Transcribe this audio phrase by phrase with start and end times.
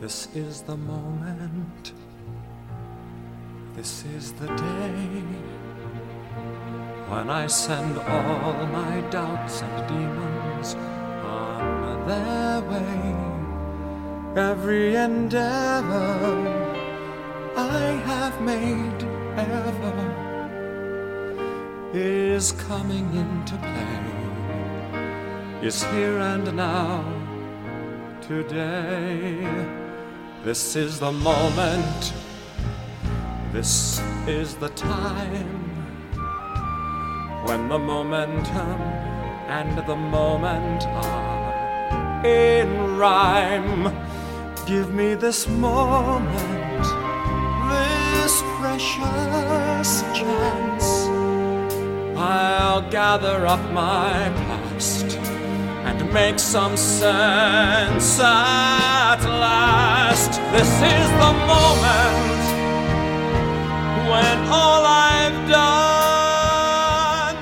[0.00, 1.92] This is the moment.
[3.76, 5.22] This is the day
[7.10, 10.74] when I send all my doubts and demons
[11.22, 13.14] on their way.
[14.40, 16.24] Every endeavor
[17.58, 19.04] I have made
[19.36, 19.92] ever
[21.92, 24.00] is coming into play,
[25.60, 27.04] is here and now,
[28.22, 29.79] today.
[30.42, 32.14] This is the moment,
[33.52, 35.46] this is the time
[37.44, 38.80] when the momentum
[39.50, 43.94] and the moment are in rhyme.
[44.66, 46.84] Give me this moment,
[47.68, 50.86] this precious chance.
[52.16, 54.49] I'll gather up my
[56.12, 60.32] make some sense at last.
[60.52, 62.40] This is the moment
[64.10, 67.36] when all I've done.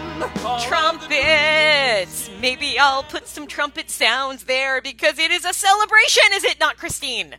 [0.61, 2.31] Trumpets!
[2.41, 6.77] Maybe I'll put some trumpet sounds there because it is a celebration, is it not,
[6.77, 7.37] Christine?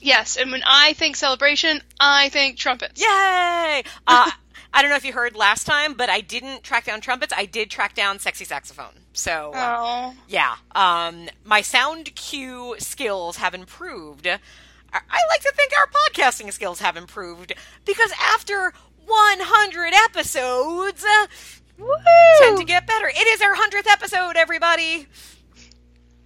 [0.00, 3.00] Yes, and when I think celebration, I think trumpets.
[3.00, 3.82] Yay!
[4.06, 4.30] Uh,
[4.72, 7.32] I don't know if you heard last time, but I didn't track down trumpets.
[7.36, 8.92] I did track down sexy saxophone.
[9.12, 10.14] So, uh, Oh.
[10.28, 10.56] yeah.
[10.74, 14.26] Um, my sound cue skills have improved.
[14.92, 17.52] I like to think our podcasting skills have improved
[17.84, 18.72] because after
[19.06, 21.04] 100 episodes,
[22.38, 23.08] tend to get better.
[23.08, 25.06] It is our 100th episode, everybody.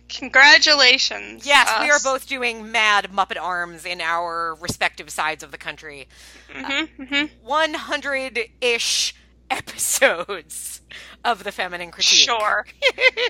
[0.08, 1.46] Congratulations.
[1.46, 6.08] Yes, we are both doing mad Muppet arms in our respective sides of the country.
[6.52, 9.14] Mhm, 100 ish
[9.50, 10.80] episodes
[11.24, 12.18] of the feminine critique.
[12.18, 12.66] Sure.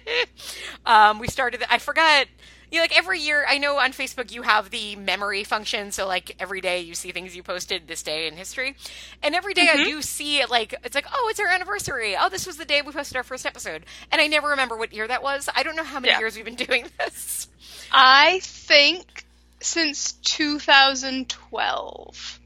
[0.87, 2.27] um, we started, I forgot.
[2.71, 5.93] You like every year, I know on Facebook you have the memory function.
[5.93, 8.75] So, like every day you see things you posted this day in history.
[9.23, 12.17] And every day I do see it, like, it's like, oh, it's our anniversary.
[12.19, 13.85] Oh, this was the day we posted our first episode.
[14.11, 15.49] And I never remember what year that was.
[15.55, 16.19] I don't know how many Yeah.
[16.19, 17.49] years we've been doing this.
[17.93, 19.25] I think
[19.61, 22.41] since 2012.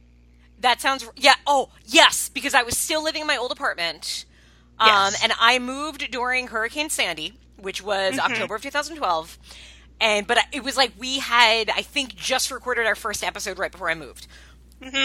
[0.60, 1.34] That sounds yeah.
[1.46, 4.24] Oh yes, because I was still living in my old apartment,
[4.80, 5.22] um, Yes.
[5.22, 8.32] and I moved during Hurricane Sandy, which was Mm-hmm.
[8.32, 9.38] October of 2012.
[10.00, 13.72] And but it was like we had I think just recorded our first episode right
[13.72, 14.26] before I moved.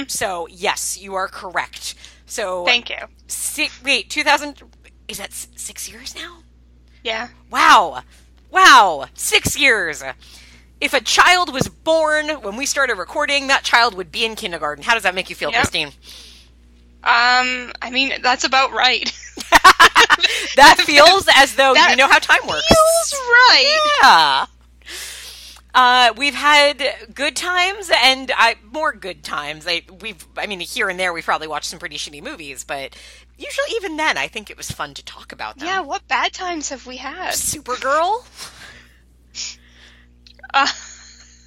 [0.07, 1.95] So yes, you are correct.
[2.25, 2.65] So Mm-hmm.
[2.67, 2.97] Thank you.
[3.27, 4.61] Six, wait, 2000
[5.07, 6.37] is that six years now?
[7.03, 7.29] Yeah.
[7.49, 8.03] Wow.
[8.51, 9.07] Wow.
[9.15, 10.03] Six years.
[10.79, 14.83] If a child was born when we started recording, that child would be in kindergarten.
[14.83, 15.59] How does that make you feel, Yep.
[15.61, 15.87] Christine?
[17.05, 19.11] Um, I mean, that's about right.
[20.55, 22.67] That feels as though That you know how time works.
[22.67, 23.79] Feels right.
[24.03, 24.45] Yeah.
[25.73, 26.83] Uh, we've had
[27.15, 29.65] good times and I more good times.
[29.67, 32.95] I we've I mean here and there we've probably watched some pretty shitty movies, but
[33.37, 35.67] usually even then I think it was fun to talk about them.
[35.67, 37.33] Yeah, what bad times have we had?
[37.33, 38.23] Supergirl.
[40.55, 40.67] Uh,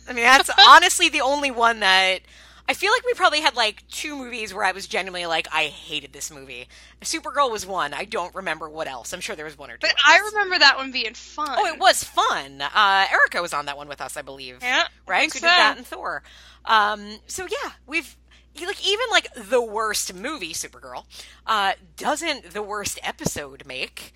[0.08, 2.22] I mean that's honestly the only one that
[2.68, 5.64] I feel like we probably had like two movies where I was genuinely like I
[5.64, 6.68] hated this movie.
[7.00, 7.94] Supergirl was one.
[7.94, 9.12] I don't remember what else.
[9.12, 9.86] I'm sure there was one or two.
[9.86, 10.02] but others.
[10.04, 11.56] I remember that one being fun.
[11.58, 12.60] Oh, it was fun.
[12.60, 14.58] Uh, Erica was on that one with us, I believe.
[14.62, 15.32] Yeah, right.
[15.32, 15.46] Who so.
[15.46, 16.22] did that in Thor?
[16.64, 18.16] Um, so yeah, we've
[18.60, 21.04] like even like the worst movie, Supergirl,
[21.46, 24.12] uh, doesn't the worst episode make?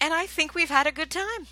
[0.00, 1.46] And I think we've had a good time.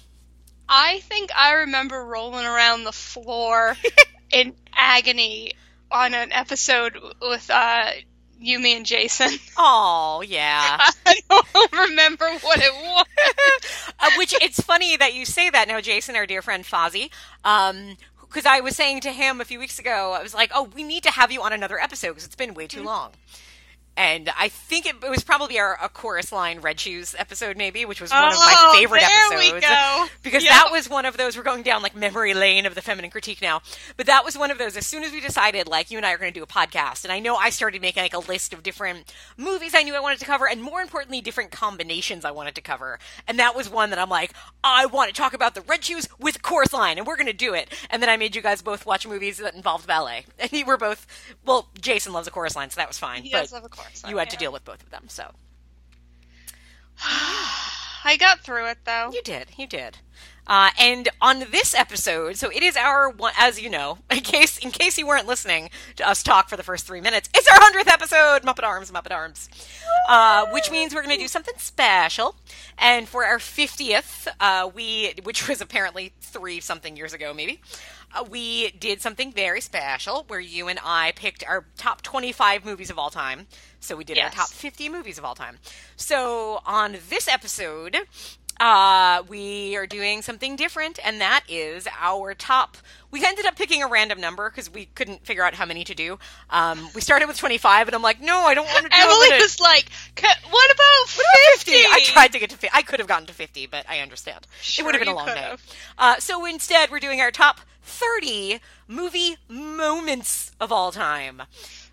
[0.68, 3.76] I think I remember rolling around the floor
[4.32, 5.52] in agony
[5.90, 7.90] on an episode with uh,
[8.38, 9.38] you, me, and Jason.
[9.62, 10.78] Oh yeah.
[11.06, 13.92] I don't remember what it was.
[14.00, 17.10] uh, which it's funny that you say that now, Jason, our dear friend Fozzie.
[17.44, 20.70] Um, because I was saying to him a few weeks ago, I was like, "Oh,
[20.74, 23.10] we need to have you on another episode because it's been way too long."
[23.96, 27.84] And I think it, it was probably our a chorus line Red Shoes episode, maybe,
[27.84, 29.60] which was one of my Oh, favorite episodes.
[29.66, 30.06] go.
[30.22, 30.52] Because Yep.
[30.52, 31.36] that was one of those.
[31.36, 33.60] We're going down like memory lane of the feminine critique now,
[33.98, 34.76] but that was one of those.
[34.76, 37.04] As soon as we decided, like you and I are going to do a podcast,
[37.04, 40.00] and I know I started making like a list of different movies I knew I
[40.00, 42.98] wanted to cover, and more importantly, different combinations I wanted to cover.
[43.28, 44.32] And that was one that I'm like,
[44.64, 47.32] I want to talk about the Red Shoes with chorus line, and we're going to
[47.34, 47.68] do it.
[47.90, 50.78] And then I made you guys both watch movies that involved ballet, and you were
[50.78, 51.06] both.
[51.44, 53.24] Well, Jason loves a chorus line, so that was fine.
[53.24, 53.50] He but
[53.84, 55.30] does love a chorus line, You had to deal with both of them, so
[57.02, 59.10] I got through it though.
[59.12, 59.48] you did.
[59.56, 59.98] You did.
[60.46, 64.58] Uh, and on this episode, so it is our one, as you know, in case
[64.58, 67.60] in case you weren't listening to us talk for the first three minutes, it's our
[67.60, 69.48] hundredth episode, Muppet Arms, Muppet Arms,
[70.08, 72.34] uh, which means we're going to do something special.
[72.78, 77.60] And for our fiftieth, uh, we, which was apparently three something years ago, maybe,
[78.14, 82.90] uh, we did something very special where you and I picked our top 25 movies
[82.90, 83.46] of all time.
[83.80, 84.32] So we did Yes.
[84.32, 85.58] our top 50 movies of all time.
[85.96, 87.96] So on this episode,
[88.60, 92.76] uh, we are doing something different, and that is our top.
[93.10, 95.94] We ended up picking a random number because we couldn't figure out how many to
[95.94, 96.18] do.
[96.50, 99.04] Um, we started with 25, and I'm like, no, I don't want to do that.
[99.06, 99.90] Emily was like,
[100.50, 101.08] "What about
[101.56, 101.72] 50?
[101.72, 102.68] I tried to get to 50.
[102.76, 104.46] I could have gotten to 50, but I understand.
[104.78, 105.54] it would have been a long day.
[105.98, 111.42] Uh, so instead, we're doing our top 30 movie moments of all time.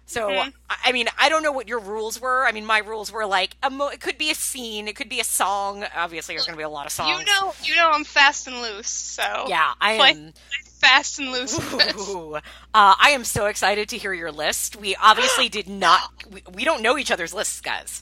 [0.09, 0.49] So, Mm-hmm.
[0.85, 2.45] I mean, I don't know what your rules were.
[2.45, 5.09] I mean, my rules were like, a mo- it could be a scene, it could
[5.09, 5.83] be a song.
[5.95, 7.19] Obviously, there's going to be a lot of songs.
[7.19, 10.33] You know, you know, I'm fast and loose, so Yeah, I am.
[10.79, 11.57] fast and loose.
[11.57, 12.09] with this.
[12.09, 12.35] Ooh.
[12.35, 12.41] Uh,
[12.73, 14.77] I am so excited to hear your list.
[14.77, 16.09] We obviously did not.
[16.31, 18.01] We, we don't know each other's lists, guys.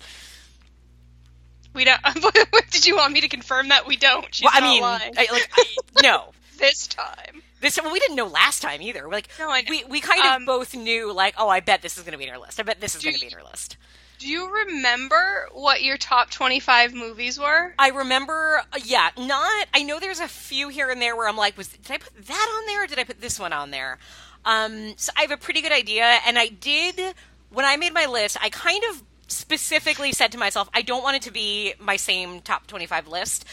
[1.73, 1.99] We don't.
[2.71, 4.33] Did you want me to confirm that we don't?
[4.33, 4.81] She's well, I mean.
[4.83, 6.31] I, like, I, no.
[6.57, 7.41] this time.
[7.61, 9.05] This well, we didn't know last time either.
[9.05, 11.97] We're Like No, we we kind of Um, both knew like, oh, I bet this
[11.97, 12.59] is going to be in our list.
[12.59, 13.77] I bet this is going to be in our list.
[14.17, 17.73] Do you remember what your top 25 movies were?
[17.77, 19.67] I remember, uh, yeah, not.
[19.73, 22.25] I know there's a few here and there where I'm like, was did I put
[22.27, 22.83] that on there?
[22.83, 23.97] or Did I put this one on there?
[24.45, 27.15] Um, so I have a pretty good idea, and I did
[27.49, 28.37] when I made my list.
[28.41, 32.41] I kind of specifically said to myself, I don't want it to be my same
[32.41, 33.43] top 25 list,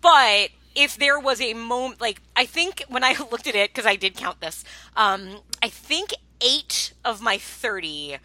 [0.00, 3.86] but if there was a moment, like I think when I looked at it because
[3.86, 4.64] I did count this,
[4.96, 8.18] um, I think eight of my 30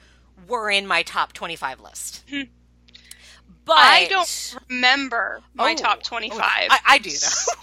[0.48, 2.24] were in my top 25 list.
[3.66, 3.76] But Hmm.
[3.76, 4.30] I don't
[4.70, 6.44] remember my Oh, top oh, 25.
[6.70, 7.54] I, I do though,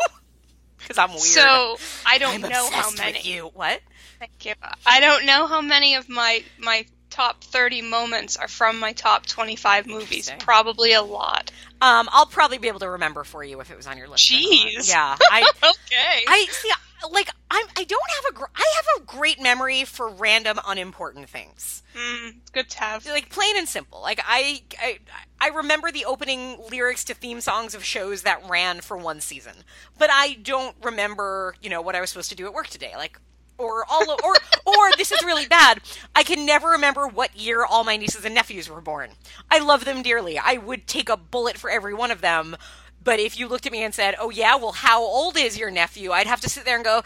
[0.78, 1.22] because I'm weird.
[1.34, 3.20] So I don't I'm know how many.
[3.22, 3.50] you.
[3.54, 3.82] What?
[4.18, 4.54] Thank you.
[4.86, 9.26] I don't know how many of my my top 30 moments are from my top
[9.26, 10.30] 25 movies.
[10.38, 11.52] Probably a lot.
[11.80, 14.30] Um, I'll probably be able to remember for you if it was on your list.
[14.30, 14.88] Jeez.
[14.88, 16.24] Yeah, I, okay.
[16.26, 16.70] I see.
[17.10, 17.66] Like, I'm.
[17.76, 18.34] I don't have a.
[18.34, 21.82] Gr- I have a great memory for random, unimportant things.
[21.96, 23.04] Mm, it's good to have.
[23.06, 24.00] Like plain and simple.
[24.00, 24.98] Like I, I,
[25.40, 29.54] I remember the opening lyrics to theme songs of shows that ran for one season,
[29.98, 32.92] but I don't remember, you know, what I was supposed to do at work today.
[32.96, 33.18] Like,
[33.58, 34.34] or all, of, or,
[34.66, 35.80] or this is really bad.
[36.14, 39.10] I can never remember what year all my nieces and nephews were born.
[39.50, 40.38] I love them dearly.
[40.38, 42.56] I would take a bullet for every one of them.
[43.04, 45.72] But if you looked at me and said, "Oh yeah, well, how old is your
[45.72, 47.02] nephew?" I'd have to sit there and go.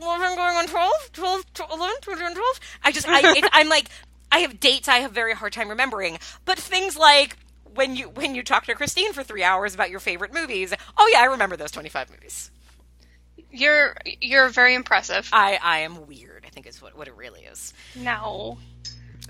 [0.00, 2.60] 11 going on 12, 12, 11, 12, 12.
[2.84, 3.88] I just, I, it, I'm like,
[4.34, 6.18] I have dates I have very hard time remembering.
[6.44, 7.36] But things like
[7.74, 11.10] when you when you talk to Christine for three hours about your favorite movies, oh
[11.12, 12.50] yeah, I remember those 25 movies.
[13.54, 15.28] You're you're very impressive.
[15.32, 17.72] I, I am weird, I think is what, what it really is.
[17.96, 18.58] No.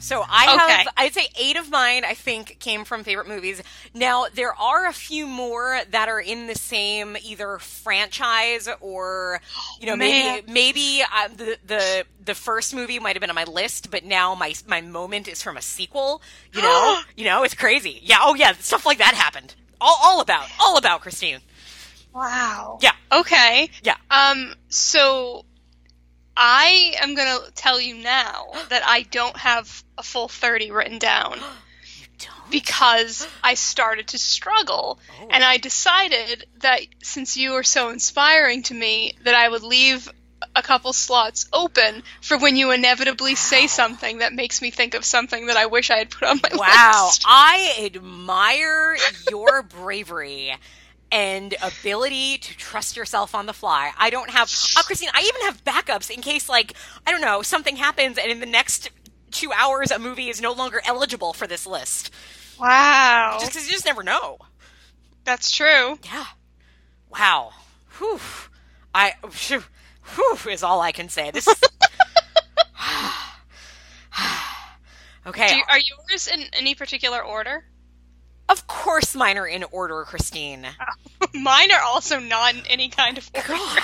[0.01, 0.85] So I have, Okay.
[0.97, 3.63] I'd say eight of mine, I think, came from favorite movies.
[3.95, 9.41] Now, there are a few more that are in the same either franchise or,
[9.81, 10.43] you know, Man.
[10.47, 14.05] maybe, maybe uh, the, the, the first movie might have been on my list, but
[14.05, 16.21] now my, my moment is from a sequel.
[16.53, 18.01] You know, you know, it's crazy.
[18.03, 18.19] Yeah.
[18.23, 18.53] Oh yeah.
[18.55, 19.55] Stuff like that happened.
[19.81, 21.39] All, all about, all about Christine.
[22.15, 22.79] Wow.
[22.81, 22.93] Yeah.
[23.13, 23.69] Okay.
[23.83, 23.97] Yeah.
[24.11, 24.55] Um.
[24.69, 25.45] So,
[26.37, 31.39] I am gonna tell you now that I don't have a full thirty written down
[32.19, 32.51] Don't.
[32.51, 35.29] because I started to struggle, Oh.
[35.31, 40.09] and I decided that since you are so inspiring to me, that I would leave
[40.55, 45.05] a couple slots open for when you inevitably say something that makes me think of
[45.05, 47.25] something that I wish I had put on my Wow, list.
[47.27, 48.97] I admire
[49.31, 50.55] your bravery
[51.15, 53.93] and ability to trust yourself on the fly.
[53.97, 55.11] I don't have, uh, Christine.
[55.15, 56.73] I even have backups in case, like,
[57.07, 58.91] I don't know, something happens, and in the next
[59.31, 62.11] two hours, a movie is no longer eligible for this list.
[62.59, 64.39] Wow, Just because you just never know.
[65.23, 65.99] that's true.
[66.05, 66.27] Yeah.
[67.11, 67.53] Wow.
[67.99, 68.19] Whew.
[68.93, 69.15] I.
[69.23, 69.63] Whew,
[70.15, 71.31] whew is all I can say.
[71.31, 71.47] This.
[71.47, 71.55] is...
[75.27, 75.57] okay.
[75.57, 77.65] You, are yours in any particular order?
[78.49, 80.67] Of course, mine are in order, Christine.
[81.35, 83.49] Mine are also not in any kind of order.
[83.49, 83.83] God.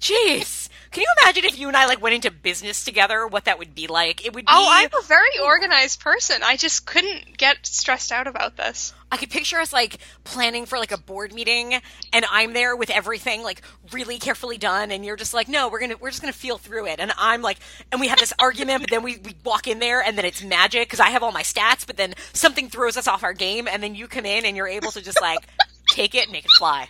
[0.00, 0.68] Jeez.
[0.90, 3.74] Can you imagine if you and I like went into business together, what that would
[3.74, 4.24] be like?
[4.24, 6.42] It would oh, be Oh, I'm a very organized person.
[6.42, 8.94] I just couldn't get stressed out about this.
[9.10, 11.74] I could picture us like planning for like a board meeting
[12.12, 15.80] and I'm there with everything like really carefully done and you're just like, no, we're
[15.80, 17.00] gonna we're just gonna feel through it.
[17.00, 17.58] And I'm like
[17.90, 20.42] and we have this argument, but then we, we walk in there and then it's
[20.42, 23.68] magic because I have all my stats, but then something throws us off our game
[23.68, 25.40] and then you come in and you're able to just like
[25.88, 26.88] take it and make it fly.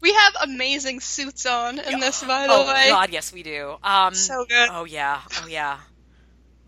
[0.00, 2.88] We have amazing suits on in this, by the Oh way.
[2.88, 3.76] god, yes we do.
[3.82, 4.68] Um So good.
[4.70, 5.78] Oh yeah, oh yeah.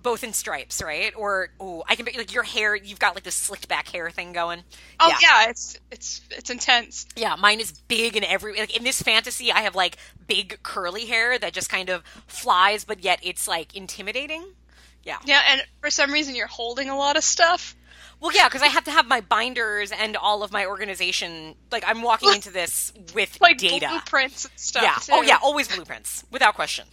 [0.03, 1.13] both in stripes, right?
[1.17, 2.75] Or oh, I can like your hair.
[2.77, 4.63] You've got like this slicked back hair thing going.
[5.01, 7.07] Oh yeah, it's it's it's intense.
[7.17, 9.97] Yeah, mine is big and every like in this fantasy, I have like
[10.27, 14.45] big curly hair that just kind of flies, but yet it's like intimidating.
[15.05, 15.19] Yeah.
[15.27, 17.77] Yeah, and for some reason you're holding a lot of stuff.
[18.25, 21.55] Well, yeah, because I have to have my binders and all of my organization.
[21.71, 23.87] Like I'm walking into this with Like data.
[23.87, 24.83] blueprints and stuff.
[24.83, 24.95] Yeah.
[24.97, 25.13] Oh, too.
[25.13, 26.87] Oh yeah, always blueprints, without question.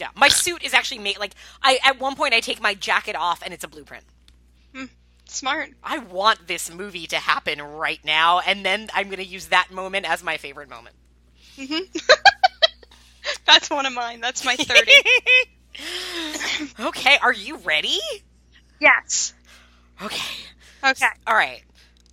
[0.00, 0.08] Yeah.
[0.16, 3.42] My suit is actually made like I at one point I take my jacket off
[3.44, 4.04] and it's a blueprint.
[4.74, 4.84] Hmm.
[5.26, 5.72] Smart.
[5.84, 9.70] I want this movie to happen right now, and then I'm going to use that
[9.70, 10.96] moment as my favorite moment.
[11.58, 11.80] Mm-hmm.
[13.44, 14.22] That's one of mine.
[14.22, 14.90] That's my 30.
[16.80, 17.98] okay, are you ready?
[18.80, 19.34] yes.
[20.00, 20.24] Okay.
[20.84, 21.06] Okay.
[21.26, 21.62] All right.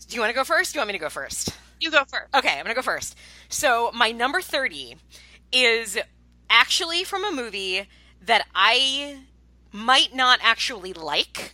[0.07, 0.73] Do you want to go first?
[0.73, 1.57] Do you want me to go first?
[1.79, 2.33] You go first.
[2.33, 3.17] Okay, I'm going to go first.
[3.49, 4.95] So, my number 30
[5.51, 5.97] is
[6.49, 7.87] actually from a movie
[8.21, 9.19] that I
[9.71, 11.53] might not actually like.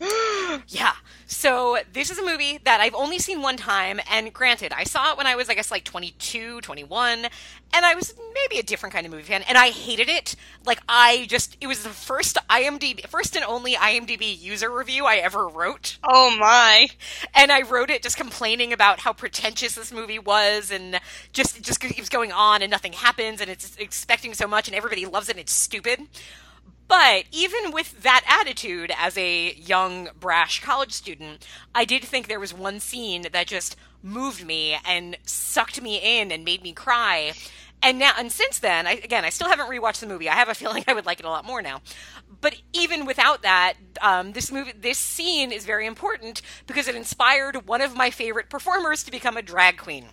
[0.68, 0.92] yeah.
[1.28, 4.00] So, this is a movie that I've only seen one time.
[4.10, 7.26] And granted, I saw it when I was, I guess, like 22, 21.
[7.72, 9.42] And I was maybe a different kind of movie fan.
[9.48, 10.36] And I hated it.
[10.64, 15.16] Like, I just, it was the first IMDb, first and only IMDb user review I
[15.16, 16.88] ever wrote Oh my.
[17.34, 21.00] and I wrote it just complaining about how pretentious this movie was, and
[21.32, 25.06] just just keeps going on, and nothing happens, and it's expecting so much, and everybody
[25.06, 26.00] loves it, and it's stupid.
[26.88, 32.40] But even with that attitude, as a young, brash college student, I did think there
[32.40, 37.32] was one scene that just moved me and sucked me in and made me cry.
[37.82, 40.28] And now, and since then, I, again, I still haven't rewatched the movie.
[40.28, 41.80] I have a feeling I would like it a lot more now.
[42.40, 47.66] But even without that, um, this movie, this scene is very important because it inspired
[47.66, 50.06] one of my favorite performers to become a drag queen.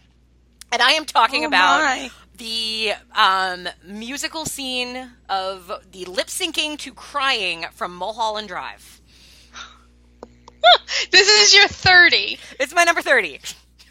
[0.71, 2.09] And I am talking Oh about.
[2.37, 9.01] The um, musical scene of the lip syncing to crying from Mulholland Drive.
[11.11, 12.39] This is your 30.
[12.59, 13.39] It's my number 30.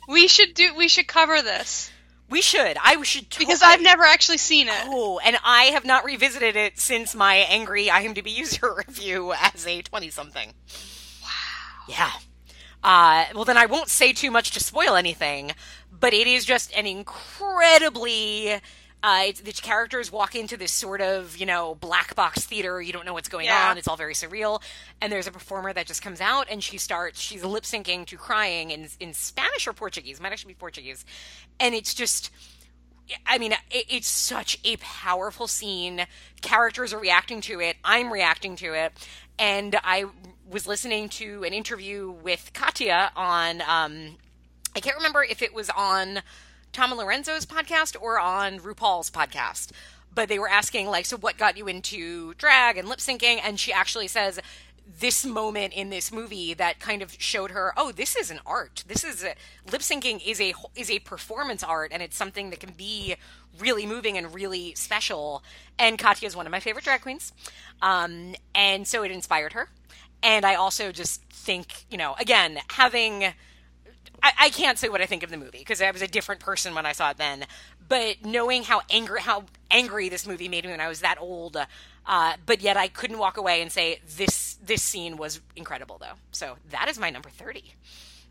[0.09, 1.91] We should do we should cover this
[2.31, 2.77] We should.
[2.83, 3.31] I should.
[3.31, 4.75] To- because I've never actually seen it.
[4.87, 9.83] Oh, and I have not revisited it since my angry IMDb user review as a
[9.83, 10.53] 20 something.
[11.23, 11.29] Wow.
[11.89, 12.11] Yeah.
[12.83, 15.53] Uh, well, then I won't say too much to spoil anything,
[16.03, 18.61] but it is just an incredibly.
[19.05, 22.81] Uh, it's, the characters walk into this sort of, you know, black box theater.
[22.81, 23.71] You don't know what's going Yeah.
[23.71, 23.79] on.
[23.79, 24.63] It's all very surreal.
[25.01, 28.17] And there's a performer that just comes out and she starts, she's lip syncing to
[28.17, 30.21] crying in, in Spanish or Portuguese.
[30.21, 31.05] Might actually be Portuguese.
[31.59, 32.31] And it's just,
[33.27, 36.07] I mean, it, it's such a powerful scene.
[36.41, 37.79] Characters are reacting to it.
[37.85, 38.93] I'm reacting to it.
[39.37, 40.05] And I
[40.49, 44.17] was listening to an interview with Katya on, um,
[44.75, 46.23] I can't remember if it was on
[46.73, 49.71] Tom and Lorenzo's podcast or on RuPaul's podcast,
[50.15, 53.41] but they were asking, like, so what got you into drag and lip syncing?
[53.43, 54.41] And she actually says,
[54.99, 58.85] this moment in this movie that kind of showed her, oh, this is an art.
[58.87, 59.35] This is a,
[59.71, 63.17] lip syncing is a is a performance art, and it's something that can be
[63.59, 65.43] really moving and really special.
[65.79, 67.33] And Katya is one of my favorite drag queens,
[67.81, 69.69] um, and so it inspired her.
[70.23, 73.35] And I also just think, you know, again, having
[74.23, 76.41] I, I can't say what I think of the movie because I was a different
[76.41, 77.45] person when I saw it then.
[77.89, 81.57] But knowing how angry how angry this movie made me when I was that old,
[82.07, 86.15] uh, but yet I couldn't walk away and say this this scene was incredible though.
[86.31, 87.75] So that is my number thirty.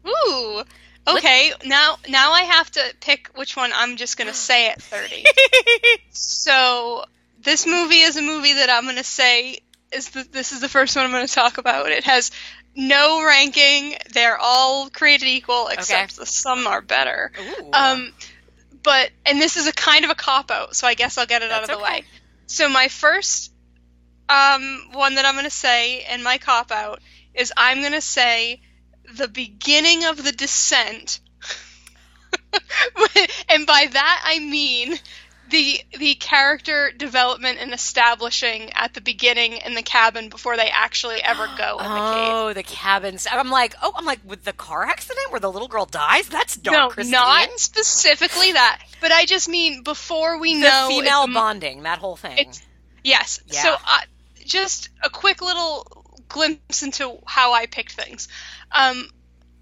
[0.08, 0.64] Ooh.
[1.08, 5.26] Okay, now now I have to pick which one I'm just gonna say at 30.
[6.12, 7.06] so
[7.42, 9.60] this movie is a movie that I'm gonna say
[9.92, 11.92] is the, this is the first one I'm gonna talk about.
[11.92, 12.32] It has
[12.76, 13.96] no ranking.
[14.14, 17.32] They're all created equal, except the some are better.
[17.40, 17.70] Ooh.
[17.74, 18.14] Um,
[18.84, 21.42] but and this is a kind of a cop out, so I guess I'll get
[21.42, 21.84] it out of the okay.
[21.84, 22.04] way.
[22.48, 23.52] So my first
[24.30, 27.00] um, one that I'm going to say in my cop out
[27.34, 28.62] is I'm going to say
[29.14, 31.20] the beginning of the descent,
[33.50, 34.98] and by that I mean
[35.52, 41.22] the the character development and establishing at the beginning in the cabin before they actually
[41.22, 42.34] ever go in the cave.
[42.34, 43.28] Oh, the cabins.
[43.32, 46.28] I'm like, oh, I'm like, with the car accident where the little girl dies?
[46.30, 47.12] That's dark, No, Christine.
[47.12, 52.16] not specifically that, but I just mean before we the know female bonding, that whole
[52.16, 52.52] thing.
[53.04, 53.40] Yes.
[53.48, 53.62] Yeah.
[53.64, 54.00] So, uh,
[54.46, 58.28] just a quick little glimpse into how I picked things.
[58.72, 59.08] Um,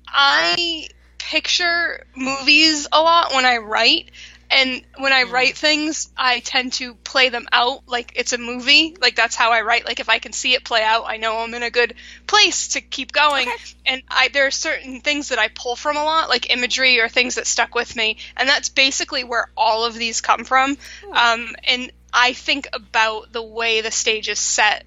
[0.07, 4.11] I picture movies a lot when I write,
[4.51, 8.95] and when I write things, I tend to play them out like it's a movie.
[8.99, 9.85] Like that's how I write.
[9.85, 11.93] Like if I can see it play out, I know I'm in a good
[12.25, 13.47] place to keep going.
[13.47, 13.57] Okay.
[13.85, 17.09] And I there are certain things that I pull from a lot, like imagery or
[17.09, 20.77] things that stuck with me, and that's basically where all of these come from.
[21.11, 24.83] Um, and I think about the way the stage is set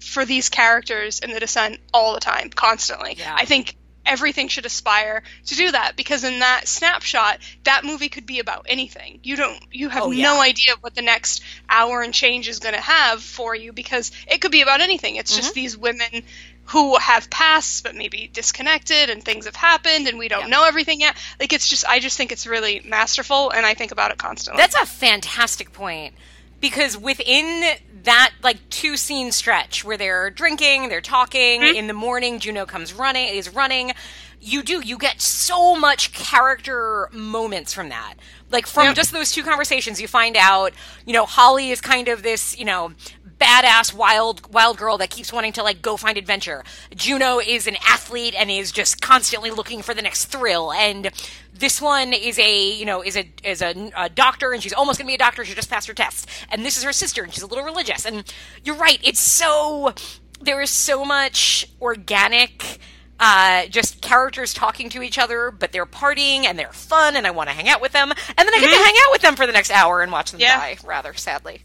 [0.00, 3.16] for these characters in the descent all the time, constantly.
[3.18, 3.34] Yeah.
[3.36, 3.76] I think
[4.08, 8.66] everything should aspire to do that because in that snapshot that movie could be about
[8.68, 9.20] anything.
[9.22, 10.24] You don't you have Oh, yeah.
[10.24, 14.10] no idea what the next hour and change is going to have for you because
[14.26, 15.16] it could be about anything.
[15.16, 15.40] It's Mm-hmm.
[15.42, 16.22] just these women
[16.64, 21.00] who have pasts but maybe disconnected and things have happened and we don't know everything
[21.00, 21.16] yet.
[21.40, 24.60] Like it's just i just think it's really masterful and i think about it constantly.
[24.62, 26.14] That's a fantastic point
[26.60, 27.76] because within
[28.08, 31.76] that like two scene stretch where they're drinking, they're talking Mm-hmm.
[31.76, 33.92] in the morning, Juno comes running, is running.
[34.40, 38.14] You do you get so much character moments from that.
[38.50, 38.96] Like from Yep.
[38.96, 40.72] just those two conversations, you find out,
[41.06, 42.92] you know, Holly is kind of this, you know,
[43.40, 46.64] badass wild wild girl that keeps wanting to like go find adventure.
[46.94, 51.10] Juno is an athlete and is just constantly looking for the next thrill and
[51.54, 54.98] this one is a you know is a is a, a doctor and she's almost
[54.98, 57.22] going to be a doctor she just passed her test and this is her sister
[57.22, 58.32] and she's a little religious and
[58.64, 59.92] you're right it's so
[60.40, 62.78] there is so much organic
[63.20, 67.32] uh, just characters talking to each other, but they're partying and they're fun, and I
[67.32, 69.34] want to hang out with them, and then I get to hang out with them
[69.34, 70.56] for the next hour and watch them Yeah.
[70.56, 70.76] die.
[70.84, 71.62] Rather sadly,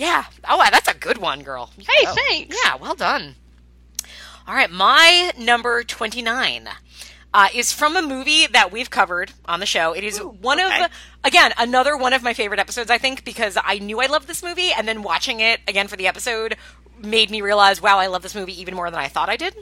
[0.00, 0.24] yeah.
[0.48, 1.70] Oh, that's a good one, girl.
[1.78, 2.14] You Hey, go.
[2.14, 2.56] thanks.
[2.64, 3.36] Yeah, well done.
[4.48, 6.68] All right, my number twenty nine.
[7.32, 9.92] Uh, is from a movie that we've covered on the show.
[9.92, 10.86] It is one okay.
[10.86, 10.90] of,
[11.22, 14.42] again, another one of my favorite episodes, I think, because I knew I loved this
[14.42, 16.56] movie, and then watching it again for the episode
[17.00, 19.54] made me realize, wow, I love this movie even more than I thought I did.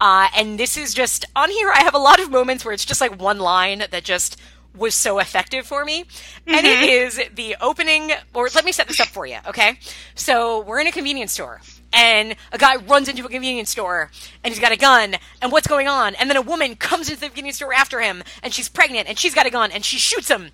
[0.00, 2.86] Uh, and this is just, on here, I have a lot of moments where it's
[2.86, 4.40] just like one line that just
[4.76, 6.04] was so effective for me.
[6.46, 6.88] And it mm-hmm.
[6.88, 9.78] is the opening, or let me set this up for you, okay?
[10.14, 11.60] So we're in a convenience store.
[11.94, 14.10] And a guy runs into a convenience store
[14.42, 15.16] and he's got a gun.
[15.42, 16.14] And what's going on?
[16.14, 19.18] And then a woman comes into the convenience store after him and she's pregnant and
[19.18, 20.50] she's got a gun and she shoots him.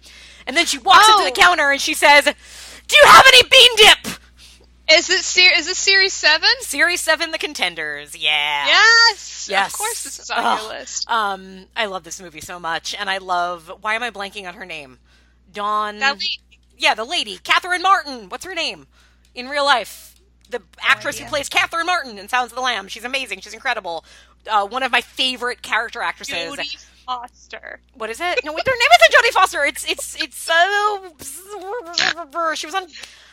[0.48, 1.24] And then she walks up to Oh.
[1.26, 4.14] the counter and she says, Do you have any bean dip?
[4.90, 8.16] Is this ser- is this series 7 Series 7 The Contenders.
[8.16, 8.66] Yeah.
[8.66, 9.72] yes Yes.
[9.72, 10.60] of course this is on Ugh.
[10.62, 13.70] your list Um, I love this movie so much, and I love.
[13.82, 14.98] Why am I blanking on her name?
[15.52, 15.98] Dawn.
[15.98, 16.40] that lady
[16.78, 18.28] Yeah, the lady, Catherine Martin.
[18.28, 18.86] What's her name
[19.34, 20.14] in real life?
[20.50, 22.88] The actress who plays Catherine Martin in Silence of the Lamb.
[22.88, 23.40] She's amazing.
[23.40, 24.04] She's incredible.
[24.50, 26.34] Uh, one of my favorite character actresses.
[26.34, 28.40] Jodie Foster What is it?
[28.44, 29.64] No, wait, her name isn't Jodie Foster.
[29.64, 30.50] It's it's it's.
[30.50, 31.08] Uh,
[32.54, 32.86] she was on.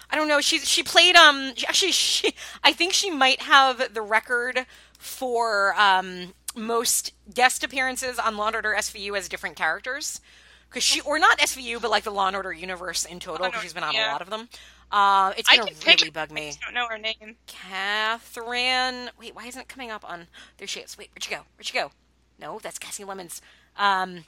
[0.09, 0.39] I don't know.
[0.39, 1.51] She she played um.
[1.67, 2.33] Actually, she
[2.63, 4.65] I think she might have the record
[4.97, 10.21] for um most guest appearances on Law and Order SVU as different characters.
[10.69, 13.47] Because she or not SVU, but like the Law and Order universe in total.
[13.47, 14.47] Because she's been on a lot of them.
[14.89, 16.43] Uh, it's gonna really bug me.
[16.43, 19.09] I just don't know her name Catherine.
[19.19, 20.27] Wait, why isn't it coming up on?
[20.59, 20.97] There she is.
[20.97, 21.41] Wait, where'd she go?
[21.57, 21.91] Where'd she go?
[22.39, 23.41] No, that's Kasi Lemmons.
[23.77, 24.25] Um,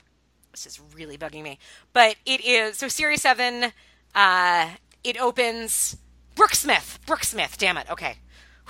[0.52, 1.58] this is really bugging me.
[1.92, 3.72] But it is so series seven.
[4.14, 4.70] Uh,
[5.04, 5.96] it opens.
[6.34, 6.98] Brooke Smith.
[7.06, 7.56] Brooke Smith.
[7.58, 7.90] Damn it.
[7.90, 8.16] Okay,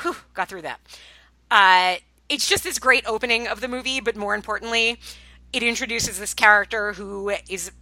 [0.01, 0.81] Whew, got through that.
[1.51, 1.97] Uh,
[2.29, 4.99] it's just this great opening of the movie, but more importantly,
[5.53, 7.73] it introduces this character who is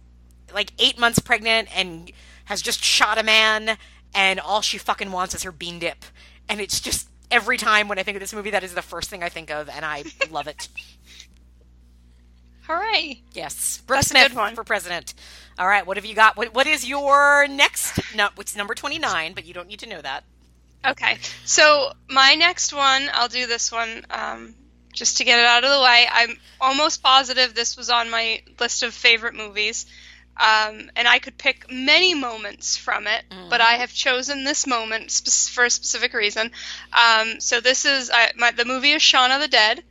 [0.53, 2.11] like eight months pregnant and
[2.45, 3.77] has just shot a man,
[4.15, 6.05] and all she fucking wants is her bean dip.
[6.49, 9.09] And it's just every time when I think of this movie, that is the first
[9.09, 10.69] thing I think of, and I love it.
[12.67, 14.55] hooray Yes, Brooke That's a Smith good one.
[14.55, 15.13] for president.
[15.59, 16.37] All right, what have you got?
[16.37, 17.99] What What is your next?
[18.15, 20.23] No, it's number twenty nine, but you don't need to know that.
[20.85, 24.53] Okay, so my next one, I'll do this one um,
[24.93, 26.05] just to get it out of the way.
[26.09, 29.87] I'm almost positive this was on my list of favorite movies,
[30.39, 35.11] um, and I could pick many moments from it, but I have chosen this moment
[35.51, 36.51] for a specific reason.
[36.93, 39.83] Um, so this is uh, my, the movie is Shaun of the Dead,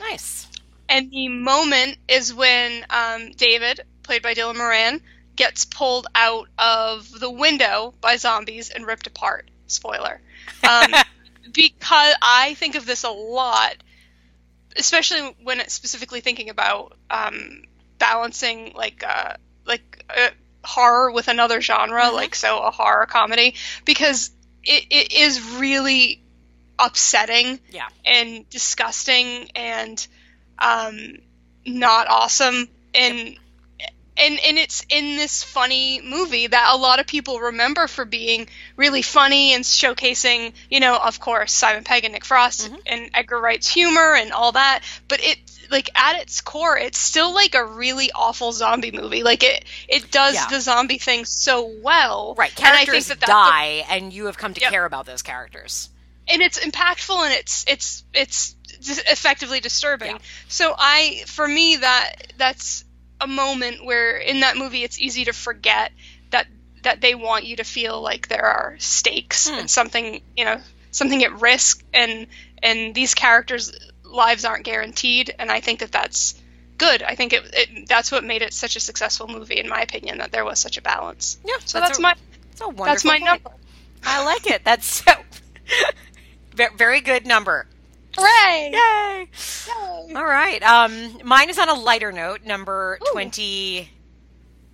[0.00, 0.48] Nice.
[0.88, 5.00] And the moment is when um, David, played by Dylan Moran,
[5.36, 9.50] gets pulled out of the window by zombies and ripped apart.
[9.66, 10.20] Spoiler.
[10.68, 10.92] Um,
[11.52, 13.74] because I think of this a lot,
[14.76, 17.62] especially when it's specifically thinking about um,
[17.98, 19.34] balancing like uh,
[19.66, 20.30] like uh,
[20.64, 24.30] horror with another genre, like so a horror comedy, because
[24.64, 26.22] it, it is really
[26.78, 27.88] upsetting Yeah.
[28.04, 30.04] and disgusting and
[30.58, 31.18] um,
[31.66, 33.36] not awesome and
[34.14, 38.46] and and it's in this funny movie that a lot of people remember for being
[38.76, 42.76] really funny and showcasing you know of course Simon Pegg and Nick Frost Mm-hmm.
[42.86, 45.38] and Edgar Wright's humor and all that but it
[45.70, 50.10] like at its core it's still like a really awful zombie movie like it it
[50.10, 50.46] does Yeah.
[50.50, 52.52] the zombie thing so well Right.
[52.58, 54.70] and I think Characters that that's the die, and you have come to Yep.
[54.70, 55.88] care about those characters.
[56.28, 58.54] and it's impactful and it's it's it's
[58.90, 60.12] effectively disturbing.
[60.12, 60.18] Yeah.
[60.48, 62.84] So I, for me, that that's
[63.20, 65.92] a moment where in that movie it's easy to forget
[66.30, 66.46] that
[66.82, 69.54] that they want you to feel like there are stakes Hmm.
[69.60, 72.26] and something you know something at risk, and
[72.62, 73.72] and these characters'
[74.04, 76.34] lives aren't guaranteed, and I think that that's
[76.78, 77.02] good.
[77.02, 80.18] I think it, it that's what made it such a successful movie, in my opinion,
[80.18, 81.38] that there was such a balance.
[81.44, 82.14] Yeah, So that's, my
[82.50, 83.24] That's a wonderful that's my point.
[83.24, 83.50] number.
[84.04, 84.64] I like it.
[84.64, 85.12] That's so
[86.76, 87.66] very good number.
[88.16, 88.70] Hooray!
[88.72, 89.28] Yay!
[90.08, 90.14] Yay.
[90.14, 90.62] All right.
[90.62, 93.12] Um, mine is on a lighter note, number Ooh.
[93.12, 93.88] 20.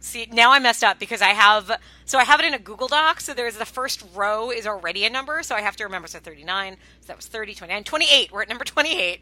[0.00, 1.70] See, now I messed up because I have,
[2.04, 3.20] so I have it in a Google Doc.
[3.20, 5.42] So there's the first row is already a number.
[5.42, 6.08] So I have to remember.
[6.08, 6.76] So 39.
[7.00, 8.32] So that was 30, 29, 28.
[8.32, 9.20] We're at number 28.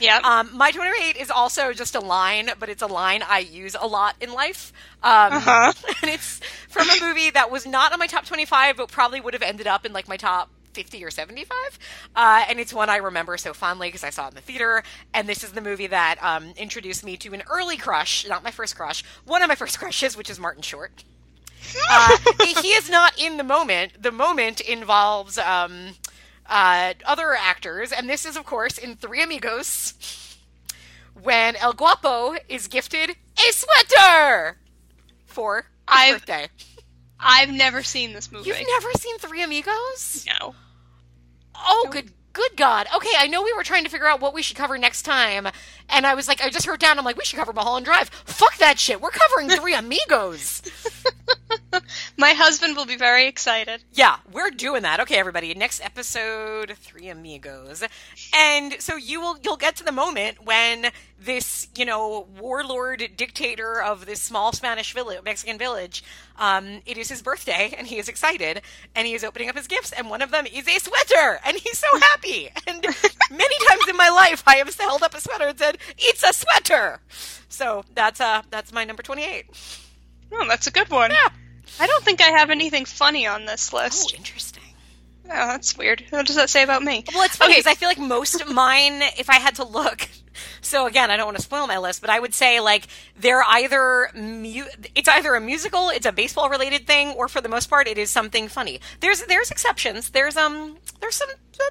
[0.00, 0.20] Yeah.
[0.22, 3.86] Um, my 28 is also just a line, but it's a line I use a
[3.86, 4.72] lot in life.
[5.02, 5.72] Um, Uh-huh.
[6.02, 9.34] And it's from a movie that was not on my top 25, but probably would
[9.34, 11.56] have ended up in like my top 50 or 75.
[12.14, 14.82] Uh, and it's one I remember so fondly because I saw it in the theater.
[15.14, 18.50] And this is the movie that um, introduced me to an early crush, not my
[18.50, 21.04] first crush, one of my first crushes, which is Martin Short.
[21.90, 22.16] Uh,
[22.62, 24.00] he is not in the moment.
[24.00, 25.90] The moment involves um,
[26.46, 30.38] uh, other actors, and this is, of course, in Three Amigos,
[31.20, 34.56] when El Guapo is gifted a sweater
[35.26, 36.48] for his I've- birthday.
[37.20, 38.48] I've never seen this movie.
[38.48, 40.26] You've never seen Three Amigos?
[40.40, 40.54] no.
[41.54, 42.86] Oh, good, good God.
[42.94, 45.48] Okay, I know we were trying to figure out what we should cover next time,
[45.88, 48.08] and I was like, I just wrote down, I'm like, we should cover Mulholland Drive.
[48.08, 49.00] Fuck that shit.
[49.00, 50.62] We're covering Three Amigos.
[52.16, 53.84] My husband will be very excited.
[53.92, 55.00] Yeah, we're doing that.
[55.00, 55.54] Okay, everybody.
[55.54, 57.84] Next episode, Three Amigos,
[58.34, 63.82] and so you will you'll get to the moment when this you know warlord dictator
[63.82, 66.02] of this small Spanish village, Mexican village,
[66.38, 68.62] um, it is his birthday, and he is excited,
[68.94, 71.56] and he is opening up his gifts, and one of them is a sweater, and
[71.56, 72.50] he's so happy.
[72.66, 72.82] And
[73.30, 76.32] many times in my life, I have held up a sweater and said, "It's a
[76.32, 77.00] sweater."
[77.48, 79.46] So that's uh that's my number twenty eight.
[80.32, 81.10] Oh, that's a good one.
[81.10, 81.28] Yeah.
[81.80, 84.14] I don't think I have anything funny on this Oh, list.
[84.14, 84.62] interesting.
[85.30, 86.04] Oh, that's weird.
[86.10, 87.04] What does that say about me?
[87.14, 87.60] Well, it's funny Okay.
[87.60, 90.08] because I feel like most of mine, if I had to look,
[90.62, 93.42] so again, I don't want to spoil my list, but I would say like they're
[93.44, 94.64] either mu-
[94.94, 97.98] it's either a musical, it's a baseball related thing, or for the most part, it
[97.98, 98.80] is something funny.
[99.00, 100.10] There's there's exceptions.
[100.10, 101.28] There's um there's some.
[101.28, 101.64] Uh,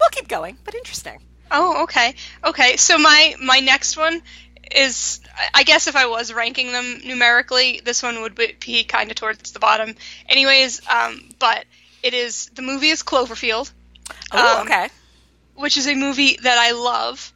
[0.00, 1.20] we'll keep going, but interesting.
[1.50, 2.14] Oh, okay.
[2.44, 4.22] Okay, so my my next one
[4.74, 5.20] is
[5.54, 9.52] I guess if I was ranking them numerically, this one would be, kind of towards
[9.52, 9.94] the bottom.
[10.28, 11.64] Anyways, um, but
[12.02, 13.70] it is the movie is Cloverfield,
[14.32, 14.88] Oh, Um, okay.
[15.54, 17.32] which is a movie that I love,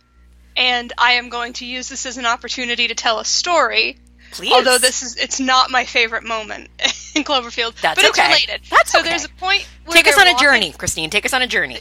[0.56, 3.98] and I am going to use this as an opportunity to tell a story.
[4.32, 4.52] Please.
[4.52, 6.68] Although this is it's not my favorite moment
[7.14, 8.28] in Cloverfield, That's but it's okay.
[8.28, 8.60] related.
[8.70, 9.10] That's so okay.
[9.10, 11.08] there's a point where take us on a walking- journey, Christine.
[11.10, 11.80] Take us on a journey.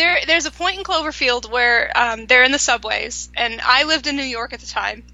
[0.00, 4.06] There there's a point in Cloverfield where um, they're in the subways, and I lived
[4.06, 5.04] in New York at the time,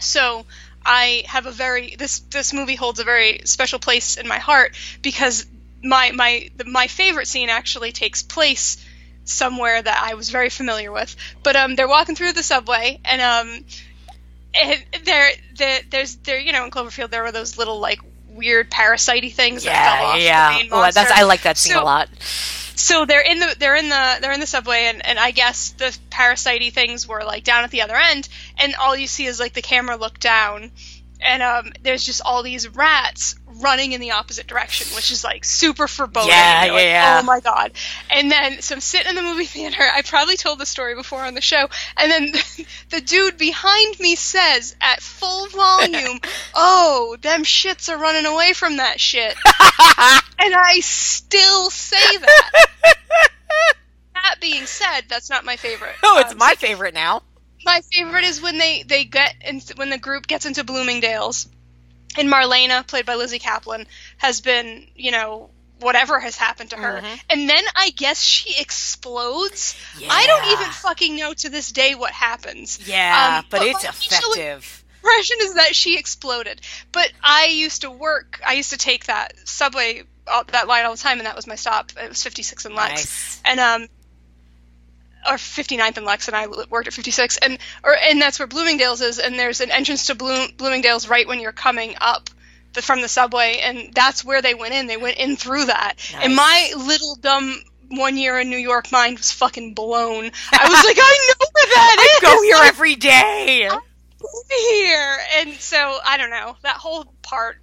[0.00, 0.46] so
[0.84, 4.76] I have a very this this movie holds a very special place in my heart
[5.02, 5.44] because
[5.82, 8.84] my my my favorite scene actually takes place
[9.24, 11.16] somewhere that I was very familiar with.
[11.42, 13.64] But um, they're walking through the subway, and um,
[14.54, 17.98] and there there there's there you know in Cloverfield there were those little like
[18.34, 20.52] weird parasitey things that fell Yeah, off yeah.
[20.52, 21.10] the main Oh, that's.
[21.10, 22.08] I like that scene So- a lot.
[22.76, 25.70] so they're in the they're in the they're in the subway and, and I guess
[25.70, 29.38] the parasitey things were like down at the other end and all you see is
[29.38, 30.70] like the camera look down
[31.20, 35.44] and um there's just all these rats running in the opposite direction which is like
[35.44, 37.20] super foreboding Yeah, You're like, yeah, yeah.
[37.20, 37.72] oh my god
[38.10, 41.22] and then so I'm sitting in the movie theater I probably told the story before
[41.22, 42.32] on the show and then
[42.90, 46.18] the dude behind me says at full volume
[46.54, 49.34] oh them shits are running away from that shit
[50.38, 52.50] and I still say that.
[54.14, 55.94] that being said, that's not my favorite.
[56.02, 57.22] Oh, it's Um, my favorite now.
[57.64, 61.48] my favorite is when they they get in, when the group gets into Bloomingdale's,
[62.16, 63.86] and Marlena, played by Lizzy Caplan,
[64.18, 65.50] has been you know
[65.80, 67.20] whatever has happened to her, Mhm.
[67.30, 69.74] and then I guess she explodes.
[70.08, 72.78] I don't even fucking know to this day what happens.
[72.86, 74.84] Yeah, Um, but, but it's effective.
[75.02, 76.60] impression is that she exploded.
[76.92, 78.40] But I used to work.
[78.46, 81.46] I used to take that subway all, that line all the time, and that was
[81.46, 81.92] my stop.
[82.00, 83.40] It was 56 and Lex, Nice.
[83.44, 83.88] and um,
[85.28, 89.00] or 59th and Lex, and I worked at 56, and or and that's where Bloomingdale's
[89.00, 89.18] is.
[89.18, 92.30] And there's an entrance to Bloom, Bloomingdale's right when you're coming up.
[92.74, 94.88] The, from the subway, and that's where they went in.
[94.88, 97.56] They went in through that, and my little dumb
[97.88, 100.24] one year in New York mind was fucking blown.
[100.52, 102.20] I was like, I know where that I is.
[102.20, 103.68] go here Like, every day.
[104.70, 105.16] here.
[105.38, 107.58] And so I don't know that whole part.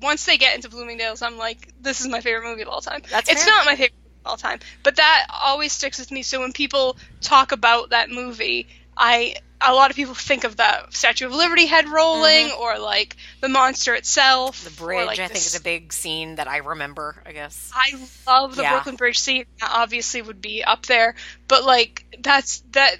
[0.00, 3.02] Once they get into Bloomingdale's, I'm like, this is my favorite movie of all time.
[3.10, 3.52] That's it's fair.
[3.52, 3.92] not my favorite
[4.24, 6.22] all time, but that always sticks with me.
[6.22, 10.88] So when people talk about that movie, I a lot of people think of the
[10.90, 14.62] Statue of Liberty head rolling, or like the monster itself.
[14.62, 17.20] The bridge, like, I think, this- is a big scene that I remember.
[17.26, 17.72] I guess.
[17.74, 18.74] I love the Yeah.
[18.74, 19.46] Brooklyn Bridge scene.
[19.60, 21.16] That obviously would be up there,
[21.48, 22.98] but like that's that.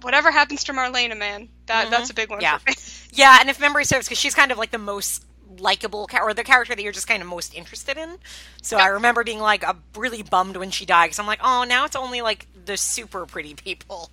[0.00, 2.40] Whatever happens to Marlena, man, that that's a big one.
[2.40, 2.42] Mm-hmm.
[2.42, 2.58] Yeah.
[2.58, 2.76] For me.
[3.14, 5.22] Yeah, and if memory serves, because she's kind of like the most
[5.58, 8.18] likable or the character that you're just kind of most interested in.
[8.62, 11.64] So I remember being like uh, really bummed when she died because I'm like, oh,
[11.64, 14.10] now it's only like the super pretty people.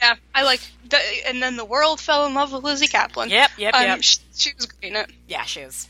[0.00, 0.60] Yeah, I like.
[0.88, 3.30] The, and then the world fell in love with Lizzy Caplan.
[3.30, 4.02] Yep, yep, um, yep.
[4.02, 5.10] She, she was great in it.
[5.26, 5.88] Yeah, she is.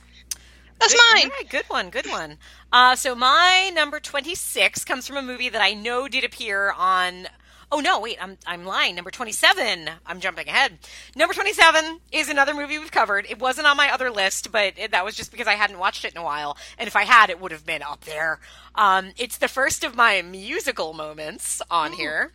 [0.80, 1.30] That's Good- mine.
[1.30, 2.38] right, good one, good one.
[2.72, 7.26] Uh, so my number 26 comes from a movie that I know did appear on.
[7.70, 8.94] Oh no, wait, I'm I'm lying.
[8.94, 9.90] Number 27.
[10.06, 10.78] I'm jumping ahead.
[11.14, 13.26] Number 27 is another movie we've covered.
[13.28, 16.04] It wasn't on my other list, but it, that was just because I hadn't watched
[16.04, 16.56] it in a while.
[16.78, 18.40] And if I had, it would have been up there.
[18.74, 22.32] Um, it's the first of my musical moments on here.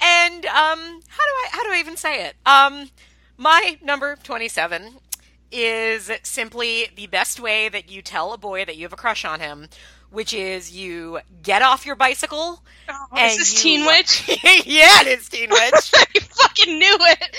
[0.00, 2.36] And um, how do I how do I even say it?
[2.46, 2.90] Um,
[3.36, 4.94] my number 27
[5.50, 9.24] is simply the best way that you tell a boy that you have a crush
[9.24, 9.68] on him,
[10.12, 12.62] which is you get off your bicycle.
[12.88, 14.28] Oh, and is this you- Teen Witch?
[14.66, 15.60] yeah, it is Teen Witch.
[15.94, 17.36] I fucking knew it.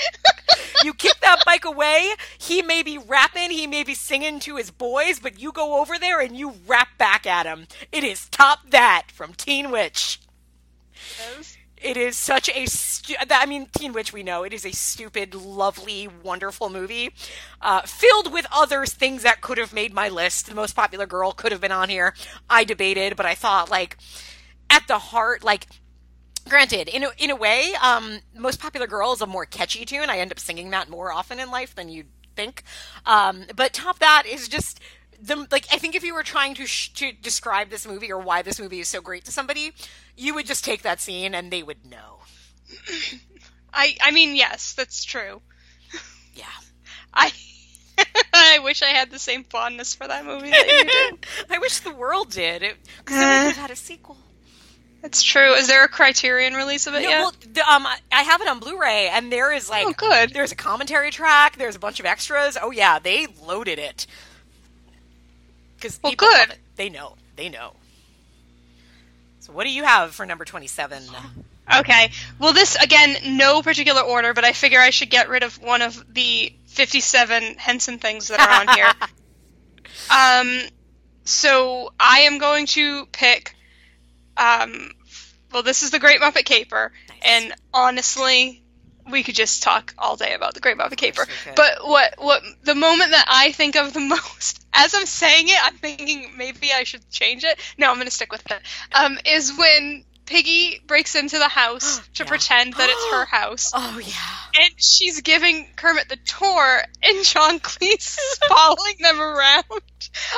[0.83, 2.09] you kick that bike away.
[2.37, 5.97] He may be rapping, he may be singing to his boys, but you go over
[5.99, 7.67] there and you rap back at him.
[7.91, 10.19] It is Top That from Teen Witch.
[11.83, 15.35] It is such a stu- I mean Teen Witch we know it is a stupid
[15.35, 17.13] lovely wonderful movie
[17.61, 20.47] uh, filled with other things that could have made my list.
[20.47, 22.15] The most popular girl could have been on here.
[22.49, 23.97] I debated but I thought like
[24.69, 25.67] at the heart like
[26.47, 30.09] granted in a, in a way um, most popular girl is a more catchy tune.
[30.09, 32.63] I end up singing that more often in life than you'd think.
[33.05, 34.79] Um, but top that is just
[35.21, 38.19] the like I think if you were trying to sh- to describe this movie or
[38.19, 39.73] why this movie is so great to somebody,
[40.17, 42.19] you would just take that scene and they would know.
[43.73, 45.41] I I mean, yes, that's true.
[46.35, 46.45] Yeah.
[47.13, 47.31] I
[48.33, 50.83] I wish I had the same fondness for that movie that you
[51.17, 51.27] did.
[51.55, 52.61] I wish the world did.
[52.61, 54.17] Because then we would have had a sequel.
[55.01, 55.53] That's true.
[55.55, 57.19] Is there a Criterion release of it No, yet?
[57.19, 60.29] well, the, um, I have it on Blu-ray, and there is like, Oh, good.
[60.33, 61.57] There's a commentary track.
[61.57, 62.57] There's a bunch of extras.
[62.59, 64.07] Oh yeah, they loaded it.
[65.75, 66.55] Because Well, good.
[66.77, 67.15] They know.
[67.35, 67.73] They know.
[69.43, 71.03] So what do you have for number twenty-seven?
[71.79, 72.11] Okay.
[72.39, 75.81] Well, this again, no particular order, but I figure I should get rid of one
[75.81, 78.91] of the 57 Henson things that are on here.
[80.09, 80.69] um,
[81.25, 83.53] so I am going to pick.
[84.37, 84.91] Um,
[85.51, 88.62] well, this is the Great Muppet Caper, and honestly,
[89.09, 91.25] we could just talk all day about the Great Muppet Caper.
[91.55, 95.57] But what what the moment that I think of the most, as I'm saying it,
[95.63, 97.59] I'm thinking maybe I should change it.
[97.77, 98.59] No, I'm going to stick with it.
[98.93, 102.29] Um, is when Piggy breaks into the house to Yeah.
[102.29, 104.61] pretend that it's her house, Oh yeah.
[104.63, 109.63] and she's giving Kermit the tour, and John Cleese is following them around.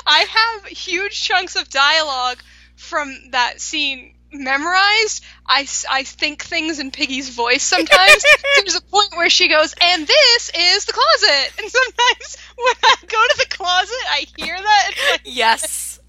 [0.08, 2.38] I have huge chunks of dialogue
[2.76, 5.24] from that scene memorized.
[5.48, 8.24] I, I think things in Piggy's voice sometimes.
[8.58, 11.54] There's a point where she goes, and this is the closet.
[11.60, 14.92] And sometimes when I go to the closet, I hear that.
[15.12, 16.00] Like, Yes.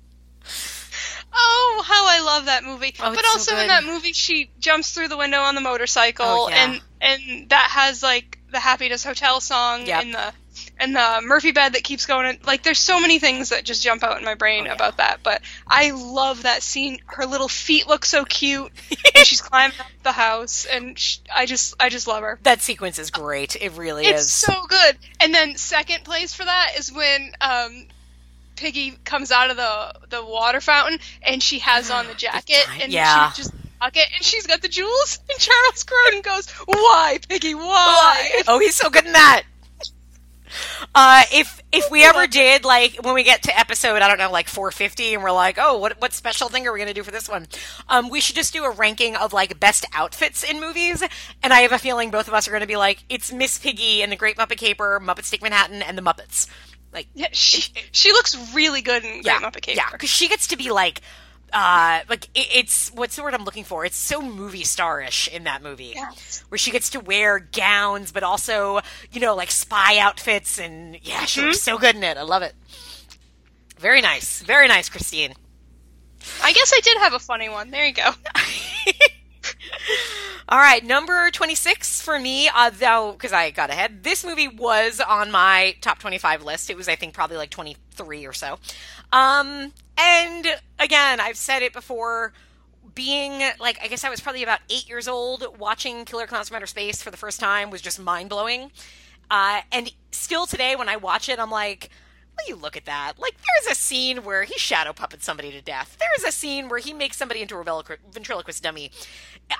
[1.33, 2.95] oh, how I love that movie.
[3.01, 5.61] Oh, but it's so also in that movie, she jumps through the window on the
[5.61, 6.73] motorcycle, Oh, yeah.
[6.73, 10.03] and and that has like the Happiness Hotel song Yep.
[10.05, 10.33] and the
[10.79, 12.27] and the Murphy bed that keeps going.
[12.29, 14.75] in- Like there's so many things that just jump out in my brain Oh, yeah.
[14.75, 15.21] about that.
[15.23, 16.99] But I love that scene.
[17.07, 18.71] Her little feet look so cute
[19.15, 22.39] when she's climbing up the house, and sh I just I just love her.
[22.43, 23.57] That sequence is great.
[23.57, 24.33] It really It's is.
[24.33, 24.97] so good.
[25.21, 27.87] And then second place for that is when um,
[28.57, 32.93] Piggy comes out of the the water fountain and she has on the jacket and
[32.93, 33.31] yeah.
[33.33, 37.55] she just pocket and she's got the jewels and Charles Grodin goes, "Why, Piggy?
[37.55, 39.43] Why?" oh, he's so good in that.
[40.95, 44.31] Uh, if if we ever did like when we get to episode I don't know
[44.31, 47.11] like 450 and we're like oh what what special thing are we gonna do for
[47.11, 47.47] this one
[47.89, 51.03] um we should just do a ranking of like best outfits in movies
[51.43, 54.03] and I have a feeling both of us are gonna be like it's Miss Piggy
[54.03, 56.47] and the Great Muppet Caper Muppets Take Manhattan and the Muppets
[56.93, 59.77] like Yeah, she she looks really good in yeah Great Muppet Caper.
[59.79, 61.01] yeah because she gets to be like
[61.53, 65.45] uh like it, it's what's the word I'm looking for it's so movie starish in
[65.45, 65.95] that movie
[66.49, 68.81] where she gets to wear gowns, but also,
[69.13, 70.59] you know, like spy outfits.
[70.59, 71.49] And yeah, she Mm-hmm.
[71.51, 72.17] looks so good in it.
[72.17, 72.55] I love it.
[73.79, 74.43] Very nice.
[74.43, 75.35] Very nice, Christine.
[76.43, 77.71] I guess I did have a funny one.
[77.71, 78.11] There you go.
[80.49, 84.05] All right, number 26 for me, uh, though, because I got ahead.
[84.05, 86.71] This movie was on my top 25 list.
[86.71, 88.59] It was, I think, probably like 23 or so.
[89.13, 90.47] Um, and
[90.79, 92.33] again, I've said it before
[92.95, 96.57] being like, I guess I was probably about eight years old watching Killer Klowns from
[96.57, 98.71] Outer Space for the first time was just mind blowing.
[99.31, 101.91] Uh, and still today, when I watch it, I'm like,
[102.37, 103.15] well, you look at that.
[103.19, 105.97] Like, there's a scene where he shadow puppets somebody to death.
[105.99, 108.91] There's a scene where he makes somebody into a ventriloquist dummy.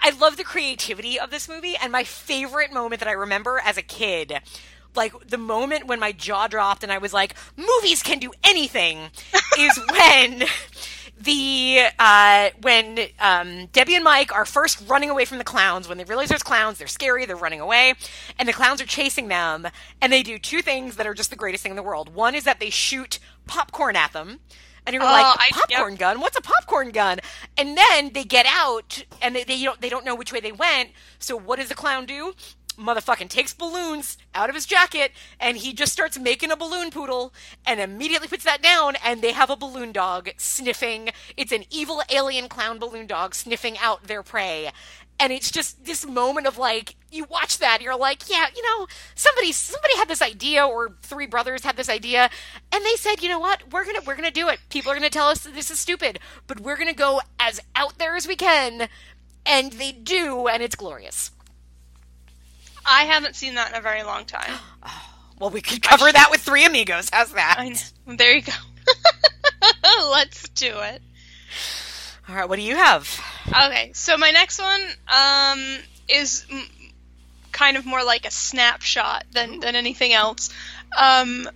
[0.03, 3.77] I love the creativity of this movie, and my favorite moment that I remember as
[3.77, 4.41] a kid
[4.97, 8.99] like the moment when my jaw dropped and I was like, movies can do anything
[9.59, 10.45] is when
[11.19, 15.89] the uh, when um, Debbie and Mike are first running away from the clowns.
[15.89, 17.25] When they realize there's clowns, they're scary.
[17.27, 17.95] They're running away,
[18.39, 19.67] and the clowns are chasing them.
[20.03, 22.15] And they do two things that are just the greatest thing in the world.
[22.15, 24.41] One is that they shoot popcorn at them.
[24.87, 26.21] And you're Oh, like, I- popcorn gun?
[26.21, 27.19] What's a popcorn gun?
[27.59, 30.53] And then they get out, and they, they don't they don't know which way they
[30.53, 30.91] went.
[31.19, 32.35] So what does the clown do?
[32.79, 37.33] Motherfucking takes balloons out of his jacket, and he just starts making a balloon poodle,
[37.67, 38.97] and immediately puts that down.
[39.05, 41.11] And they have a balloon dog sniffing.
[41.37, 44.71] It's an evil alien clown balloon dog sniffing out their prey.
[45.19, 48.87] And it's just this moment of like you watch that you're like yeah you know
[49.15, 52.29] somebody somebody had this idea or three brothers had this idea
[52.73, 55.09] and they said you know what we're gonna we're gonna do it people are gonna
[55.09, 58.37] tell us that this is stupid but we're gonna go as out there as we
[58.37, 58.89] can
[59.47, 61.31] and they do and it's glorious
[62.87, 64.53] I haven't seen that in a very long time.
[65.39, 68.17] well we could cover that with three amigos how's that I know.
[68.17, 68.53] There you go.
[70.11, 71.03] Let's do it.
[72.29, 76.69] all right what do you have Okay, so my next one um, is m-
[77.53, 80.51] kind of more like a snapshot than, than anything else.
[80.97, 81.49] Um,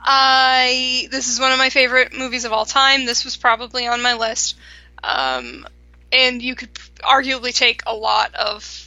[0.00, 3.06] I this is one of my favorite movies of all time.
[3.06, 4.56] This was probably on my list,
[5.02, 5.66] um,
[6.12, 8.85] and you could arguably take a lot of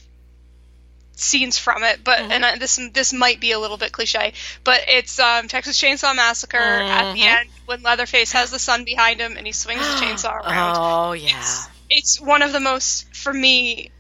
[1.20, 2.04] scenes from it.
[2.04, 5.80] But and I, this this might be a little bit cliche, but it's um, Texas
[5.82, 7.26] Chainsaw Massacre at the Mhm.
[7.40, 11.12] end when Leatherface has the sun behind him and he swings the chainsaw around oh
[11.14, 13.92] yeah it's one of the most for me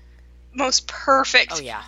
[0.53, 1.83] most perfect oh yeah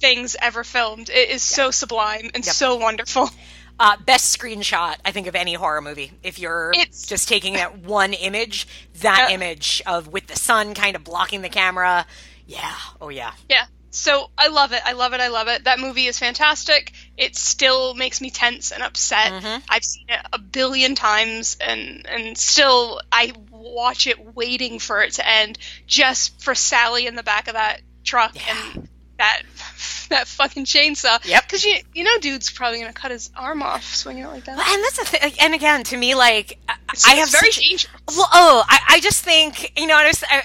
[0.00, 2.54] things ever filmed it is so sublime and Yep.
[2.54, 3.30] so wonderful
[3.80, 6.12] uh, best screenshot I think of any horror movie.
[6.22, 8.66] If you're It's- just taking that one image,
[9.00, 9.34] that Yeah.
[9.34, 12.06] image of with the sun kind of blocking the camera,
[12.46, 14.82] yeah, oh yeah, yeah so i love it.
[14.84, 15.20] I love it.
[15.20, 15.64] I love it.
[15.64, 16.92] That movie is fantastic.
[17.16, 19.32] It still makes me tense and upset.
[19.32, 19.62] Mhm.
[19.68, 25.12] i've seen it a billion times and and still i watch it waiting for it
[25.14, 28.72] to end just for sally in the back of that truck Yeah.
[28.74, 29.42] and that
[30.10, 31.42] that fucking chainsaw Yep.
[31.44, 34.52] because you you know dude's probably gonna cut his arm off swinging it like that
[34.58, 35.32] and that's the thing.
[35.40, 39.00] And again, to me, like I- It's- have very such- dangerous Well, oh, I, I
[39.00, 39.96] just think you know.
[39.96, 40.42] I just, I,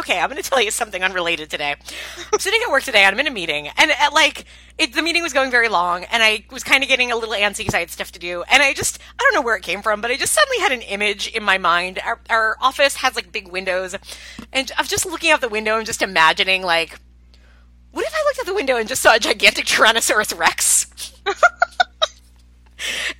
[0.00, 1.76] okay, I'm going to tell you something unrelated today.
[2.32, 4.44] I'm sitting at work today, and I'm in a meeting, and at, like
[4.78, 7.34] it, the meeting was going very long, and I was kind of getting a little
[7.34, 9.62] antsy because I had stuff to do, and I just I don't know where it
[9.62, 12.00] came from, but I just suddenly had an image in my mind.
[12.04, 13.94] Our, our office has like big windows,
[14.52, 16.98] and I'm just looking out the window and just imagining like.
[17.92, 21.12] What if I looked out the window and just saw a gigantic Tyrannosaurus Rex?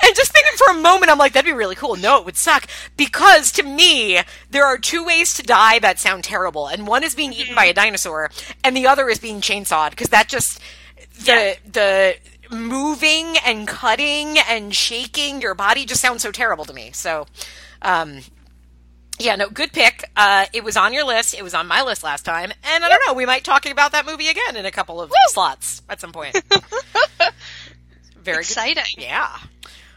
[0.00, 1.96] And just thinking for a moment, I'm like, that'd be really cool.
[1.96, 2.66] No, it would suck.
[2.96, 6.68] Because to me, there are two ways to die that sound terrible.
[6.68, 8.30] And one is being eaten by a dinosaur,
[8.62, 9.90] and the other is being chainsawed.
[9.90, 10.60] Because that just,
[11.24, 12.16] the, the
[12.50, 16.90] moving and cutting and shaking your body just sounds so terrible to me.
[16.92, 17.26] So,
[17.82, 18.20] um,
[19.18, 20.04] yeah, no, good pick.
[20.16, 21.34] Uh, it was on your list.
[21.34, 22.52] It was on my list last time.
[22.62, 25.12] And I don't know, we might talk about that movie again in a couple of
[25.28, 26.40] slots at some point.
[28.16, 28.40] Very good.
[28.40, 29.36] exciting Yeah.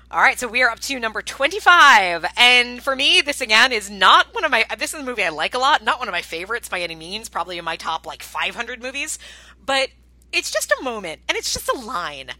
[0.09, 2.25] All right, so we are up to number 25.
[2.35, 5.29] And for me, this again is not one of my, this is a movie I
[5.29, 8.05] like a lot, not one of my favorites by any means, probably in my top
[8.05, 9.19] like 500 movies,
[9.65, 9.87] but
[10.33, 12.31] it's just a moment and it's just a line.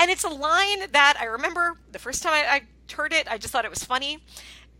[0.00, 3.38] And it's a line that I remember the first time I, I heard it, I
[3.38, 4.18] just thought it was funny.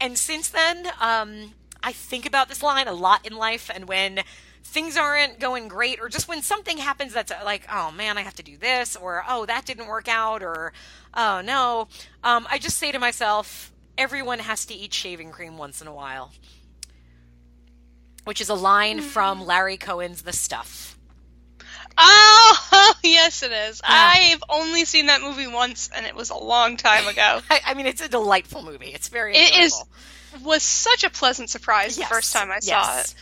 [0.03, 3.71] And since then, um, I think about this line a lot in life.
[3.73, 4.25] And when
[4.65, 8.35] things aren't going great, or just when something happens that's like, oh man, I have
[8.35, 10.73] to do this, or oh, that didn't work out, or
[11.15, 11.87] oh no,
[12.25, 15.95] um, I just say to myself, everyone has to eat shaving cream once in a
[15.95, 16.33] while.
[18.25, 20.92] Which is a line from Larry Cohen's The Stuff.
[21.99, 23.81] Oh, oh, yes, it is.
[23.85, 24.15] Ah.
[24.17, 27.41] I've only seen that movie once, and it was a long time ago.
[27.51, 28.89] I, I mean, it's a delightful movie.
[28.89, 29.75] It's very It is
[30.33, 30.49] enjoyable.
[30.49, 33.15] was such a pleasant surprise Yes, the first time I saw it.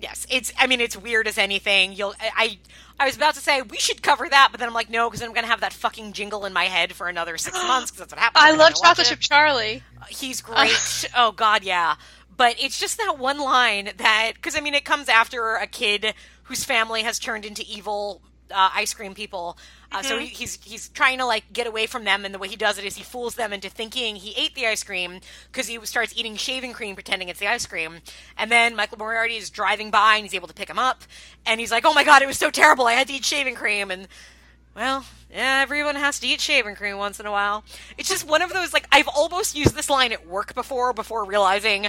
[0.00, 0.52] Yes, it's.
[0.58, 1.92] I mean, it's weird as anything.
[1.92, 2.14] You'll.
[2.20, 2.58] I.
[3.00, 5.22] I, was about to say we should cover that, but then I'm like, no, because
[5.22, 7.92] I'm going to have that fucking jingle in my head for another six months.
[7.92, 8.44] Because that's what happens.
[8.44, 9.06] I love Chocolate.
[9.06, 9.82] Chip Charlie.
[10.08, 11.08] He's great.
[11.16, 11.94] oh God, yeah.
[12.36, 16.14] But it's just that one line that, because I mean, it comes after a kid
[16.48, 19.58] whose family has turned into evil uh, ice cream people.
[19.92, 22.48] Uh, So he, he's he's trying to like get away from them, and the way
[22.48, 25.20] he does it is he fools them into thinking he ate the ice cream
[25.50, 27.98] because he starts eating shaving cream, pretending it's the ice cream.
[28.36, 31.04] And then Michael Moriarty is driving by, and he's able to pick him up,
[31.46, 32.86] and he's like, "Oh my god, it was so terrible!
[32.86, 34.08] I had to eat shaving cream." And
[34.74, 37.64] well, yeah, everyone has to eat shaving cream once in a while.
[37.96, 41.24] It's just one of those like I've almost used this line at work before before
[41.24, 41.88] realizing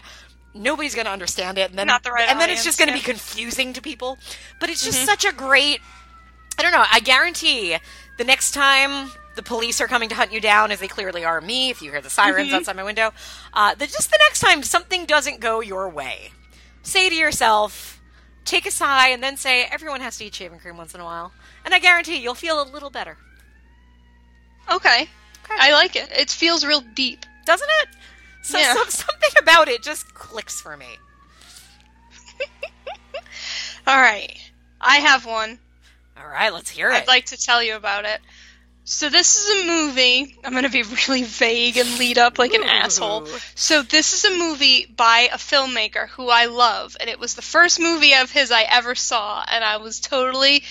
[0.59, 2.89] nobody's going to understand it and then Not the right and then it's just going
[2.89, 3.01] to yeah.
[3.01, 4.17] be confusing to people.
[4.59, 5.79] But it's just such a great
[6.57, 7.77] I don't know, I guarantee
[8.17, 11.39] the next time the police are coming to hunt you down, as they clearly are
[11.39, 13.13] me, if you hear the sirens outside my window,
[13.53, 16.31] uh, that just the next time something doesn't go your way,
[16.83, 18.01] say to yourself,
[18.43, 21.05] take a sigh, and then say, everyone has to eat shaving cream once in a
[21.05, 21.31] while.
[21.63, 23.15] And I guarantee you'll feel a little better.
[24.69, 25.03] Okay.
[25.03, 25.55] Okay.
[25.57, 26.11] I like it.
[26.11, 27.25] It feels real deep.
[27.45, 27.89] Doesn't it?
[28.49, 28.73] So, Yeah.
[28.73, 30.97] so- something about it just clicks for me.
[33.87, 34.35] All right.
[34.81, 35.59] I have one.
[36.17, 36.95] All right, let's hear it.
[36.95, 38.19] I'd like to tell you about it.
[38.85, 40.35] So this is a movie.
[40.43, 42.67] I'm going to be really vague and lead up like an Ooh.
[42.67, 43.27] asshole.
[43.53, 47.43] So this is a movie by a filmmaker who I love, and it was the
[47.43, 50.63] first movie of his I ever saw, and I was totally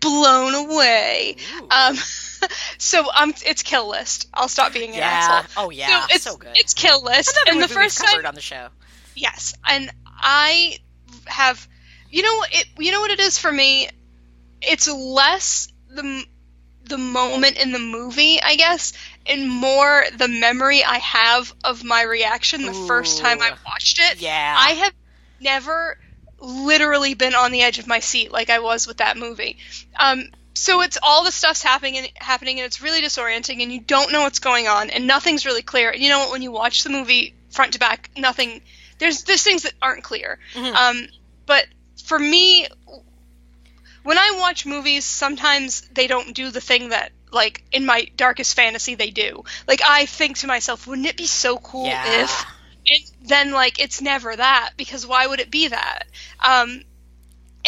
[0.00, 1.36] blown away.
[1.56, 1.68] Ooh.
[1.70, 1.96] Um,
[2.78, 4.28] so um, it's Kill List.
[4.32, 5.10] I'll stop being an yeah.
[5.10, 5.64] asshole.
[5.64, 6.06] Oh yeah.
[6.06, 6.52] so it's so good.
[6.54, 8.68] It's Kill List, and the first time on the show.
[9.14, 10.78] Yes, and I
[11.26, 11.66] have,
[12.10, 12.66] you know, it.
[12.78, 13.88] You know what it is for me.
[14.60, 16.24] It's less the
[16.88, 18.92] the moment in the movie, I guess,
[19.26, 24.20] and more the memory I have of my reaction the first time I watched it.
[24.20, 24.56] Yeah.
[24.56, 24.94] I have
[25.40, 25.98] never
[26.38, 29.56] literally been on the edge of my seat like I was with that movie.
[29.98, 30.24] Um,
[30.54, 34.10] so it's all the stuff's happening and happening, and it's really disorienting, and you don't
[34.12, 35.90] know what's going on, and nothing's really clear.
[35.90, 36.30] And you know what?
[36.32, 38.62] When you watch the movie front to back, nothing.
[38.98, 40.38] There's there's things that aren't clear.
[40.54, 40.74] Mhm.
[40.74, 41.08] Um,
[41.44, 41.66] but
[42.04, 42.66] for me,
[44.02, 48.54] when I watch movies, sometimes they don't do the thing that, like, in my darkest
[48.54, 49.44] fantasy, they do.
[49.66, 52.22] Like, I think to myself, wouldn't it be so cool Yeah.
[52.24, 52.46] if
[52.88, 56.06] and then like it's never that because why would it be that?
[56.40, 56.70] Um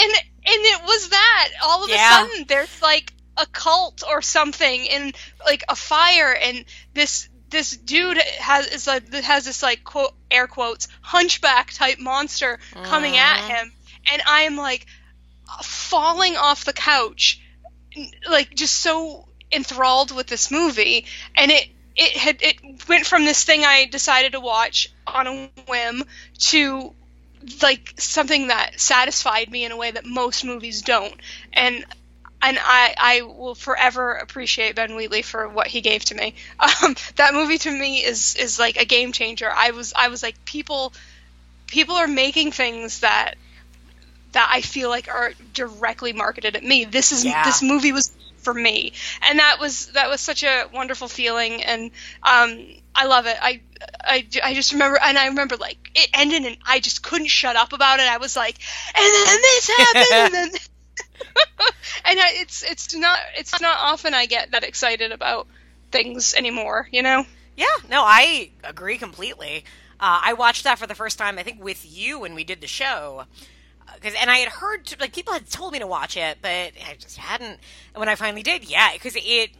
[0.00, 0.12] and
[0.46, 1.48] and it was that.
[1.64, 1.96] All of Yeah.
[2.24, 5.14] a sudden there's like a cult or something and
[5.44, 6.64] like a fire and
[6.94, 12.58] this this dude has is like has this like quote air quotes hunchback type monster
[12.84, 13.72] coming at him
[14.12, 14.84] and i'm like
[15.62, 17.40] falling off the couch
[18.28, 21.06] like just so enthralled with this movie
[21.36, 25.50] and it it had it went from this thing I decided to watch on a
[25.66, 26.04] whim
[26.38, 26.94] to
[27.62, 31.14] like something that satisfied me in a way that most movies don't
[31.52, 31.84] and
[32.40, 36.34] and I, I will forever appreciate Ben Wheatley for what he gave to me.
[36.84, 39.50] Um, that movie to me is is like a game changer.
[39.52, 40.92] I was I was like people
[41.66, 43.34] people are making things that
[44.32, 46.84] that I feel like are directly marketed at me.
[46.84, 47.44] This is Yeah.
[47.44, 48.92] this movie was for me,
[49.28, 51.90] and that was that was such a wonderful feeling, and
[52.22, 53.36] um, I love it.
[53.40, 53.60] I,
[54.00, 57.56] I I just remember, and I remember like it ended, and I just couldn't shut
[57.56, 58.06] up about it.
[58.06, 58.58] I was like,
[58.94, 60.50] and then this happened, and then.
[62.04, 65.46] and I, it's it's not it's not often I get that excited about
[65.90, 67.24] things anymore, you know.
[67.56, 69.64] Yeah, no, I agree completely.
[70.00, 72.60] Uh, I watched that for the first time, I think, with you when we did
[72.60, 73.24] the show.
[74.00, 76.96] Because and I had heard like people had told me to watch it, but I
[76.98, 77.58] just hadn't.
[77.94, 79.50] And when I finally did, yeah, because it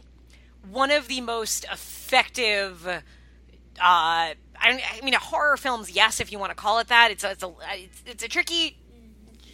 [0.69, 2.87] one of the most effective.
[2.87, 3.01] Uh,
[3.81, 7.11] I, I mean, horror films, yes, if you want to call it that.
[7.11, 8.77] It's a, it's a, it's, it's a tricky,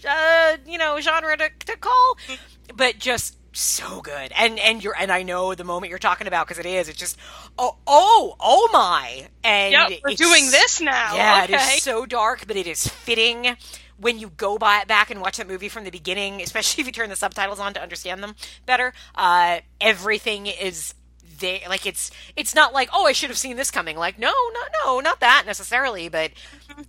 [0.07, 2.17] uh, you know, genre to, to call,
[2.75, 4.31] but just so good.
[4.35, 6.89] And and you're and I know the moment you're talking about because it is.
[6.89, 7.17] It's just
[7.57, 9.27] oh oh oh my.
[9.43, 11.15] And Yep, we're doing this now.
[11.15, 11.53] Yeah, okay.
[11.53, 13.55] it is so dark, but it is fitting
[13.97, 16.87] when you go by, it back and watch that movie from the beginning, especially if
[16.87, 18.35] you turn the subtitles on to understand them
[18.65, 18.93] better.
[19.15, 20.93] Uh, everything is
[21.39, 21.59] there.
[21.67, 23.97] Like it's it's not like oh I should have seen this coming.
[23.97, 26.31] Like no no no not that necessarily, but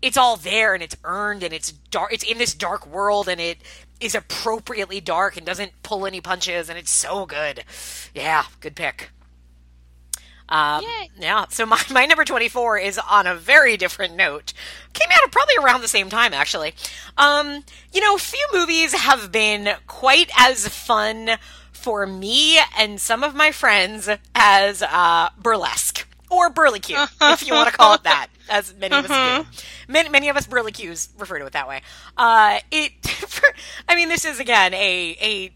[0.03, 2.13] it's all there and it's earned and it's dark.
[2.13, 3.59] It's in this dark world and it
[4.01, 7.65] is appropriately dark and doesn't pull any punches and it's so good.
[8.15, 9.11] Yeah, good pick.
[10.49, 10.85] Um,
[11.19, 14.53] yeah, so my, my number 24 is on a very different note.
[14.93, 16.75] Came out probably around the same time, actually.
[17.17, 21.33] Um, you know, few movies have been quite as fun
[21.73, 26.07] for me and some of my friends as uh, Burlesque.
[26.29, 26.97] Or Burlicue,
[27.33, 29.63] if you want to call it that, as many of us do.
[29.87, 31.83] Many, many of us Burlicues refer to it that way.
[32.17, 32.93] Uh, it,
[33.89, 35.53] I mean, this is again a a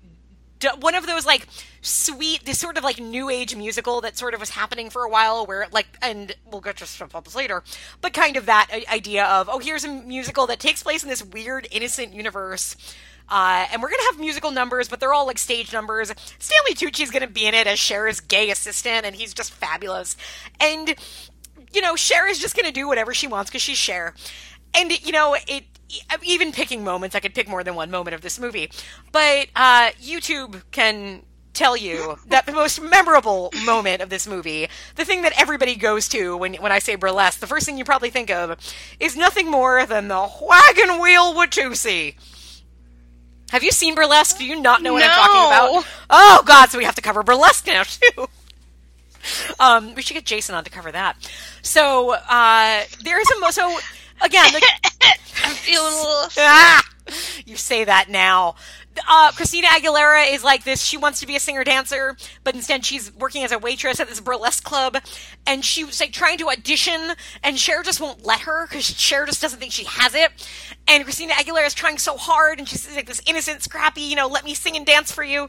[0.78, 1.46] one of those like
[1.82, 5.08] sweet this sort of like new age musical that sort of was happening for a
[5.08, 7.62] while where like and we'll get to stuff up later
[8.00, 11.24] but kind of that idea of oh here's a musical that takes place in this
[11.24, 12.76] weird innocent universe
[13.32, 16.12] Uh, and we're gonna have musical numbers, but they're all like stage numbers.
[16.40, 20.16] Stanley Tucci's gonna be in it as Cher's gay assistant, and he's just fabulous.
[20.58, 20.96] And
[21.72, 24.14] you know, Cher is just gonna do whatever she wants because she's Cher.
[24.74, 25.64] And you know, it
[26.22, 28.70] even picking moments, I could pick more than one moment of this movie,
[29.12, 31.22] but uh, YouTube can
[31.52, 36.08] tell you that the most memorable moment of this movie, the thing that everybody goes
[36.08, 38.56] to when when I say burlesque, the first thing you probably think of
[38.98, 42.14] is nothing more than the wagon wheel Watusi.
[43.50, 44.38] Have you seen burlesque?
[44.38, 45.86] Do you not know what I'm talking about?
[46.08, 46.70] Oh God!
[46.70, 48.28] So we have to cover burlesque now too.
[49.58, 51.16] Um, we should get Jason on to cover that.
[51.62, 53.76] So uh, there is a mo- so
[54.20, 54.52] again.
[54.52, 54.62] The,
[55.44, 56.28] I'm feeling a little.
[56.38, 56.82] ah,
[57.44, 58.54] you say that now.
[59.08, 60.82] Uh, Christina Aguilera is like this.
[60.82, 64.08] She wants to be a singer dancer, but instead she's working as a waitress at
[64.08, 64.98] this burlesque club,
[65.46, 67.12] and she's like trying to audition,
[67.42, 70.30] and Cher just won't let her because Cher just doesn't think she has it.
[70.88, 74.26] And Christina Aguilera is trying so hard, and she's like this innocent, scrappy, you know,
[74.26, 75.48] let me sing and dance for you.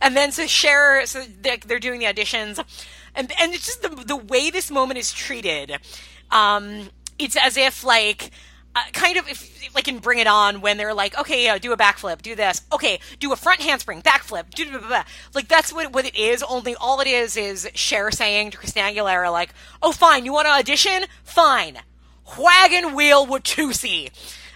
[0.00, 2.62] And then so Cher, so they're, they're doing the auditions,
[3.14, 5.78] and and it's just the the way this moment is treated.
[6.30, 8.30] Um, it's as if like
[8.74, 11.72] uh, kind of if, like in Bring It On when they're like, okay, yeah, do
[11.72, 15.04] a backflip, do this, okay, do a front handspring, backflip, do blah, blah, blah.
[15.34, 16.42] like that's what what it is.
[16.42, 19.52] Only all it is is Cher saying to Christina Aguilera like,
[19.82, 21.78] oh fine, you want to audition, fine,
[22.38, 24.10] wagon wheel Watusi.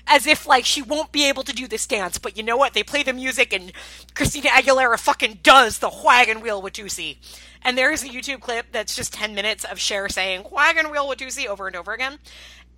[0.08, 2.74] As if like she won't be able to do this dance, but you know what?
[2.74, 3.72] They play the music and
[4.14, 7.16] Christina Aguilera fucking does the wagon wheel Watusi.
[7.62, 11.06] And there is a YouTube clip that's just 10 minutes of Cher saying wagon wheel
[11.08, 12.18] Watusi over and over again.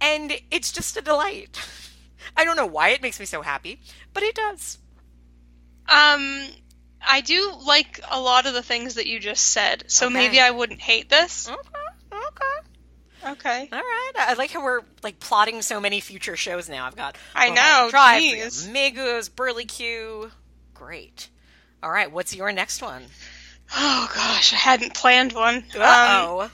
[0.00, 1.58] And it's just a delight.
[2.36, 3.80] I don't know why it makes me so happy,
[4.14, 4.78] but it does.
[5.88, 6.42] Um,
[7.06, 10.14] I do like a lot of the things that you just said, so Okay.
[10.14, 11.48] maybe I wouldn't hate this.
[11.48, 11.58] Okay,
[12.12, 13.32] okay.
[13.32, 13.68] Okay.
[13.72, 14.12] All right.
[14.16, 16.86] I like how we're like plotting so many future shows now.
[16.86, 18.22] I've got I know, Drive.
[18.70, 20.30] Megus, Burley Q.
[20.74, 21.28] Great.
[21.82, 23.04] All right, what's your next one?
[23.76, 25.56] Oh gosh, I hadn't planned one.
[25.56, 26.50] Um, Uh-oh.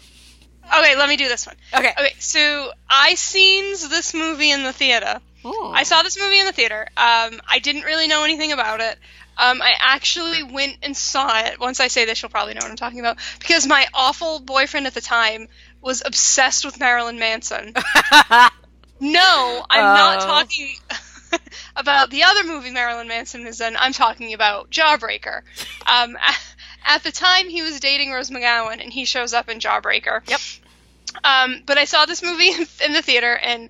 [0.79, 1.57] okay, let me do this one.
[1.75, 1.93] okay.
[1.99, 5.21] Okay, so I scenes this movie in the theater.
[5.47, 5.71] Ooh.
[5.73, 6.83] I saw this movie in the theater.
[6.97, 8.99] Um, I didn't really know anything about it.
[9.37, 11.59] Um, I actually went and saw it.
[11.61, 13.19] Once I say this, you'll probably know what I'm talking about.
[13.41, 15.49] Because my awful boyfriend at the time
[15.83, 17.75] was obsessed with Marilyn Manson.
[19.01, 20.27] No, I'm not Oh.
[20.27, 20.77] talking
[21.77, 23.77] about the other movie Marilyn Manson is in.
[23.77, 25.43] I'm talking about Jawbreaker.
[25.87, 26.17] Um,
[26.85, 30.29] at the time, he was dating Rose McGowan, and he shows up in Jawbreaker.
[30.29, 30.41] Yep.
[31.23, 32.51] Um, but I saw this movie
[32.85, 33.69] in the theater, and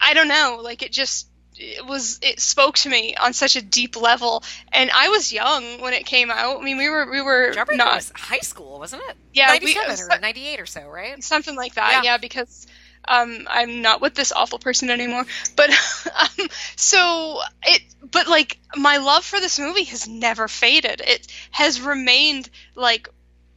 [0.00, 1.26] I don't know, like it just
[1.60, 4.44] it was it spoke to me on such a deep level.
[4.72, 6.60] And I was young when it came out.
[6.60, 9.16] I mean, we were we were Jawbreaker not was high school, wasn't it?
[9.34, 11.22] Yeah, we- 97 or 98 or so, right?
[11.22, 12.12] something like that Yeah.
[12.12, 12.66] yeah, because
[13.06, 15.24] um i'm not with this awful person anymore
[15.56, 15.70] but
[16.18, 21.00] um so it but like my love for this movie has never faded.
[21.04, 23.08] It has remained like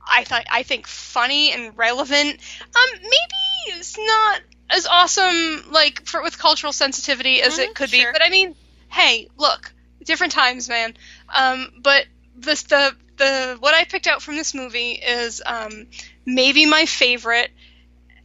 [0.06, 2.40] i thought i think funny and relevant.
[2.62, 7.90] Um maybe it's not as awesome like for with cultural sensitivity as Mhm, it could
[7.90, 8.12] sure.
[8.12, 8.56] be but i mean
[8.90, 9.72] hey look
[10.04, 10.94] different times man.
[11.34, 15.88] Um but this the the what i picked out from this movie is um
[16.26, 17.52] maybe my favorite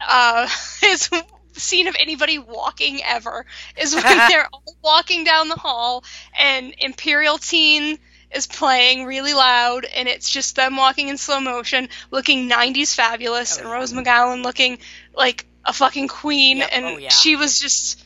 [0.00, 0.48] uh,
[0.84, 1.10] is
[1.52, 3.46] scene of anybody walking ever
[3.80, 6.04] is when they're all walking down the hall
[6.38, 7.98] and Imperial Teen
[8.30, 13.56] is playing really loud and it's just them walking in slow motion looking 90s fabulous
[13.56, 13.70] Oh, and.
[13.70, 14.78] Rose McGowan looking
[15.14, 16.68] like a fucking queen Yep.
[16.72, 17.08] and Oh, yeah.
[17.08, 18.04] she was just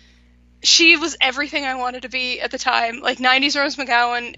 [0.62, 4.36] she was everything I wanted to be at the time like 90s Rose McGowan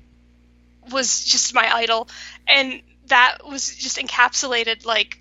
[0.90, 2.09] was just my idol
[2.48, 5.18] and that was just encapsulated like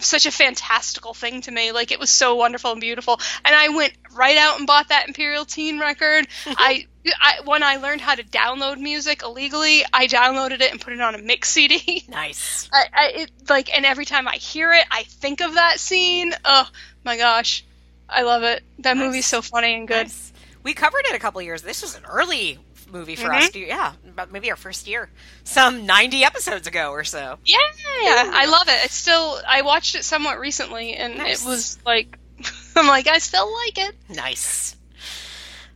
[0.00, 1.72] such a fantastical thing to me.
[1.72, 3.20] Like it was so wonderful and beautiful.
[3.44, 6.26] And I went right out and bought that Imperial Teen record.
[6.46, 6.86] I,
[7.20, 11.00] I when I learned how to download music illegally, I downloaded it and put it
[11.00, 12.04] on a mix CD.
[12.08, 12.68] Nice.
[12.72, 16.32] I, I it, like and every time I hear it, I think of that scene.
[16.44, 16.68] Oh
[17.04, 17.64] my gosh.
[18.08, 18.64] I love it.
[18.80, 19.06] That Nice.
[19.06, 20.04] movie's so funny and good.
[20.06, 20.32] Nice.
[20.62, 21.62] We covered it a couple years.
[21.62, 22.58] This was an early
[22.92, 23.50] movie for us.
[23.50, 25.10] To, yeah, about maybe our first year,
[25.44, 27.38] some 90 episodes ago or so.
[27.44, 27.58] Yeah,
[28.02, 28.84] yeah, I love it.
[28.84, 31.44] It's still I watched it somewhat recently and Nice.
[31.44, 32.18] it was like
[32.76, 33.94] I'm like I still like it.
[34.08, 34.76] Nice.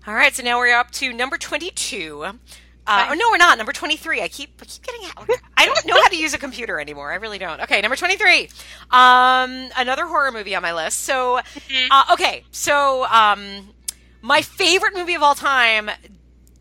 [0.06, 2.24] All right, so now we're up to number 22.
[2.86, 3.56] Uh, oh, no, we're not.
[3.56, 4.20] Number 23.
[4.20, 5.00] I keep, I keep getting
[5.56, 7.10] I don't know how to use a computer anymore.
[7.10, 7.62] I really don't.
[7.62, 8.50] Okay, number 23.
[8.90, 11.00] Um, another horror movie on my list.
[11.00, 11.38] So,
[11.90, 13.70] uh, okay, so um,
[14.20, 15.90] my favorite movie of all time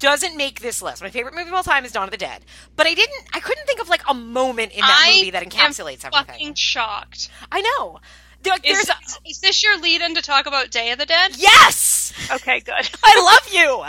[0.04, 1.02] doesn't make this list.
[1.02, 2.44] My favorite movie of all time is Dawn of the Dead.
[2.76, 5.44] But I didn't, I couldn't think of like a moment in that I movie that
[5.44, 6.26] encapsulates am everything.
[6.26, 7.30] fucking shocked.
[7.52, 8.00] I know.
[8.44, 8.96] There- Is, there's a,
[9.30, 11.32] is this your lead in to talk about Day of the Dead?
[11.38, 12.12] yes!
[12.32, 12.90] Okay, good.
[13.04, 13.84] I love you.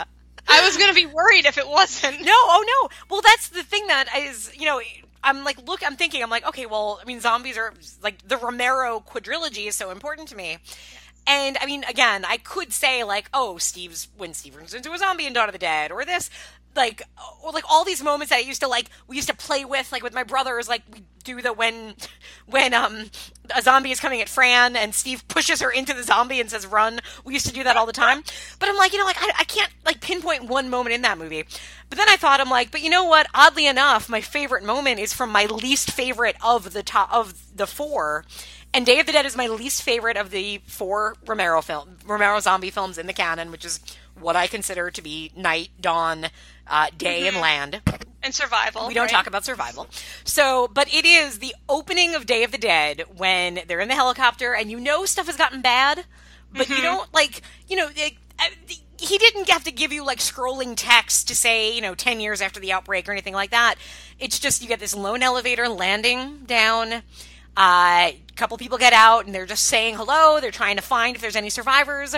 [0.47, 2.21] I was gonna be worried if it wasn't.
[2.21, 2.89] No, oh no.
[3.09, 4.79] Well, that's the thing that is, you know,
[5.23, 8.37] I'm like, look, I'm thinking, I'm like, okay, well, I mean, zombies are like the
[8.37, 10.59] Romero quadrilogy is so important to me.
[11.27, 14.97] And I mean, again, I could say like, oh, Steve's when Steve turns into a
[14.97, 16.29] zombie in Dawn of the Dead, or this,
[16.75, 17.01] like,
[17.43, 19.91] or like all these moments that I used to like, we used to play with,
[19.91, 21.95] like with my brothers, like we do the when,
[22.45, 23.05] when um
[23.55, 26.67] a zombie is coming at Fran and Steve pushes her into the zombie and says
[26.67, 26.99] run.
[27.23, 28.23] We used to do that all the time.
[28.59, 31.17] But I'm like, you know, like I, I can't like pinpoint one moment in that
[31.17, 31.45] movie.
[31.89, 33.27] But then I thought, I'm like, but you know what?
[33.33, 37.67] Oddly enough, my favorite moment is from my least favorite of the top of the
[37.67, 38.25] four.
[38.75, 42.41] And Day of the Dead is my least favorite of the four Romero film Romero
[42.41, 43.79] zombie films in the canon, which is
[44.19, 46.25] what I consider to be night, dawn,
[46.67, 47.81] uh, day, and land.
[48.21, 48.89] And survival.
[48.89, 49.11] We don't right?
[49.11, 49.87] talk about survival.
[50.25, 53.95] So, but it is the opening of Day of the Dead when they're in the
[53.95, 56.03] helicopter and you know stuff has gotten bad,
[56.51, 58.43] but you don't like, you know, it, uh,
[58.99, 62.41] he didn't have to give you like scrolling text to say, you know, 10 years
[62.41, 63.75] after the outbreak or anything like that.
[64.19, 67.03] It's just you get this lone elevator landing down.
[67.57, 70.39] Uh, a couple people get out and they're just saying hello.
[70.41, 72.15] They're trying to find if there's any survivors.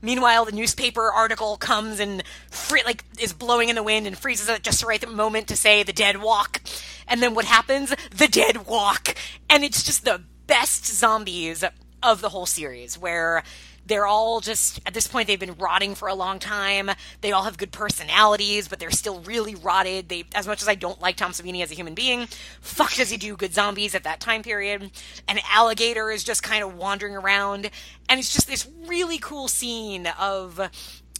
[0.00, 4.48] Meanwhile, the newspaper article comes and free, like is blowing in the wind and freezes
[4.48, 6.62] at just the right moment to say the dead walk.
[7.06, 7.94] And then what happens?
[8.10, 9.14] The dead walk,
[9.48, 11.64] and it's just the best zombies
[12.02, 13.42] of the whole series where
[13.88, 16.90] they're all just at this point they've been rotting for a long time.
[17.22, 20.08] They all have good personalities, but they're still really rotted.
[20.08, 22.26] They as much as I don't like Tom Savini as a human being,
[22.60, 24.90] fuck does he do good zombies at that time period.
[25.26, 27.70] An alligator is just kind of wandering around
[28.08, 30.60] and it's just this really cool scene of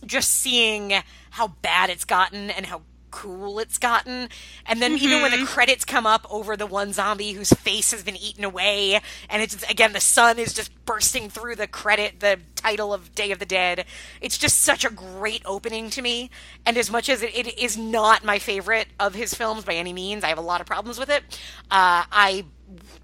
[0.07, 0.93] just seeing
[1.31, 4.29] how bad it's gotten and how cool it's gotten.
[4.67, 8.03] And then even when the credits come up over the one zombie whose face has
[8.03, 12.39] been eaten away, and it's again the sun is just bursting through the credit, the
[12.55, 13.85] title of Day of the Dead.
[14.21, 16.31] It's just such a great opening to me.
[16.65, 19.93] And as much as it, it is not my favorite of his films by any
[19.93, 21.23] means, I have a lot of problems with it.
[21.71, 22.45] Uh, I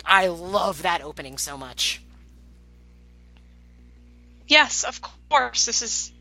[0.04, 2.02] I love that opening so much.
[4.46, 5.66] Yes, of course.
[5.66, 6.12] This is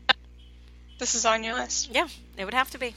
[0.98, 1.90] this is on your list.
[1.92, 2.94] Yeah, it would have to be.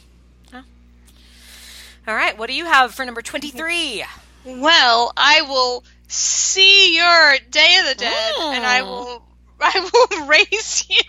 [2.08, 4.03] All right, what do you have for number 23?
[4.45, 8.86] Well, I will see your Day of the Dead, and I Mm.
[8.86, 9.24] will
[9.60, 11.01] I will raise you.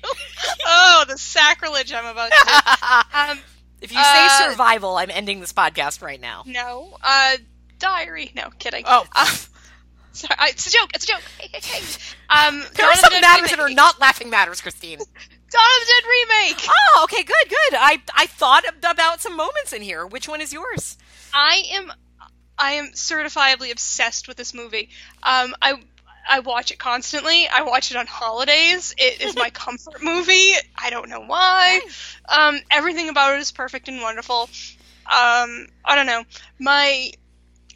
[0.66, 2.38] oh, the sacrilege I'm about to.
[2.46, 3.18] do.
[3.30, 3.38] Um,
[3.80, 6.42] If you say Uh, survival, I'm ending this podcast right now.
[6.46, 7.36] no, uh,
[7.78, 8.32] diary.
[8.34, 8.84] No, kidding.
[8.86, 9.06] Oh.
[9.14, 9.28] Um,
[10.12, 10.90] sorry, it's a joke.
[10.94, 11.22] It's a joke.
[11.38, 11.84] Hey, hey, hey.
[12.30, 14.98] Um, There are some matters that are not laughing matters, Christine.
[15.50, 16.68] Dawn of the Dead remake.
[16.68, 17.78] Oh, okay, good, good.
[17.78, 20.06] I I thought about some moments in here.
[20.06, 20.96] Which one is yours?
[21.32, 21.92] I am
[22.58, 24.90] I am certifiably obsessed with this movie.
[25.22, 25.80] Um, I
[26.28, 27.48] I watch it constantly.
[27.48, 28.94] I watch it on holidays.
[28.98, 30.52] It is my comfort movie.
[30.76, 31.80] I don't know why.
[32.28, 34.42] Um, everything about it is perfect and wonderful.
[35.06, 36.24] Um, I don't know.
[36.58, 37.12] My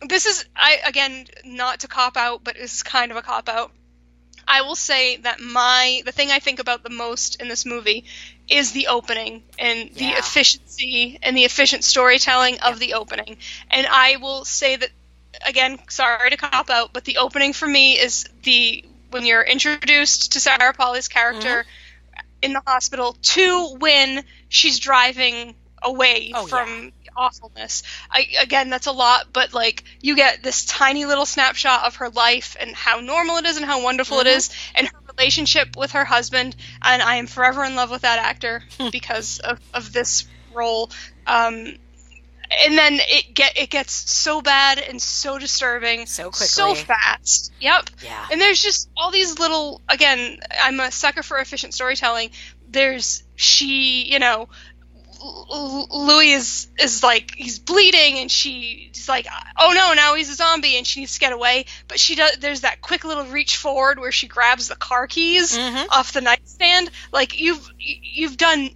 [0.06, 3.72] this is I again not to cop out, but it's kind of a cop out.
[4.52, 8.04] I will say that my the thing I think about the most in this movie
[8.50, 13.38] is the opening and the efficiency and the efficient storytelling of the opening.
[13.70, 14.90] And I will say that
[15.46, 20.32] again, sorry to cop out, but the opening for me is the when you're introduced
[20.32, 22.20] to Sarah Polley's character mm-hmm.
[22.42, 27.82] in the hospital to when she's driving away Oh, from awfulness.
[28.10, 32.08] I, again, that's a lot, but like you get this tiny little snapshot of her
[32.08, 35.92] life and how normal it is and how wonderful it is, and her relationship with
[35.92, 36.56] her husband.
[36.82, 40.90] And I am forever in love with that actor because of, of this role.
[41.26, 41.76] Um,
[42.64, 47.52] and then it get it gets so bad and so disturbing So quickly so fast.
[47.60, 47.90] Yep.
[48.04, 48.26] Yeah.
[48.30, 52.30] And there's just all these little again, I'm a sucker for efficient storytelling.
[52.68, 54.48] There's she, you know,
[55.24, 59.26] Louis is is like he's bleeding and she's like
[59.58, 61.66] oh no now he's a zombie and she needs to get away.
[61.88, 65.56] But she does there's that quick little reach forward where she grabs the car keys
[65.56, 65.86] Mhm.
[65.90, 66.90] off the nightstand.
[67.12, 68.70] Like you've you've done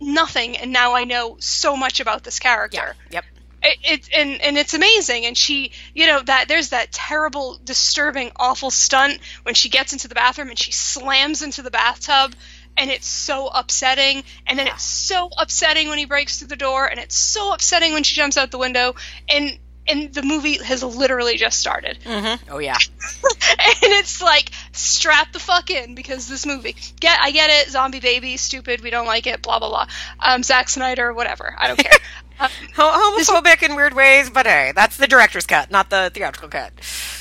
[0.00, 2.94] nothing and now I know so much about this character.
[3.10, 3.24] Yep.
[3.62, 5.24] it, it and and it's amazing.
[5.26, 10.08] And she you know that there's that terrible disturbing awful stunt when she gets into
[10.08, 12.34] the bathroom and she slams into the bathtub
[12.76, 16.86] and it's so upsetting and then it's so upsetting when he breaks through the door
[16.86, 18.94] and it's so upsetting when she jumps out the window
[19.28, 19.58] and
[19.88, 22.50] and the movie has literally just started Mm-hmm.
[22.52, 22.76] Oh yeah.
[23.22, 28.00] and it's like strap the fuck in because this movie get I get it zombie
[28.00, 29.86] baby stupid we don't like it blah blah blah
[30.20, 31.92] um Zack Snyder whatever I don't care
[32.40, 36.50] um, Ho- homophobic in weird ways, but hey, that's the director's cut, not the theatrical
[36.50, 36.70] cut.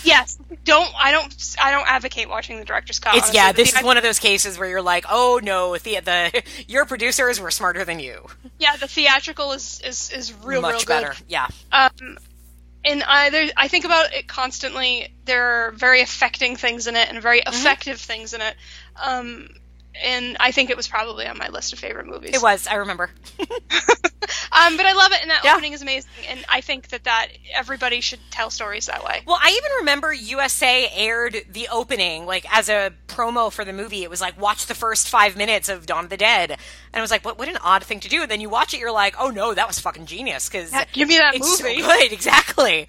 [0.04, 3.16] Yes, don't I don't I don't advocate watching the director's cut.
[3.16, 5.78] It's honestly, yeah, this the- is one of those cases where you're like, oh no,
[5.78, 8.26] the the your producers were smarter than you.
[8.60, 10.88] Yeah, the theatrical is is is real Much real good.
[10.88, 11.14] better.
[11.30, 11.48] Yeah.
[11.72, 12.18] Um,
[12.86, 15.10] and I there, I think about it constantly.
[15.26, 17.74] There are very affecting things in it and very Mm-hmm.
[17.76, 18.56] effective things in it.
[19.04, 19.50] Um,
[20.04, 22.36] and I think it was probably on my list of favorite movies.
[22.36, 23.10] It was, I remember.
[23.40, 25.54] um, but I love it, and that Yeah.
[25.54, 26.10] opening is amazing.
[26.30, 29.22] And I think that that everybody should tell stories that way.
[29.26, 34.04] Well, I even remember USA aired the opening like as a promo for the movie.
[34.04, 36.60] It was like watch the first five minutes of Dawn of the Dead, and
[36.94, 37.38] I was like, what?
[37.38, 38.22] What an odd thing to do.
[38.24, 40.86] And then you watch it, you're like, oh no, that was fucking genius because Yeah,
[40.92, 41.46] give me that movie.
[41.46, 42.88] so good, exactly.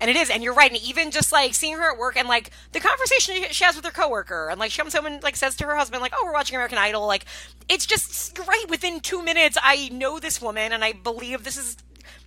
[0.00, 0.70] And it is, and you're right.
[0.70, 3.84] And even just like seeing her at work and like the conversation she has with
[3.84, 6.24] her coworker, and like she comes home and like says to her husband, like, "Oh,
[6.24, 7.24] we're watching American Idol." Like,
[7.68, 8.64] it's just you're right.
[8.68, 11.76] Within two minutes, I know this woman, and I believe this is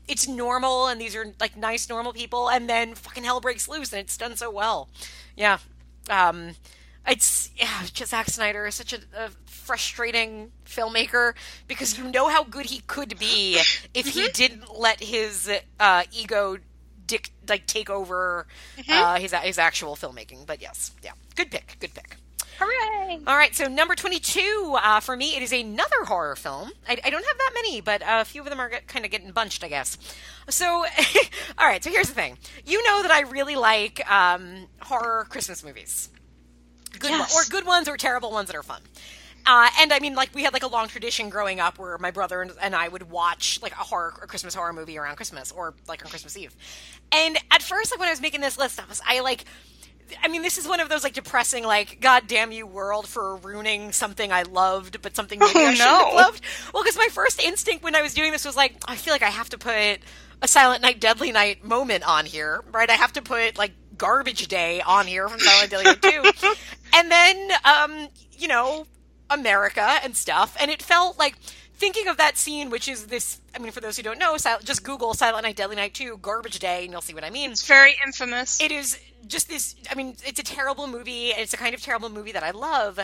[0.07, 3.93] it's normal and these are like nice normal people and then fucking hell breaks loose
[3.93, 4.89] and it's done so well
[5.37, 5.57] yeah
[6.09, 6.51] um
[7.07, 11.33] it's yeah just Zack Snyder is such a, a frustrating filmmaker
[11.67, 13.59] because you know how good he could be
[13.93, 15.49] if he didn't let his
[15.79, 16.57] uh, ego
[17.11, 18.47] dick like take over
[18.89, 22.15] uh, his his actual filmmaking but yes yeah good pick good pick
[22.59, 23.19] Hooray!
[23.25, 26.69] all right, so number 22 uh, for me, it is another horror film.
[26.87, 29.09] I, I don't have that many, but a few of them are get, kind of
[29.09, 29.97] getting bunched, I guess.
[30.47, 30.67] So,
[31.57, 32.37] all right, so here's the thing.
[32.65, 36.09] You know that I really like um, horror Christmas movies.
[36.99, 37.33] Good Yes.
[37.33, 38.81] one, or good ones or terrible ones that are fun.
[39.45, 42.11] Uh, and I mean, like we had like a long tradition growing up where my
[42.11, 45.51] brother and, and I would watch like a horror, a Christmas horror movie around Christmas
[45.51, 46.55] or like on Christmas Eve.
[47.11, 49.45] And at first, like when I was making this list, I was I like
[50.23, 53.37] I mean, this is one of those like depressing, like "God damn you, world, for
[53.37, 56.41] ruining something I loved, but something maybe Oh, I shouldn't have loved."
[56.73, 59.23] Well, because my first instinct when I was doing this was like, I feel like
[59.23, 59.99] I have to put
[60.41, 62.89] a Silent Night, Deadly Night moment on here, right?
[62.89, 66.49] I have to put like Garbage Day on here from Silent Deadly Night Two,
[66.93, 68.85] and then um, you know,
[69.31, 71.35] America and stuff, and it felt like.
[71.73, 74.61] Thinking of that scene, which is this, I mean, for those who don't know, Sil-
[74.63, 77.49] just Google Silent Night, Deadly Night 2, Garbage Day, and you'll see what I mean
[77.49, 78.61] It's very infamous.
[78.61, 81.81] it is just this i mean it's a terrible movie and it's a kind of
[81.81, 82.99] terrible movie that i love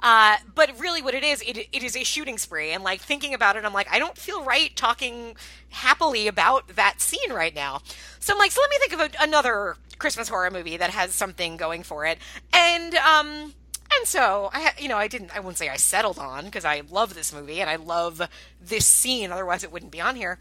[0.00, 3.32] uh, but really what it is it, it is a shooting spree and like thinking
[3.34, 5.34] about it i'm like i don't feel right talking
[5.70, 7.80] happily about that scene right now
[8.18, 11.14] so i'm like so let me think of a, another christmas horror movie that has
[11.14, 12.18] something going for it
[12.52, 13.54] and um
[13.98, 15.34] and so I, you know, I didn't.
[15.34, 18.22] I wouldn't say I settled on because I love this movie and I love
[18.60, 19.30] this scene.
[19.32, 20.38] Otherwise, it wouldn't be on here.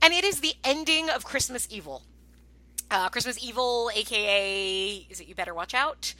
[0.00, 2.02] And it is the ending of Christmas Evil
[2.92, 6.14] uh, Christmas Evil, aka is it You Better Watch Out?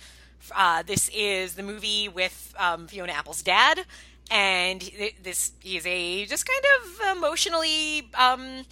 [0.56, 3.84] Uh, this is the movie with um, Fiona Apple's dad,
[4.30, 4.80] and
[5.22, 8.64] this he is a just kind of emotionally um,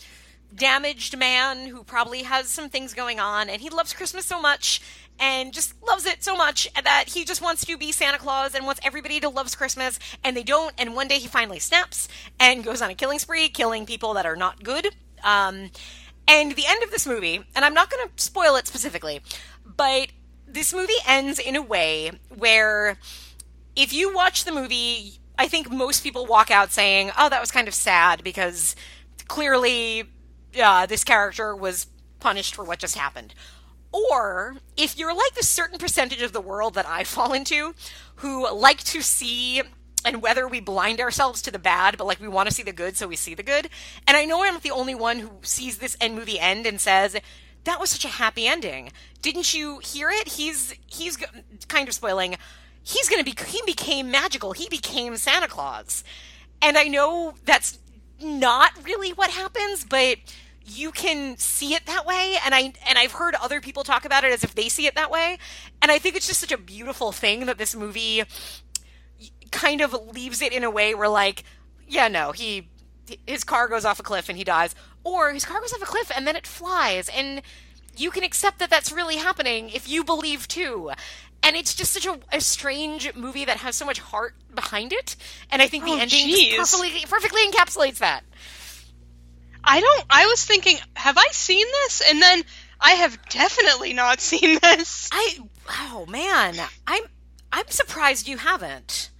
[0.54, 4.80] damaged man who probably has some things going on, and he loves Christmas so much.
[5.22, 8.64] And just loves it so much that he just wants to be Santa Claus and
[8.64, 10.74] wants everybody to love Christmas, and they don't.
[10.78, 12.08] And one day he finally snaps
[12.38, 14.88] and goes on a killing spree, killing people that are not good.
[15.22, 15.70] Um,
[16.26, 19.20] and the end of this movie, and I'm not going to spoil it specifically,
[19.64, 20.08] but
[20.46, 22.98] this movie ends in a way where
[23.76, 27.50] if you watch the movie, I think most people walk out saying, oh, that was
[27.50, 28.76] kind of sad because
[29.28, 30.04] clearly
[30.60, 31.86] uh, this character was
[32.20, 33.34] punished for what just happened.
[33.93, 37.74] Or if you're like the certain percentage of the world that I fall into,
[38.16, 39.62] who like to see
[40.05, 42.72] and whether we blind ourselves to the bad, but like we want to see the
[42.72, 43.68] good, so we see the good.
[44.07, 46.80] And I know I'm not the only one who sees this end movie end and
[46.80, 47.16] says,
[47.64, 50.28] "That was such a happy ending." Didn't you hear it?
[50.28, 51.18] He's he's
[51.68, 52.36] kind of spoiling.
[52.82, 54.53] He's gonna be he became magical.
[54.53, 56.03] He became Santa Claus,
[56.62, 57.78] and I know that's
[58.22, 60.16] not really what happens, but
[60.64, 64.24] you can see it that way and I and I've heard other people talk about
[64.24, 65.38] it as if they see it that way.
[65.82, 68.22] And I think it's just such a beautiful thing that this movie
[69.50, 71.42] kind of leaves it in a way where like
[71.88, 72.68] yeah no he
[73.26, 74.74] his car goes off a cliff and he dies.
[75.02, 77.08] Or his car goes off a cliff and then it flies.
[77.08, 77.42] And
[77.96, 80.90] you can accept that that's really happening if you believe too.
[81.42, 85.16] And it's just such a, a strange movie that has so much heart behind it.
[85.50, 88.22] And i think the Oh, ending perfectly, perfectly encapsulates that
[89.64, 90.04] I don't.
[90.11, 92.02] I was thinking, have I seen this?
[92.08, 92.42] And then
[92.80, 95.08] I have definitely not seen this.
[95.12, 95.38] I
[95.68, 96.56] oh man,
[96.86, 97.02] I'm
[97.52, 99.11] I'm surprised you haven't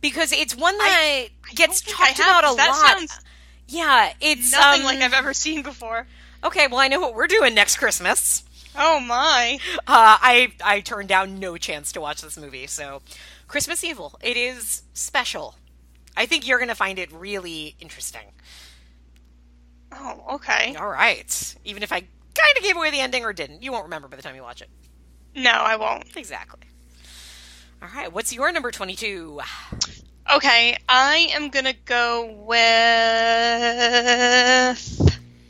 [0.00, 2.98] because it's one that gets think I talked about a that lot.
[2.98, 3.20] sounds
[3.68, 6.06] yeah, it's Nothing um, like I've ever seen before.
[6.42, 6.66] okay.
[6.66, 8.42] Well, I know what we're doing next Christmas.
[8.76, 9.58] Oh my!
[9.78, 12.66] Uh, I I turned down no chance to watch this movie.
[12.66, 13.02] So,
[13.46, 14.18] Christmas Evil.
[14.22, 15.54] It is special.
[16.16, 18.32] I think you're gonna find it really interesting.
[19.92, 20.74] Oh, okay.
[20.76, 23.84] All right, even if I kind of gave away the ending or didn't, you won't
[23.84, 24.68] remember by the time you watch it.
[25.34, 26.16] No, I won't.
[26.16, 26.60] Exactly.
[27.82, 29.40] All right, what's your number 22?
[30.34, 32.60] Okay, I am gonna go with.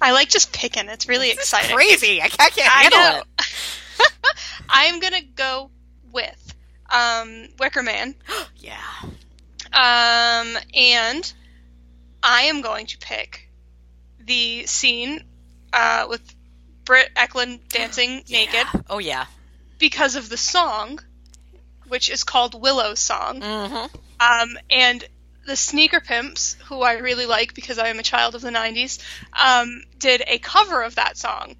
[0.03, 0.89] I like just picking.
[0.89, 1.75] It's really exciting.
[1.77, 2.23] Crazy.
[2.23, 3.23] I can't, I can't I handle know.
[3.39, 4.13] it.
[4.71, 5.71] I'm gonna go
[6.13, 6.55] with
[6.91, 8.15] um, Wicker Man.
[8.63, 8.81] Yeah.
[9.73, 11.33] Um, and
[12.23, 13.49] I am going to pick
[14.31, 15.25] the scene
[15.73, 16.23] uh, with
[16.85, 19.27] Britt Ekland dancing naked Oh, yeah.
[19.81, 21.01] because of the song,
[21.89, 23.41] which is called Willow's Song.
[23.41, 23.97] Mm-hmm.
[24.21, 25.05] Um, and
[25.47, 29.01] the Sneaker Pimps, who I really like because I am a child of the 90s,
[29.33, 31.57] um, did a cover of that song,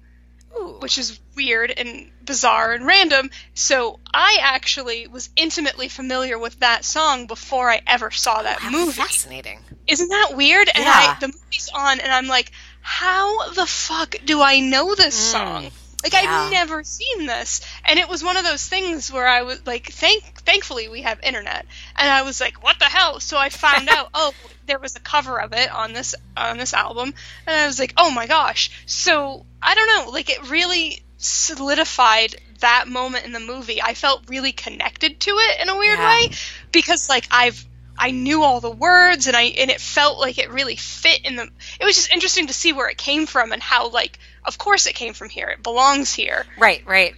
[0.55, 0.77] Ooh.
[0.79, 3.29] which is weird and bizarre and random.
[3.53, 8.93] So I actually was intimately familiar with that song before I ever saw that movie.
[8.93, 9.59] Fascinating.
[9.87, 10.69] Isn't that weird?
[10.73, 11.15] And Yeah.
[11.15, 12.51] I the movie's on and I'm like,
[12.81, 15.31] how the fuck do I know this Mm.
[15.31, 15.71] song?
[16.03, 16.45] Like Yeah.
[16.45, 17.61] I've never seen this.
[17.85, 21.19] And it was one of those things where I was like thank thankfully we have
[21.21, 21.65] internet.
[21.95, 23.19] And I was like, what the hell?
[23.19, 24.33] So I found out, oh,
[24.65, 27.13] there was a cover of it on this on this album
[27.45, 32.35] and I was like, "Oh my gosh." So, I don't know, like it really solidified
[32.59, 33.81] that moment in the movie.
[33.81, 36.07] I felt really connected to it in a weird Yeah.
[36.07, 36.31] way
[36.71, 37.65] because like I've
[37.97, 41.35] I knew all the words and I and it felt like it really fit in
[41.35, 41.47] the
[41.79, 44.87] it was just interesting to see where it came from and how like of course
[44.87, 45.47] it came from here.
[45.49, 46.45] It belongs here.
[46.57, 47.13] Right, right.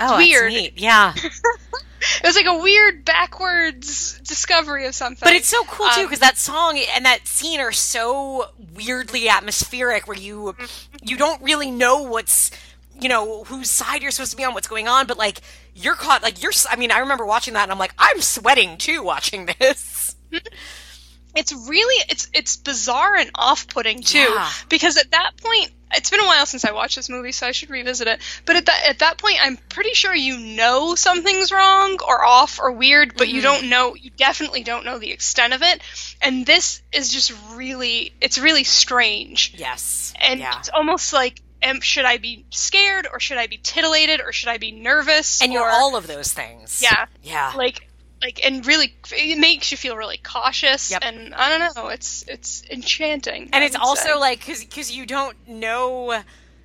[0.00, 0.52] Oh, that's weird.
[0.52, 0.74] neat.
[0.76, 1.14] Yeah.
[2.22, 5.18] It was like a weird backwards discovery of something.
[5.26, 9.28] But it's so cool too Um, because that song and that scene are so weirdly
[9.28, 10.54] atmospheric where you
[11.02, 12.52] you don't really know what's
[13.00, 15.40] you know whose side you're supposed to be on, what's going on, but like
[15.74, 16.52] you're caught like you're.
[16.70, 20.16] I mean, I remember watching that and I'm like, I'm sweating too watching this.
[21.34, 24.50] it's really it's it's bizarre and off-putting too Yeah.
[24.68, 27.52] because at that point it's been a while since I watched this movie so I
[27.52, 31.52] should revisit it but at that at that point I'm pretty sure you know something's
[31.52, 33.36] wrong or off or weird but Mm-hmm.
[33.36, 35.80] you don't know you definitely don't know the extent of it
[36.20, 40.12] and this is just really it's really strange Yes.
[40.20, 40.58] and yeah.
[40.58, 44.48] it's almost like um, should I be scared or should I be titillated or should
[44.48, 46.80] I be nervous And you're all of those things.
[46.82, 47.06] Yeah.
[47.22, 47.52] Yeah.
[47.56, 47.88] like
[48.20, 51.02] like and really it makes you feel really cautious Yep.
[51.04, 54.14] and i don't know it's it's enchanting and I it's also say.
[54.16, 56.20] like because you don't know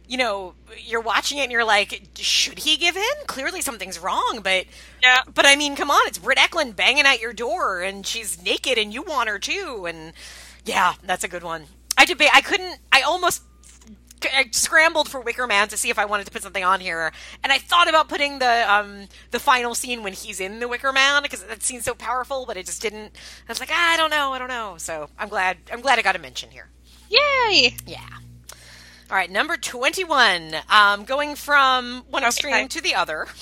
[0.08, 4.39] you know you're watching it and you're like should he give in clearly something's wrong
[4.44, 4.66] but
[5.04, 8.41] yeah but i mean come on it's Britt Ekland banging at your door and she's
[8.44, 10.14] naked and you want her too and
[10.66, 11.66] yeah that's a good one
[12.00, 13.44] i debate i couldn't i almost
[14.26, 17.11] I scrambled for Wicker Man to see if I wanted to put something on here,
[17.43, 20.91] and I thought about putting the um the final scene when he's in the Wicker
[20.93, 23.11] Man because that scene's so powerful, but it just didn't.
[23.47, 24.76] I was like, ah, I don't know, I don't know.
[24.78, 26.69] So I'm glad I'm glad I got a mention here.
[27.09, 27.99] yay Yeah.
[29.11, 30.55] All right, number 21.
[30.69, 32.67] Um, going from one extreme Okay.
[32.67, 33.28] to the other.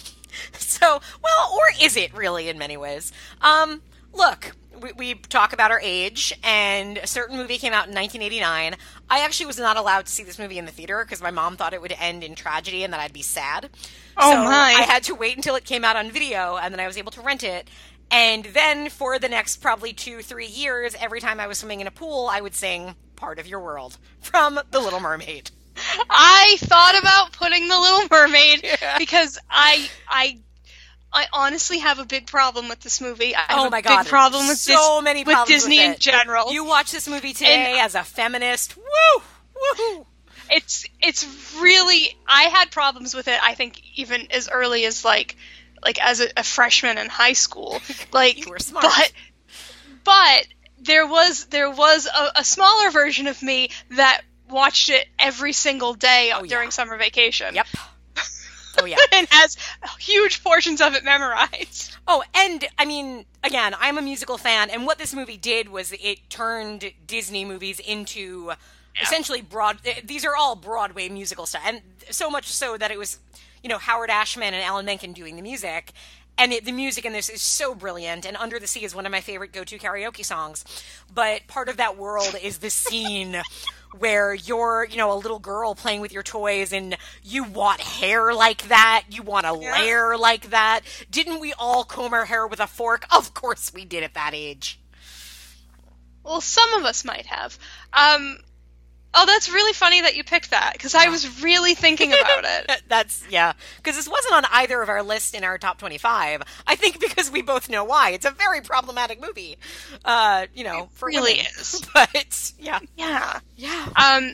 [0.54, 3.12] So, well, or is it really in many ways?
[3.42, 3.82] Um,
[4.14, 8.76] look, we, we talk about our age, and a certain movie came out in 1989.
[9.10, 11.56] I actually was not allowed to see this movie in the theater because my mom
[11.58, 13.70] thought it would end in tragedy and that I'd be sad.
[14.18, 14.76] Oh, so my.
[14.78, 17.12] I had to wait until it came out on video, and then I was able
[17.12, 17.70] to rent it.
[18.10, 21.88] And then for the next probably two, three years, every time I was swimming in
[21.88, 25.52] a pool, I would sing Part of Your World from The Little Mermaid.
[26.10, 28.98] i thought about putting the little mermaid Yeah.
[28.98, 30.38] because i i
[31.14, 33.36] I honestly have a big problem with this movie.
[33.36, 34.04] I have Oh a my god!
[34.04, 36.52] big problem with so Dis- many with Disney with in general.
[36.54, 38.78] You watch this movie today as a feminist.
[38.78, 39.24] Woo!
[39.78, 40.06] Woo!
[40.50, 43.40] it's it's really I had problems with it.
[43.44, 45.36] I think even as early as like
[45.84, 47.82] like as a, a freshman in high school.
[48.14, 48.84] Like You were smart.
[48.86, 49.12] but
[50.04, 50.48] but
[50.80, 55.94] there was there was a, a smaller version of me that watched it every single
[55.94, 56.70] day Oh, during yeah.
[56.72, 57.56] summer vacation.
[57.56, 57.68] Yep.
[58.80, 58.98] Oh yeah.
[59.12, 59.58] and has
[60.00, 61.96] huge portions of it memorized.
[62.08, 65.92] Oh, and I mean, again, I'm a musical fan, and what this movie did was
[65.94, 68.52] it turned Disney movies into
[69.02, 69.80] essentially broad.
[69.86, 73.20] eh, These are all Broadway musical stuff, and so much so that it was,
[73.64, 75.92] you know, Howard Ashman and Alan Menken doing the music.
[76.38, 79.06] And it, the music in this is so brilliant, and "Under the Sea" is one
[79.06, 80.64] of my favorite go-to karaoke songs.
[81.14, 83.42] But part of that world is the scene
[83.98, 88.34] where you're, you know, a little girl playing with your toys, and you want hair
[88.34, 89.72] like that, you want a Yeah.
[89.74, 90.82] layer like that.
[91.10, 93.06] Didn't we all comb our hair with a fork?
[93.12, 94.80] Of course we did at that age.
[96.24, 97.58] Well, some of us might have.
[97.94, 98.38] Um
[99.14, 102.82] Oh, that's really funny that you picked that because I was really thinking about it.
[102.88, 106.42] That's yeah, because this wasn't on either of our lists in our top twenty-five.
[106.66, 108.12] I think because we both know why.
[108.12, 109.58] It's a very problematic movie.
[110.06, 111.46] Uh, you know, for really women.
[111.60, 111.82] is.
[111.94, 113.40] But yeah, Yeah.
[113.58, 113.90] yeah.
[113.98, 114.32] Um,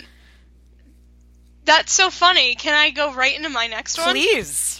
[1.66, 2.54] that's so funny.
[2.56, 4.10] Can I go right into my next one?
[4.12, 4.80] Please.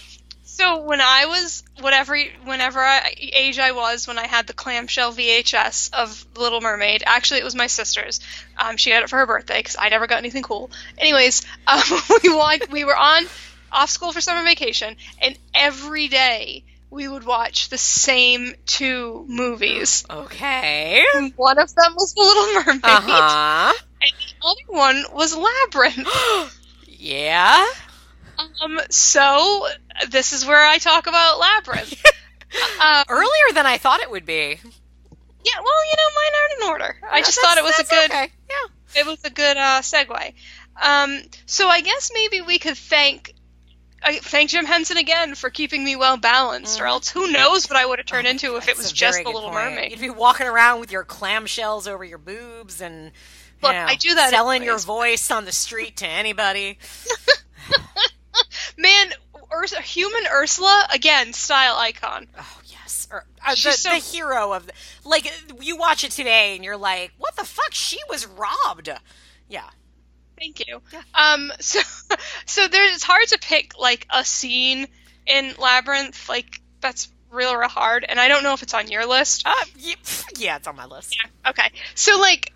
[0.58, 5.12] So when I was whatever whenever I, age I was when I had the clamshell
[5.12, 8.18] VHS of Little Mermaid, actually it was my sister's.
[8.56, 10.72] Um, she had it for her birthday because I never got anything cool.
[10.98, 11.80] Anyways, um,
[12.24, 13.22] we we were on
[13.70, 20.04] off school for summer vacation, and every day we would watch the same two movies.
[20.10, 21.04] Okay.
[21.36, 23.72] One of them was The Little Mermaid, Uh huh.
[24.02, 26.58] and the other one was Labyrinth.
[26.88, 27.64] yeah.
[28.62, 29.66] Um, so
[30.10, 32.02] this is where I talk about Labyrinth.
[32.80, 34.34] um, Earlier than I thought it would be.
[34.34, 36.96] yeah, well, you know, mine aren't in order.
[37.10, 38.32] I just thought it was a good, Okay.
[38.50, 39.00] Yeah.
[39.00, 40.34] it was a good uh, segue.
[40.80, 43.34] Um, so I guess maybe we could thank.
[44.00, 47.76] I thank Jim Henson again for keeping me well balanced, or else who knows what
[47.76, 49.54] I would have turned into if it was just the Little point.
[49.54, 49.90] Mermaid.
[49.90, 53.10] You'd be walking around with your clamshells over your boobs and
[53.60, 56.78] Look, know, I do that selling your voice on the street to anybody.
[58.78, 59.12] Man,
[59.50, 62.26] Urs- human Ursula again, style icon.
[62.38, 64.72] Oh yes, or uh, the, so- the hero of the,
[65.04, 65.30] like
[65.60, 67.72] you watch it today and you're like, what the fuck?
[67.72, 68.90] She was robbed.
[69.48, 69.64] Yeah.
[70.38, 70.80] Thank you.
[71.14, 71.80] Um, so,
[72.46, 74.86] so there's it's hard to pick like a scene
[75.26, 76.28] in Labyrinth.
[76.28, 79.42] Like that's real, real hard, and I don't know if it's on your list.
[79.46, 79.94] Uh, yeah,
[80.38, 81.16] yeah, it's on my list.
[81.46, 82.52] Okay, so like,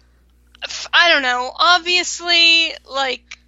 [0.94, 1.50] I don't know.
[1.56, 3.38] Obviously, like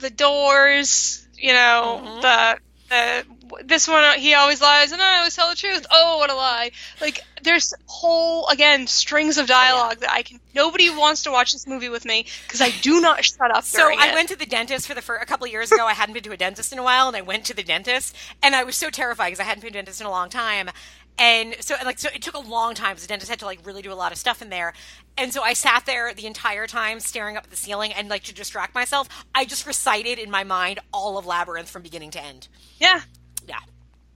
[0.00, 1.20] the Doors.
[1.36, 2.22] You know Mhm.
[2.22, 2.58] the
[2.88, 3.24] the
[3.64, 5.86] this one he always lies and I always tell the truth.
[5.90, 6.70] Oh, what a lie!
[7.00, 10.40] Like there's whole again strings of dialogue that I can.
[10.54, 13.64] Nobody wants to watch this movie with me because I do not shut up.
[13.64, 14.14] So I it.
[14.14, 15.86] went to the dentist for the fir- a couple of years ago.
[15.86, 18.16] I hadn't been to a dentist in a while, and I went to the dentist,
[18.42, 20.28] and I was so terrified because I hadn't been to a dentist in a long
[20.30, 20.70] time.
[21.18, 22.90] And so, like, so it took a long time.
[22.90, 24.72] because the dentist had to like really do a lot of stuff in there,
[25.16, 28.24] and so I sat there the entire time staring up at the ceiling, and like
[28.24, 32.22] to distract myself, I just recited in my mind all of Labyrinth from beginning to
[32.22, 32.48] end.
[32.80, 33.00] Yeah,
[33.46, 33.60] Yeah,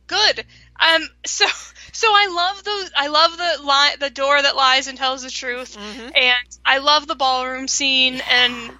[0.08, 0.44] good.
[0.80, 1.46] Um, so
[1.92, 2.90] so I love those.
[2.96, 6.12] I love the li- the door that lies and tells the truth, Mhm.
[6.16, 8.72] and I love the ballroom scene, and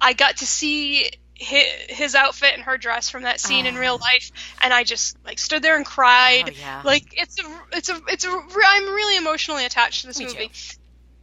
[0.00, 3.80] I got to see his, outfit and her dress from that scene in Oh.
[3.80, 4.30] real life,
[4.62, 6.50] and I just like stood there and cried.
[6.50, 6.82] Oh, yeah.
[6.84, 10.50] Like it's a it's a it's a I'm really emotionally attached to this Me movie,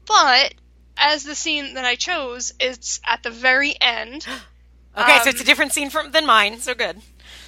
[0.05, 0.53] but
[0.97, 4.25] as the scene that I chose, it's at the very end.
[4.97, 6.59] Okay, so Um, it's a different scene from than mine.
[6.59, 7.01] So good.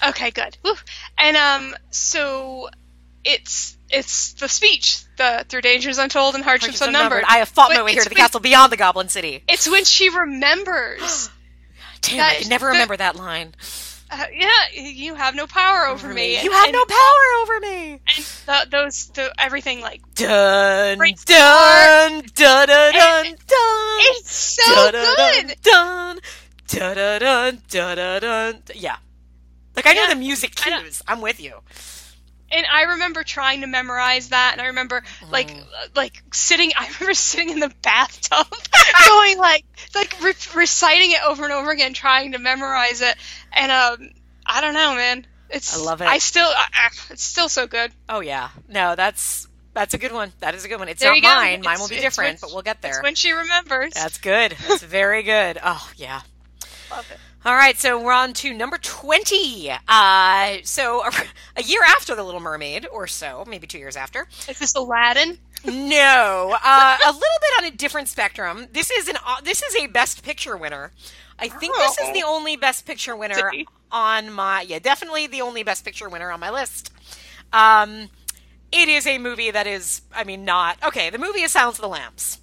[0.08, 0.58] Okay, good.
[0.62, 0.78] Whew.
[1.18, 2.70] And um, so
[3.26, 7.26] it's it's the speech, the through dangers untold and hardships Hardships unnumbered.
[7.28, 9.44] I have fought my way here to the when- castle beyond the Goblin City.
[9.50, 11.30] It's when she remembers.
[12.04, 13.56] Damn, that- I can never remember that line.
[14.12, 14.50] uh, yeah,
[14.80, 16.42] you have no power over me.
[16.44, 17.92] You have and, no power over me.
[18.16, 23.36] And the, those, the everything like Dun dun dun dun dun dun.
[23.48, 25.56] it's so good.
[25.64, 26.20] Dun
[26.68, 28.64] dun dun dun dun dun.
[28.76, 28.98] Yeah,
[29.76, 31.02] like I know the music cues.
[31.08, 31.54] I'm with you.
[32.56, 35.62] And I remember trying to memorize that, and I remember like Mm.
[35.62, 36.72] uh, like sitting.
[36.78, 38.48] I remember sitting in the bathtub,
[39.08, 43.16] going like like re- reciting it over and over again, trying to memorize it.
[43.52, 44.10] And um,
[44.46, 45.26] I don't know, man.
[45.50, 46.06] It's I love it.
[46.08, 47.92] I still, uh, it's still so good.
[48.10, 50.32] Oh yeah, no, that's that's a good one.
[50.40, 50.88] That is a good one.
[50.90, 51.28] It's There not you go.
[51.34, 51.62] mine.
[51.64, 53.04] Mine will be different, when- but we'll get It's there.
[53.04, 53.94] when she remembers.
[53.94, 54.56] That's good.
[54.68, 55.60] That's very good.
[55.64, 56.22] Oh yeah.
[56.92, 57.18] Love it.
[57.46, 59.70] All right, so we're on to number 20.
[59.88, 61.12] Uh, so a,
[61.58, 64.28] a year after The Little Mermaid, or so, maybe two years after.
[64.48, 65.38] Is this Aladdin?
[65.66, 68.68] No, uh, a little bit on a different spectrum.
[68.72, 70.92] This is an uh, this is a Best Picture winner.
[71.40, 72.14] I think this is Oh.
[72.14, 73.52] the only Best Picture winner
[73.92, 76.92] on my yeah, definitely the only Best Picture winner on my list.
[77.54, 78.10] Um,
[78.74, 81.10] it is a movie that is, I mean, not okay.
[81.10, 82.40] The movie is Silence of the Lambs.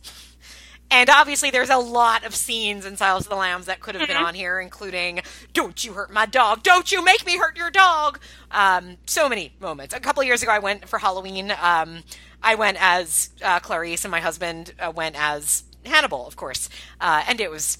[0.90, 4.08] And obviously, there's a lot of scenes in Silence of the Lambs that could have
[4.08, 5.20] been on here, including
[5.52, 6.62] "Don't you hurt my dog!
[6.62, 8.18] Don't you make me hurt your dog!"
[8.50, 9.94] Um, so many moments.
[9.94, 11.52] A couple of years ago, I went for Halloween.
[11.62, 12.02] Um,
[12.42, 16.68] I went as uh, Clarice, and my husband uh, went as Hannibal, of course,
[17.00, 17.78] uh, and it was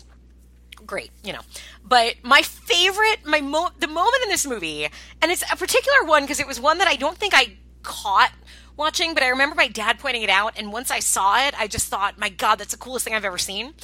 [0.86, 1.40] great, you know.
[1.84, 4.88] But my favorite, my mo- the moment in this movie,
[5.20, 8.32] and it's a particular one because it was one that I don't think I caught
[8.80, 11.68] watching, but I remember my dad pointing it out, and once I saw it, I
[11.68, 13.74] just thought, my God, that's the coolest thing I've ever seen.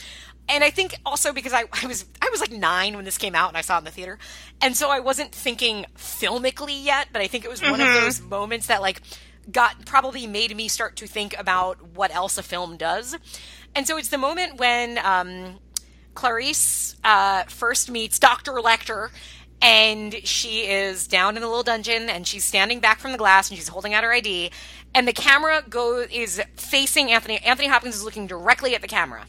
[0.48, 3.34] And I think also because I, I was I was like nine when this came
[3.34, 4.18] out and I saw it in the theater,
[4.60, 7.08] and so I wasn't thinking filmically yet.
[7.12, 9.02] But I think it was one of those moments that like
[9.50, 13.16] got probably made me start to think about what else a film does.
[13.74, 15.58] And so it's the moment when um,
[16.14, 18.52] Clarice uh, first meets Dr.
[18.52, 19.10] Lecter,
[19.60, 23.50] and she is down in the little dungeon, and she's standing back from the glass,
[23.50, 24.50] and she's holding out her ID,
[24.94, 27.38] and the camera go is facing Anthony.
[27.38, 29.26] Anthony Hopkins is looking directly at the camera,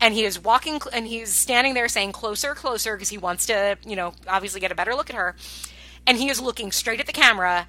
[0.00, 3.78] and he is walking, and he's standing there saying closer, closer, because he wants to,
[3.86, 5.36] you know, obviously get a better look at her,
[6.06, 7.66] and he is looking straight at the camera.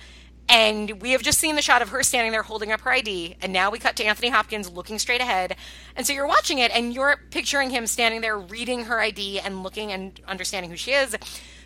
[0.50, 3.38] And we have just seen the shot of her standing there holding up her ID.
[3.42, 5.56] And now we cut to Anthony Hopkins looking straight ahead.
[5.96, 9.64] And so you're watching it and you're picturing him standing there reading her ID and
[9.64, 11.16] looking and understanding who she is.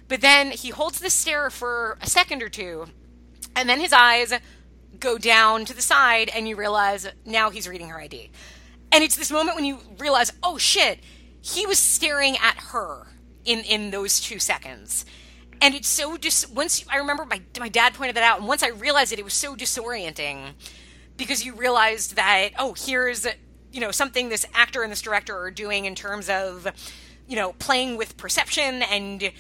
[0.08, 2.88] But then he holds the stare for a second or two.
[3.56, 4.34] And then his eyes
[5.00, 8.32] go down to the side and you realize now he's reading her ID.
[8.92, 11.00] And it's this moment when you realize, oh shit,
[11.42, 13.08] he was staring at her
[13.46, 15.06] in in those two seconds
[15.62, 18.64] and it's so just once I remember my my dad pointed that out, and once
[18.64, 20.54] I realized it, it was so disorienting
[21.18, 23.26] because you realized that oh, here's
[23.72, 26.68] you know something this actor and this director are doing in terms of
[27.28, 29.32] you know playing with perception, and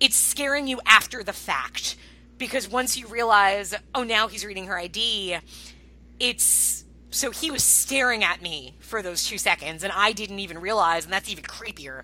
[0.00, 1.96] it's scaring you after the fact
[2.42, 5.38] because once you realize oh now he's reading her ID,
[6.18, 10.58] it's so he was staring at me for those two seconds, and I didn't even
[10.58, 12.00] realize, and that's even creepier.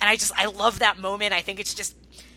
[0.00, 1.34] And I just I love that moment.
[1.34, 1.94] I think it's just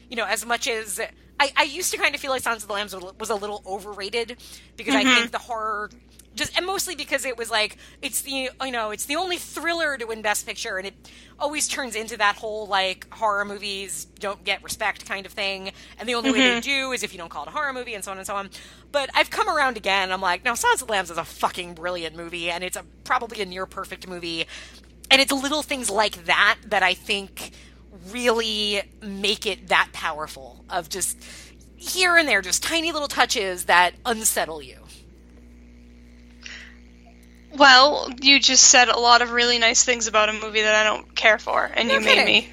[0.10, 1.00] you know, as much as
[1.40, 3.64] I, I used to kind of feel like Silence of the Lambs was a little
[3.66, 4.36] overrated
[4.76, 5.08] because mm-hmm.
[5.08, 5.92] I think the horror
[6.36, 9.98] just and mostly because it was like it's the you know it's the only thriller
[9.98, 10.94] to win best picture and it
[11.40, 16.08] always turns into that whole like horror movies don't get respect kind of thing and
[16.08, 16.40] the only mm-hmm.
[16.40, 18.18] way they do is if you don't call it a horror movie and so on
[18.18, 18.50] and so on
[18.92, 21.74] but i've come around again i'm like now Silence of the Lambs is a fucking
[21.74, 24.46] brilliant movie and it's a probably a near perfect movie
[25.10, 27.52] and it's little things like that that i think
[28.12, 31.18] really make it that powerful of just
[31.78, 34.85] here and there, just tiny little touches that unsettle you.
[37.58, 40.84] Well, you just said a lot of really nice things about a movie that I
[40.84, 42.50] don't care for, and you made me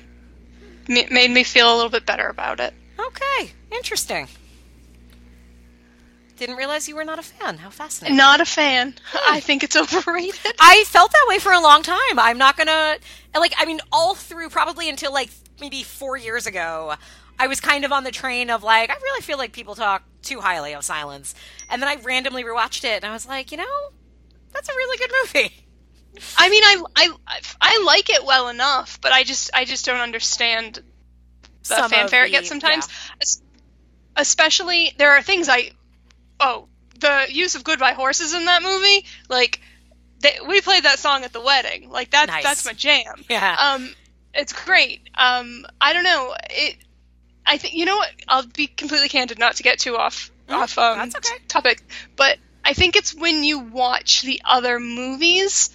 [1.10, 2.74] made me feel a little bit better about it.
[2.98, 4.28] Okay, interesting.
[6.36, 7.58] Didn't realize you were not a fan.
[7.58, 8.16] How fascinating.
[8.16, 8.94] Not a fan.
[9.12, 9.34] Hmm.
[9.34, 10.54] I think it's overrated.
[10.58, 12.18] I felt that way for a long time.
[12.18, 12.96] I'm not gonna
[13.34, 13.54] like.
[13.58, 15.30] I mean, all through probably until like
[15.60, 16.94] maybe four years ago,
[17.38, 20.04] I was kind of on the train of like, I really feel like people talk
[20.22, 21.34] too highly of Silence.
[21.68, 23.92] And then I randomly rewatched it and I was like, you know,
[24.52, 25.52] that's a really good movie.
[26.36, 30.00] I mean, I, I, I like it well enough, but I just, I just don't
[30.00, 30.82] understand
[31.62, 32.88] the Some fanfare the, it gets sometimes.
[32.88, 33.26] Yeah.
[34.16, 35.70] Especially, there are things I,
[36.38, 36.68] oh,
[37.00, 39.60] the use of Goodbye Horses in that movie, like,
[40.20, 41.90] they, we played that song at the wedding.
[41.90, 42.44] Like that, nice.
[42.44, 43.24] that's my jam.
[43.28, 43.56] Yeah.
[43.58, 43.92] Um,
[44.34, 45.00] it's great.
[45.16, 46.34] Um, I don't know.
[46.48, 46.76] It.
[47.44, 48.10] I think you know what.
[48.28, 51.38] I'll be completely candid, not to get too off mm, off um, okay.
[51.48, 51.82] topic,
[52.16, 55.70] but I think it's when you watch the other movies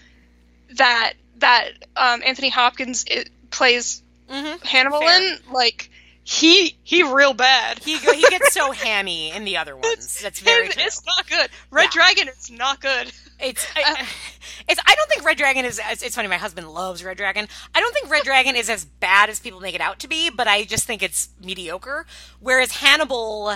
[0.75, 4.65] that that um, Anthony Hopkins it, plays mm-hmm.
[4.65, 5.21] Hannibal Fair.
[5.21, 5.89] in like
[6.23, 7.79] he he real bad.
[7.79, 10.19] He he gets so hammy in the other ones.
[10.21, 10.83] That's very true.
[10.85, 11.49] It's not good.
[11.71, 11.89] Red yeah.
[11.93, 13.11] Dragon is not good.
[13.39, 14.05] It's I,
[14.67, 15.79] it's I don't think Red Dragon is.
[15.89, 16.27] It's funny.
[16.27, 17.47] My husband loves Red Dragon.
[17.73, 20.29] I don't think Red Dragon is as bad as people make it out to be,
[20.29, 22.05] but I just think it's mediocre.
[22.41, 23.55] Whereas Hannibal.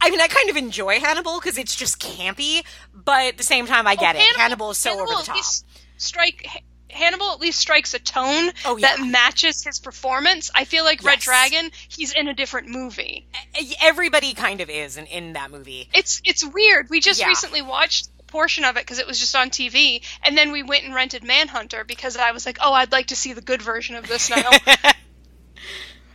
[0.00, 3.66] I mean, I kind of enjoy Hannibal because it's just campy, but at the same
[3.66, 4.22] time, I oh, get oh, it.
[4.22, 5.44] Hannibal, Hannibal is so Hannibal over the top.
[5.98, 6.46] Strike
[6.96, 8.96] Hannibal at least strikes a tone oh, yeah.
[8.96, 10.50] that matches his performance.
[10.54, 11.06] I feel like yes.
[11.06, 13.26] Red Dragon, he's in a different movie.
[13.80, 15.88] Everybody kind of is in, in that movie.
[15.94, 16.88] It's it's weird.
[16.90, 17.28] We just yeah.
[17.28, 20.62] recently watched a portion of it because it was just on TV, and then we
[20.62, 23.62] went and rented Manhunter because I was like, oh, I'd like to see the good
[23.62, 24.36] version of this now.
[24.46, 24.54] um,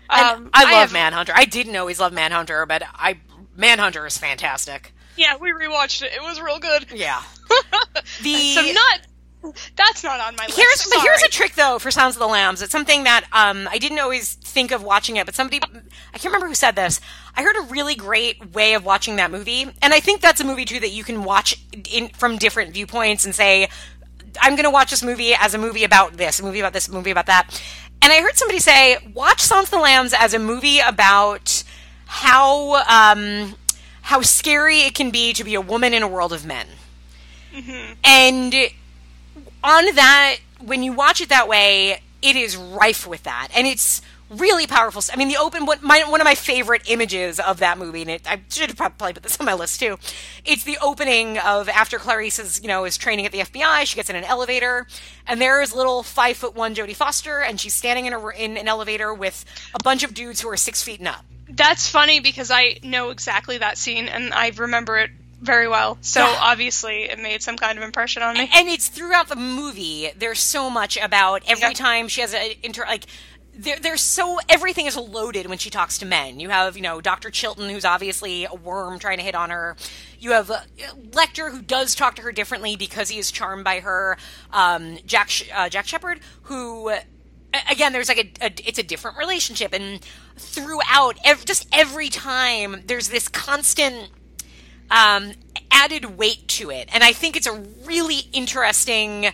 [0.10, 1.34] I, I love have, Manhunter.
[1.36, 3.18] I didn't always love Manhunter, but I
[3.62, 4.92] Manhunter is fantastic.
[5.16, 6.12] Yeah, we rewatched it.
[6.14, 6.88] It was real good.
[6.94, 7.22] Yeah.
[8.24, 9.02] the so not
[9.76, 10.58] that's not on my list.
[10.58, 10.98] Here's Sorry.
[10.98, 12.62] but here's a trick though for Silence of the Lambs.
[12.62, 16.26] It's something that um, I didn't always think of watching it, but somebody I can't
[16.26, 17.00] remember who said this.
[17.36, 20.44] I heard a really great way of watching that movie, and I think that's a
[20.44, 23.70] movie too that you can watch in from different viewpoints and say,
[24.42, 26.88] I'm going to watch this movie as a movie about this, a movie about this,
[26.88, 27.62] a movie about that.
[28.02, 31.64] And I heard somebody say, watch Silence of the Lambs as a movie about
[32.12, 33.56] how um,
[34.02, 36.68] how scary it can be to be a woman in a world of men.
[37.54, 37.94] Mm-hmm.
[38.04, 38.54] And
[39.64, 44.02] on that, when you watch it that way, it is rife with that, and it's
[44.30, 45.02] really powerful.
[45.12, 48.12] I mean, the open one, my, one of my favorite images of that movie, and
[48.12, 49.98] it, I should probably put this on my list too.
[50.44, 53.86] It's the opening of after Clarice is, you know, is training at the FBI.
[53.86, 54.86] She gets in an elevator,
[55.28, 58.58] and there is little five foot one Jodie Foster, and she's standing in a in
[58.58, 61.26] an elevator with a bunch of dudes who are six feet and up.
[61.52, 65.12] That's funny because I know exactly that scene, and I remember it
[65.42, 65.98] very well.
[66.02, 66.38] So yeah.
[66.40, 68.50] obviously, it made some kind of impression on me.
[68.54, 70.12] And it's throughout the movie.
[70.16, 71.74] There's so much about every yeah.
[71.74, 73.06] time she has a inter like.
[73.54, 76.40] There, there's so everything is loaded when she talks to men.
[76.40, 77.30] You have, you know, Dr.
[77.30, 79.76] Chilton, who's obviously a worm trying to hit on her.
[80.20, 80.62] You have uh,
[81.10, 84.18] Lecter, who does talk to her differently because he is charmed by her.
[84.54, 86.94] Um, Jack uh, Jack Shephard, who
[87.70, 90.00] again there's like a, a, it's a different relationship and
[90.38, 94.10] throughout ev- just every time there's this constant
[94.90, 95.34] um,
[95.72, 96.90] added weight to it.
[96.94, 97.54] And I think it's a
[97.86, 99.28] really interesting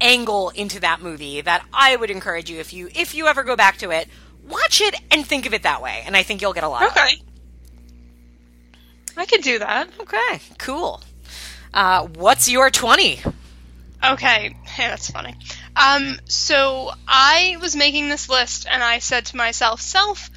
[0.00, 3.56] angle into that movie that I would encourage you if you if you ever go
[3.56, 4.08] back to it,
[4.48, 6.02] watch it and think of it that way.
[6.04, 6.90] And I think you'll get a lot.
[6.90, 7.22] Okay.
[9.16, 9.88] I could do that.
[10.00, 10.40] Okay.
[10.58, 11.02] Cool.
[11.72, 13.20] Uh, what's your twenty?
[14.04, 15.34] Okay, hey, that's funny.
[15.74, 20.28] Um, so I was making this list, and I said to myself, "Self,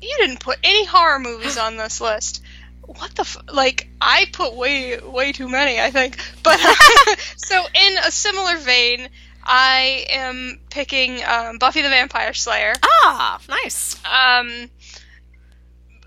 [0.00, 2.42] you didn't put any horror movies on this list.
[2.82, 3.88] What the f- like?
[4.00, 6.18] I put way way too many, I think.
[6.42, 6.58] But
[7.36, 9.08] so in a similar vein,
[9.42, 12.74] I am picking um, Buffy the Vampire Slayer.
[12.82, 13.96] Ah, nice.
[14.04, 14.70] Um,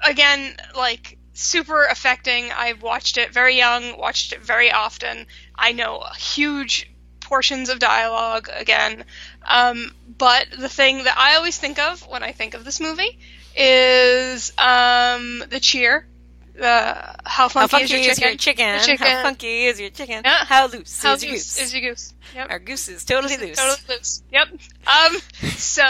[0.08, 2.52] again, like super affecting.
[2.52, 5.26] I watched it very young, watched it very often.
[5.56, 9.04] I know huge portions of dialogue again.
[9.46, 13.20] Um, but the thing that I always think of when I think of this movie
[13.58, 16.08] is um, the cheer.
[16.56, 18.30] The how funky, How funky is your is chicken?
[18.30, 18.78] your chicken?
[18.80, 19.08] The chicken.
[19.08, 20.22] How funky is your chicken?
[20.26, 20.44] Yeah.
[20.46, 21.66] How loose How is your loose goose?
[21.68, 22.14] is your goose?
[22.34, 22.48] Yep.
[22.50, 23.58] Our goose is totally loose.
[23.58, 24.24] Totally loose.
[24.32, 24.48] Yep.
[24.88, 25.18] Um.
[25.52, 25.84] So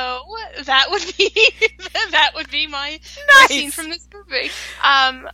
[0.65, 1.29] that would be
[2.11, 3.47] that would be my, my Nice.
[3.47, 4.49] scene from this movie.
[4.83, 5.29] Um.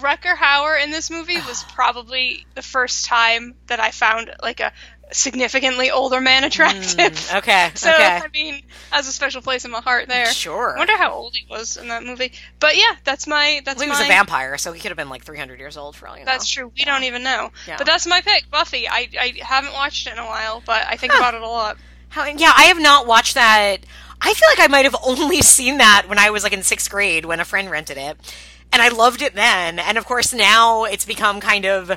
[0.00, 4.72] Rutger Hauer in this movie was probably the first time that I found like a
[5.12, 6.94] significantly older man attractive.
[6.96, 7.70] Mm, okay.
[7.74, 8.20] So okay.
[8.24, 10.26] I mean, has a special place in my heart there.
[10.26, 10.74] Sure.
[10.74, 12.32] I wonder how old he was in that movie.
[12.60, 14.96] But yeah, that's my that's Well, he my was a vampire, so he could have
[14.96, 16.30] been like 300 years old for all you know.
[16.32, 16.72] that's true.
[16.76, 17.50] We don't even know.
[17.66, 17.76] Yeah.
[17.78, 18.88] But that's my pick, Buffy.
[18.88, 21.18] I I haven't watched it in a while, but I think Huh.
[21.18, 21.76] about it a lot.
[22.08, 23.78] How, yeah, I have not watched that.
[24.20, 26.88] I feel like I might have only seen that when I was like in sixth
[26.90, 28.16] grade when a friend rented it.
[28.72, 29.78] And I loved it then.
[29.78, 31.92] And of course, now it's become kind of,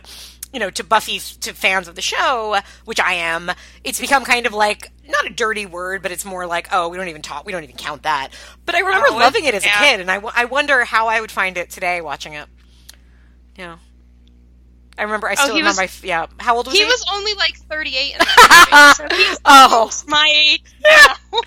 [0.53, 3.51] you know, to Buffy, to fans of the show, which I am,
[3.83, 6.97] it's become kind of like, not a dirty word, but it's more like, oh, we
[6.97, 8.29] don't even talk, we don't even count that.
[8.65, 11.07] But I remember Oh, loving it as a kid, and I, w- I wonder how
[11.07, 12.47] I would find it today watching it.
[13.57, 13.77] Yeah.
[14.97, 16.25] I remember, I oh, still Oh, remember, was- f yeah.
[16.39, 16.81] How old was he?
[16.83, 19.91] He was only like 38 in that movie, so he's Oh.
[20.07, 21.41] my age now.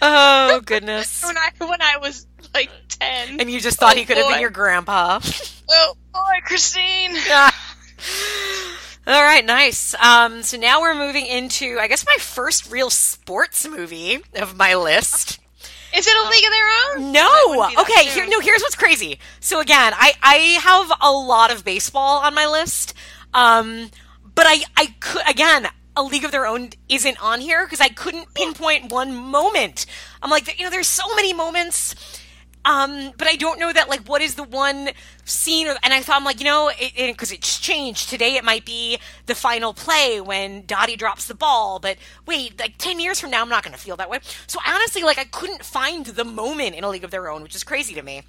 [0.00, 1.24] Oh, goodness.
[1.24, 3.40] when I when I was like 10.
[3.40, 5.20] And you just thought Oh, he could have been your grandpa.
[5.70, 7.14] oh boy, Christine.
[7.26, 7.50] Yeah.
[9.06, 9.94] All right, nice.
[9.94, 14.74] Um, so now we're moving into, I guess, my first real sports movie of my
[14.74, 15.38] list.
[15.96, 16.68] Is it a League of Their
[17.06, 17.12] Own?
[17.12, 17.30] No.
[17.46, 18.10] wouldn't be that Okay.
[18.10, 18.40] Here, no.
[18.40, 19.18] Here's what's crazy.
[19.40, 22.92] So again, I I have a lot of baseball on my list.
[23.32, 23.90] Um,
[24.34, 25.68] but I I could again.
[25.96, 29.84] A League of Their Own isn't on here because I couldn't pinpoint one moment.
[30.22, 32.17] I'm like, you know, there's so many moments,
[32.64, 34.90] um, but I don't know that like what is the one
[35.24, 35.68] scene.
[35.68, 38.36] Or, and I thought I'm like, you know, because it's changed today.
[38.36, 43.00] It might be the final play when Dottie drops the ball, but wait, like ten
[43.00, 44.18] years from now, I'm not going to feel that way.
[44.46, 47.54] So honestly, like I couldn't find the moment in A League of Their Own, which
[47.54, 48.22] is crazy to me.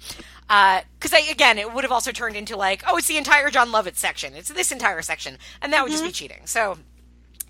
[0.48, 3.68] Because I again, it would have also turned into like, oh, it's the entire Jon
[3.68, 4.34] Lovitz section.
[4.34, 6.40] It's this entire section, and that would just be cheating.
[6.44, 6.78] So.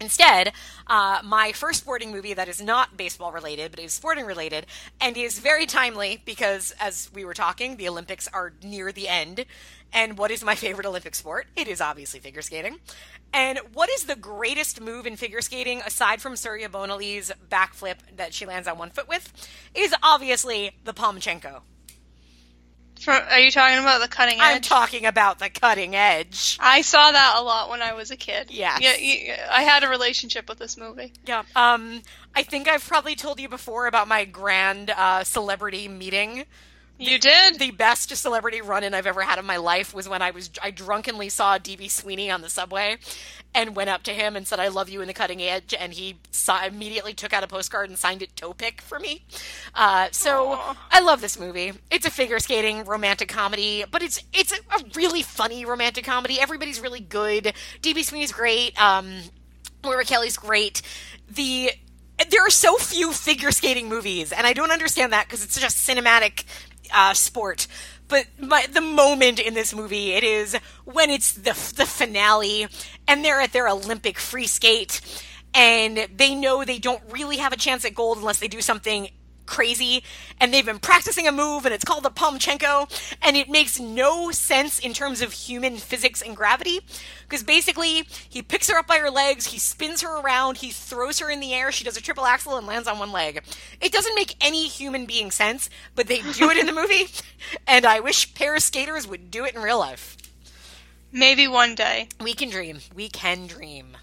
[0.00, 0.52] Instead,
[0.86, 4.64] uh, my first sporting movie that is not baseball related, but is sporting related,
[4.98, 9.44] and is very timely because, as we were talking, the Olympics are near the end.
[9.92, 11.48] And what is my favorite Olympic sport?
[11.54, 12.78] It is obviously figure skating.
[13.32, 18.32] And what is the greatest move in figure skating, aside from Surya Bonaly's backflip that
[18.32, 19.30] she lands on one foot with,
[19.74, 21.60] is obviously the Pamchenko.
[23.00, 24.40] From, are you talking about the cutting edge?
[24.42, 26.58] I'm talking about the cutting edge.
[26.60, 28.50] I saw that a lot when I was a kid.
[28.50, 28.80] Yes.
[28.82, 31.14] Yeah, yeah, I had a relationship with this movie.
[31.26, 31.44] Yeah.
[31.56, 32.02] Um,
[32.34, 36.44] I think I've probably told you before about my grand uh, celebrity meeting.
[37.00, 37.58] You did?
[37.58, 40.70] The best celebrity run-in I've ever had in my life was when I was I
[40.70, 42.98] drunkenly saw DB Sweeney on the subway,
[43.54, 45.94] and went up to him and said I love you in the cutting edge, and
[45.94, 49.24] he saw, immediately took out a postcard and signed it toe pick for me.
[49.74, 50.88] Uh, so Aw.
[50.90, 51.72] I love this movie.
[51.90, 56.38] It's a figure skating romantic comedy, but it's it's a, a really funny romantic comedy.
[56.38, 57.54] Everybody's really good.
[57.80, 58.80] DB Sweeney's great.
[58.80, 59.20] Um,
[59.82, 60.82] Moira Kelly's great.
[61.30, 61.70] The
[62.28, 65.64] there are so few figure skating movies, and I don't understand that because it's such
[65.64, 66.44] a cinematic
[66.92, 67.66] uh, sport.
[68.08, 72.66] But my, the moment in this movie, it is when it's the the finale,
[73.06, 75.00] and they're at their Olympic free skate,
[75.54, 79.10] and they know they don't really have a chance at gold unless they do something
[79.50, 80.02] crazy
[80.40, 82.88] and they've been practicing a move and it's called the Pamchenko
[83.20, 86.80] and it makes no sense in terms of human physics and gravity
[87.28, 91.18] because basically he picks her up by her legs he spins her around he throws
[91.18, 93.42] her in the air she does a triple axel and lands on one leg.
[93.80, 97.08] It doesn't make any human being sense but they do it in the movie
[97.66, 100.16] and I wish pair skaters would do it in real life.
[101.12, 102.08] Maybe one day.
[102.20, 102.78] we can dream.
[102.94, 103.96] We can dream.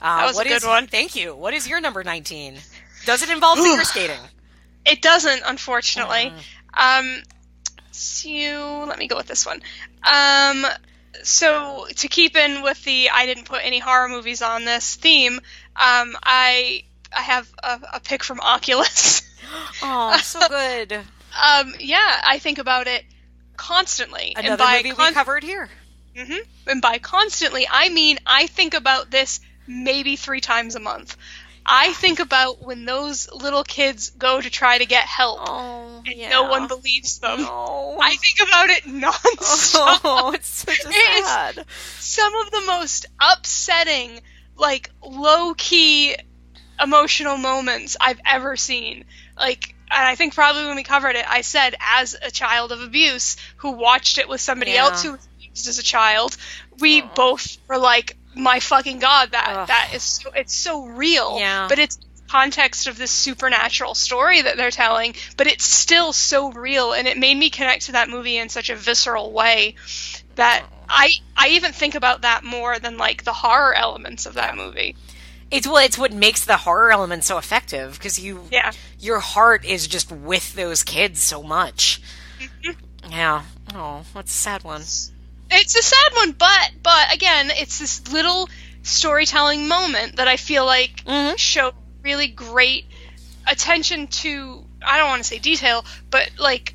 [0.00, 0.86] Uh, That was a good is- one.
[0.86, 1.34] thank you.
[1.34, 2.56] What is your number 19
[3.04, 4.20] does it involve figure skating
[4.84, 6.32] It doesn't, unfortunately.
[6.74, 7.00] Uh-huh.
[7.00, 7.22] Um,
[7.90, 9.60] so let me go with this one.
[10.10, 10.66] Um,
[11.22, 15.34] so to keep in with the I didn't put any horror movies on this theme,
[15.76, 16.84] um, I
[17.14, 19.22] I have a, a pick from Oculus.
[19.82, 20.92] Oh, so good.
[20.92, 23.02] um, yeah, I think about it
[23.56, 24.34] constantly.
[24.36, 25.68] and Another by movie we covered here.
[26.16, 26.36] hmm
[26.68, 31.16] And by constantly, I mean I think about this maybe three times a month.
[31.72, 36.16] I think about when those little kids go to try to get help Oh, and
[36.16, 36.30] yeah.
[36.30, 37.42] no one believes them.
[37.42, 37.96] No.
[38.00, 40.00] I think about it nonstop.
[40.04, 41.64] Oh, it's such a sad.
[42.00, 44.20] Some of the most upsetting,
[44.56, 46.16] like low key
[46.82, 49.04] emotional moments I've ever seen.
[49.38, 52.80] Like, and I think probably when we covered it, I said as a child of
[52.80, 54.84] abuse who watched it with somebody Yeah.
[54.86, 56.36] else who was abused as a child,
[56.78, 59.68] we both were like, "My fucking god, that Ugh.
[59.68, 61.66] that is so, it's so real." Yeah.
[61.68, 61.98] But it's
[62.28, 67.18] context of this supernatural story that they're telling, but it's still so real, and it
[67.18, 69.74] made me connect to that movie in such a visceral way
[70.36, 74.56] that I I even think about that more than like the horror elements of that
[74.56, 74.96] movie.
[75.50, 78.70] It's well, it's what makes the horror element so effective because you, Yeah.
[79.00, 82.00] your heart is just with those kids so much.
[82.38, 83.10] Mm-hmm.
[83.10, 83.42] Yeah.
[83.74, 84.82] Oh, that's a sad one.
[85.50, 88.48] It's a sad one, but but again, it's this little
[88.82, 91.38] storytelling moment that I feel like Mhm.
[91.38, 92.86] showed really great
[93.46, 96.74] attention to I don't want to say detail, but like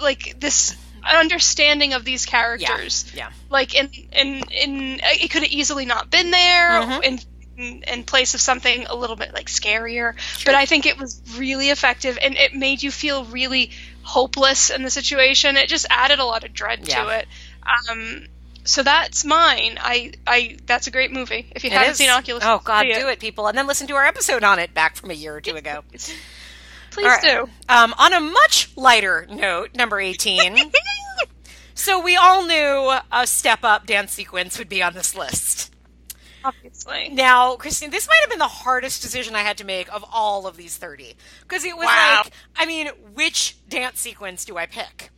[0.00, 3.04] like this understanding of these characters.
[3.14, 3.28] Yeah.
[3.28, 3.32] yeah.
[3.48, 7.02] Like in in in it could have easily not been there Mhm.
[7.04, 7.20] in,
[7.56, 10.18] in in place of something a little bit like scarier.
[10.18, 10.42] Sure.
[10.44, 13.70] But I think it was really effective and it made you feel really
[14.02, 15.56] hopeless in the situation.
[15.56, 17.02] It just added a lot of dread Yeah.
[17.04, 17.28] to it.
[17.90, 18.26] Um
[18.64, 19.78] so that's mine.
[19.80, 21.46] I I that's a great movie.
[21.54, 21.96] If you It haven't is.
[21.98, 24.72] seen Oculus, Oh God, do it, people, and then listen to our episode on it
[24.74, 25.82] back from a year or two ago.
[26.90, 27.22] Please right.
[27.22, 27.48] do.
[27.68, 30.56] Um, on a much lighter note, number eighteen.
[31.74, 35.74] so we all knew a step up dance sequence would be on this list.
[36.44, 37.08] Obviously.
[37.10, 40.44] Now, Christine, this might have been the hardest decision I had to make of all
[40.48, 41.14] of these 30.
[41.42, 42.22] Because it was Wow.
[42.24, 45.11] like, I mean, which dance sequence do I pick?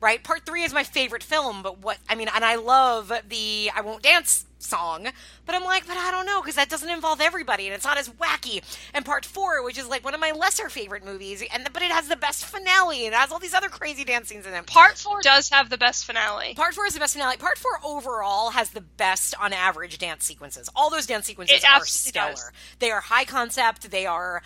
[0.00, 0.22] Right?
[0.22, 3.82] Part three is my favorite film, but what, I mean, and I love the I
[3.82, 5.08] Won't Dance song,
[5.46, 7.98] but I'm like, but I don't know, because that doesn't involve everybody, and it's not
[7.98, 8.62] as wacky.
[8.94, 11.90] And part four, which is like one of my lesser favorite movies, and but it
[11.90, 14.66] has the best finale, and it has all these other crazy dance scenes in it.
[14.66, 16.54] Part four does have the best finale.
[16.54, 17.36] Part four is the best finale.
[17.36, 20.70] Part four overall has the best on average dance sequences.
[20.74, 22.30] All those dance sequences are stellar.
[22.30, 22.50] does.
[22.78, 23.90] They are high concept.
[23.90, 24.42] They are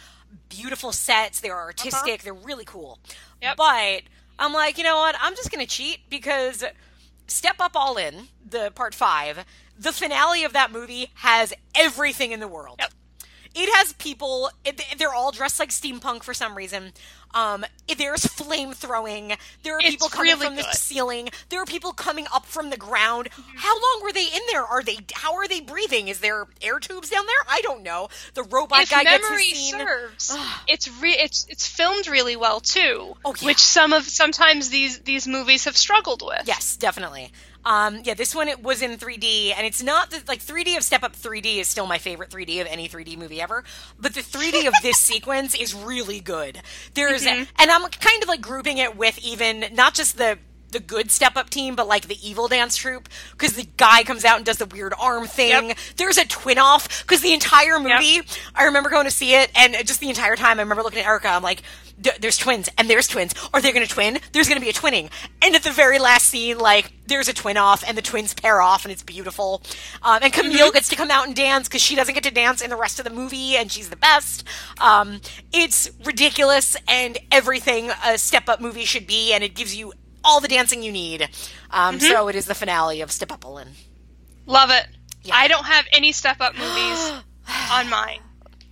[0.48, 1.40] beautiful sets.
[1.40, 1.66] They are uh-huh.
[1.66, 2.22] artistic.
[2.22, 2.98] They're really cool.
[3.42, 3.56] Yep.
[3.56, 4.02] But
[4.38, 5.16] I'm like, you know what?
[5.20, 6.64] I'm just gonna cheat because
[7.26, 9.44] Step Up All In, the part five,
[9.78, 12.76] the finale of that movie has everything in the world.
[12.80, 12.92] Yep.
[13.56, 14.50] It has people.
[14.64, 16.92] it- They're all dressed like steampunk for some reason.
[17.34, 17.64] Um,
[17.98, 19.32] there's flame throwing.
[19.62, 21.28] There are It's people coming really from the ceiling.
[21.48, 23.28] There are people coming up from the ground.
[23.56, 24.64] How long were they in there?
[24.64, 24.98] Are they?
[25.14, 26.08] How are they breathing?
[26.08, 27.34] Is there air tubes down there?
[27.48, 28.08] I don't know.
[28.34, 29.74] The robot if guy gets his scene.
[29.78, 30.36] serves,
[30.68, 33.46] it's re- it's it's filmed really well too, Oh, yeah.
[33.46, 36.42] which some of sometimes these these movies have struggled with.
[36.46, 37.32] Yes, definitely.
[37.64, 40.82] Um, yeah, this one it was in 3D, and it's not the, like 3D of
[40.82, 43.64] Step Up 3D is still my favorite 3D of any 3D movie ever.
[43.98, 46.60] But the 3D of this sequence is really good.
[46.94, 47.24] There's,
[47.58, 50.38] and I'm kind of like grouping it with even not just the
[50.70, 54.24] the good Step Up team, but like the evil dance troupe because the guy comes
[54.24, 55.68] out and does the weird arm thing.
[55.68, 55.78] Yep.
[55.96, 58.20] There's a twin off because the entire movie,
[58.56, 61.06] I remember going to see it, and just the entire time, I remember looking at
[61.06, 61.28] Erica.
[61.28, 61.83] I'm like, "There-
[62.20, 63.34] "There's twins, and there's twins.
[63.52, 64.18] Are they going to twin?
[64.32, 65.10] There's going to be a twinning."
[65.42, 68.60] And at the very last scene, like, there's a twin off, and the twins pair
[68.60, 69.62] off, and it's beautiful.
[70.02, 72.60] Um, and Camille gets to come out and dance because she doesn't get to dance
[72.60, 74.44] in the rest of the movie, and she's the best.
[74.80, 75.20] Um,
[75.52, 79.92] it's ridiculous and everything a Step Up movie should be, and it gives you
[80.22, 81.28] all the dancing you need.
[81.70, 83.68] Um, So it is the finale of Step Up All In.
[84.46, 84.86] Love it.
[85.22, 85.34] Yeah.
[85.36, 87.12] I don't have any step up movies
[87.70, 88.20] on mine,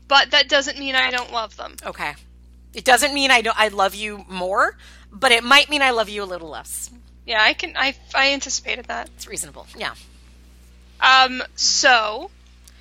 [0.09, 1.77] but that doesn't mean I don't love them.
[1.85, 2.15] Okay.
[2.75, 4.77] It doesn't mean I don't I love you more,
[5.13, 6.91] but it might mean I love you a little less.
[7.27, 7.77] Yeah, I can.
[7.77, 9.09] I I anticipated that.
[9.17, 9.67] It's reasonable.
[9.77, 9.95] Yeah.
[11.01, 12.31] Um, so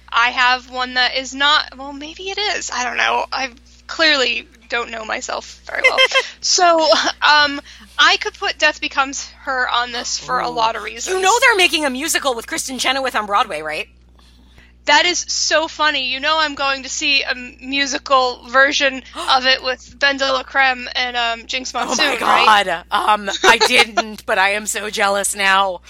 [0.09, 1.77] I have one that is not.
[1.77, 2.71] Well, maybe it is.
[2.71, 3.25] I don't know.
[3.31, 3.51] I
[3.87, 5.97] clearly don't know myself very well.
[6.41, 6.79] so,
[7.21, 7.59] um,
[7.99, 11.15] I could put Death Becomes Her on this for a lot of reasons.
[11.15, 13.89] You know they're making a musical with Kristin Chenoweth on Broadway, right?
[14.85, 16.11] That is so funny.
[16.11, 21.41] You know, I'm going to see a musical version of it with BenDeLaCreme and um,
[21.47, 22.65] Jinkx Oh Monsoon, my right?
[22.65, 22.85] god.
[22.91, 25.81] Um I didn't, but I am so jealous now.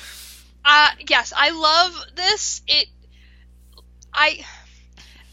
[0.64, 2.62] Uh, yes, I love this.
[2.68, 2.88] It,
[4.14, 4.46] I,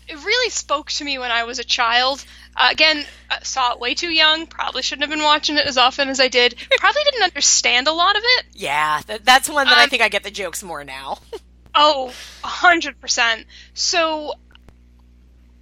[0.09, 2.25] it really spoke to me when I was a child.
[2.57, 4.47] Uh, again, I saw it way too young.
[4.47, 6.55] Probably shouldn't have been watching it as often as I did.
[6.79, 8.47] Probably didn't understand a lot of it.
[8.55, 11.19] Yeah, th- that's one that I Um, think I get the jokes more now.
[11.81, 13.47] Oh, a hundred percent.
[13.75, 14.35] So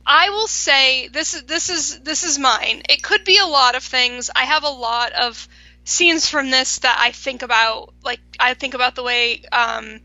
[0.06, 2.82] I will say this is this is this is mine.
[2.88, 4.30] It could be a lot of things.
[4.34, 5.46] I have a lot of
[5.84, 7.92] scenes from this that I think about.
[8.02, 10.00] Like I think about the way um,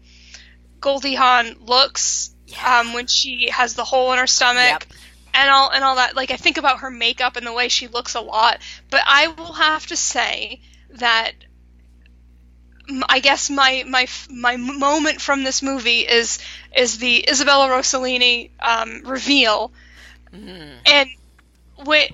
[0.80, 2.80] Goldie Hawn looks Yeah.
[2.82, 4.88] um, when she has the hole in her stomach.
[4.90, 5.00] Yep.
[5.34, 7.88] And all and all that, like I think about her makeup and the way she
[7.88, 8.60] looks a lot,
[8.90, 10.60] but I will have to say
[10.96, 11.32] that
[13.08, 16.40] I guess my my my moment from this movie is
[16.76, 19.72] is the Isabella Rossellini um, reveal,
[20.34, 20.78] Mm.
[20.86, 21.10] and
[21.84, 22.08] when,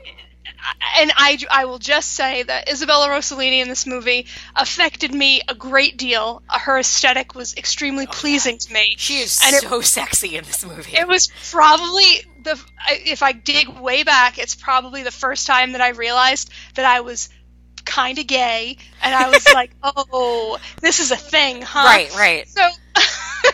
[0.98, 4.26] and I I will just say that Isabella Rossellini in this movie
[4.56, 6.42] affected me a great deal.
[6.48, 8.96] Her aesthetic was extremely pleasing to me.
[8.98, 10.96] She is And it- so sexy in this movie.
[10.98, 15.82] It was probably the if I dig way back, it's probably the first time that
[15.82, 17.30] I realized that I was
[17.88, 22.48] kind of gay, and I was like, "Oh, this is a thing, huh?" Right, right.
[22.48, 22.62] So,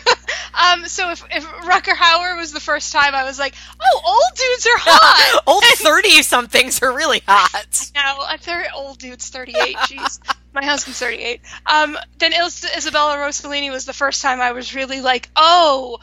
[0.53, 4.37] um, so if if Rutger Hauer was the first time, I was like, "Oh, old
[4.37, 7.89] dudes are hot." Old thirty somethings are really hot.
[7.95, 10.19] now a very old dude's 38 jeez
[10.53, 15.01] my husband's 38 um then Is- isabella rossellini was the first time i was really
[15.01, 15.99] like oh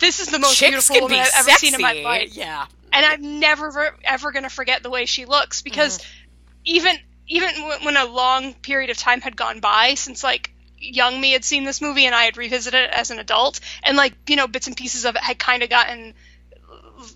[0.00, 1.66] this is the most Chicks beautiful woman be i've ever sexy.
[1.66, 2.66] seen in my life Yeah.
[2.92, 5.98] and i'm never ever going to forget the way she looks because
[6.64, 6.96] even
[7.28, 7.50] even
[7.82, 11.64] when a long period of time had gone by since like young me had seen
[11.64, 14.66] this movie and i had revisited it as an adult and like you know bits
[14.66, 16.12] and pieces of it had kind of gotten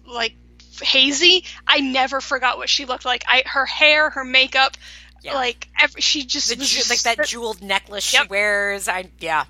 [0.07, 0.35] like
[0.83, 4.77] hazy i never forgot what she looked like i her hair her makeup
[5.23, 5.35] Yeah.
[5.35, 8.89] like every, she just ju- just like that jeweled necklace she wears.
[8.89, 9.45] I yeah.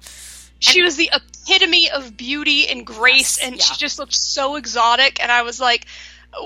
[0.59, 3.63] she was the epitome of beauty and grace Yes, and yeah.
[3.63, 5.87] she just looked so exotic and i was like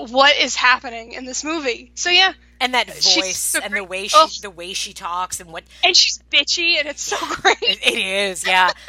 [0.09, 4.07] what is happening in this movie so yeah And that voice so and the way
[4.07, 4.27] she Oh.
[4.41, 7.97] the way she talks and what and she's bitchy and it's so great it, it
[7.97, 8.45] is.
[8.47, 8.71] Yeah.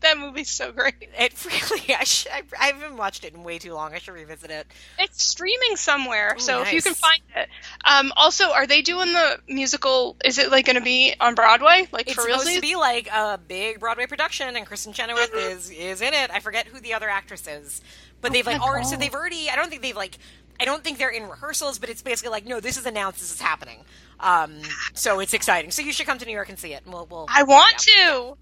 [0.00, 1.94] that movie's so great It really.
[1.94, 3.94] I, sh- I I haven't watched it in way too long.
[3.94, 4.66] I should revisit it.
[4.98, 7.48] it's streaming somewhere Ooh, so if you can find it
[7.84, 11.88] um also are they doing the musical is it like going to be on broadway
[11.90, 15.34] like It's for supposed real to be like a big Broadway production, and Kristin Chenoweth
[15.34, 16.30] is is in it.
[16.30, 17.80] I forget who the other actress is,
[18.20, 18.84] but they've like already.
[18.86, 19.48] So they've already.
[19.50, 20.18] I don't think they've like.
[20.60, 23.20] I don't think they're in rehearsals, but it's basically like, no, this is announced.
[23.20, 23.78] This is happening.
[24.20, 24.60] Um,
[24.94, 25.70] so it's exciting.
[25.70, 26.84] So you should come to New York and see it.
[26.84, 28.04] And we'll, we'll i want yeah.
[28.10, 28.36] to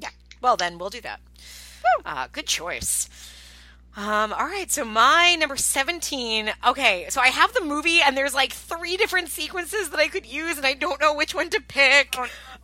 [0.00, 0.08] Yeah.
[0.40, 1.20] Well, then we'll do that.
[2.04, 3.08] Uh, good choice.
[3.96, 6.50] Um, all right, so my number 17.
[6.66, 10.24] Okay, so I have the movie, and there's like three different sequences that I could
[10.24, 12.14] use, and I don't know which one to pick.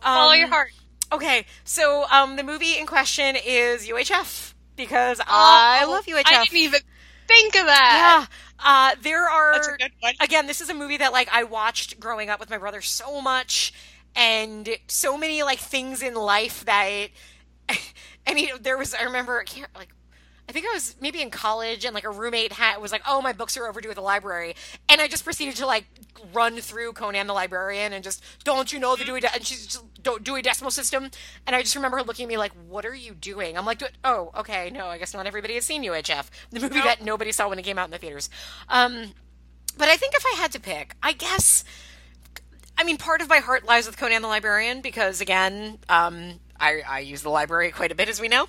[0.01, 0.71] follow Um, your heart
[1.11, 6.23] Okay, so um, the movie in question is UHF because I Oh, love UHF.
[6.25, 6.81] i didn't even
[7.27, 9.53] think of that Yeah, uh, there are.
[9.53, 10.13] That's a good one.
[10.19, 13.21] Again, this is a movie that like I watched growing up with my brother so
[13.21, 13.73] much,
[14.15, 17.07] and so many like things in life that.
[18.27, 18.93] I mean, there was.
[18.93, 19.39] I remember.
[19.39, 19.89] I can't like.
[20.49, 23.21] I think I was maybe in college, and like a roommate had was like, "Oh,
[23.21, 24.55] my books are overdue at the library,"
[24.89, 25.85] and I just proceeded to like
[26.33, 29.31] run through Conan the Librarian and just, "Don't you know the Dewey?" De-?
[29.31, 31.11] And she's just, "Don't Dewey Decimal System,"
[31.45, 33.83] and I just remember her looking at me like, "What are you doing?" I'm like,
[34.03, 36.85] "Oh, okay, no, I guess not everybody has seen UHF, the movie Nope.
[36.85, 38.31] that nobody saw when it came out in the theaters."
[38.69, 39.13] Um,
[39.77, 41.63] but I think if I had to pick, I guess
[42.75, 46.81] I mean, part of my heart lies with Conan the Librarian because, again, um, I,
[46.87, 48.47] I use the library quite a bit, as we know.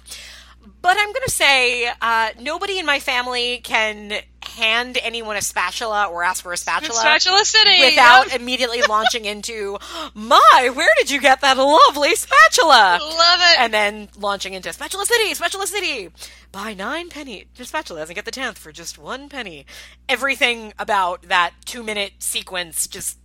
[0.82, 4.12] But I'm going to say uh, nobody in my family can
[4.42, 8.40] hand anyone a spatula or ask for a spatula, Spatula City without yep.
[8.40, 9.78] immediately launching into,
[10.14, 12.98] my, where did you get that lovely spatula?
[13.00, 16.10] love it And then launching into Spatula City, Spatula City.
[16.52, 19.66] Buy nine penny spatulas and get the tenth for just one penny.
[20.08, 23.19] Everything about that two minute sequence just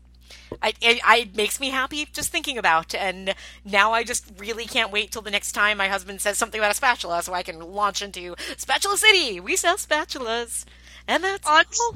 [0.61, 4.65] I, it, I it makes me happy just thinking about, and now I just really
[4.65, 7.43] can't wait till the next time my husband says something about a spatula, so I
[7.43, 9.39] can launch into Spatula City.
[9.39, 10.65] We sell spatulas,
[11.07, 11.95] and that's all.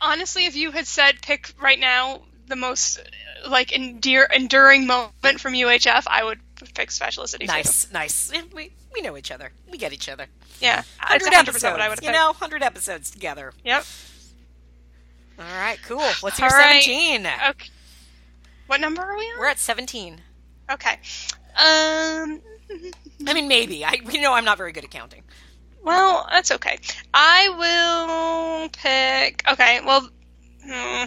[0.00, 3.00] honestly, if you had said pick right now the most
[3.48, 6.40] like endear, enduring moment from UHF, I would
[6.74, 7.46] pick Spatula City.
[7.46, 7.52] too.
[7.52, 8.30] nice, nice.
[8.32, 9.52] Yeah, We we know each other.
[9.70, 10.26] We get each other.
[10.60, 13.52] Yeah, Hundred 100% episodes, what I would have you know, hundred episodes together.
[13.64, 13.84] Yep.
[15.38, 16.00] All right, cool.
[16.20, 16.82] What's your right.
[16.82, 17.26] seventeen?
[17.50, 17.68] Okay.
[18.66, 19.38] What number are we on?
[19.38, 20.20] We're at seventeen.
[20.70, 20.92] Okay.
[21.54, 22.40] Um.
[23.26, 23.84] I mean, maybe.
[23.84, 25.22] I we know I'm not very good at counting.
[25.82, 26.78] Well, that's okay.
[27.14, 27.48] I
[28.60, 29.42] will pick.
[29.48, 29.80] Okay.
[29.84, 30.08] Well.
[30.64, 31.04] hmm,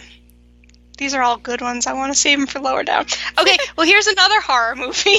[0.96, 1.86] these are all good ones.
[1.86, 3.06] I want to save them for lower down.
[3.38, 3.56] Okay.
[3.76, 5.18] well, here's another horror movie.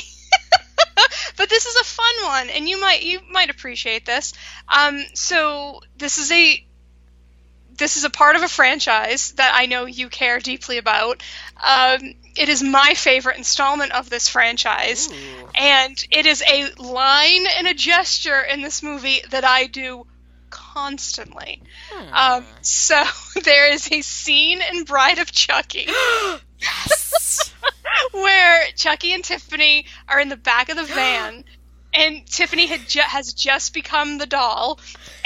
[1.38, 4.34] but this is a fun one, and you might you might appreciate this.
[4.68, 6.65] Um, so this is a
[7.77, 11.23] this is a part of a franchise that I know you care deeply about.
[11.57, 15.49] Um, it is my favorite installment of this franchise, Ooh.
[15.55, 20.05] and it is a line and a gesture in this movie that I do
[20.49, 21.63] constantly.
[21.91, 22.13] Hmm.
[22.13, 23.03] Um, so
[23.43, 25.87] there is a scene in Bride of Chucky
[26.59, 27.53] yes.
[28.11, 31.43] where Chucky and Tiffany are in the back of the van,
[31.93, 34.79] and Tiffany had ju- has just become the doll,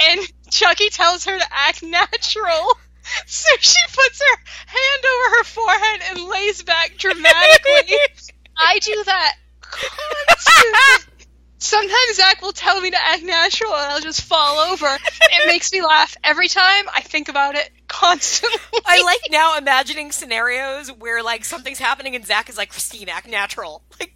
[0.09, 2.77] and Chucky tells her to act natural.
[3.27, 7.97] So she puts her hand over her forehead and lays back dramatically.
[8.57, 11.15] I do that constantly.
[11.57, 14.85] Sometimes Zach will tell me to act natural and I'll just fall over.
[14.85, 16.85] It makes me laugh every time.
[16.93, 18.59] I think about it constantly.
[18.85, 23.27] I like now imagining scenarios where like something's happening and Zach is like, Christine, act
[23.27, 23.81] natural.
[23.99, 24.13] Like,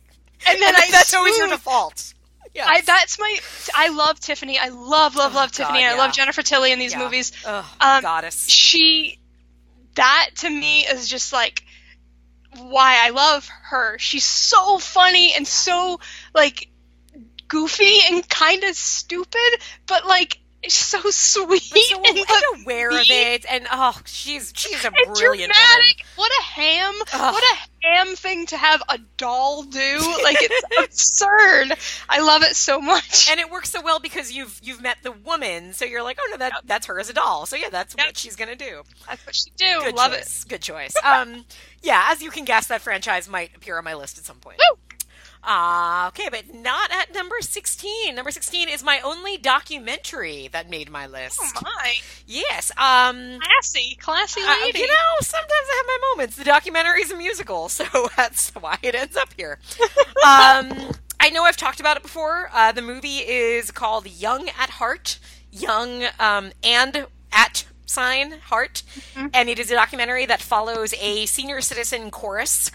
[0.47, 1.57] and then and I that's always your swoon.
[1.57, 2.13] default.
[2.59, 2.65] Yeah.
[2.67, 3.39] I that's my
[3.73, 4.59] I love Tiffany.
[4.59, 5.79] I love love Oh, love Tiffany.
[5.79, 6.13] God, I love.
[6.13, 6.99] Jennifer Tilly in these Yeah.
[6.99, 7.31] movies.
[7.45, 8.49] Ugh, Um, goddess.
[8.49, 9.17] She
[9.95, 11.63] that to me is just like
[12.57, 13.97] why I love her.
[13.97, 16.01] She's so funny and so
[16.35, 16.67] like
[17.47, 22.19] goofy and kind of stupid, but like so sweet so and,
[22.61, 26.03] aware of it, and oh, she's she's a brilliant dramatic.
[26.15, 26.93] What a ham!
[27.13, 27.33] Ugh.
[27.33, 29.97] What a ham thing to have a doll do.
[30.23, 31.73] Like it's absurd.
[32.09, 33.29] I love it so much.
[33.31, 36.27] and it works so well because you've you've met the woman, so you're like, oh
[36.31, 37.45] no, that that's her as a doll.
[37.45, 38.07] So yeah, that's Yep.
[38.07, 38.83] what she's gonna do.
[39.07, 39.81] That's what she do.
[39.85, 40.17] Good love it.
[40.19, 40.43] choice.
[40.43, 40.93] Good choice.
[41.03, 41.45] Um,
[41.81, 44.57] yeah, as you can guess, that franchise might appear on my list at some point.
[44.59, 44.77] Woo!
[45.43, 48.13] Uh, okay, but not at number 16.
[48.13, 51.39] Number 16 is my only documentary that made my list.
[51.41, 51.95] Oh my.
[52.27, 52.71] Yes.
[52.71, 54.79] Um, Classy, classy uh, lady.
[54.79, 56.35] you know, sometimes I have my moments.
[56.35, 57.85] The documentary is a musical, so
[58.17, 59.59] that's why it ends up here.
[60.25, 62.49] um, I know I've talked about it before.
[62.53, 65.19] Uh, the movie is called Young at Heart,
[65.51, 68.83] Young um, and at sign heart,
[69.33, 72.69] and it is a documentary that follows a senior citizen chorus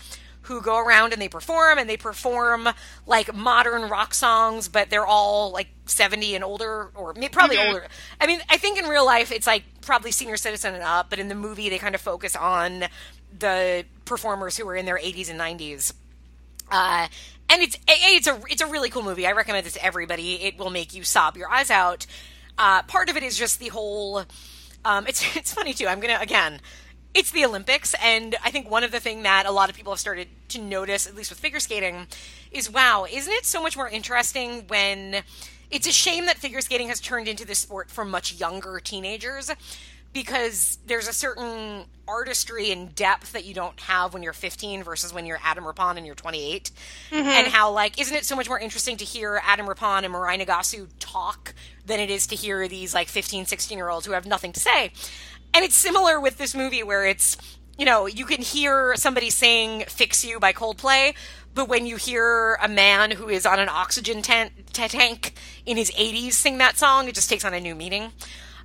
[0.45, 2.69] who go around and they perform and they perform
[3.07, 7.87] like modern rock songs but they're all like 70 and older or probably older
[8.21, 11.19] i mean i think in real life it's like probably senior citizen and up but
[11.19, 12.85] in the movie they kind of focus on
[13.39, 15.93] the performers who are in their 80s and 90s
[16.71, 17.09] uh,
[17.49, 19.27] and it's a it's a it's a really cool movie.
[19.27, 20.43] I recommend this to everybody.
[20.43, 22.07] It will make you sob your eyes out.
[22.57, 24.25] Uh, part of it is just the whole.
[24.85, 25.87] Um, it's it's funny too.
[25.87, 26.61] I'm gonna again.
[27.15, 29.93] It's the Olympics, and I think one of the thing that a lot of people
[29.93, 32.09] have started to notice, at least with figure skating,
[32.51, 35.23] is wow, isn't it so much more interesting when
[35.71, 39.51] it's a shame that figure skating has turned into this sport for much younger teenagers
[40.15, 45.13] because there's a certain artistry and depth that you don't have when you're 15 versus
[45.13, 46.71] when you're Adam Rippon and you're 28.
[47.11, 47.27] Mm-hmm.
[47.27, 50.41] And how, like, isn't it so much more interesting to hear Adam Rippon and Mirai
[50.41, 51.53] Nagasu talk
[51.85, 54.61] than it is to hear these, like, 15, 16 year olds who have nothing to
[54.61, 54.93] say?
[55.55, 57.37] And it's similar with this movie where it's,
[57.79, 61.15] you know, you can hear somebody saying Fix You by Coldplay,
[61.55, 65.93] but when you hear a man who is on an oxygen tent, tank in his
[65.93, 68.11] 80s sing that song, it just takes on a new meaning.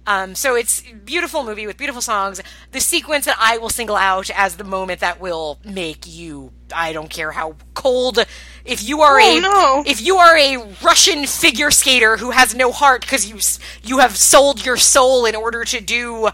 [0.08, 2.42] Um, so it's a beautiful movie with beautiful songs.
[2.72, 6.94] The sequence that I will single out as the moment that will make you, I
[6.94, 8.18] don't care how cold,
[8.66, 9.84] if you are Oh, a, no.
[9.86, 13.38] if you are a Russian figure skater who has no heart because you
[13.84, 16.30] you have sold your soul in order to do,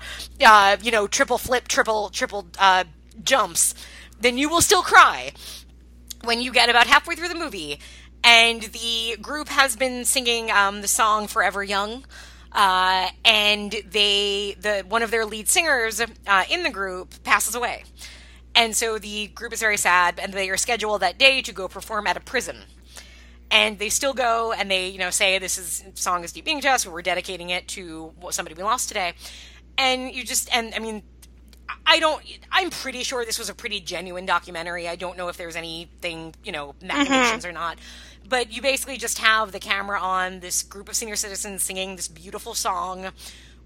[0.45, 2.85] uh, you know, triple flip, triple triple uh,
[3.23, 3.75] jumps,
[4.21, 5.31] then you will still cry
[6.23, 7.79] when you get about halfway through the movie,
[8.23, 12.05] and the group has been singing um, the song "Forever Young."
[12.55, 17.83] Uh, and they, the one of their lead singers uh, in the group passes away,
[18.55, 21.67] and so the group is very sad, and they are scheduled that day to go
[21.67, 22.61] perform at a prison.
[23.51, 26.61] And they still go and they you know say this is song is deep being
[26.61, 29.13] to us we're dedicating it to somebody we lost today.
[29.77, 31.03] And you just and i mean
[31.85, 34.87] i don't i'm pretty sure this was a pretty genuine documentary.
[34.87, 37.77] I don't know if there's anything you know machinations or not
[38.27, 42.07] but you basically just have the camera on this group of senior citizens singing this
[42.07, 43.11] beautiful song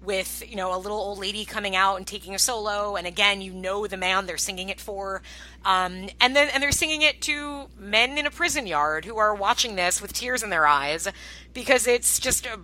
[0.02, 3.40] with you know a little old lady coming out and taking a solo and again
[3.40, 5.22] you know the man they're singing it for.
[5.64, 9.34] Um, and then and they're singing it to men in a prison yard who are
[9.34, 11.08] watching this with tears in their eyes
[11.52, 12.60] because it's just a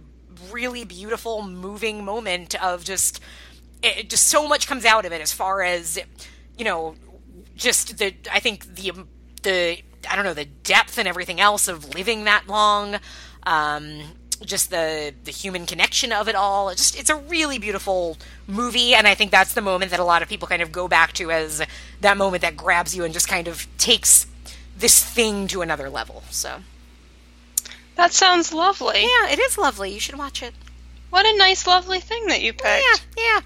[0.50, 3.20] really beautiful moving moment of just
[3.82, 5.98] it, just so much comes out of it as far as
[6.56, 6.94] you know
[7.54, 8.92] just the i think the
[9.42, 9.78] the
[10.10, 12.96] i don't know the depth and everything else of living that long
[13.44, 14.00] um
[14.44, 18.16] just the the human connection of it all it's just it's a really beautiful
[18.46, 20.86] movie and i think that's the moment that a lot of people kind of go
[20.88, 21.62] back to as
[22.02, 24.26] that moment that grabs you and just kind of takes
[24.76, 26.58] this thing to another level so
[27.94, 29.00] That sounds lovely.
[29.02, 30.52] yeah it is lovely you should watch it
[31.08, 32.84] What a nice, lovely thing that you picked.
[33.16, 33.40] yeah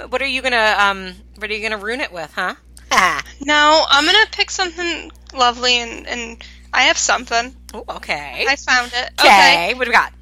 [0.00, 1.14] yeah What are you gonna um?
[1.36, 2.54] What are you gonna ruin it with, huh?
[2.92, 3.22] Ah.
[3.44, 7.54] No, I'm gonna pick something lovely and and I have something.
[7.74, 8.46] Ooh, okay.
[8.48, 9.10] I found it.
[9.20, 9.74] Okay.
[9.74, 10.12] What do we got?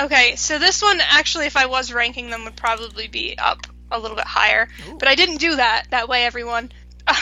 [0.00, 3.98] Okay, so this one actually, if I was ranking them, would probably be up a
[3.98, 4.68] little bit higher.
[4.88, 4.96] Ooh.
[4.98, 6.72] But I didn't do that that way, everyone.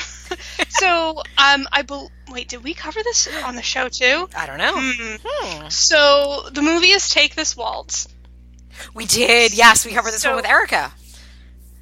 [0.69, 2.49] so um, I bel wait.
[2.49, 4.29] Did we cover this on the show too?
[4.37, 4.75] I don't know.
[4.77, 5.17] Hmm.
[5.25, 5.69] Hmm.
[5.69, 8.07] So the movie is Take This Waltz.
[8.95, 9.53] We did.
[9.53, 10.93] Yes, we covered this So- one with Erica.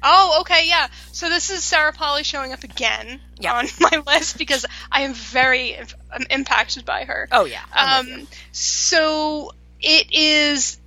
[0.01, 0.87] Oh, okay, yeah.
[1.11, 3.53] So this is Sarah Polley showing up again Yeah.
[3.55, 7.27] on my list because I am very um, impacted by her.
[7.31, 7.61] Oh yeah.
[7.73, 8.13] I'm.
[8.13, 9.51] Um, so
[9.81, 10.77] it is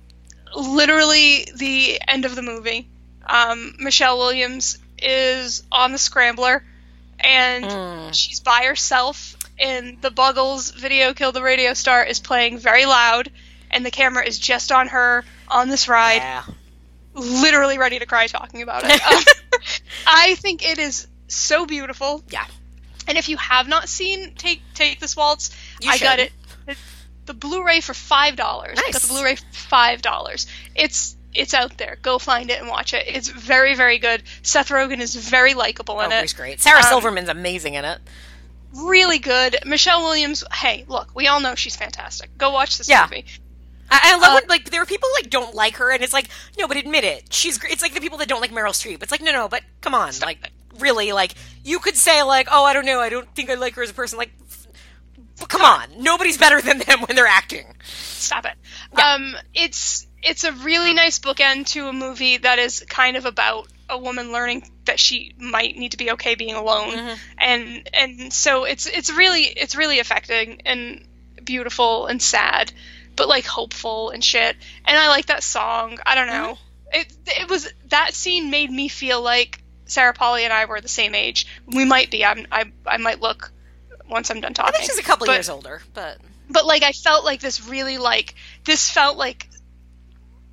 [0.55, 2.87] literally the end of the movie.
[3.25, 6.63] Um, Michelle Williams is on the scrambler,
[7.19, 8.13] and Mm.
[8.13, 9.35] she's by herself.
[9.59, 13.31] And the Buggles video "Kill the Radio Star" is playing very loud,
[13.71, 16.43] and the camera is just on her on this ride yeah.
[17.13, 19.01] Literally ready to cry talking about it.
[19.55, 19.69] Um,
[20.07, 22.21] I think it is so beautiful.
[22.29, 22.45] Yeah.
[23.07, 26.31] And if you have not seen Take Take This Waltz, You I got it.
[27.25, 28.77] The, Blu-ray for five dollars.
[28.77, 30.47] I got the Blu-ray for five dollars.
[30.75, 31.97] It's it's out there.
[32.01, 33.05] Go find it and watch it.
[33.07, 34.23] It's very very good.
[34.41, 36.21] Seth Rogen is very likable in Oh, it.
[36.21, 36.59] he's great.
[36.59, 37.99] Sarah Um, Silverman's amazing in it.
[38.75, 39.57] Really good.
[39.65, 40.43] Michelle Williams.
[40.51, 42.37] Hey, look, we all know she's fantastic.
[42.37, 43.03] Go watch this Yeah.
[43.03, 43.25] movie.
[43.93, 46.03] I, I love Uh, when like there are people who, like don't like her, and
[46.03, 47.33] it's like no, but admit it.
[47.33, 49.01] She's it's like the people that don't like Meryl Streep.
[49.03, 50.39] It's like no, no, but come on, like
[50.79, 51.33] really, like
[51.63, 53.89] you could say like oh I don't know, I don't think I like her as
[53.89, 54.17] a person.
[54.17, 54.31] Like,
[55.47, 57.65] come on, nobody's better than them when they're acting.
[57.83, 58.53] Stop it.
[58.97, 59.13] Yeah.
[59.13, 63.67] Um, it's it's a really nice bookend to a movie that is kind of about
[63.89, 67.17] a woman learning that she might need to be okay being alone, Mhm.
[67.37, 71.05] and and so it's it's really it's really affecting and
[71.43, 72.71] beautiful and sad,
[73.15, 74.55] but like hopeful and shit.
[74.85, 75.99] And I like that song.
[76.05, 76.57] I don't know.
[76.93, 76.99] Mm-hmm.
[76.99, 80.87] It it was that scene made me feel like Sarah Polley and I were the
[80.87, 81.47] same age.
[81.67, 82.23] We might be.
[82.23, 83.51] I'm, I I might look
[84.09, 84.73] once I'm done talking.
[84.75, 86.19] I think she's a couple But- years older, but
[86.49, 89.49] but like I felt like this really like this felt like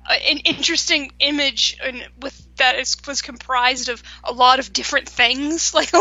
[0.09, 5.73] an interesting image and with that is, was comprised of a lot of different things
[5.79, 5.91] like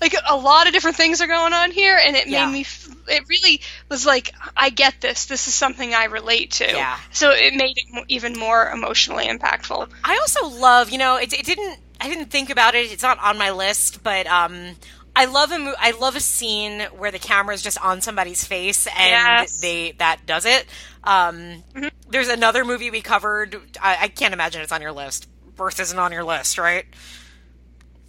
[0.00, 2.46] like a lot of different things are going on here and it Yeah.
[2.46, 2.66] made me
[3.08, 6.98] it really was like I get this this is something I relate to Yeah.
[7.12, 11.44] so it made it even more emotionally impactful I also love, you know, it, it
[11.46, 11.78] didn't.
[12.00, 12.92] I didn't think about it.
[12.92, 14.76] It's not on my list, but um,
[15.16, 18.44] I love a mo- I love a scene where the camera is just on somebody's
[18.44, 19.60] face and Yes.
[19.60, 20.64] they that does it.
[21.04, 21.90] Um, Mhm.
[22.10, 23.56] There's another movie we covered.
[23.82, 25.28] I, I can't imagine it's on your list.
[25.58, 26.86] Birth isn't on your list, right?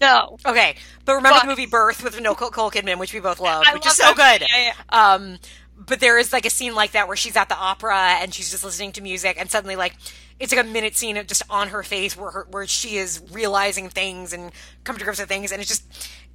[0.02, 3.64] no Okay, but remember But- the movie Birth with Nicole Kidman, which we both love,
[3.68, 4.42] I which love is so good.
[4.42, 4.74] Yeah, yeah.
[4.90, 5.40] Um,
[5.76, 8.50] but there is like a scene like that where she's at the opera and she's
[8.52, 9.96] just listening to music, and suddenly like
[10.40, 13.22] it's like a minute scene of just on her face where her, where she is
[13.32, 14.54] realizing things and
[14.86, 15.84] coming to grips with things, and it's just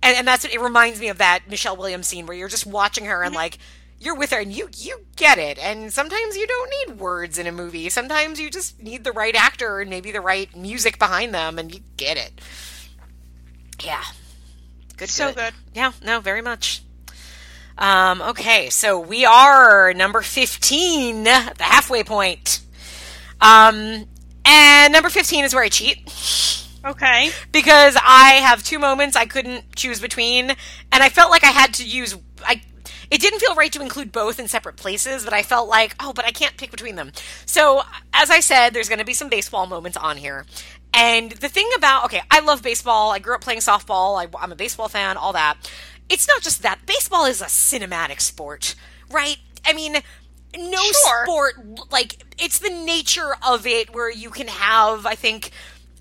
[0.03, 2.67] and, and that's what it reminds me of that Michelle Williams scene where you're just
[2.67, 3.57] watching her and like
[3.99, 7.47] you're with her and you you get it, and sometimes you don't need words in
[7.47, 7.89] a movie.
[7.89, 11.75] Sometimes you just need the right actor and maybe the right music behind them, and
[11.75, 12.41] you get it.
[13.83, 14.03] Yeah,
[14.97, 16.83] good, so good yeah, no, very much.
[17.77, 22.61] Um, okay, so we are number 15, the halfway point.
[23.41, 24.07] Um,
[24.45, 26.09] and number 15 is where I cheat
[26.85, 31.51] okay because I have two moments I couldn't choose between, and I felt like I
[31.51, 32.17] had to use.
[33.15, 36.13] It didn't feel right to include both in separate places, but I felt like, oh,
[36.13, 37.13] but I can't pick between them.
[37.47, 37.83] So,
[38.13, 40.47] as I said, there's going to be some baseball moments on here.
[40.93, 43.13] And the thing about, okay, I love baseball.
[43.13, 44.21] I grew up playing softball.
[44.21, 45.59] I, I'm a baseball fan, all that.
[46.09, 46.87] It's not just that.
[46.87, 48.75] Baseball is a cinematic sport,
[49.13, 49.37] right?
[49.65, 49.93] I mean,
[50.59, 51.25] no Sure.
[51.25, 55.53] sport, like, it's the nature of it where you can have, I think,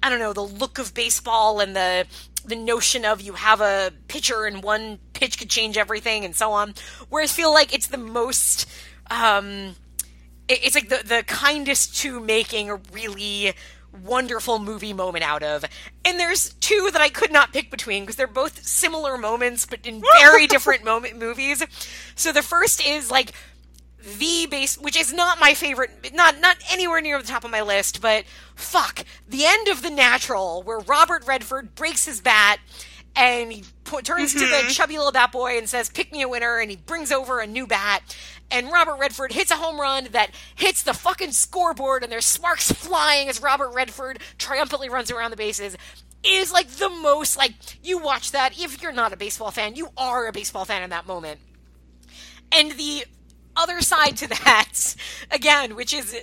[0.02, 2.08] I don't know, the look of baseball and the
[2.46, 6.52] the notion of you have a pitcher and one pitch could change everything and so
[6.52, 6.74] on.
[7.10, 8.70] Whereas I feel like it's the most
[9.10, 9.76] um
[10.48, 13.54] it- it's like the the kindest to making a really
[14.04, 15.64] wonderful movie moment out of.
[16.04, 19.86] And there's two that I could not pick between because they're both similar moments but
[19.86, 21.64] in very different moment movies.
[22.16, 23.34] So the first is like
[24.20, 27.62] the base which is not my favorite not not anywhere near the top of my
[27.62, 28.26] list but
[28.56, 32.60] fuck the end of the natural where robert redford breaks his bat
[33.16, 34.70] and he po- turns to the mm-hmm.
[34.70, 37.48] chubby little bat boy and says pick me a winner and he brings over a
[37.48, 38.16] new bat.
[38.52, 42.72] And robert redford hits a home run that hits the fucking scoreboard and there's sparks
[42.72, 45.78] flying as robert redford triumphantly runs around the bases.
[46.26, 47.54] Is like the most like
[47.84, 50.90] you watch that if you're not a baseball fan you are a baseball fan in
[50.90, 51.40] that moment.
[52.52, 53.06] And the
[53.56, 54.96] other side to that,
[55.32, 56.16] again, which is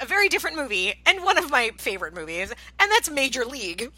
[0.00, 3.90] a very different movie and one of my favorite movies, and that's Major League,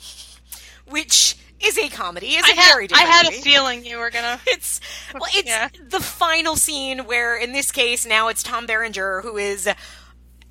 [0.86, 2.28] which is a comedy.
[2.36, 4.38] Is I a had, very I different had a feeling you were gonna.
[4.46, 4.80] It's
[5.12, 5.68] well, it's Yeah.
[5.88, 9.68] the final scene where, in this case, now it's Tom Berenger who is,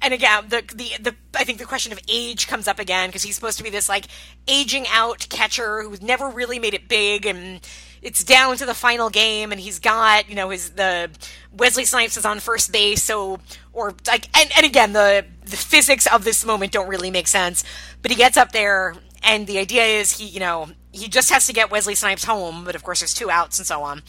[0.02, 3.24] and again, the the the I think the question of age comes up again because
[3.24, 4.08] he's supposed to be this like
[4.48, 7.62] aging out catcher who's never really made it big, and
[8.02, 11.10] it's down to the final game, and he's got you know his the
[11.52, 13.40] Wesley Snipes is on first base, so
[13.74, 17.64] or like and and again the the physics of this moment don't really make sense,
[18.02, 18.96] but he gets up there.
[19.24, 22.64] And the idea is he, you know, he just has to get Wesley Snipes home,
[22.64, 24.04] but of course there's two outs and so on.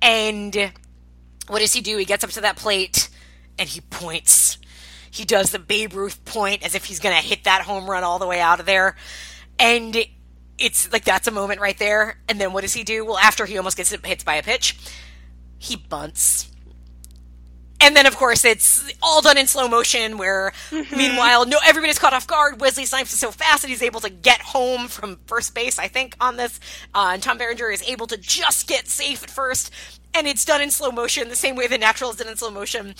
[0.00, 0.72] And
[1.48, 1.96] what does he do?
[1.96, 3.08] He gets up to that plate
[3.58, 4.58] and he points.
[5.10, 8.04] He does the Babe Ruth point as if he's going to hit that home run
[8.04, 8.96] all the way out of there.
[9.58, 9.96] And
[10.58, 12.18] it's like that's a moment right there.
[12.28, 13.04] And then what does he do?
[13.04, 14.76] Well, after he almost gets hit by a pitch,
[15.58, 16.52] he bunts.
[17.84, 20.16] And then, of course, it's all done in slow motion.
[20.16, 22.60] Where, meanwhile, no, everybody's caught off guard.
[22.60, 25.80] Wesley Snipes is so fast that he's able to get home from first base.
[25.80, 26.60] I think on this,
[26.94, 29.72] uh, and Tom Berenger is able to just get safe at first,
[30.14, 32.52] and it's done in slow motion, the same way the natural is done in slow
[32.52, 32.94] motion.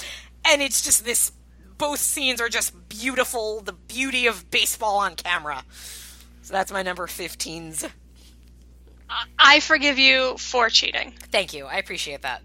[0.44, 1.30] And it's just this.
[1.78, 3.60] Both scenes are just beautiful.
[3.60, 5.62] The beauty of baseball on camera.
[6.42, 7.90] So that's my number 15s.
[9.38, 11.12] I forgive you for cheating.
[11.30, 11.66] Thank you.
[11.66, 12.42] I appreciate that.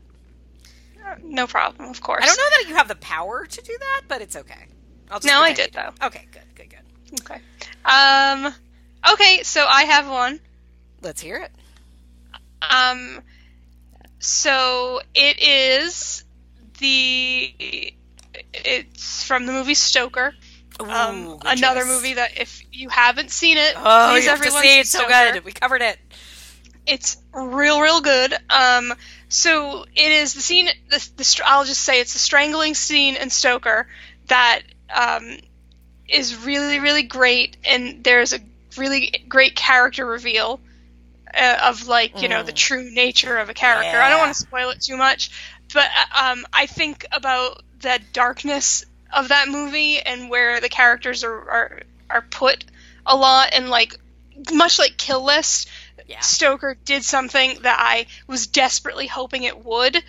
[1.24, 2.24] No problem, of course.
[2.24, 4.66] I don't know that you have the power to do that, but it's okay.
[5.10, 5.92] I'll just No, I did, though.
[6.04, 7.22] Okay, good, good, good.
[7.22, 7.42] Okay.
[7.86, 8.54] Um.
[9.14, 10.40] Okay, so I have one.
[11.02, 11.52] Let's hear it.
[12.70, 13.22] Um.
[14.20, 16.26] So it is
[16.80, 17.94] the.
[18.54, 20.34] It's from the movie Stoker.
[20.80, 21.90] Um, Ooh, good another choice.
[21.90, 24.88] movie that if you haven't seen it, Oh, please you have to everyone see it.
[24.88, 25.34] So Stoker.
[25.34, 25.46] good.
[25.46, 25.98] We covered it.
[26.86, 28.34] It's real, real good.
[28.50, 28.94] Um,
[29.30, 30.70] so it is the scene.
[30.90, 33.88] The, the I'll just say it's the strangling scene in Stoker
[34.28, 34.62] that
[34.94, 35.38] um,
[36.08, 38.40] is really, really great, and there's a
[38.78, 40.60] really great character reveal
[41.34, 44.00] uh, of like you know the true nature of a character.
[44.00, 45.32] I don't want to spoil it too much,
[45.74, 51.24] but uh, um, I think about the darkness of that movie and where the characters
[51.24, 52.66] are are, are put
[53.06, 53.96] a lot, and like
[54.52, 55.70] much like Kill List.
[56.08, 56.22] Yeah.
[56.22, 60.02] Stoker did something that I was desperately hoping it would,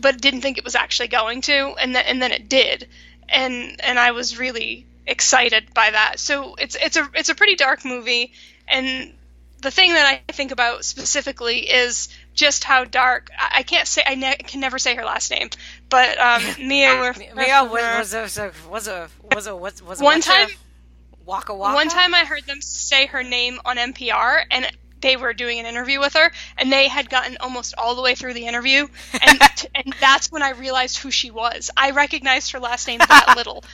[0.00, 2.88] but didn't think it was actually going to, and then and then it did,
[3.28, 6.18] and and I was really excited by that.
[6.18, 8.32] So it's it's a it's a pretty dark movie,
[8.66, 9.12] and
[9.60, 13.30] the thing that I think about specifically is just how dark.
[13.38, 15.48] I, I can't say I ne- can never say her last name,
[15.88, 17.14] but um, Mia.
[17.34, 21.24] Mia was was a was a was a was was a One what's time- a
[21.24, 21.74] Waka Waka.
[21.74, 24.70] One time I heard them say her name on NPR, and
[25.00, 28.14] they were doing an interview with her, and they had gotten almost all the way
[28.14, 28.86] through the interview,
[29.22, 29.40] and
[29.74, 31.70] and that's when I realized who she was.
[31.76, 33.64] I recognized her last name that little,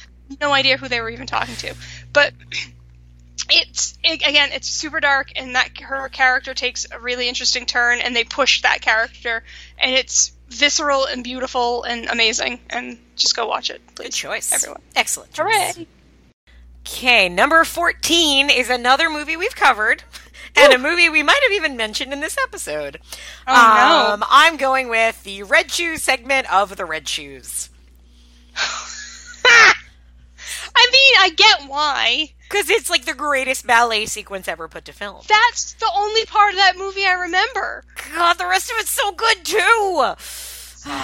[0.40, 1.74] no idea who they were even talking to,
[2.12, 2.32] but.
[3.48, 8.00] It's it, again, it's super dark, and that her character takes a really interesting turn,
[8.00, 9.42] and they push that character,
[9.78, 12.60] and it's visceral and beautiful and amazing.
[12.70, 14.06] And just go watch it, please.
[14.06, 14.52] Good choice.
[14.52, 14.82] everyone.
[14.96, 15.32] Excellent.
[15.32, 15.76] choice.
[15.76, 15.86] Hooray!
[16.86, 20.02] Okay, number 14 is another movie we've covered,
[20.56, 22.98] and a movie we might have even mentioned in this episode.
[23.46, 24.14] Oh, no.
[24.14, 27.70] um, I'm going with the Red Shoes segment of The Red Shoes.
[30.76, 32.32] I mean, I get why.
[32.48, 35.22] Because it's like the greatest ballet sequence ever put to film.
[35.28, 37.84] That's the only part of that movie I remember.
[38.14, 40.14] God, the rest of it's so good too.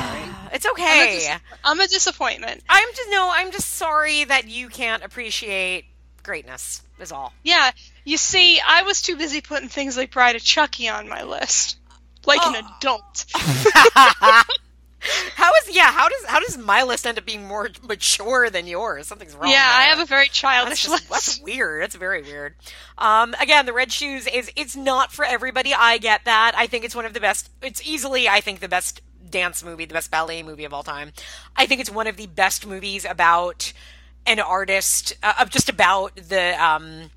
[0.52, 0.82] It's okay.
[1.02, 2.62] I'm a, dis- I'm a disappointment.
[2.68, 3.30] I'm just no.
[3.30, 5.84] I'm just sorry that you can't appreciate
[6.22, 6.82] greatness.
[6.98, 7.34] Is all.
[7.42, 7.72] Yeah,
[8.04, 11.76] you see, I was too busy putting things like Bride of Chucky on my list,
[12.24, 12.76] like an Oh.
[12.78, 13.26] adult.
[15.34, 15.92] How is yeah?
[15.92, 19.06] How does how does my list end up being more mature than yours?
[19.06, 19.50] Something's wrong.
[19.50, 21.10] yeah, I have a very That's childish just list.
[21.10, 21.82] that's weird.
[21.82, 22.54] That's very weird.
[22.98, 25.72] Um, again, the red shoes is it's not for everybody.
[25.74, 26.52] I get that.
[26.56, 27.50] I think it's one of the best.
[27.62, 31.12] It's easily I think the best dance movie, the best ballet movie of all time.
[31.56, 33.72] I think it's one of the best movies about
[34.26, 37.10] an artist, uh, of just about the um,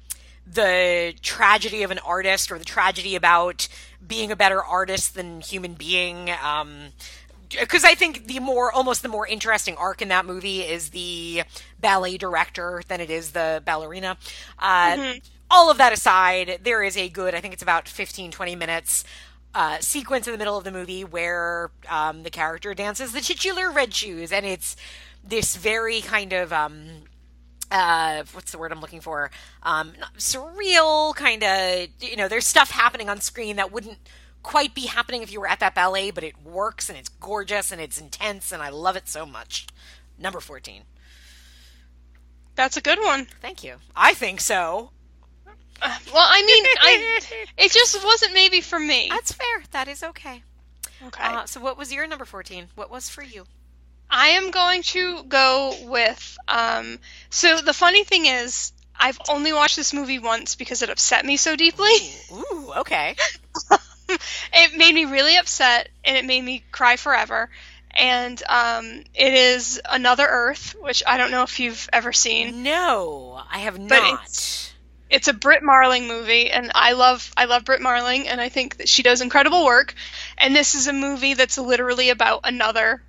[0.51, 3.67] the tragedy of an artist or the tragedy about
[4.05, 6.29] being a better artist than human being.
[6.43, 6.89] Um,
[7.49, 11.43] because I think the more almost the more interesting arc in that movie is the
[11.79, 14.17] ballet director than it is the ballerina.
[14.57, 14.97] Uh,
[15.51, 19.03] All of that aside, there is a good, I think it's about 15, 20 minutes
[19.55, 23.71] uh, sequence in the middle of the movie where um, the character dances the titular
[23.71, 24.75] red shoes, and it's
[25.23, 26.53] this very kind of.
[26.53, 27.03] Um,
[27.71, 29.29] uh, what's the word I'm looking for?
[29.61, 33.99] Um, surreal kind of, you know, there's stuff happening on screen that wouldn't
[34.43, 37.71] quite be happening if you were at that ballet, but it works and it's gorgeous
[37.71, 39.67] and it's intense and I love it so much.
[40.17, 40.83] Number 14.
[42.55, 43.27] That's a good one.
[43.41, 43.75] Thank you.
[43.95, 44.91] I think so.
[45.81, 47.19] Uh, well, I mean, I
[47.57, 49.07] it just wasn't maybe for me.
[49.09, 49.63] That's fair.
[49.71, 50.43] That is okay.
[51.07, 51.23] Okay.
[51.23, 52.67] Uh, so, what was your number 14?
[52.75, 53.45] What was for you?
[54.09, 56.37] I am going to go with.
[56.47, 56.99] Um,
[57.29, 61.37] so the funny thing is, I've only watched this movie once because it upset me
[61.37, 61.93] so deeply.
[62.33, 63.15] Ooh, okay.
[64.53, 67.49] it made me really upset, and it made me cry forever.
[67.97, 72.63] And um, it is Another Earth, which I don't know if you've ever seen.
[72.63, 74.21] No, I have But not.
[74.23, 74.73] it's-
[75.09, 78.77] It's a Brit Marling movie, and I love I love Brit Marling, and I think
[78.77, 79.95] that she does incredible work.
[80.37, 83.01] And this is a movie that's literally about another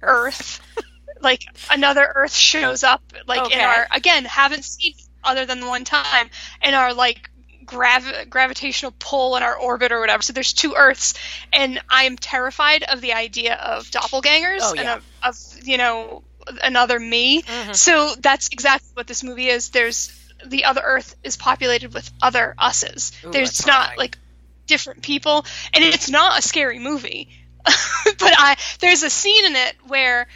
[0.00, 0.60] Earth.
[1.20, 3.54] like another Earth shows up, like Okay.
[3.54, 4.94] in our again haven't seen
[5.24, 6.30] other than one time
[6.62, 7.29] in our like
[7.70, 10.22] grav- gravitational pull in our orbit or whatever.
[10.22, 11.14] So there's two Earths,
[11.52, 15.36] and I am terrified of the idea of doppelgangers Oh, and of, of
[15.66, 16.22] you know
[16.62, 17.42] another me.
[17.42, 17.74] Mhm.
[17.76, 19.70] So that's exactly what this movie is.
[19.70, 20.10] There's
[20.44, 23.12] the other Earth is populated with other us's.
[23.24, 23.98] Ooh, There's not horrifying.
[23.98, 24.18] like
[24.66, 25.44] different people,
[25.74, 27.28] and it's not a scary movie.
[27.64, 30.26] but I there's a scene in it where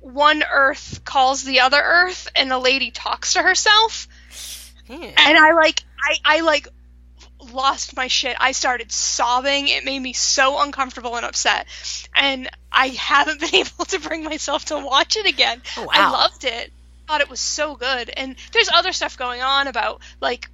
[0.00, 4.06] one Earth calls the other Earth, and the lady talks to herself,
[4.88, 6.68] And I like I I like
[7.52, 8.36] lost my shit.
[8.40, 9.68] I started sobbing.
[9.68, 11.66] It made me so uncomfortable and upset.
[12.14, 15.60] And I haven't been able to bring myself to watch it again.
[15.76, 16.72] Oh, I loved it.
[17.06, 18.10] Thought it was so good.
[18.10, 20.48] And there's other stuff going on about like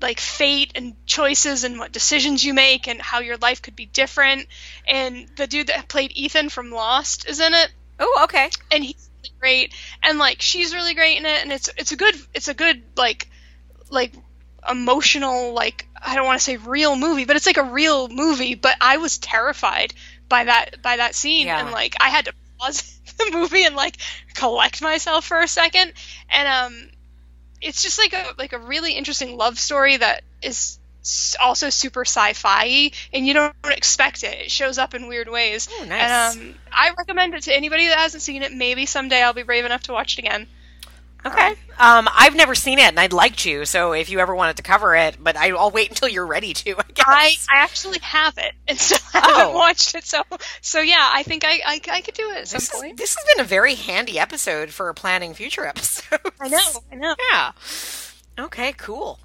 [0.00, 3.86] like fate and choices and what decisions you make and how your life could be
[3.86, 4.48] different.
[4.88, 8.50] And the dude that played Ethan from Lost is in it Oh, okay.
[8.72, 11.96] and he's really great and like she's really great in it and it's it's a
[11.96, 13.28] good it's a good like
[13.94, 14.12] like
[14.68, 18.54] emotional like I don't want to say real movie but it's like a real movie
[18.54, 19.92] but I was terrified
[20.28, 21.60] by that by that scene Yeah.
[21.60, 23.96] and like I had to pause the movie and like
[24.34, 25.92] collect myself for a second
[26.30, 26.88] and um
[27.60, 30.78] it's just like a like a really interesting love story that is
[31.42, 35.84] also super sci-fi and you don't expect it it shows up in weird ways Oh,
[35.84, 36.36] nice.
[36.36, 38.52] and um, I recommend it to anybody that hasn't seen it.
[38.52, 40.46] Maybe someday I'll be brave enough to watch it again.
[41.26, 41.54] Okay.
[41.78, 43.64] Um, I've never seen it, and I'd like to.
[43.64, 46.52] So if you ever wanted to cover it, but I, I'll wait until you're ready
[46.52, 46.72] to.
[46.78, 47.04] I guess.
[47.08, 49.38] I, I actually have it, and so I Oh.
[49.38, 50.04] haven't watched it.
[50.04, 50.22] So
[50.60, 53.16] so yeah, I think I I, I could do it at some this, is, this
[53.16, 56.18] has been a very handy episode for planning future episodes.
[56.40, 56.58] I know,
[56.92, 57.14] I know.
[57.32, 57.52] Yeah.
[58.38, 59.18] Okay, cool.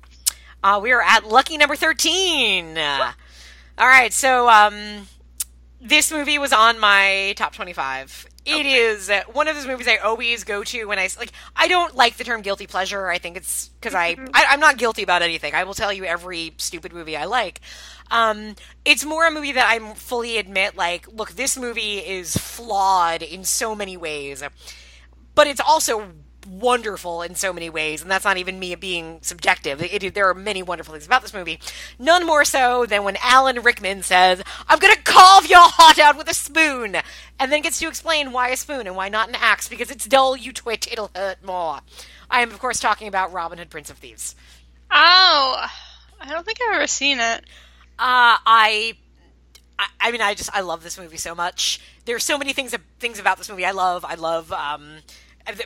[0.63, 2.77] Uh, we are at lucky number 13.
[2.77, 3.11] Uh,
[3.77, 5.07] all right, so um,
[5.81, 8.27] this movie was on my top 25.
[8.45, 11.31] It is uh, one of those movies I always go to when I like.
[11.55, 13.07] I don't like the term guilty pleasure.
[13.07, 15.53] I think it's because I, I I'm not guilty about anything.
[15.53, 17.61] I will tell you every stupid movie I like.
[18.11, 18.55] Um,
[18.85, 23.43] it's more a movie that I'm fully admit like, look, this movie is flawed in
[23.43, 24.43] so many ways
[25.39, 26.11] but it's also
[26.49, 29.81] wonderful in so many ways, and that's not even me being subjective.
[29.81, 31.59] It, there are many wonderful things about this movie.
[31.97, 36.30] None more so than when Alan Rickman says, "I'm gonna carve your heart out with
[36.30, 36.97] a spoon,"
[37.39, 40.05] and then gets to explain why a spoon and why not an axe because it's
[40.05, 40.35] dull.
[40.35, 41.80] You twitch, it'll hurt more.
[42.30, 44.35] I am, of course, talking about Robin Hood, Prince of Thieves.
[44.91, 45.65] Oh,
[46.21, 47.39] I don't think I've ever seen it.
[47.97, 48.93] Uh, I,
[49.77, 51.81] I, I mean, I just I love this movie so much.
[52.05, 54.05] There's so many things things about this movie I love.
[54.05, 54.51] I love.
[54.51, 54.99] Um,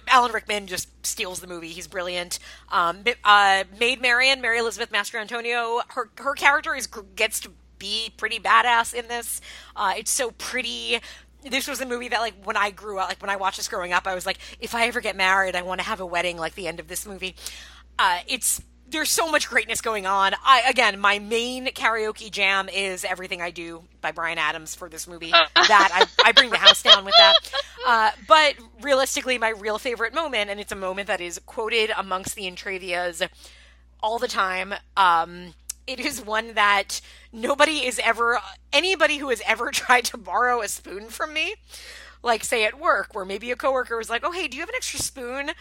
[0.08, 1.70] Alan Rickman just steals the movie.
[1.70, 2.40] He's brilliant.
[2.72, 8.40] Um, uh, Maid Marian, Mary Elizabeth Mastrantonio, her her character is gets to be pretty
[8.40, 9.42] badass in this.
[9.76, 11.00] Uh, it's so pretty.
[11.44, 13.68] This was a movie that, like, when I grew up, like when I watched this
[13.68, 16.06] growing up, I was like, if I ever get married, I want to have a
[16.06, 17.36] wedding like the end of this movie.
[18.00, 18.62] Uh, it's
[18.94, 20.34] there's so much greatness going on.
[20.46, 25.08] I again, my main karaoke jam is "Everything I Do" by Bryan Adams for this
[25.08, 25.32] movie.
[25.56, 27.34] that I, I bring the house down with that.
[27.86, 32.36] Uh, but realistically, my real favorite moment, and it's a moment that is quoted amongst
[32.36, 33.28] the Intravias
[34.02, 34.74] all the time.
[34.96, 35.54] Um,
[35.88, 37.02] it is one that
[37.32, 38.40] nobody is ever
[38.72, 41.56] anybody who has ever tried to borrow a spoon from me,
[42.22, 44.70] like say at work, where maybe a coworker was like, "Oh, hey, do you have
[44.70, 45.52] an extra spoon?"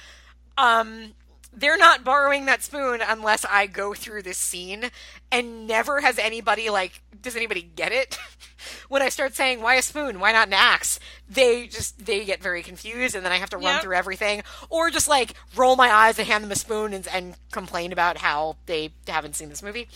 [0.58, 1.14] Um,
[1.52, 4.90] they're not borrowing that spoon unless I go through this scene,
[5.30, 8.18] and never has anybody like, does anybody get it?
[8.88, 10.18] when I start saying, "Why a spoon?
[10.20, 10.98] Why not an axe?"
[11.28, 13.82] They just they get very confused, and then I have to run Yep.
[13.82, 17.34] through everything, or just like roll my eyes and hand them a spoon and, and
[17.50, 19.88] complain about how they haven't seen this movie.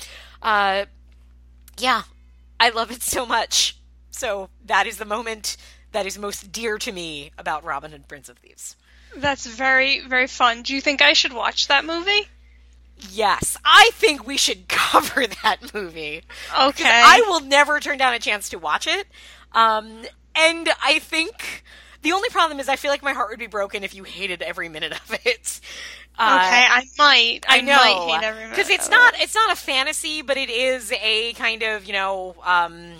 [0.43, 0.85] Uh,
[1.78, 2.03] yeah,
[2.61, 3.77] I love it so much.
[4.11, 5.57] So that is the moment
[5.93, 8.77] that is most dear to me about Robin Hood, Prince of Thieves.
[9.16, 10.62] That's very very fun.
[10.62, 12.28] Do you think I should watch that movie?
[13.10, 16.22] Yes, I think we should cover that movie.
[16.59, 16.84] Okay.
[17.05, 19.06] I will never turn down a chance to watch it.
[19.52, 21.62] Um, and I think
[22.02, 24.40] The only problem is I feel like my heart would be broken if you hated
[24.43, 25.60] every minute of it.
[26.18, 27.40] Uh, okay, I might.
[27.48, 29.20] I, I know might hate every minute because it's not it.
[29.22, 32.93] it's not a fantasy, but it is a kind of you know um,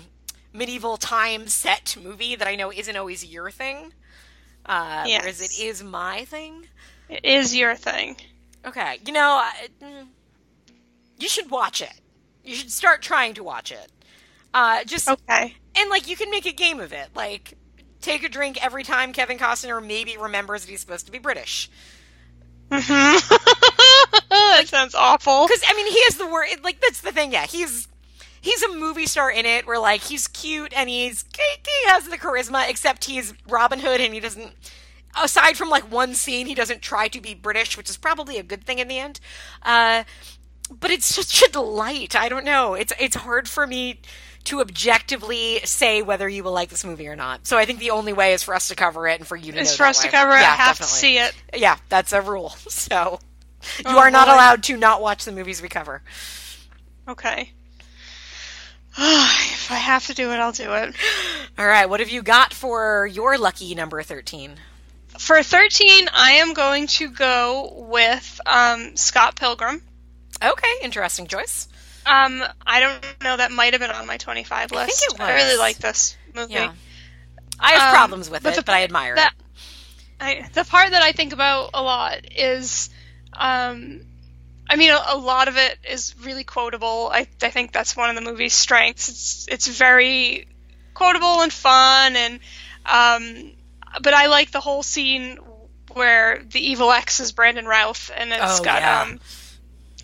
[0.53, 3.93] medieval time set movie that I know isn't always your thing.
[4.67, 5.41] Uh, Whereas Yes.
[5.41, 6.67] it is my thing.
[7.09, 8.17] It is your thing.
[8.65, 10.07] Okay, you know, I, mm,
[11.17, 12.01] you should watch it.
[12.43, 13.91] You should start trying to watch it.
[14.53, 15.57] Uh, just Okay.
[15.75, 17.09] and like you can make a game of it.
[17.15, 17.55] Like
[18.01, 21.69] take a drink every time Kevin Costner maybe remembers that he's supposed to be British.
[22.71, 22.79] hmm
[24.29, 25.47] that sounds awful.
[25.47, 26.47] Because I mean, he has the word.
[26.63, 27.31] Like that's the thing.
[27.31, 27.87] Yeah, he's
[28.47, 29.67] he's a movie star in it.
[29.67, 32.69] Where like he's cute and he's he has the charisma.
[32.69, 34.53] Except he's Robin Hood and he doesn't.
[35.21, 38.43] Aside from like one scene, he doesn't try to be British, which is probably a
[38.43, 39.19] good thing in the end.
[39.63, 40.03] Uh,
[40.69, 42.15] but it's such a delight.
[42.15, 42.73] I don't know.
[42.75, 43.99] It's it's hard for me
[44.45, 47.47] to objectively say whether you will like this movie or not.
[47.47, 49.51] So I think the only way is for us to cover it and for you
[49.51, 50.41] to It's know for us to cover it.
[50.41, 50.85] Yeah, I have definitely.
[50.87, 51.33] to see it.
[51.61, 52.53] Yeah, that's a rule.
[52.69, 53.19] So
[53.79, 54.33] you Oh, are not boy.
[54.35, 56.01] allowed to not watch the movies we cover.
[57.07, 57.51] Okay.
[58.99, 60.95] if I have to do it, I'll do it.
[61.57, 64.55] All right, what have you got for your lucky number 13?
[65.19, 69.81] For 13, I am going to go with um, Scott Pilgrim.
[70.43, 71.67] Okay, interesting choice.
[72.05, 73.35] Um, I don't know.
[73.37, 75.05] That might have been on my 25 I think list.
[75.13, 76.53] it I really like this movie.
[76.53, 76.73] Yeah.
[77.59, 79.43] I have Um, problems with but it, the- but I admire that- it.
[80.19, 82.89] I, the part that I think about a lot is,
[83.33, 84.01] um,
[84.69, 87.09] I mean, a, a lot of it is really quotable.
[87.11, 89.09] I, I think that's one of the movie's strengths.
[89.09, 90.47] It's it's very
[90.93, 92.39] quotable and fun, and
[92.85, 93.51] um,
[94.01, 95.37] but I like the whole scene
[95.93, 99.01] where the evil X is Brandon Routh, and it's Oh, got yeah.
[99.03, 99.19] um,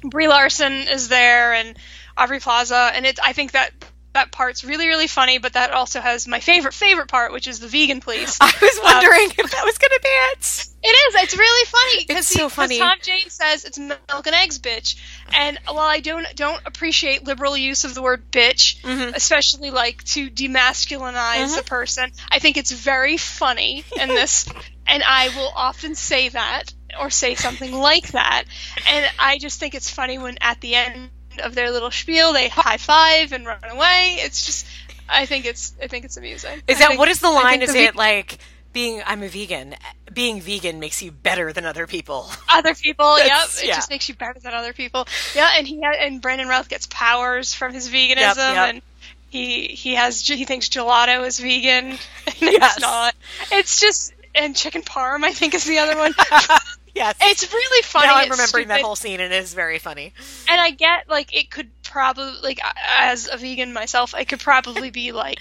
[0.10, 1.78] Brie Larson is there and
[2.18, 3.20] Aubrey Plaza, and it.
[3.24, 3.72] I think that
[4.14, 7.60] that part's really really funny, but that also has my favorite favorite part, which is
[7.60, 8.38] the vegan police.
[8.42, 10.68] I was wondering if that was going to be it.
[10.86, 11.16] It is.
[11.24, 12.06] It's really funny.
[12.20, 12.78] It's so funny.
[12.78, 14.98] Tom Jane says it's milk and eggs, bitch.
[15.34, 19.16] And while I don't don't appreciate liberal use of the word bitch, Mhm.
[19.16, 21.60] especially like to demasculinize Mhm.
[21.60, 24.46] a person, I think it's very funny in this.
[24.88, 28.44] and I will often say that or say something like that.
[28.88, 31.10] And I just think it's funny when at the end
[31.42, 34.18] of their little spiel they high five and run away.
[34.20, 34.66] It's just.
[35.10, 35.74] I think it's.
[35.82, 36.62] I think it's amusing.
[36.68, 37.62] Is that think- what is the line?
[37.62, 38.38] Is the it like
[38.72, 39.76] being I'm a vegan?
[40.14, 42.30] Being vegan makes you better than other people.
[42.50, 43.18] other people.
[43.18, 43.30] Yep,
[43.62, 43.76] it yeah.
[43.76, 45.08] just makes you better than other people.
[45.36, 48.70] Yeah, and he ha- and Brandon Routh gets powers from his veganism, Yep, yep.
[48.70, 48.82] and
[49.30, 51.86] he he has he thinks gelato is vegan,
[52.28, 52.74] and Yes.
[52.78, 53.16] it's not.
[53.52, 56.14] It's just and chicken parm I think is the other one.
[56.94, 57.16] yes.
[57.22, 58.08] it's really funny.
[58.08, 60.14] now I'm remembering that whole scene, and it is very funny.
[60.50, 62.60] And I get like it could probably like
[62.90, 65.40] as a vegan myself, I could probably be like.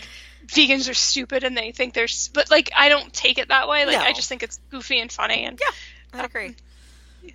[0.48, 3.86] Vegans are stupid and they think they're, but like I don't take it that way.
[3.86, 4.02] Like No.
[4.02, 6.56] I just think it's goofy and funny and Yeah, I agree.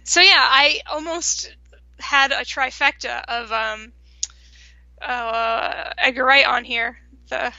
[0.04, 1.56] so yeah, I almost
[2.00, 3.94] had a trifecta of um,
[5.02, 6.98] uh, Edgar Wright on here.
[7.30, 7.54] The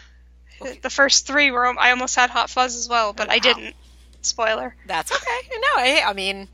[0.60, 0.78] Okay.
[0.82, 3.74] the first three were I almost had Hot Fuzz as well, but Oh, I didn't.
[4.22, 4.74] Spoiler.
[4.86, 5.48] That's okay.
[5.50, 6.48] No, I, I mean,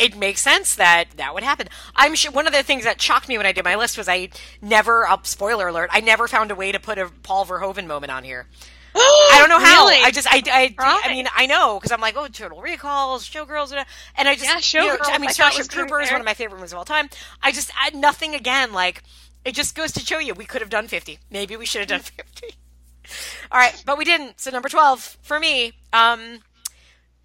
[0.00, 1.68] it makes sense that that would happen.
[1.96, 4.08] I'm sure one of the things that shocked me when I did my list was
[4.08, 4.28] I
[4.60, 8.12] never, uh, spoiler alert, I never found a way to put a Paul Verhoeven moment
[8.12, 8.46] on here.
[8.94, 9.86] I don't know how.
[9.86, 10.02] Really?
[10.02, 13.72] I just, I, I, I mean, I know because I'm like, oh, Total Recalls, Showgirls,
[13.72, 13.84] and
[14.16, 16.14] and I just, Yeah, you know, Showgirls, I mean, I Starship Troopers, there.
[16.14, 17.08] one of my favorite movies of all time.
[17.42, 18.72] I just, I, nothing again.
[18.72, 19.02] Like,
[19.44, 21.18] it just goes to show you, we could have done 50.
[21.30, 22.54] Maybe we should have done 50.
[23.50, 24.40] All right, but we didn't.
[24.40, 26.40] So number 12 for me, um,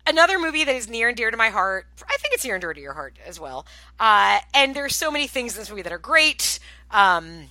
[0.08, 1.86] another movie that is near and dear to my heart.
[2.02, 3.66] I think it's near and dear to your heart as well.
[4.00, 6.60] Uh, and there's so many things in this movie that are great.
[6.92, 7.50] Um,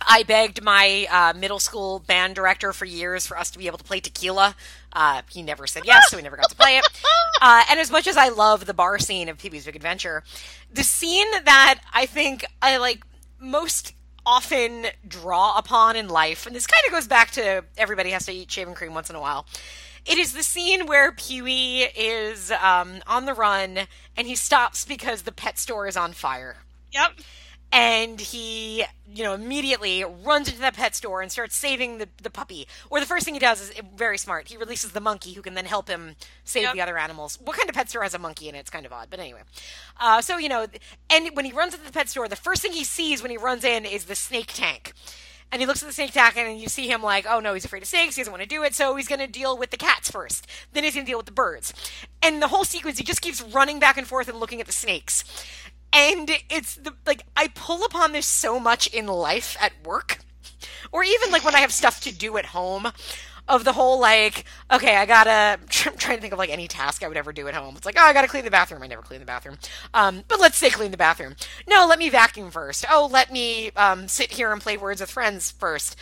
[0.00, 3.78] I begged my uh, middle school band director for years for us to be able
[3.78, 4.56] to play tequila.
[4.92, 6.86] Uh, he never said yes, so we never got to play it.
[7.44, 10.22] Uh, and as much as I love the bar scene of Pee Wee's Big Adventure,
[10.72, 13.02] the scene that I think I like
[13.40, 13.94] most
[14.24, 18.32] often draw upon in life, and this kind of goes back to everybody has to
[18.32, 19.44] eat shaving cream once in a while.
[20.04, 23.80] It is the scene where Pee Wee is um, on the run
[24.16, 26.56] and he stops because the pet store is on fire.
[26.92, 27.12] Yep.
[27.74, 28.84] and he
[29.14, 32.66] you know immediately runs into that pet store and starts saving the, the puppy.
[32.90, 35.54] Or the first thing he does is very smart he releases the monkey who can
[35.54, 36.74] then help him save Yep.
[36.74, 37.38] the other animals.
[37.42, 38.58] What kind of pet store has a monkey in it?
[38.58, 39.40] It's kind of odd but anyway.
[39.98, 40.66] Uh, so you know
[41.08, 43.38] and when he runs into the pet store the first thing he sees when he
[43.38, 44.92] runs in is the snake tank
[45.52, 47.66] and he looks at the snake tank and you see him like, oh no, he's
[47.66, 48.16] afraid of snakes.
[48.16, 48.74] He doesn't want to do it.
[48.74, 50.46] So he's going to deal with the cats first.
[50.72, 51.74] Then he's going to deal with the birds.
[52.22, 54.72] And the whole sequence, he just keeps running back and forth and looking at the
[54.72, 55.24] snakes.
[55.92, 60.20] And it's the, like, I pull upon this so much in life at work
[60.90, 62.88] or even like when I have stuff to do at home.
[63.48, 65.58] Of the whole like, okay, I gotta.
[65.86, 67.76] I'm trying to think of like any task I would ever do at home.
[67.76, 68.82] It's like, oh, I gotta clean the bathroom.
[68.82, 69.58] I never clean the bathroom.
[69.94, 71.36] Um, but let's say clean the bathroom.
[71.68, 72.84] No, let me vacuum first.
[72.90, 75.96] Oh, let me um, sit here and play Words with Friends first.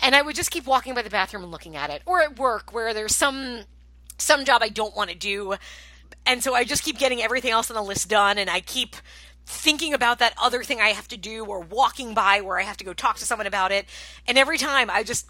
[0.00, 2.38] And I would just keep walking by the bathroom and looking at it, or at
[2.38, 3.64] work where there's some
[4.16, 5.54] some job I don't want to do,
[6.26, 8.96] and so I just keep getting everything else on the list done, and I keep
[9.46, 12.76] thinking about that other thing I have to do or walking by where I have
[12.76, 13.86] to go talk to someone about it.
[14.26, 15.26] And every time I just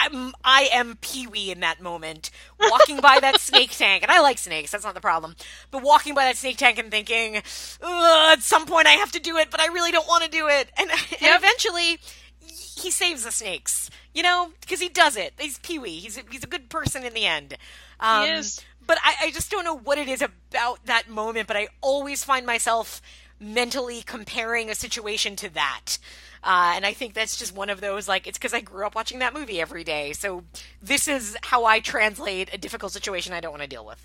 [0.00, 2.30] I'm I am Pee Wee in that moment,
[2.60, 4.70] walking by that snake tank, and I like snakes.
[4.70, 5.36] That's not the problem.
[5.70, 9.36] But walking by that snake tank and thinking, at some point I have to do
[9.36, 10.70] it, but I really don't want to do it.
[10.76, 11.22] And, yep.
[11.22, 11.98] and eventually,
[12.40, 13.90] he saves the snakes.
[14.14, 15.34] You know, because he does it.
[15.38, 15.98] He's Pee Wee.
[15.98, 17.56] He's a, he's a good person in the end.
[18.00, 18.60] Um, he is.
[18.84, 21.46] But I, I just don't know what it is about that moment.
[21.46, 23.00] But I always find myself
[23.38, 25.98] mentally comparing a situation to that.
[26.42, 28.94] Uh, and I think that's just one of those, like, it's because I grew up
[28.94, 30.12] watching that movie every day.
[30.12, 30.44] So
[30.82, 34.04] this is how I translate a difficult situation I don't want to deal with.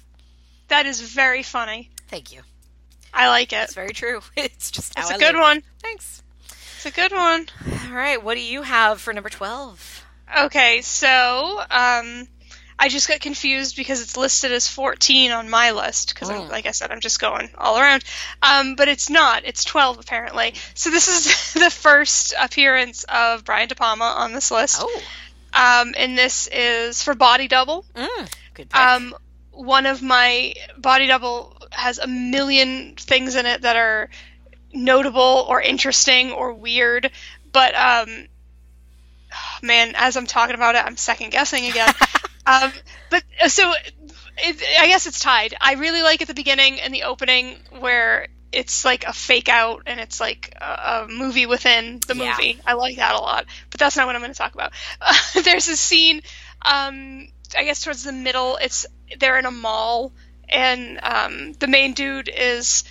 [0.69, 1.89] That is very funny.
[2.07, 2.41] Thank you.
[3.13, 3.57] I like it.
[3.57, 4.21] It's very true.
[4.35, 5.41] It's just It's a I good live.
[5.41, 5.63] one.
[5.81, 6.23] Thanks.
[6.77, 7.47] It's a good one.
[7.87, 8.21] All right.
[8.23, 10.05] What do you have for number 12?
[10.45, 12.27] Okay, so um,
[12.83, 16.41] I just got confused because it's listed as 14 on my list because, oh.
[16.51, 18.03] like I said, I'm just going all around.
[18.41, 19.45] Um, but it's not.
[19.45, 20.55] It's 12 apparently.
[20.73, 24.81] So this is the first appearance of Brian De Palma on this list.
[24.81, 25.01] Oh.
[25.53, 27.85] Um, and this is for Body Double.
[27.95, 28.75] Mm, good pick.
[28.75, 29.15] Um,
[29.53, 34.09] one of my Body Double has a million things in it that are
[34.73, 37.11] notable or interesting or weird,
[37.53, 38.27] but um,
[39.61, 41.93] man, as I'm talking about it, I'm second guessing again.
[42.45, 42.71] um,
[43.09, 43.73] but uh, so
[44.37, 45.55] it, I guess it's tied.
[45.59, 49.83] I really like at the beginning and the opening where it's like a fake out
[49.87, 52.31] and it's like a, a movie within the yeah.
[52.31, 52.59] movie.
[52.65, 53.45] I like that a lot.
[53.71, 54.73] But that's not what I'm going to talk about.
[55.01, 55.13] Uh,
[55.43, 56.21] there's a scene,
[56.63, 58.57] um, I guess towards the middle.
[58.57, 58.85] It's
[59.19, 60.13] they're in a mall
[60.49, 62.83] and um, the main dude is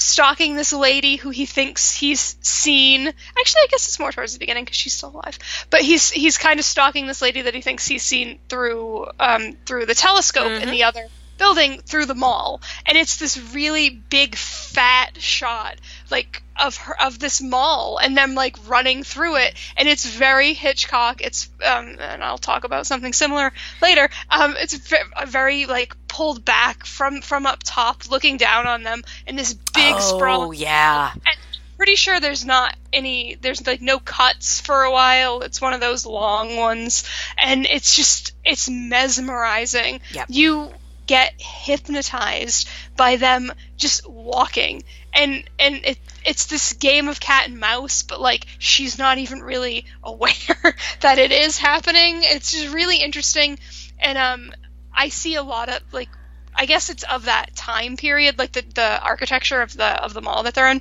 [0.00, 3.06] stalking this lady who he thinks he's seen.
[3.06, 5.38] Actually, I guess it's more towards the beginning because she's still alive.
[5.68, 9.56] But he's he's kind of stalking this lady that he thinks he's seen through um,
[9.66, 10.62] through the telescope mm-hmm.
[10.62, 11.06] in the other
[11.38, 15.76] building through the mall, and it's this really big fat shot
[16.10, 20.52] like of her of this mall and them like running through it, and it's very
[20.52, 21.22] Hitchcock.
[21.22, 24.08] It's um, and I'll talk about something similar later.
[24.30, 24.92] Um, it's
[25.26, 29.94] very like pulled back from from up top, looking down on them in this big
[29.96, 30.54] oh, sprawl.
[30.54, 31.12] yeah.
[31.14, 31.36] And
[31.80, 33.36] pretty sure there's not any.
[33.40, 35.40] There's like no cuts for a while.
[35.40, 37.08] It's one of those long ones,
[37.38, 40.02] and it's just it's mesmerizing.
[40.12, 40.26] Yep.
[40.28, 40.70] You
[41.06, 42.68] get hypnotized
[42.98, 48.20] by them just walking and and it, it's this game of cat and mouse but
[48.20, 52.20] like she's not even really aware that it is happening.
[52.22, 53.58] It's just really interesting
[53.98, 54.52] and um
[54.92, 56.08] i see a lot of like
[56.54, 60.22] i guess it's of that time period like the the architecture of the of the
[60.22, 60.80] mall that they're in.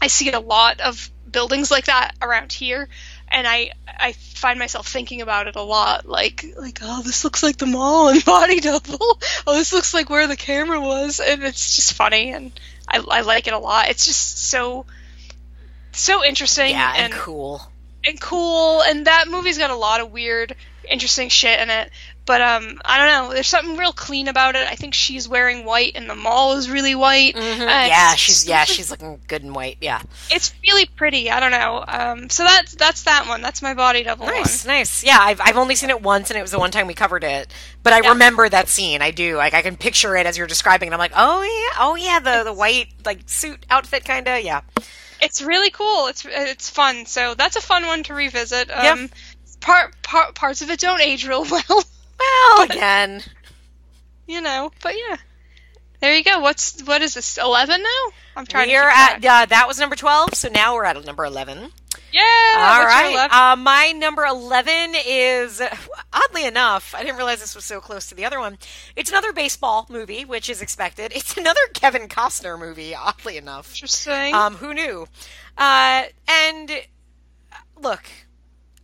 [0.00, 2.88] I see a lot of buildings like that around here
[3.30, 7.42] and I I find myself thinking about it a lot, like like oh this looks
[7.42, 11.42] like the mall and Body Double, oh this looks like where the camera was, and
[11.42, 12.52] it's just funny, and
[12.88, 13.88] I, I like it a lot.
[13.88, 14.86] It's just so
[15.92, 17.62] so interesting, yeah, and, and cool,
[18.06, 20.54] and cool, and that movie's got a lot of weird,
[20.88, 21.90] interesting shit in it.
[22.28, 23.32] But um, I don't know.
[23.32, 24.68] There's something real clean about it.
[24.68, 27.34] I think she's wearing white, and the mall is really white.
[27.34, 27.62] Mm-hmm.
[27.62, 29.78] Uh, yeah, she's yeah, she's looking good in white.
[29.80, 31.30] Yeah, it's really pretty.
[31.30, 31.82] I don't know.
[31.88, 33.40] Um, so that's that's that one.
[33.40, 34.26] That's my body double.
[34.26, 34.74] Nice, one.
[34.74, 35.02] nice.
[35.02, 37.24] Yeah, I've I've only seen it once, and it was the one time we covered
[37.24, 37.50] it.
[37.82, 38.10] But I yeah.
[38.10, 39.00] remember that scene.
[39.00, 39.38] I do.
[39.38, 42.20] Like I can picture it as you're describing, and I'm like, oh yeah, oh yeah,
[42.20, 44.44] the the white like suit outfit kind of.
[44.44, 44.60] Yeah,
[45.22, 46.08] it's really cool.
[46.08, 47.06] It's it's fun.
[47.06, 48.70] So that's a fun one to revisit.
[48.70, 49.10] Um, yep.
[49.60, 51.84] Part, part parts of it don't age real well.
[52.56, 53.22] Well, again,
[54.26, 55.16] you know, but yeah.
[56.00, 56.38] There you go.
[56.38, 57.38] What's what is this?
[57.38, 58.12] Eleven now?
[58.36, 58.68] I'm trying.
[58.68, 61.72] We're at uh, that was number twelve, so now we're at number eleven.
[62.12, 62.22] Yeah.
[62.22, 63.28] All right.
[63.30, 65.60] Uh, my number eleven is
[66.12, 68.58] oddly enough, I didn't realize this was so close to the other one.
[68.96, 71.12] It's another baseball movie, which is expected.
[71.14, 72.94] It's another Kevin Costner movie.
[72.94, 73.72] Oddly enough.
[73.72, 74.34] Interesting.
[74.34, 75.06] Um, who knew?
[75.56, 76.70] Uh, and
[77.80, 78.04] look,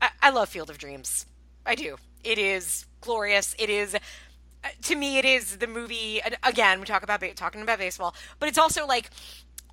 [0.00, 1.26] I, I love Field of Dreams.
[1.64, 1.96] I do.
[2.22, 3.54] It is glorious.
[3.58, 7.78] It is uh, to me it is the movie again we talk about talking about
[7.78, 9.10] baseball but it's also like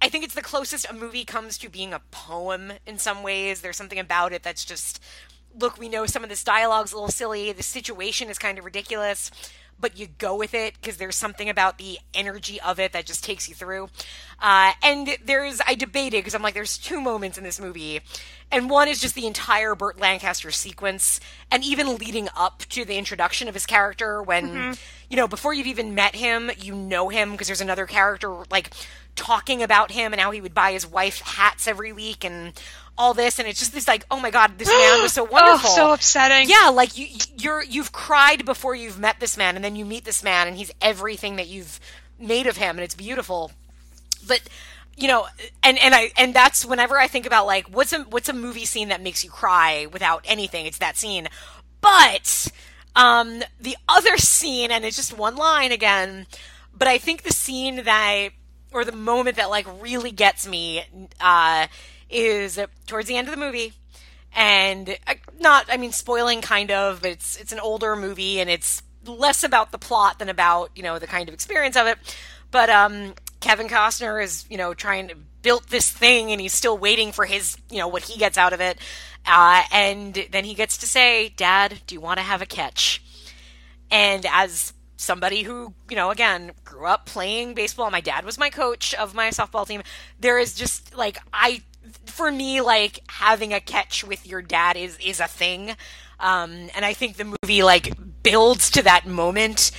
[0.02, 3.62] i think it's the closest a movie comes to being a poem in some ways.
[3.62, 5.02] There's something about it that's just
[5.58, 7.52] look we know some of this dialogue's a little silly.
[7.54, 9.32] The situation is kind of ridiculous
[9.82, 13.24] but you go with it because there's something about the energy of it that just
[13.24, 13.90] takes you through.
[14.40, 18.00] Uh, and there's, I debated because I'm like, there's two moments in this movie.
[18.52, 22.98] And one is just the entire Burt Lancaster sequence, and even leading up to the
[22.98, 24.74] introduction of his character when, Mm-hmm.
[25.10, 28.72] you know, before you've even met him, you know him because there's another character like
[29.16, 32.54] talking about him and how he would buy his wife hats every week and
[32.98, 33.40] all this.
[33.40, 35.70] And it's just this like, oh my God, this man was so wonderful.
[35.72, 36.50] Oh, so upsetting.
[36.50, 37.08] Yeah, like you,
[37.38, 40.58] you're you've cried before you've met this man, and then you meet this man, and
[40.58, 41.80] he's everything that you've
[42.20, 43.52] made of him, and it's beautiful.
[44.28, 44.42] But
[44.96, 45.28] you know,
[45.64, 48.66] and and I and that's whenever I think about like what's a what's a movie
[48.66, 51.28] scene that makes you cry without anything, it's that scene.
[51.82, 52.48] But
[52.96, 56.28] um, the other scene, and it's just one line again,
[56.78, 58.32] but I think the scene that I,
[58.72, 60.84] or the moment that like really gets me
[61.20, 61.68] uh,
[62.12, 63.74] is towards the end of the movie.
[64.34, 68.50] And uh, not i mean spoiling kind of but it's it's an older movie and
[68.50, 71.98] it's less about the plot than about you know the kind of experience of it.
[72.52, 76.78] But um kevin costner is you know trying to build this thing and he's still
[76.78, 78.78] waiting for his you know what he gets out of it.
[79.24, 83.02] Uh, and then he gets to say dad do you want to have a catch?
[83.90, 88.50] And as somebody who, you know, again, grew up playing baseball, my dad was my
[88.50, 89.82] coach of my softball team.
[90.20, 91.64] There is just like I
[92.12, 95.76] for me like having a catch with your dad is is a thing.
[96.20, 97.94] Um and I think the movie like
[98.24, 99.72] builds to that moment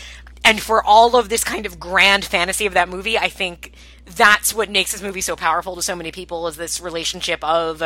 [0.44, 4.52] and for all of this kind of grand fantasy of that movie, I think that's
[4.52, 7.82] what makes this movie so powerful to so many people is this relationship of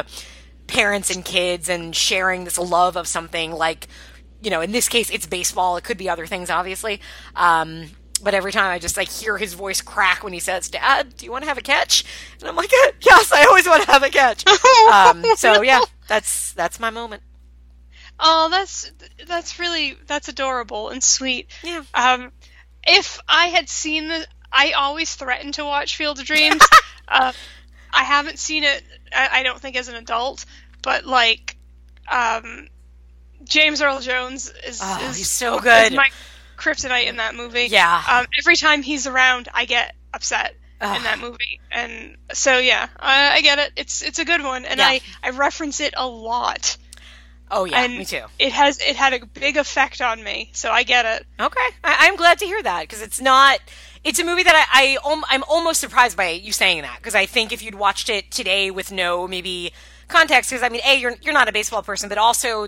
[0.66, 3.88] parents and kids and sharing this love of something like
[4.42, 5.76] you know, in this case, it's baseball.
[5.76, 7.00] It could be other things, obviously.
[7.34, 7.86] Um,
[8.22, 11.24] but every time I just like hear his voice crack when he says, "Dad, do
[11.26, 12.04] you want to have a catch?"
[12.40, 12.70] And I'm like,
[13.00, 14.44] "Yes, I always want to have a catch."
[14.92, 17.22] um, so yeah, that's that's my moment.
[18.18, 18.90] Oh, that's
[19.26, 21.48] that's really that's adorable and sweet.
[21.62, 21.82] Yeah.
[21.94, 22.32] Um,
[22.86, 26.66] if I had seen the, I always threaten to watch Field of Dreams.
[27.08, 27.32] uh,
[27.92, 28.82] I haven't seen it.
[29.14, 30.46] I, I don't think as an adult,
[30.82, 31.56] but like,
[32.10, 32.68] um,
[33.44, 35.92] James Earl Jones is, Oh, is he's so good.
[35.94, 36.08] my
[36.56, 37.66] kryptonite in that movie.
[37.66, 38.02] Yeah.
[38.08, 40.96] Um, every time he's around, I get upset Ugh.
[40.96, 43.72] in that movie, and so yeah, I, I get it.
[43.76, 44.86] It's it's a good one, and Yeah.
[44.88, 46.76] I I reference it a lot.
[47.50, 48.22] Oh yeah, and me too.
[48.38, 51.26] It has it had a big effect on me, so I get it.
[51.38, 53.60] Okay, I, I'm glad to hear that because it's not.
[54.02, 57.26] It's a movie that I, I I'm almost surprised by you saying that because I
[57.26, 59.72] think if you'd watched it today with no maybe
[60.08, 62.66] context, because I mean, a you're you're not a baseball person, but also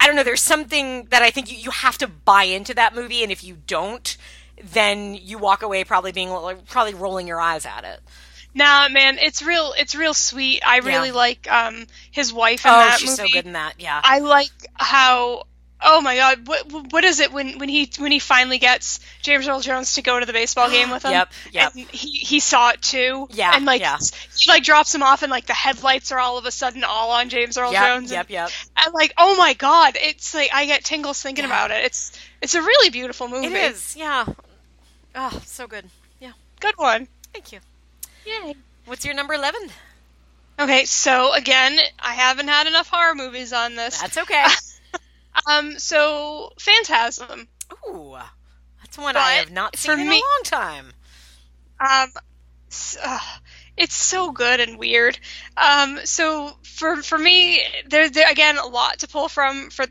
[0.00, 0.24] I don't know.
[0.24, 3.42] There's something that I think you, you have to buy into that movie, and if
[3.44, 4.16] you don't,
[4.62, 8.00] then you walk away probably being like, probably rolling your eyes at it.
[8.54, 9.74] Nah, man, it's real.
[9.78, 10.62] It's real sweet.
[10.66, 11.14] I really Yeah.
[11.14, 13.30] like um his wife in Oh, that she's movie.
[13.30, 13.74] so good in that.
[13.78, 14.00] Yeah.
[14.02, 15.44] I like how.
[15.78, 19.46] Oh my god, what what is it when when he when he finally gets James
[19.46, 21.12] Earl Jones to go to the baseball game with him?
[21.12, 21.74] Yep, yep.
[21.74, 23.28] And he he saw it too.
[23.32, 23.98] Yeah, and like yeah.
[24.36, 27.10] he like drops him off, and like the headlights are all of a sudden all
[27.10, 27.86] on James Earl yep.
[27.86, 28.10] Jones.
[28.10, 28.26] Yep.
[28.26, 28.50] and, Yep.
[28.84, 31.50] and like, oh my god, it's like I get tingles thinking Yeah.
[31.50, 31.84] about it.
[31.84, 33.48] It's it's a really beautiful movie.
[33.48, 33.94] It is.
[33.96, 34.24] Yeah.
[35.14, 35.84] Oh, so good.
[36.20, 36.32] Yeah.
[36.60, 37.06] good one.
[37.34, 37.60] Thank you.
[38.24, 38.54] Yay.
[38.86, 39.68] What's your number eleven?
[40.58, 44.00] Okay, so again, I haven't had enough horror movies on this.
[44.00, 44.44] That's okay.
[45.48, 47.48] Um, so Phantasm.
[47.88, 48.16] Ooh,
[48.82, 50.92] that's one But I have not seen in me- a long time.
[51.78, 52.12] Um,
[53.02, 53.18] uh,
[53.76, 55.18] it's so good and weird.
[55.56, 59.86] Um, so for for me, there's there, again a lot to pull from for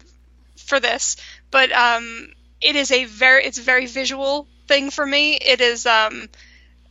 [0.57, 1.17] for this,
[1.51, 5.35] but um, it is a very it's a very visual thing for me.
[5.35, 6.27] It is um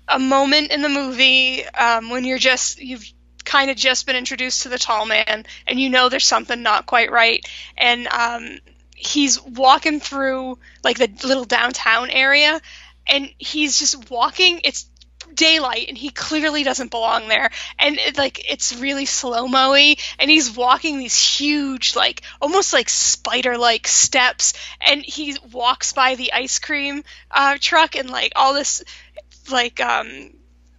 [0.07, 3.11] a moment in the movie um, when you're just you've
[3.45, 6.87] kind of just been introduced to the tall man and you know there's something not
[6.87, 7.47] quite right.
[7.77, 8.59] And um,
[8.95, 12.61] he's walking through like the little downtown area
[13.07, 14.89] and he's just walking it's
[15.33, 17.51] daylight and he clearly doesn't belong there.
[17.79, 22.89] And it, like it's really slow mo-y and he's walking these huge like almost like
[22.89, 24.55] spider like steps
[24.87, 28.85] and he walks by the ice cream uh, truck and like all this
[29.51, 30.31] like um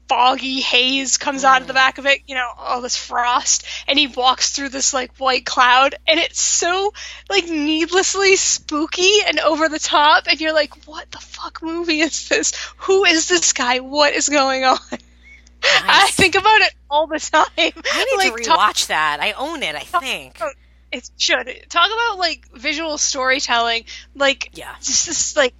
[0.07, 1.77] foggy haze comes out of the mm.
[1.77, 5.45] back of it, you know, all this frost, and he walks through this like white
[5.45, 6.93] cloud, and it's so
[7.29, 12.29] like needlessly spooky and over the top, and you're like, what the fuck movie is
[12.29, 12.53] this?
[12.77, 13.79] Who is this guy?
[13.79, 14.77] What is going on?
[15.63, 17.49] I think about it all the time.
[17.57, 19.19] I need like, to talk- rewatch that.
[19.19, 19.75] I own it.
[19.75, 20.39] I think.
[20.91, 24.75] it should talk about like visual storytelling, like Yeah.
[24.81, 25.53] just this like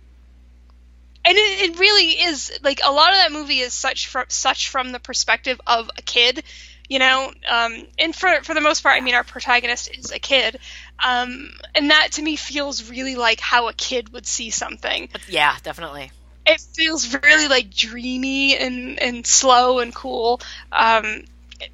[1.26, 4.70] and it, it really is like a lot of that movie is such from such
[4.70, 6.44] from the perspective of a kid
[6.90, 7.32] you know.
[7.50, 10.60] Um, and for for the most part, I mean, our protagonist is a kid,
[11.04, 15.10] um, and that to me feels really like how a kid would see something.
[15.28, 16.12] Yeah, definitely.
[16.46, 20.42] It feels really like dreamy and and slow and cool.
[20.72, 21.26] Um,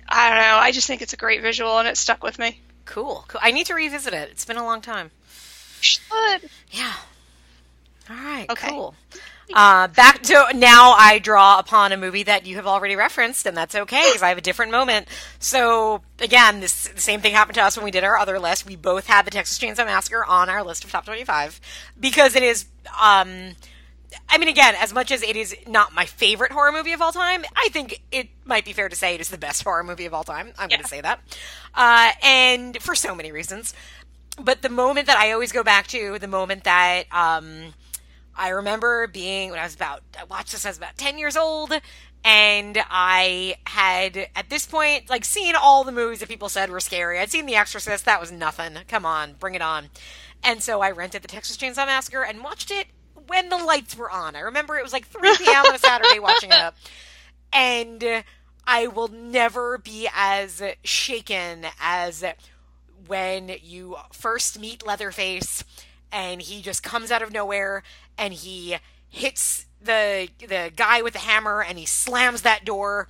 [0.08, 0.58] I don't know.
[0.58, 2.60] I just think it's a great visual, and it stuck with me.
[2.86, 3.24] Cool.
[3.28, 3.40] cool.
[3.42, 4.30] I need to revisit it.
[4.32, 5.12] It's been a long time.
[5.80, 6.50] Should.
[6.72, 6.94] Yeah.
[8.10, 8.50] All right.
[8.50, 8.70] Okay.
[8.70, 8.96] Cool.
[9.62, 13.56] Uh, back to now, I draw upon a movie that you have already referenced, and
[13.56, 15.08] that's okay because I have a different moment.
[15.40, 18.66] So again, this the same thing happened to us when we did our other list.
[18.66, 21.60] We both had the Texas Chainsaw Massacre on our list of top twenty-five
[22.00, 22.66] because it is.
[23.02, 23.52] Um,
[24.30, 27.12] I mean, again, as much as it is not my favorite horror movie of all
[27.14, 30.06] time, I think it might be fair to say it is the best horror movie
[30.06, 30.54] of all time.
[30.58, 30.78] I'm Yeah.
[30.78, 31.20] going to say that,
[31.76, 33.74] uh, and for so many reasons.
[34.40, 37.74] But the moment that I always go back to, the moment that um,
[38.36, 41.36] I remember being when I was about, I watched this I was about 10 years
[41.36, 41.74] old,
[42.24, 46.80] and I had, at this point, like seen all the movies that people said were
[46.80, 47.20] scary.
[47.20, 48.78] I'd seen The Exorcist, that was nothing.
[48.88, 49.90] Come on, bring it on.
[50.44, 52.88] And so I rented the Texas Chainsaw Massacre and watched it
[53.28, 54.36] when the lights were on.
[54.36, 55.66] I remember it was like 3 p.m.
[55.66, 56.74] on a Saturday watching it.
[57.54, 58.24] And
[58.66, 62.24] I will never be as shaken as
[63.08, 65.64] when you first meet Leatherface
[66.12, 67.84] and he just comes out of nowhere
[68.22, 68.78] and he
[69.10, 73.08] hits the the guy with the hammer and he slams that door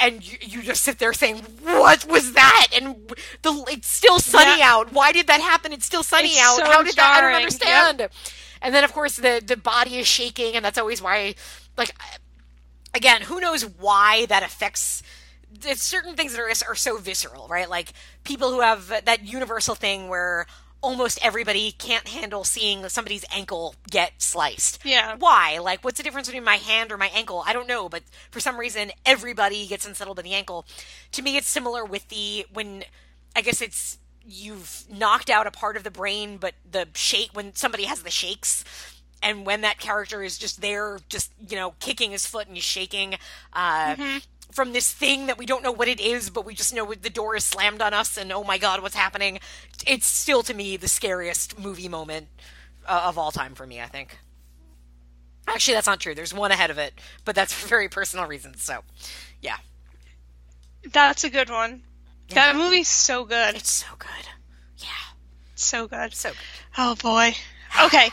[0.00, 2.96] and you, you just sit there saying what was that and
[3.42, 4.72] the it's still sunny Yeah.
[4.74, 7.20] out why did that happen it's still sunny It's out so how did that i
[7.20, 7.36] don't jarring.
[7.36, 8.08] understand
[8.60, 11.34] and then of course the the body is shaking and that's always why
[11.78, 11.94] like
[12.94, 15.02] again, who knows why that affects
[15.60, 17.68] there's certain things that are, are so visceral, right?
[17.68, 17.92] Like
[18.24, 20.46] people who have that universal thing where
[20.82, 24.80] almost everybody can't handle seeing somebody's ankle get sliced.
[24.84, 25.14] Yeah.
[25.18, 25.58] Why?
[25.58, 27.42] Like, what's the difference between my hand or my ankle?
[27.46, 30.66] I don't know, but for some reason, everybody gets unsettled by the ankle.
[31.12, 32.84] To me, it's similar with the when
[33.34, 37.54] I guess it's you've knocked out a part of the brain, but the shake when
[37.54, 38.64] somebody has the shakes.
[39.24, 42.64] And when that character is just there, just you know, kicking his foot and he's
[42.64, 43.14] shaking,
[43.52, 43.94] uh,
[44.52, 47.10] from this thing that we don't know what it is, but we just know the
[47.10, 49.40] door is slammed on us, and oh my god, what's happening?
[49.86, 52.28] It's still to me the scariest movie moment
[52.86, 53.80] uh, of all time for me.
[53.80, 54.18] I think.
[55.48, 56.14] Actually, that's not true.
[56.14, 58.62] There's one ahead of it, but that's for very personal reasons.
[58.62, 58.80] So,
[59.40, 59.56] yeah,
[60.92, 61.82] That's a good one.
[62.30, 63.56] That movie's so good.
[63.56, 64.08] it's so good.
[64.78, 64.86] Yeah,
[65.54, 66.14] So good.
[66.14, 66.38] so good.
[66.78, 67.34] Oh boy.
[67.84, 68.08] Okay.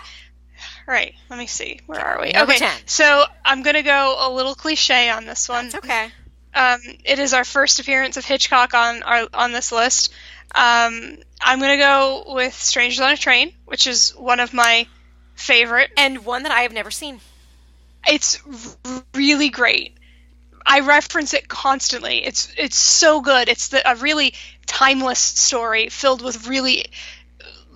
[0.88, 1.14] Right.
[1.30, 1.80] Let me see.
[1.86, 2.32] Where are we?
[2.32, 2.60] Number okay.
[2.66, 2.88] 10.
[2.88, 5.68] So I'm gonna go a little cliche on this one.
[5.68, 6.10] It's okay.
[6.54, 10.12] Um, it is our first appearance of Hitchcock on our on this list.
[10.54, 14.88] Um, I'm gonna go with Strangers on a Train, which is one of my
[15.36, 15.92] favorite.
[15.98, 17.20] And one that I have never seen.
[18.08, 18.42] It's
[19.14, 19.96] really great.
[20.66, 22.24] I reference it constantly.
[22.24, 23.50] It's it's so good.
[23.50, 24.34] It's the, a really
[24.66, 26.86] timeless story filled with really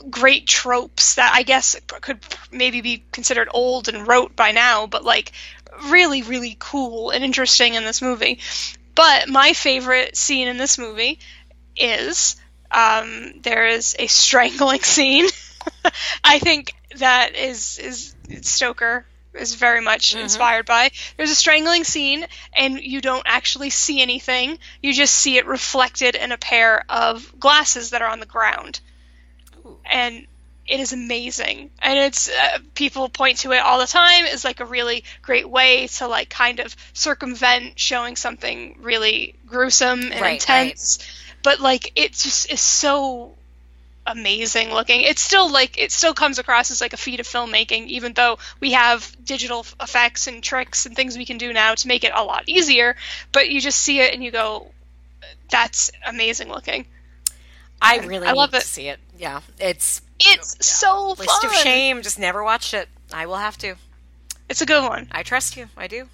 [0.10, 2.20] great tropes that I guess could
[2.52, 5.32] maybe be considered old and rote by now, but like
[5.90, 8.40] really really cool and interesting in this movie.
[8.96, 11.20] But my favorite scene in this movie
[11.76, 12.36] is
[12.72, 15.28] um, there is a strangling scene.
[16.24, 20.92] I think that is is Stoker is very much inspired by.
[21.18, 22.26] There's a strangling scene,
[22.56, 24.60] and you don't actually see anything.
[24.82, 28.80] You just see it reflected in a pair of glasses that are on the ground,
[29.86, 30.28] and
[30.68, 31.70] it is amazing.
[31.80, 35.50] And it's uh, people point to it all the time as like a really great
[35.50, 41.00] way to like kind of circumvent showing something really gruesome and Right, intense.
[41.44, 43.36] But like it just is so
[44.08, 45.02] amazing looking.
[45.02, 48.38] It's still like it still comes across as like a feat of filmmaking, even though
[48.62, 52.12] we have digital effects and tricks and things we can do now to make it
[52.16, 52.96] a lot easier.
[53.34, 54.72] But you just see it and you go,
[55.50, 56.86] "That's amazing looking."
[57.82, 58.62] I really I love it.
[58.62, 59.00] to see it.
[59.18, 61.46] Yeah, it's It's so list fun.
[61.46, 62.02] of shame.
[62.02, 62.90] Just never watched it.
[63.14, 63.76] I will have to.
[64.50, 65.08] It's a good one.
[65.12, 65.68] I trust you.
[65.78, 66.08] I do.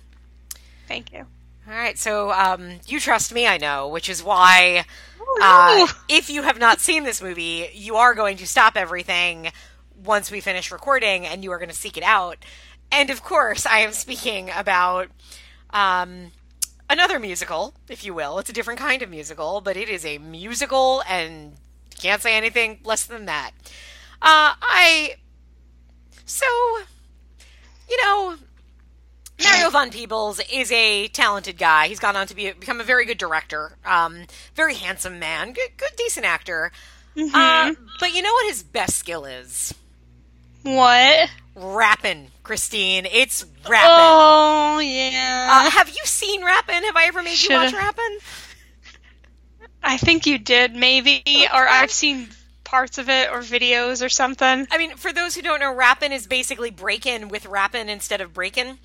[0.88, 1.26] Thank you.
[1.68, 4.86] All right, so um, you trust me, I know, which is why,
[5.22, 9.52] Oh, uh, if you have not seen this movie, you are going to stop everything
[10.04, 12.38] once we finish recording, and you are going to seek it out.
[12.92, 15.10] And of course, I am speaking about
[15.70, 16.32] um,
[16.90, 18.40] another musical, if you will.
[18.40, 21.54] It's a different kind of musical, but it is a musical, and
[22.00, 23.52] can't say anything less than that.
[24.22, 25.16] Uh, I
[26.26, 26.46] so
[27.90, 28.36] you know
[29.44, 31.88] Mario Van Peebles is a talented guy.
[31.88, 35.70] He's gone on to be become a very good director, um, very handsome man, good,
[35.78, 36.72] good, decent actor.
[37.34, 39.74] Uh, but you know what his best skill is?
[40.64, 41.30] What?
[41.56, 43.06] Rapping, Christine.
[43.06, 43.90] It's rapping.
[43.92, 45.48] Oh yeah.
[45.68, 46.84] Uh, have you seen Rappin'?
[46.84, 48.18] Have I ever made you watch Should've- Rappin'?
[49.84, 51.24] I think you did, maybe,
[51.54, 52.28] or I've seen
[52.64, 54.68] parts of it or videos or something.
[54.72, 58.34] I mean, for those who don't know, rappin is basically break-in with rappin instead of
[58.34, 58.78] break-in.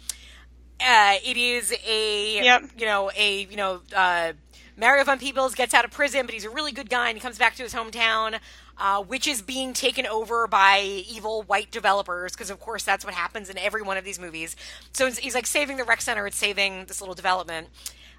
[0.80, 2.70] Uh, it is a Yep.
[2.78, 4.32] you know a you know uh,
[4.76, 7.20] Mario Van Peebles gets out of prison, but he's a really good guy, and he
[7.20, 8.40] comes back to his hometown,
[8.78, 13.14] uh, which is being taken over by evil white developers, because of course that's what
[13.14, 14.56] happens in every one of these movies.
[14.92, 17.68] So he's like saving the rec center, it's saving this little development.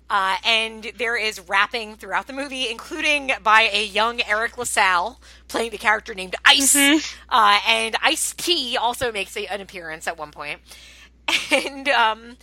[0.10, 5.72] Uh, and there is rapping throughout the movie, including by a young Eric LaSalle playing
[5.72, 6.76] the character named Ice.
[7.27, 10.60] Uh, and Ice T also makes a, an appearance at one point.
[11.52, 12.38] And um,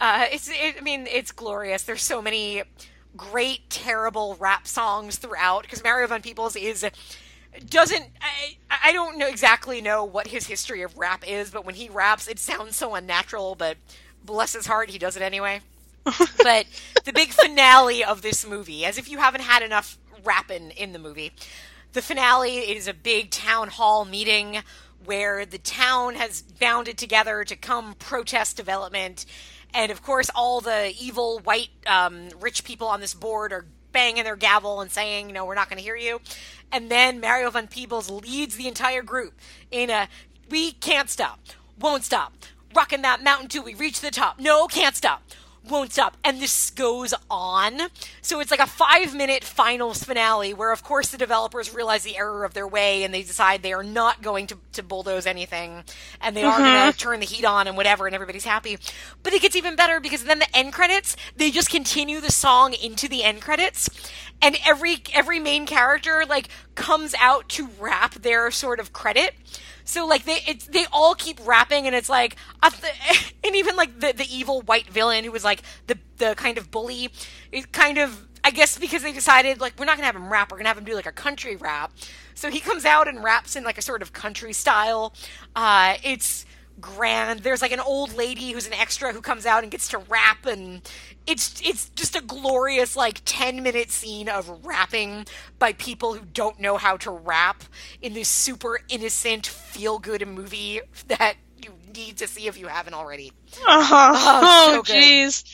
[0.00, 1.82] uh, it's, it, I mean, it's glorious.
[1.82, 2.62] There's so many
[3.14, 6.86] great, terrible rap songs throughout because Mario Van Peebles is
[7.68, 11.74] doesn't I, I don't know exactly know what his history of rap is, but when
[11.74, 13.54] he raps, it sounds so unnatural.
[13.54, 13.76] But
[14.24, 15.60] bless his heart, he does it anyway.
[16.42, 16.66] but
[17.04, 20.98] the big finale of this movie, as if you haven't had enough rapping in the
[20.98, 21.32] movie,
[21.92, 24.62] the finale is a big town hall meeting
[25.04, 29.26] where the town has bounded together to come protest development.
[29.74, 34.24] And of course, all the evil white um, rich people on this board are banging
[34.24, 36.20] their gavel and saying, "No, we're not going to hear you."
[36.70, 39.34] And then Mario van Peebles leads the entire group
[39.70, 40.08] in a
[40.48, 41.40] "We can't stop,
[41.78, 42.32] won't stop,
[42.74, 44.38] rocking that mountain till we reach the top.
[44.38, 45.22] No, can't stop."
[45.68, 47.82] Won't stop, and this goes on.
[48.20, 52.16] So it's like a five minute finals finale where, of course, the developers realize the
[52.16, 55.84] error of their way and they decide they are not going to, to bulldoze anything
[56.20, 56.98] and they are going to mm-hmm.
[56.98, 58.76] turn the heat on and whatever, and everybody's happy.
[59.22, 62.74] But it gets even better because then the end credits, they just continue the song
[62.74, 63.88] into the end credits,
[64.40, 69.34] and every every main character like comes out to wrap their sort of credit.
[69.84, 74.12] So like they it's they all keep rapping and it's like and even like the
[74.12, 77.10] the evil white villain who was like the the kind of bully
[77.50, 80.50] is kind of I guess because they decided like we're not gonna have him rap
[80.50, 81.92] we're gonna have him do like a country rap.
[82.34, 85.14] So he comes out and raps in like a sort of country style.
[85.54, 86.44] Uh, it's
[86.82, 87.40] grand.
[87.40, 90.44] There's like an old lady who's an extra who comes out and gets to rap
[90.44, 90.82] and
[91.26, 95.24] it's it's just a glorious like 10 minute scene of rapping
[95.58, 97.62] by people who don't know how to rap
[98.02, 102.94] in this super innocent feel good movie that you need to see if you haven't
[102.94, 103.32] already.
[103.66, 104.12] Uh-huh.
[104.44, 105.44] Oh, so Oh, jeez.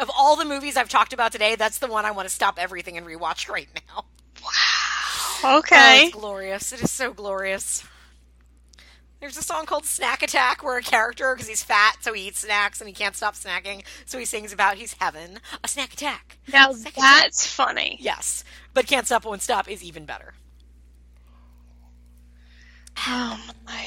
[0.00, 2.58] Of all the movies I've talked about today, that's the one I want to stop
[2.58, 4.04] everything and rewatch right now.
[4.42, 5.58] Wow.
[5.58, 6.06] Okay.
[6.06, 6.72] it's glorious.
[6.72, 7.84] It is so glorious.
[9.24, 12.40] There's a song called Snack Attack where a character, because he's fat, so he eats
[12.40, 16.36] snacks and he can't stop snacking, so he sings about he's having a snack attack.
[16.52, 17.22] Now Snack attack.
[17.22, 17.96] that's funny.
[18.02, 18.44] Yes,
[18.74, 20.34] but Can't Stop Won't Stop is even better.
[22.98, 23.86] Oh my.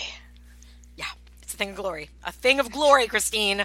[0.96, 1.06] Yeah,
[1.44, 2.10] it's a thing of glory.
[2.24, 3.64] A thing of glory, Christine.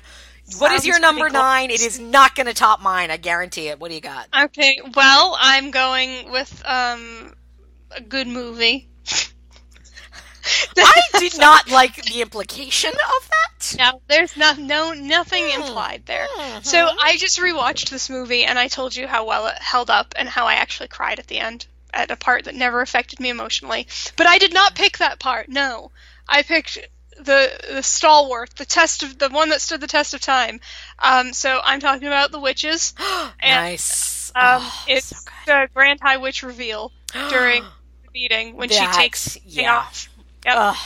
[0.58, 1.70] What is your number nine?
[1.70, 3.10] It is not going to top mine.
[3.10, 3.80] I guarantee it.
[3.80, 4.28] What do you got?
[4.38, 7.32] Okay, well, I'm going with um
[7.90, 8.90] a good movie.
[10.78, 13.76] I did not like the implication of that.
[13.78, 15.62] No, there's no, no nothing Hmm.
[15.62, 16.26] implied there.
[16.36, 16.64] Mhm.
[16.64, 20.14] So I just rewatched this movie and I told you how well it held up
[20.16, 23.28] and how I actually cried at the end at a part that never affected me
[23.28, 23.86] emotionally.
[24.16, 25.48] But I did not pick that part.
[25.48, 25.90] No,
[26.28, 26.78] I picked
[27.18, 30.58] the the stalwart, the test of the one that stood the test of time.
[30.98, 32.94] Um, so I'm talking about the witches.
[33.40, 34.32] And, nice.
[34.34, 36.90] Um, Oh, it's so the Grand High Witch reveal
[37.30, 39.76] during the meeting when she takes yeah.
[39.76, 40.08] off.
[40.44, 40.54] Yep.
[40.56, 40.76] Ugh.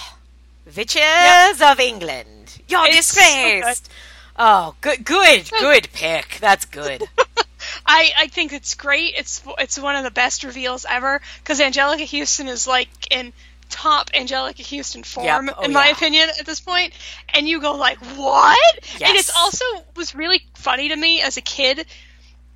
[0.77, 2.61] Witches of England.
[2.69, 3.91] You're It's so disgraced.
[4.37, 6.39] oh, good, good, good pick.
[6.41, 7.03] That's good.
[7.87, 9.15] I, I think it's great.
[9.16, 13.33] It's it's one of the best reveals ever because Anjelica Huston is like in
[13.69, 15.55] top Anjelica Huston form, Yep.
[15.59, 15.93] Oh, in my yeah.
[15.93, 16.93] opinion, at this point.
[17.28, 18.78] And you go like, what?
[18.95, 19.65] And it's also
[19.97, 21.87] was really funny to me as a kid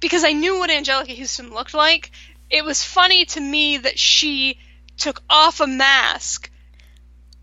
[0.00, 2.10] because I knew what Anjelica Huston looked like.
[2.50, 4.58] It was funny to me that she
[4.96, 6.50] took off a mask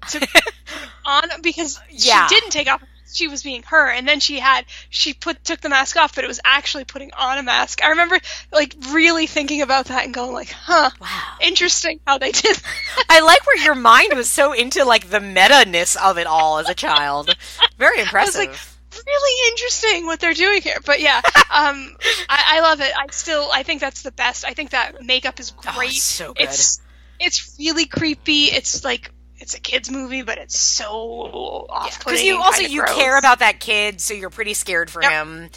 [0.10, 0.28] to
[1.06, 2.28] on because Yeah.
[2.28, 5.62] she didn't take off she was being her and then she had she put took
[5.62, 8.20] the mask off but it was actually putting on a mask i remember
[8.52, 11.08] like really thinking about that and going like huh Wow.
[11.42, 13.06] interesting how they did that.
[13.10, 16.60] I like where your mind was so into like the meta ness of it all
[16.60, 17.34] as a child.
[17.78, 18.42] Very impressive.
[18.42, 18.60] like,
[19.06, 21.22] really interesting what they're doing here but yeah
[21.54, 21.96] um
[22.30, 25.40] I, I love it i still i think that's the best i think that makeup
[25.40, 26.44] is Oh, great so good.
[26.46, 26.82] it's
[27.20, 32.38] it's really creepy it's like it's a kids movie but it's so off because you
[32.42, 35.12] also you care about that kid, so you're pretty scared for Yep.
[35.12, 35.50] him.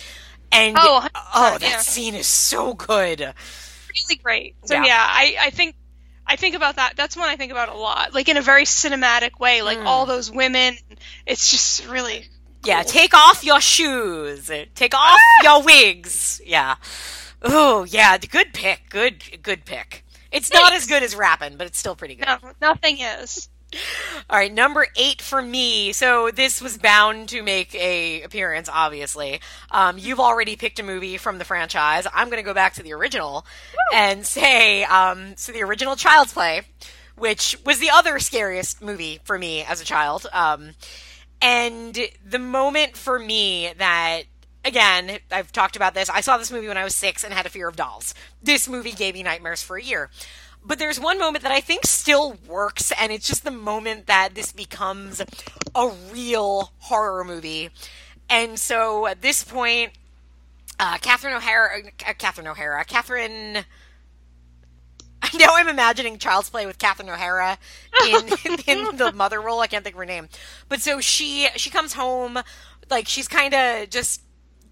[0.52, 1.78] And Oh, oh, that yeah.
[1.78, 3.20] scene is so good.
[3.20, 4.57] really great.
[4.65, 4.85] So Yeah.
[4.85, 5.77] yeah, I, I think
[6.27, 6.94] I think about that.
[6.97, 9.62] That's one I think about a lot, like in a very cinematic way.
[9.62, 9.86] Like Mm.
[9.86, 10.77] all those women,
[11.27, 12.27] it's just really
[12.65, 14.51] Yeah, take off your shoes.
[14.74, 16.40] Take off your wigs.
[16.44, 16.77] Yeah.
[17.43, 18.90] Oh yeah, good pick.
[18.90, 20.05] Good good pick.
[20.31, 22.27] It's not as good as rapping, but it's still pretty good.
[22.27, 23.48] No, nothing is.
[24.28, 25.92] All right, number eight for me.
[25.92, 28.68] So this was bound to make a appearance.
[28.72, 29.40] Obviously,
[29.70, 32.06] um, you've already picked a movie from the franchise.
[32.12, 33.47] I'm going to go back to the original
[33.94, 36.62] and say, um, so the original Child's Play,
[37.16, 40.26] which was the other scariest movie for me as a child.
[40.32, 40.70] Um,
[41.42, 44.22] and the moment for me that
[44.64, 46.10] again, I've talked about this.
[46.10, 48.14] I saw this movie when I was six and had a fear of dolls.
[48.42, 50.10] This movie gave me nightmares for a year.
[50.65, 54.35] But there's one moment that I think still works, and it's just the moment that
[54.35, 55.23] this becomes
[55.74, 57.70] a real horror movie.
[58.28, 59.93] And so at this point,
[60.78, 63.65] uh, Catherine O'Hara, uh, Catherine O'Hara, Catherine.
[65.39, 67.59] Now I'm imagining Child's Play with Catherine O'Hara
[68.09, 68.27] in
[68.66, 69.61] in the mother role.
[69.61, 70.31] I can't think of her name,
[70.70, 72.39] but so she she comes home,
[72.91, 74.23] like she's kind of just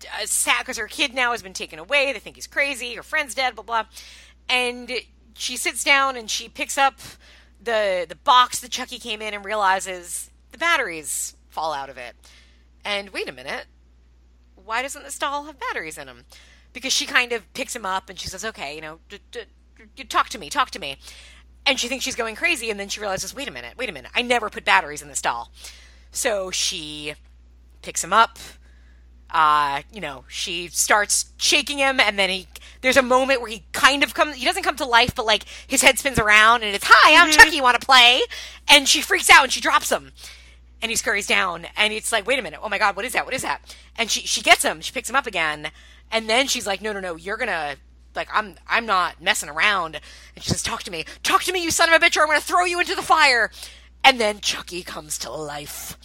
[0.07, 2.15] uh, sad because her kid now has been taken away.
[2.15, 2.95] They think he's crazy.
[2.95, 3.57] Her friend's dead.
[3.57, 3.85] Blah blah,
[4.49, 4.91] and
[5.39, 6.99] she sits down and she picks up
[7.63, 12.15] the the box that Chucky came in and realizes the batteries fall out of it.
[12.85, 13.67] And wait a minute,
[14.55, 16.25] why doesn't this doll have batteries in them?
[16.73, 19.41] Because she kind of picks him up and she says, "Okay, you know, d- d-
[19.97, 20.99] d- talk to me, talk to me."
[21.65, 23.93] And she thinks she's going crazy, and then she realizes, "Wait a minute, wait a
[23.93, 25.51] minute, I never put batteries in this doll."
[26.11, 27.15] So she
[27.83, 28.39] picks him up,
[29.31, 32.49] uh, you know, she starts shaking him, and then he.
[32.81, 34.37] There's a moment where he kind of comes.
[34.37, 37.31] He doesn't come to life, but like his head spins around, and it's "Hi, I'm
[37.31, 37.39] Mm-hmm.
[37.39, 37.61] Chucky.
[37.61, 38.21] Want to play?"
[38.69, 40.13] And she freaks out and she drops him,
[40.81, 42.61] and he scurries down, and it's like, "Wait a minute!
[42.63, 43.25] Oh my god, what is that?
[43.25, 43.61] What is that?"
[43.97, 44.81] And she she gets him.
[44.81, 45.71] She picks him up again,
[46.13, 47.17] and then she's like, "No, no, no!
[47.17, 47.77] You're gonna."
[48.15, 50.01] Like I'm, I'm not messing around.
[50.35, 52.23] And she says, "Talk to me, talk to me, you son of a bitch, or
[52.23, 53.51] I'm gonna throw you into the fire."
[54.03, 55.97] And then Chucky comes to life.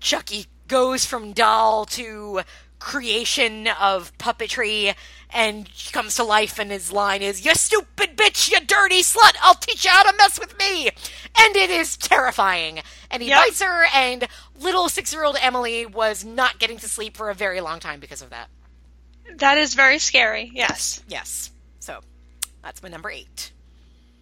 [0.00, 2.40] Chucky goes from doll to
[2.78, 4.94] creation of puppetry
[5.34, 9.34] and he comes to life and his line is you stupid bitch you dirty slut
[9.42, 12.80] i'll teach you how to mess with me and it is terrifying
[13.10, 13.38] and he Yep.
[13.38, 14.26] bites her and
[14.60, 18.30] little six-year-old emily was not getting to sleep for a very long time because of
[18.30, 18.48] that
[19.36, 20.50] That is very scary.
[20.54, 21.50] Yes, yes
[21.80, 22.00] so
[22.62, 23.52] that's my number eight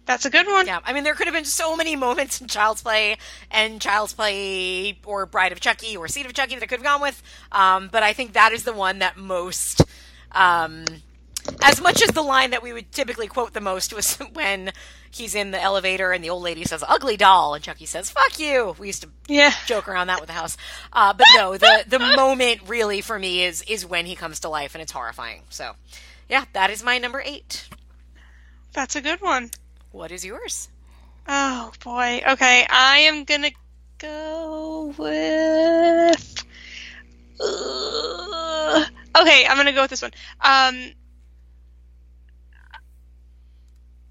[0.03, 0.65] that's a good one.
[0.65, 3.17] Yeah, I mean, there could have been so many moments in Child's Play
[3.51, 6.83] and Child's Play or Bride of Chucky or Seed of Chucky that I could have
[6.83, 7.21] gone with.
[7.51, 9.83] Um, but I think that is the one that most,
[10.33, 10.85] um,
[11.63, 14.71] as much as the line that we would typically quote the most was when
[15.09, 18.39] he's in the elevator and the old lady says "ugly doll" and Chucky says "fuck
[18.39, 19.51] you." We used to Yeah.
[19.65, 20.57] joke around that with the house.
[20.93, 24.49] Uh, but no, the the moment really for me is is when he comes to
[24.49, 25.43] life and it's horrifying.
[25.49, 25.73] So,
[26.29, 27.67] yeah, that is my number eight.
[28.73, 29.51] That's a good one.
[29.91, 30.69] What is yours?
[31.27, 32.21] Oh boy.
[32.27, 33.51] Okay, I am gonna
[33.97, 36.43] go with.
[37.43, 38.87] Ugh.
[39.19, 40.11] Okay, I'm gonna go with this one.
[40.41, 40.91] Um.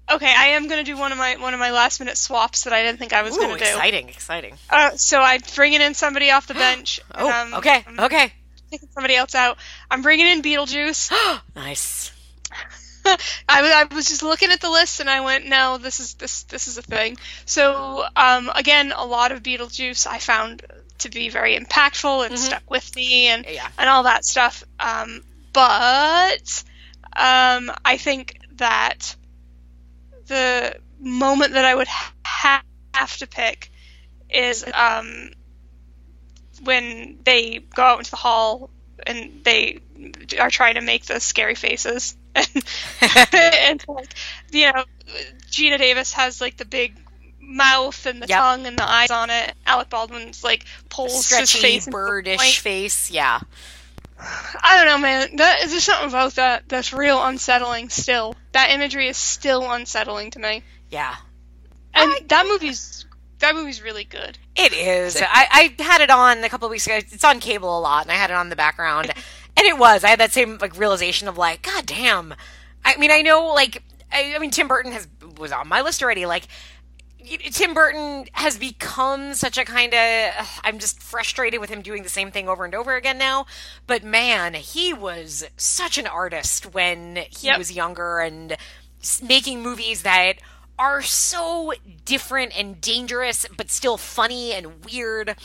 [0.09, 2.73] Okay, I am gonna do one of my one of my last minute swaps that
[2.73, 3.63] I didn't think I was Ooh, gonna do.
[3.63, 4.55] exciting, exciting.
[4.69, 6.99] Uh, so I'm bringing in somebody off the bench.
[7.15, 8.33] Oh, um, okay, I'm okay.
[8.69, 9.57] taking somebody else out.
[9.89, 11.11] I'm bringing in Beetlejuice.
[11.55, 12.11] nice.
[13.49, 16.15] I, was- I was just looking at the list and I went, no, this is
[16.15, 17.17] this this is a thing.
[17.45, 20.61] So um, again, a lot of Beetlejuice I found
[21.01, 23.67] to be very impactful and stuck with me and Yeah.
[23.77, 24.63] and all that stuff.
[24.79, 25.23] Um,
[25.53, 26.63] but
[27.15, 29.15] um, I think that
[30.27, 32.63] the moment that I would ha-
[32.93, 33.71] have to pick
[34.29, 35.31] is um,
[36.63, 38.69] when they go out into the hall
[39.05, 39.79] and they
[40.39, 42.15] are trying to make the scary faces.
[42.35, 42.47] and,
[43.33, 44.13] and like,
[44.51, 44.83] you know,
[45.49, 46.95] Geena Davis has like the big
[47.41, 48.39] mouth and the Yep.
[48.39, 49.53] tongue and the eyes on it.
[49.65, 53.11] Alec Baldwin's like pulls his face birdish face.
[53.11, 53.39] Yeah.
[54.19, 55.35] I don't know, man.
[55.37, 57.89] That there's something about that that's real unsettling.
[57.89, 60.63] Still, that imagery is still unsettling to me.
[60.89, 61.15] Yeah.
[61.93, 63.05] And that movie's
[63.39, 64.37] that movie's really good.
[64.55, 65.17] It is.
[65.19, 66.97] I, I had it on a couple of weeks ago.
[66.97, 69.11] It's on cable a lot, and I had it on the background.
[69.57, 70.05] And it was.
[70.05, 72.33] I had that same like realization of like, God damn.
[72.85, 76.01] I mean, I know like I, I mean Tim Burton has was on my list
[76.01, 76.25] already.
[76.25, 76.47] Like
[77.51, 80.59] Tim Burton has become such a kind of.
[80.63, 83.45] I'm just frustrated with him doing the same thing over and over again now.
[83.87, 87.57] But man, he was such an artist when he Yep.
[87.57, 88.57] was younger and
[89.21, 90.33] making movies that
[90.77, 91.73] are so
[92.05, 95.35] different and dangerous, but still funny and weird.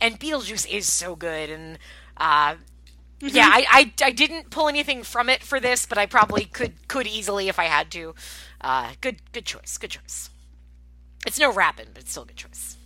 [0.00, 1.50] And Beetlejuice is so good.
[1.50, 1.78] And
[2.16, 2.56] uh,
[3.20, 6.86] yeah, I, I I didn't pull anything from it for this, but I probably could
[6.88, 8.14] could easily if I had to.
[8.60, 9.78] Uh, good good choice.
[9.78, 10.30] Good choice.
[11.26, 12.76] It's no rapping, but it's still a good choice.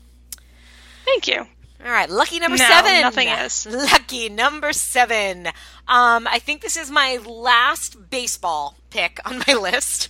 [1.05, 1.47] Thank you.
[1.85, 3.01] All right, lucky number No, seven.
[3.03, 3.67] nothing is.
[3.71, 5.47] Lucky number seven.
[5.87, 10.09] Um, I think this is my last baseball pick on my list.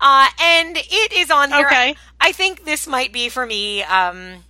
[0.00, 1.66] Uh, and it is on here.
[1.66, 1.96] Okay.
[2.20, 3.82] I think this might be for me.
[3.84, 4.44] Um,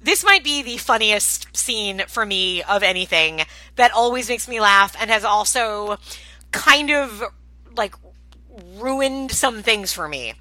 [0.00, 3.42] this might be the funniest scene for me of anything
[3.76, 5.98] that always makes me laugh and has also
[6.52, 7.22] kind of
[7.76, 7.94] like
[8.78, 10.34] ruined some things for me.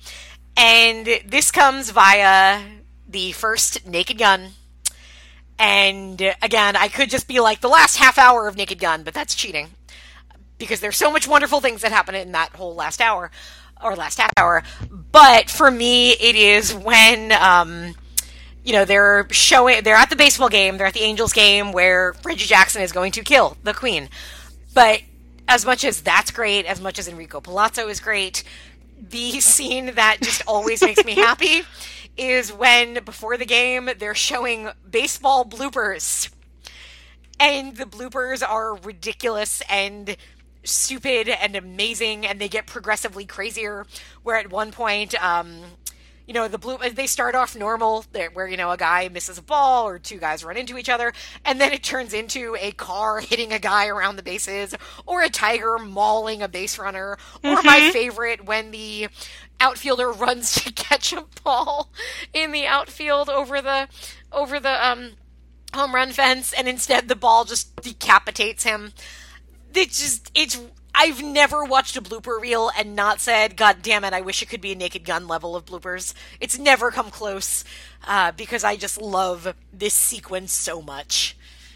[0.60, 2.62] And this comes via
[3.08, 4.52] the first Naked Gun.
[5.58, 9.14] And again, I could just be like the last half hour of Naked Gun, but
[9.14, 9.70] that's cheating
[10.58, 13.32] because there's so much wonderful things that happen in that whole last hour
[13.82, 14.64] or last half hour.
[14.92, 17.96] But for me, it is when um,
[18.66, 22.14] you know they're showing they're at the baseball game, they're at the Angels game where
[22.26, 24.10] Reggie Jackson is going to kill the Queen.
[24.74, 25.04] But
[25.48, 28.44] as much as that's great, as much as Enrico Palazzo is great,
[29.00, 31.62] the scene that just always makes me happy
[32.18, 36.30] is when before the game they're showing baseball bloopers.
[37.40, 40.18] And the bloopers are ridiculous and
[40.64, 43.86] stupid and amazing and they get progressively crazier.
[44.24, 45.62] Where at one point um
[46.30, 49.10] you know the blue uh, they start off normal eh, where you know a guy
[49.10, 51.12] misses a ball or two guys run into each other
[51.44, 54.76] and then it turns into a car hitting a guy around the bases
[55.08, 57.90] or a tiger mauling a base runner or my mm-hmm.
[57.90, 59.08] favorite when the
[59.60, 61.90] outfielder runs to catch a ball
[62.32, 63.88] in the outfield over the
[64.32, 65.14] over the um
[65.74, 68.94] home run fence and instead the ball just decapitates him.
[69.74, 70.60] It just it's
[70.94, 74.14] I've never watched a blooper reel and not said, "God damn it!
[74.14, 77.64] I wish it could be a Naked Gun level of bloopers." It's never come close
[78.08, 81.38] uh, because I just love this sequence so much.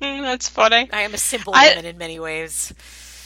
[0.00, 0.88] That's funny.
[0.92, 2.72] I am a simple I- woman in many ways.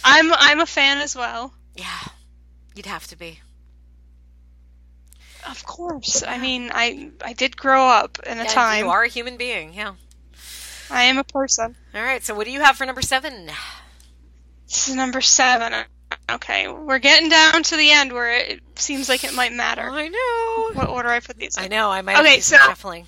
[0.04, 1.52] I'm I'm a fan as well.
[1.76, 2.00] Yeah,
[2.74, 3.40] you'd have to be.
[5.48, 6.22] Of course.
[6.26, 8.84] I mean, I I did grow up in a Yeah, time.
[8.84, 9.74] you are a human being.
[9.74, 9.94] Yeah.
[10.90, 11.76] I am a person.
[11.94, 12.22] All right.
[12.22, 13.50] So, what do you have for number seven?
[14.72, 15.72] This is number seven.
[16.30, 20.08] Okay, we're getting down to the end where it seems like it might matter I
[20.08, 20.70] know.
[20.80, 21.56] what order I put these.
[21.58, 21.64] In.
[21.64, 21.90] I know.
[21.90, 23.06] I might Okay, so- shuffling.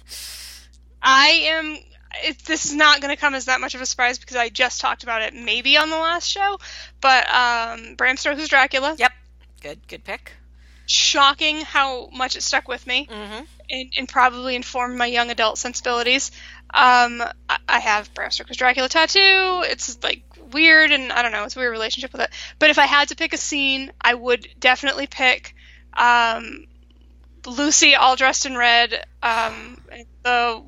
[1.03, 1.79] I am.
[2.23, 4.49] It, this is not going to come as that much of a surprise because I
[4.49, 6.59] just talked about it maybe on the last show.
[7.01, 8.95] But um, Bram Stoker's Dracula.
[8.99, 9.13] Yep.
[9.61, 9.89] Good.
[9.89, 10.33] Good pick.
[10.87, 13.45] Shocking how much it stuck with me Mm-hmm.
[13.71, 16.31] and, and probably informed my young adult sensibilities.
[16.73, 19.63] Um, I, I have Bram Stoker's Dracula tattoo.
[19.67, 20.23] It's like
[20.55, 21.45] weird, and I don't know.
[21.45, 22.31] It's a weird relationship with it.
[22.59, 25.55] But if I had to pick a scene, I would definitely pick
[25.93, 26.67] um,
[27.47, 29.05] Lucy all dressed in red.
[29.23, 29.79] Um,
[30.23, 30.63] the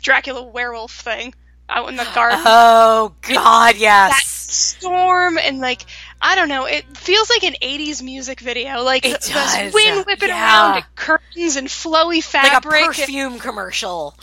[0.00, 1.34] Dracula werewolf thing
[1.68, 2.40] out in the garden.
[2.44, 4.12] Oh God, yes!
[4.12, 5.82] that storm and like
[6.24, 8.82] I don't know, it feels like an '80s music video.
[8.82, 10.68] Like It the, does, wind whipping yeah.
[10.70, 14.14] around, and curtains and flowy fabric, like a and perfume commercial.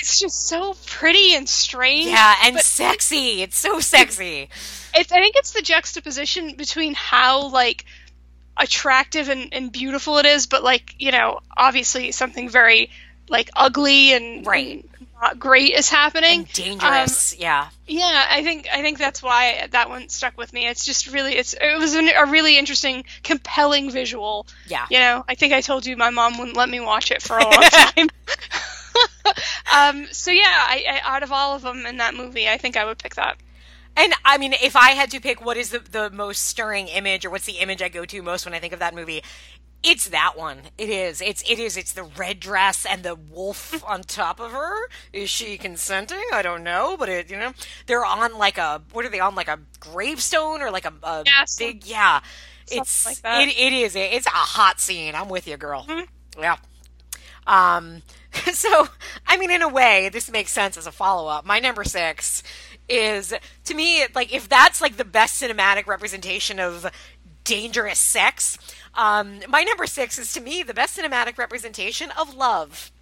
[0.00, 2.06] it's just so pretty and strange.
[2.10, 3.42] Yeah, and sexy.
[3.42, 4.48] It's so sexy.
[4.94, 7.84] it's, I think it's the juxtaposition between how like
[8.56, 12.90] attractive and, and beautiful it is, but like you know, obviously something very
[13.28, 14.84] like ugly and, Right.
[14.98, 16.40] and not great is happening.
[16.40, 17.32] And dangerous.
[17.34, 17.68] Um, yeah.
[17.92, 20.66] Yeah, I think I think that's why that one stuck with me.
[20.66, 24.46] It's just really it's it was an, a really interesting, compelling visual.
[24.66, 24.86] Yeah.
[24.90, 27.36] You know, I think I told you my mom wouldn't let me watch it for
[27.36, 28.08] a long time.
[29.74, 32.78] um, so yeah, I, I, out of all of them in that movie, I think
[32.78, 33.36] I would pick that.
[33.94, 37.26] And I mean, if I had to pick what is the, the most stirring image
[37.26, 39.22] or what's the image I go to most when I think of that movie,
[39.84, 40.58] it's that one.
[40.78, 41.20] It is.
[41.20, 41.76] It's it is.
[41.76, 44.88] It's the red dress and the wolf on top of her.
[45.12, 46.22] Is she consenting?
[46.32, 47.52] I don't know, but it you know
[47.86, 51.22] they're on like a what are they on like a gravestone or like a, a
[51.26, 52.20] Yeah, big yeah.
[52.70, 53.42] It's like that.
[53.42, 53.96] it it is.
[53.96, 55.14] It's a hot scene.
[55.14, 55.84] I'm with you, girl.
[55.88, 56.40] Mm-hmm.
[56.40, 56.56] Yeah.
[57.46, 58.02] Um,
[58.52, 58.88] so,
[59.26, 61.44] I mean, in a way, this makes sense as a follow up.
[61.44, 62.42] My number six
[62.88, 66.90] is, to me, like, if that's like the best cinematic representation of
[67.44, 68.56] dangerous sex,
[68.94, 72.92] um, my number six is to me the best cinematic representation of love.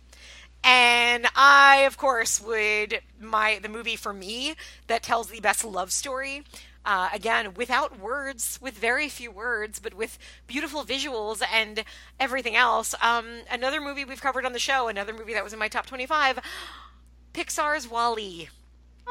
[0.62, 4.54] And I, of course, would my the movie for me
[4.88, 6.42] that tells the best love story.
[6.84, 11.84] Uh, again, without words, with very few words, but with beautiful visuals and
[12.18, 12.94] everything else.
[13.02, 15.86] Um, another movie we've covered on the show, another movie that was in my top
[15.86, 16.38] twenty-five,
[17.32, 18.48] Pixar's WALL-E.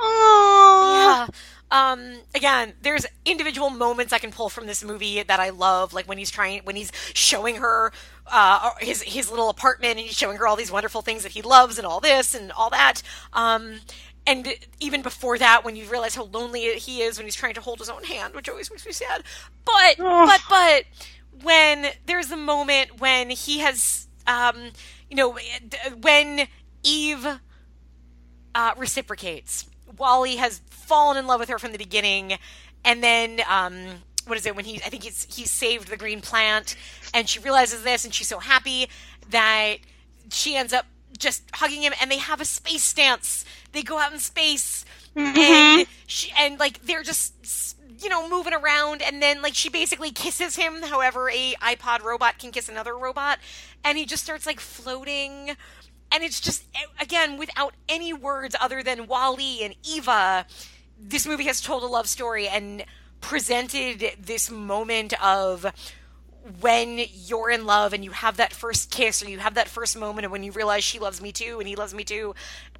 [0.01, 1.27] Oh, Yeah.
[1.71, 6.07] Um, again, there's individual moments I can pull from this movie that I love, like
[6.07, 7.91] when he's trying, when he's showing her
[8.25, 11.43] uh, his his little apartment, and he's showing her all these wonderful things that he
[11.43, 13.03] loves, and all this and all that.
[13.33, 13.81] Um,
[14.25, 14.47] and
[14.79, 17.77] even before that, when you realize how lonely he is when he's trying to hold
[17.79, 19.23] his own hand, which always makes me sad.
[19.65, 20.25] But Oh.
[20.25, 20.83] but but
[21.43, 24.71] when there's a moment when he has, um,
[25.09, 25.37] you know,
[26.01, 26.47] when
[26.83, 27.27] Eve
[28.55, 29.68] uh, reciprocates.
[29.99, 32.37] WALL-E has fallen in love with her from the beginning,
[32.83, 34.77] and then um, what is it when he?
[34.77, 36.75] I think he's he saved the green plant,
[37.13, 38.89] and she realizes this, and she's so happy
[39.29, 39.77] that
[40.31, 40.85] she ends up
[41.17, 43.45] just hugging him, and they have a space dance.
[43.71, 49.01] They go out in space, and she and like they're just you know moving around,
[49.01, 53.39] and then like she basically kisses him, however a iPod robot can kiss another robot,
[53.83, 55.55] and he just starts like floating
[56.11, 60.45] and it's just eh, again without any words other than WALL-E and Eva.
[60.99, 62.83] This movie has told a love story and
[63.21, 65.65] presented this moment of
[66.61, 69.97] when you're in love and you have that first kiss or you have that first
[69.97, 72.33] moment of when you realize she loves me too and he loves me too.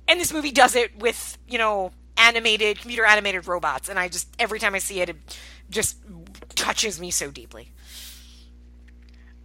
[0.08, 3.90] And this movie does it with, you know, animated, computer animated robots.
[3.90, 5.18] And I just, every time I see it, it
[5.70, 5.98] just
[6.56, 7.72] touches me so deeply.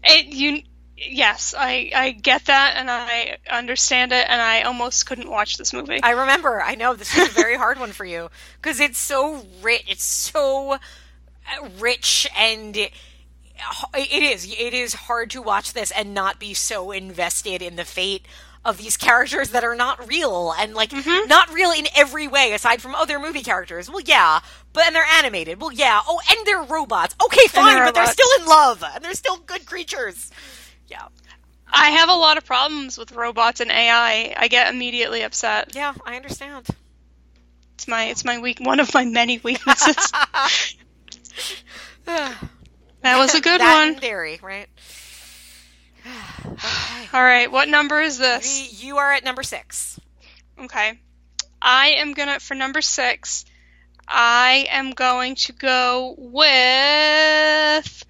[0.02, 0.62] It, you,
[0.96, 5.72] yes, I, I get that and I understand it, and I almost couldn't watch this
[5.72, 6.00] movie.
[6.02, 6.62] I remember.
[6.62, 9.84] I know this is a very hard one for you because it's so rich.
[9.88, 10.78] It's so
[11.78, 12.76] rich and.
[12.76, 12.92] It,
[13.94, 14.52] it is.
[14.52, 18.26] It is hard to watch this and not be so invested in the fate
[18.64, 21.28] of these characters that are not real and like mm-hmm.
[21.28, 23.90] not real in every way aside from other movie characters.
[23.90, 24.40] Well, yeah,
[24.72, 25.60] but and they're animated.
[25.60, 26.00] Well, yeah.
[26.06, 27.14] Oh, and they're robots.
[27.24, 28.16] Okay, fine, they're but robots.
[28.16, 30.30] they're still in love and they're still good creatures.
[30.88, 31.08] Yeah.
[31.72, 34.34] I have a lot of problems with robots and AI.
[34.36, 35.74] I get immediately upset.
[35.74, 36.68] Yeah, I understand.
[37.74, 39.96] It's my it's my weak one of my many weaknesses.
[42.04, 42.38] that
[43.02, 44.00] was a good that one.
[44.00, 44.68] Dairy, right?
[46.46, 47.08] okay.
[47.12, 48.82] All right, what number is this?
[48.82, 49.98] You are at number six.
[50.58, 51.00] Okay,
[51.60, 53.44] I am gonna for number six.
[54.06, 58.04] I am going to go with.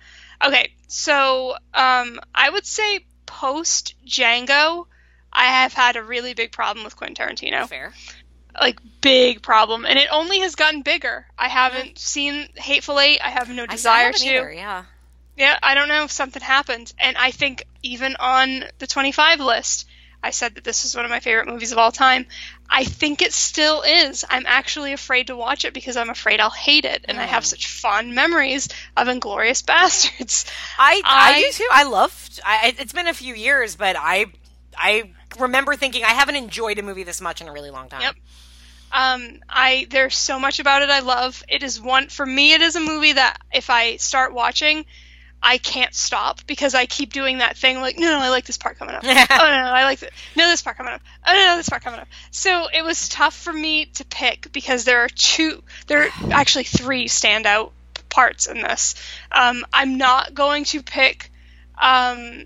[0.45, 4.87] Okay, so um, I would say post Django,
[5.33, 7.69] I have had a really big problem with Quentin Tarantino.
[7.69, 7.93] Fair.
[8.61, 11.27] Like big problem, and it only has gotten bigger.
[11.37, 13.21] I haven't seen Hateful Eight.
[13.21, 14.29] I have no desire to.
[14.29, 14.85] Either, yeah.
[15.37, 19.89] Yeah, I don't know if something happened, and I think even on the 25 list,
[20.23, 22.27] I said that this is one of my favorite movies of all time.
[22.69, 24.25] I think it still is.
[24.29, 27.21] I'm actually afraid to watch it because I'm afraid I'll hate it, and mm.
[27.21, 27.47] I have mm.
[27.47, 30.47] such fond memories of Inglorious Bastards.
[30.79, 31.69] I, I, I do too.
[31.71, 32.41] I loved.
[32.45, 34.27] I, it's been a few years, but I
[34.77, 38.03] I remember thinking I haven't enjoyed a movie this much in a really long time.
[38.03, 38.17] Yep.
[38.93, 41.43] Um, I there's so much about it I love.
[41.49, 42.55] It is one for me.
[42.55, 44.87] It is a movie that if I start watching,
[45.47, 48.57] I can't stop because I keep doing that thing like, no, no, I like this
[48.57, 49.05] part coming up.
[49.07, 50.11] oh, no, no, I like this.
[50.35, 51.03] No, this part coming up.
[51.27, 52.09] Oh, no, no, this part coming up.
[52.31, 56.65] So it was tough for me to pick because there are two, there are actually
[56.65, 57.73] three standout
[58.09, 58.95] parts in this.
[59.31, 61.31] Um, I'm not going to pick
[61.77, 62.45] um,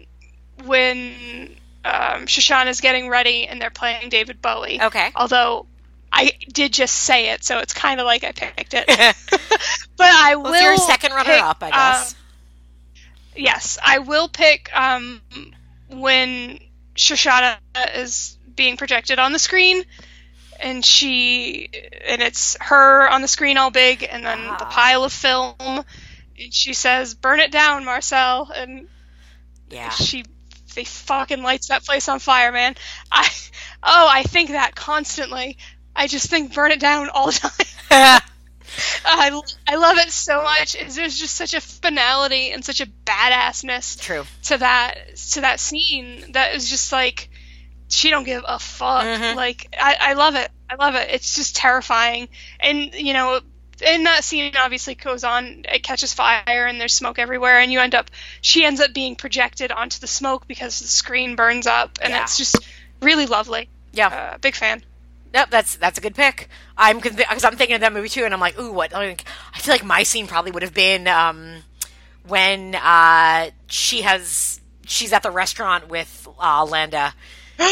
[0.65, 1.55] when
[1.85, 4.83] um, Shoshana's getting ready and they're playing David Bowie.
[4.83, 5.10] Okay.
[5.15, 5.67] Although
[6.12, 8.86] I did just say it, so it's kind of like I picked it.
[9.97, 10.51] but I will.
[10.51, 12.12] Well, your second runner pick, up, I guess.
[12.12, 12.17] Uh,
[13.39, 15.23] yes, I will pick um,
[15.89, 16.58] when
[16.94, 17.57] Shoshana
[17.94, 19.84] is being projected on the screen,
[20.60, 21.70] and she
[22.07, 24.70] and it's her on the screen all big, and then the ah.
[24.70, 25.84] pile of film, and
[26.52, 28.89] she says, "Burn it down, Marcel," and
[29.70, 30.25] yeah, she
[30.75, 32.75] they fucking lights that place on fire, man.
[33.10, 33.28] I
[33.83, 35.57] oh, I think that constantly.
[35.94, 38.20] I just think burn it down all the time.
[39.05, 40.74] I, I love it so much.
[40.74, 44.24] There's just such a finality and such a badassness True.
[44.44, 47.30] to that to that scene that is just like
[47.88, 49.05] she don't give a fuck.
[49.05, 49.36] Mm-hmm.
[49.36, 50.50] Like I, I love it.
[50.68, 51.08] I love it.
[51.10, 52.28] It's just terrifying.
[52.60, 53.40] And you know,
[53.84, 55.64] and that scene obviously goes on.
[55.72, 58.10] It catches fire and there's smoke everywhere, and you end up.
[58.40, 62.22] She ends up being projected onto the smoke because the screen burns up, and yeah.
[62.22, 62.56] it's just
[63.00, 63.68] really lovely.
[63.92, 64.82] Yeah, uh, big fan.
[65.34, 66.48] Yep, that's that's a good pick.
[66.76, 68.94] I'm because I'm thinking of that movie too, and I'm like, ooh, what?
[68.94, 69.15] I
[69.57, 71.62] feel like my scene probably would have been um,
[72.26, 77.15] when uh, she has she's at the restaurant with uh, Landa.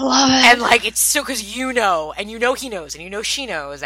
[0.00, 0.44] Love it.
[0.46, 3.22] And like it's so because you know, and you know he knows, and you know
[3.22, 3.84] she knows,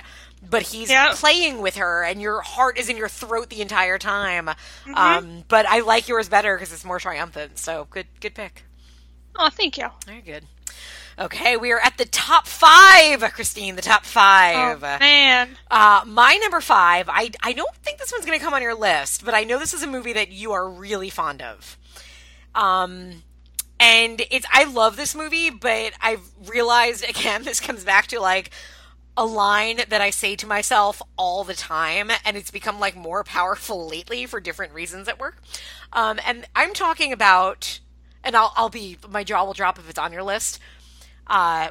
[0.49, 1.15] but he's yep.
[1.17, 4.47] playing with her, and your heart is in your throat the entire time.
[4.47, 4.95] Mm-hmm.
[4.95, 7.59] Um, but I like yours better because it's more triumphant.
[7.59, 8.65] So good, good pick.
[9.37, 9.89] Oh, thank you.
[10.07, 10.45] Very good.
[11.19, 13.75] Okay, we are at the top five, Christine.
[13.75, 14.81] The top five.
[14.85, 15.49] Oh, man.
[15.69, 17.09] Uh, my number five.
[17.09, 19.59] I I don't think this one's going to come on your list, but I know
[19.59, 21.77] this is a movie that you are really fond of.
[22.55, 23.25] Um,
[23.81, 28.51] and it's I love this movie, but I've realized again this comes back to like
[29.17, 33.25] a line that I say to myself all the time, and it's become like more
[33.25, 35.43] powerful lately for different reasons at work.
[35.93, 37.81] Um, and I'm talking about,
[38.23, 40.61] and I'll I'll be my jaw will drop if it's on your list
[41.29, 41.69] Uh,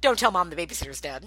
[0.00, 1.26] don't tell mom the babysitter's dead.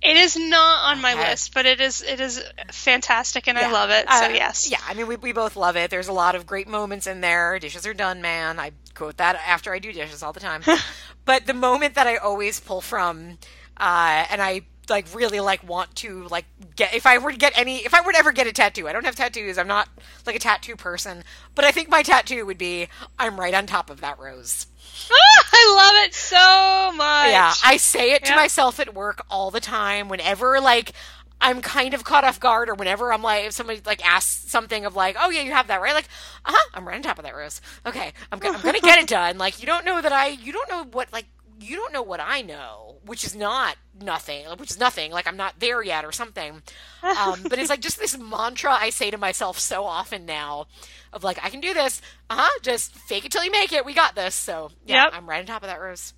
[0.00, 1.30] It is not on my Okay.
[1.30, 2.40] list, but it is it is
[2.70, 4.08] fantastic and I love it.
[4.08, 4.70] So Uh, yes.
[4.70, 5.90] Yeah, I mean, we, we both love it.
[5.90, 7.58] There's a lot of great moments in there.
[7.58, 8.60] Dishes are done, man.
[8.60, 10.62] I quote that after I do dishes all the time.
[11.24, 13.38] but the moment that I always pull from,
[13.76, 16.44] uh, and I like really like want to like
[16.76, 18.86] get if I were to get any if I were to ever get a tattoo.
[18.88, 19.58] I don't have tattoos.
[19.58, 19.88] I'm not
[20.26, 21.24] like a tattoo person,
[21.54, 24.66] but I think my tattoo would be I'm right on top of that rose.
[25.52, 27.30] I love it so much.
[27.30, 28.36] Yeah, I say it to Yeah.
[28.36, 30.08] myself at work all the time.
[30.08, 30.92] Whenever like
[31.40, 34.84] I'm kind of caught off guard, or whenever I'm like, if somebody like asks something
[34.84, 36.08] of like, "Oh yeah, you have that right?" Like,
[36.44, 37.60] uh huh, I'm right on top of that rose.
[37.86, 39.38] Okay, I'm go- I'm gonna get it done.
[39.38, 41.26] Like, you don't know that I, you don't know what like.
[41.60, 45.12] You don't know what I know, which is not nothing, which is nothing.
[45.12, 46.62] Like I'm not there yet, or something.
[47.02, 50.66] Um, but it's like just this mantra I say to myself so often now,
[51.12, 52.00] of like I can do this.
[52.30, 52.58] Uh huh.
[52.62, 53.84] Just fake it till you make it.
[53.84, 54.34] We got this.
[54.34, 55.12] So yeah, Yep.
[55.14, 56.14] I'm right on top of that rose.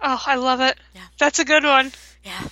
[0.00, 0.76] Oh, I love it.
[0.94, 1.02] Yeah.
[1.18, 1.92] That's a good one.
[2.24, 2.48] Yeah.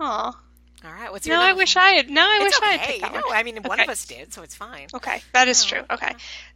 [0.00, 0.40] Aw.
[0.84, 1.10] All right.
[1.10, 1.36] What's your?
[1.36, 1.82] No, I wish four?
[1.82, 2.10] I had.
[2.10, 2.92] No, I It's wish I had okay.
[2.92, 3.36] picked that know, one.
[3.36, 3.84] I mean, one Okay.
[3.84, 4.88] of us did, so it's fine.
[4.92, 5.80] Okay, that is true.
[5.90, 6.12] Okay.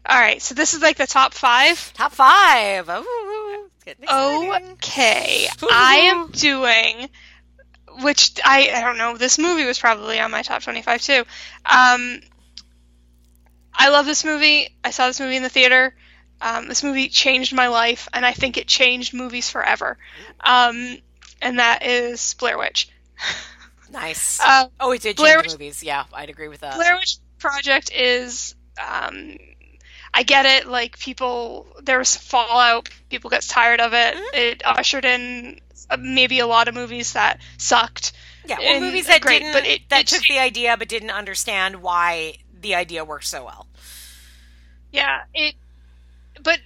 [0.06, 0.42] All right.
[0.42, 1.92] So this is like the top five.
[1.94, 2.88] Top five.
[2.90, 4.72] Ooh, it's getting exciting.
[4.72, 5.46] Okay.
[5.70, 7.08] I am doing,
[8.02, 9.16] which I I don't know.
[9.16, 11.24] This movie was probably on my top twenty-five too.
[11.64, 12.20] Um,
[13.78, 14.68] I love this movie.
[14.84, 15.94] I saw this movie in the theater.
[16.40, 19.96] Um, this movie changed my life, and I think it changed movies forever.
[20.40, 20.98] Um,
[21.40, 22.88] and that is Blair Witch.
[23.90, 24.38] Nice.
[24.38, 25.82] Uh, oh, it did Blair change Witch- movies.
[25.82, 26.74] Yeah, I'd agree with that.
[26.74, 29.38] Blair Witch Project is, um,
[30.12, 30.66] I get it.
[30.68, 32.90] Like people, there was fallout.
[33.08, 34.14] People get tired of it.
[34.14, 34.34] Mm-hmm.
[34.34, 38.12] It ushered in uh, maybe a lot of movies that sucked.
[38.46, 41.10] yeah, well, movies that great, didn't but it- that it- took the idea but didn't
[41.10, 43.67] understand why the idea worked so well.
[44.92, 45.54] Yeah, it.
[46.42, 46.60] But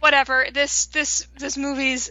[0.00, 0.46] whatever.
[0.52, 2.10] This this this movie's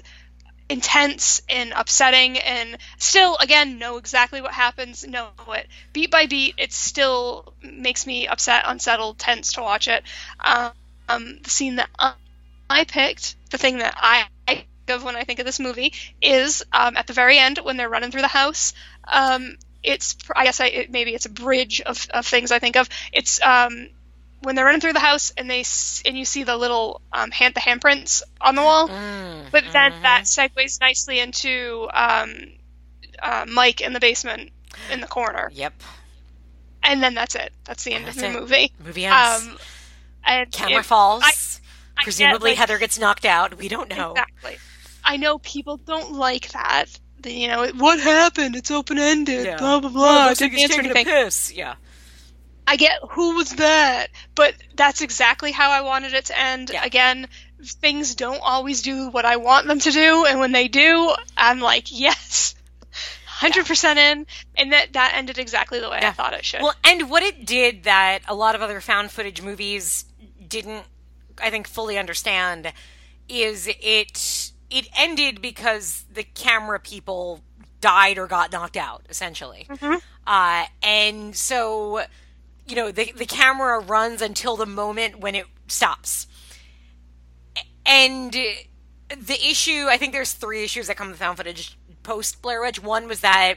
[0.69, 5.07] intense and upsetting, and still, again, know exactly what happens.
[5.07, 6.55] Know it beat by beat.
[6.57, 10.03] It still makes me upset, unsettled, tense to watch it.
[10.39, 12.13] Um, the scene that I,
[12.69, 16.63] I picked, the thing that I think of when I think of this movie, is
[16.73, 18.73] um, at the very end when they're running through the house.
[19.05, 22.75] Um, it's I guess I, it, maybe it's a bridge of, of things I think
[22.75, 22.89] of.
[23.13, 23.89] It's um,
[24.41, 27.31] when they're running through the house and they s- and you see the little um,
[27.31, 28.87] hand the handprints on the wall.
[28.87, 30.01] Mm, But then mhm.
[30.03, 32.33] that segues nicely into um,
[33.21, 34.51] uh, Mike in the basement
[34.91, 35.73] in the corner, Yep.
[36.83, 37.51] and then that's it.
[37.65, 38.33] That's the end That's of the it.
[38.41, 38.71] movie.
[38.83, 39.47] Movie ends.
[39.47, 39.57] Um,
[40.25, 41.23] and Camera it- falls.
[41.23, 43.57] I- I get, Presumably, like- Heather gets knocked out.
[43.57, 44.11] We don't know.
[44.11, 44.57] Exactly.
[45.03, 46.85] I know people don't like that.
[47.21, 48.55] The, you know, what happened?
[48.55, 49.47] It's open ended.
[49.47, 49.57] Yeah.
[49.57, 50.25] Blah blah Oh, blah.
[50.27, 51.05] looks like Didn't he's answer anything.
[51.05, 51.51] piss.
[51.51, 51.73] Yeah.
[52.67, 56.69] I get who was that, but that's exactly how I wanted it to end.
[56.73, 56.83] Yeah.
[56.83, 57.27] Again,
[57.63, 61.61] things don't always do what I want them to do, and when they do, I'm
[61.61, 62.55] like, yes,
[63.25, 66.09] hundred percent in, and that that ended exactly the way Yeah.
[66.09, 66.61] I thought it should.
[66.61, 70.03] Well, and what it did that a lot of other found footage movies
[70.47, 70.85] didn't,
[71.41, 72.73] I think, fully understand
[73.29, 77.41] is it it ended because the camera people
[77.79, 79.67] died or got knocked out, essentially.
[80.25, 82.03] Uh, and so,
[82.67, 86.27] you know, the the camera runs until the moment when it stops.
[87.85, 92.61] And the issue, I think there's three issues that come with found footage post Blair
[92.61, 92.81] Witch.
[92.81, 93.55] One was that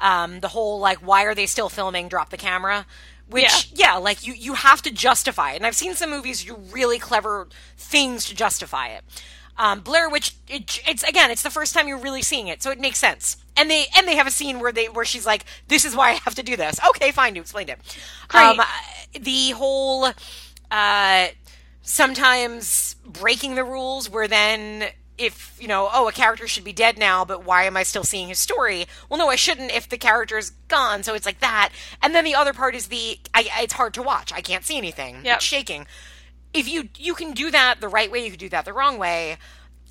[0.00, 2.08] um, the whole like, why are they still filming?
[2.08, 2.86] Drop the camera.
[3.28, 3.94] Which, yeah.
[3.94, 5.56] like you, you have to justify it.
[5.56, 7.46] And I've seen some movies do really clever
[7.76, 9.04] things to justify it.
[9.56, 12.70] Um, Blair Witch, it, it's again, it's the first time you're really seeing it, so
[12.70, 13.36] it makes sense.
[13.60, 16.10] And they and they have a scene where they where she's like, "This is why
[16.10, 17.78] I have to do this." Okay, fine, you explained it.
[18.28, 18.42] Great.
[18.42, 18.60] Um,
[19.20, 20.10] the whole
[20.70, 21.26] uh,
[21.82, 24.84] sometimes breaking the rules, where then
[25.18, 28.04] if you know, oh, a character should be dead now, but why am I still
[28.04, 28.86] seeing his story?
[29.08, 31.02] Well, no, I shouldn't if the character is gone.
[31.02, 31.70] So it's like that.
[32.02, 34.32] And then the other part is the I, it's hard to watch.
[34.32, 35.24] I can't see anything.
[35.24, 35.36] Yep.
[35.36, 35.86] It's shaking
[36.52, 38.98] if you you can do that the right way, you can do that the wrong
[38.98, 39.36] way.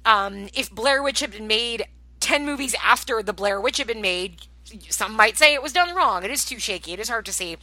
[0.05, 1.85] Um, if Blair Witch had been made
[2.19, 4.47] ten movies after the Blair Witch had been made,
[4.89, 6.23] some might say it was done wrong.
[6.23, 6.93] It is too shaky.
[6.93, 7.57] It is hard to see,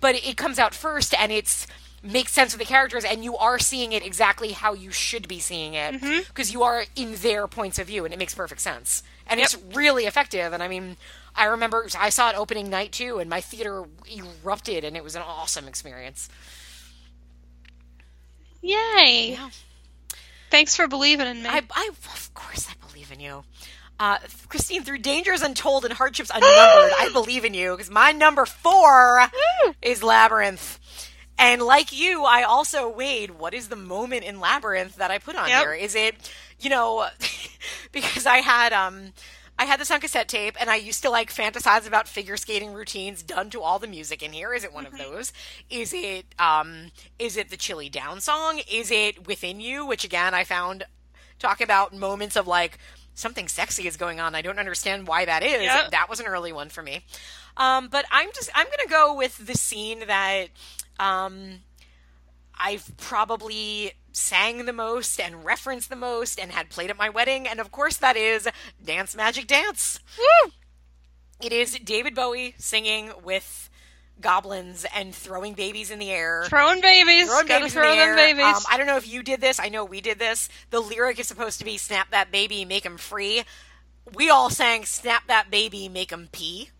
[0.00, 1.66] but it comes out first, and it's
[2.02, 5.40] makes sense with the characters, and you are seeing it exactly how you should be
[5.40, 6.20] seeing it mm-hmm.
[6.28, 9.56] because you are in their points of view, and it makes perfect sense, and it's
[9.74, 10.52] really effective.
[10.52, 10.96] And I mean.
[11.36, 15.14] I remember I saw it opening night too, and my theater erupted, and it was
[15.14, 16.28] an awesome experience.
[18.60, 19.36] Yay!
[19.38, 19.50] Yeah.
[20.50, 21.48] Thanks for believing in me.
[21.48, 23.44] I, I, of course, I believe in you.
[24.00, 24.18] Uh,
[24.48, 29.24] Christine, through dangers untold and hardships unnumbered, I believe in you because my number four
[29.82, 30.78] is Labyrinth.
[31.36, 35.36] And like you, I also weighed what is the moment in Labyrinth that I put
[35.36, 35.60] on Yep.
[35.62, 35.72] here?
[35.74, 36.14] Is it
[36.60, 37.06] you know,
[37.92, 39.12] because I had um
[39.60, 42.72] I had this on cassette tape and I used to like fantasize about figure skating
[42.72, 44.54] routines done to all the music in here.
[44.54, 45.32] Is it one of those?
[45.70, 48.60] Is it um is it the Chilly Down song?
[48.70, 50.84] Is it Within You, which again I found
[51.40, 52.78] talk about moments of like
[53.18, 54.34] something sexy is going on.
[54.34, 55.62] I don't understand why that is.
[55.62, 55.90] Yep.
[55.90, 57.04] That was an early one for me.
[57.56, 60.46] Um, but I'm just I'm gonna go with the scene that
[60.98, 61.60] um,
[62.54, 67.46] I've probably sang the most and referenced the most and had played at my wedding,
[67.46, 68.48] and of course that is
[68.82, 69.98] Dance Magic Dance.
[70.16, 70.52] Woo!
[71.40, 73.67] It is David Bowie singing with
[74.20, 76.44] goblins and throwing babies in the air.
[76.46, 77.28] Throwing babies.
[77.28, 78.16] Throwing Gotta babies throw in the them air.
[78.16, 78.44] babies.
[78.44, 79.58] Um, I don't know if you did this.
[79.60, 80.48] I know we did this.
[80.70, 83.42] The lyric is supposed to be "Snap that baby, make him free."
[84.14, 86.70] We all sang "Snap that baby, make him pee."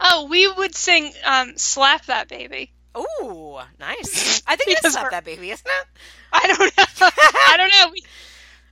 [0.00, 4.42] oh, we would sing um, "Slap That Baby." Ooh, nice.
[4.46, 5.86] I think it's "Slap that baby," isn't it?
[6.32, 6.84] I don't know.
[7.48, 7.92] I don't know.
[7.92, 8.04] We,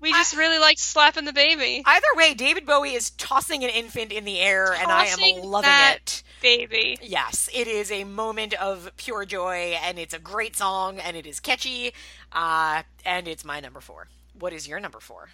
[0.02, 1.82] we just really like slapping the baby.
[1.86, 5.62] Either way, David Bowie is tossing an infant in the air, and I am loving
[5.70, 6.22] that- it.
[6.42, 6.98] Baby.
[7.00, 11.24] Yes, it is a moment of pure joy, and it's a great song, and it
[11.24, 11.92] is catchy,
[12.32, 14.08] uh, and it's my number four.
[14.38, 15.30] What is your number four?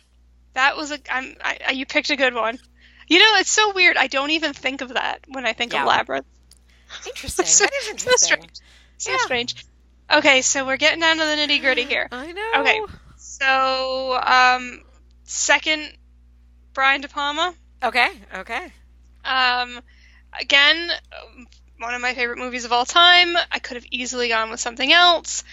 [0.53, 0.99] That was a.
[1.11, 1.35] I'm.
[1.43, 2.59] I, I- you picked a good one.
[3.09, 3.97] You know, it's so weird.
[3.97, 5.81] I don't even think of that when I think Yeah.
[5.83, 6.27] of Labyrinth.
[7.07, 7.47] Interesting.
[7.47, 8.51] So- that is so strange.
[8.99, 9.17] So Yeah.
[9.21, 9.65] strange.
[10.11, 12.09] Okay, so we're getting down to the nitty gritty here.
[12.13, 12.53] I know.
[12.57, 12.81] Okay.
[13.41, 14.83] So, um,
[15.25, 15.93] second,
[16.73, 17.55] Brian De Palma.
[17.83, 18.09] Okay.
[18.35, 18.73] Okay.
[19.25, 19.81] Um,
[20.41, 21.47] again, um,
[21.79, 23.37] one of my favorite movies of all time.
[23.51, 25.45] I could have easily gone with something else.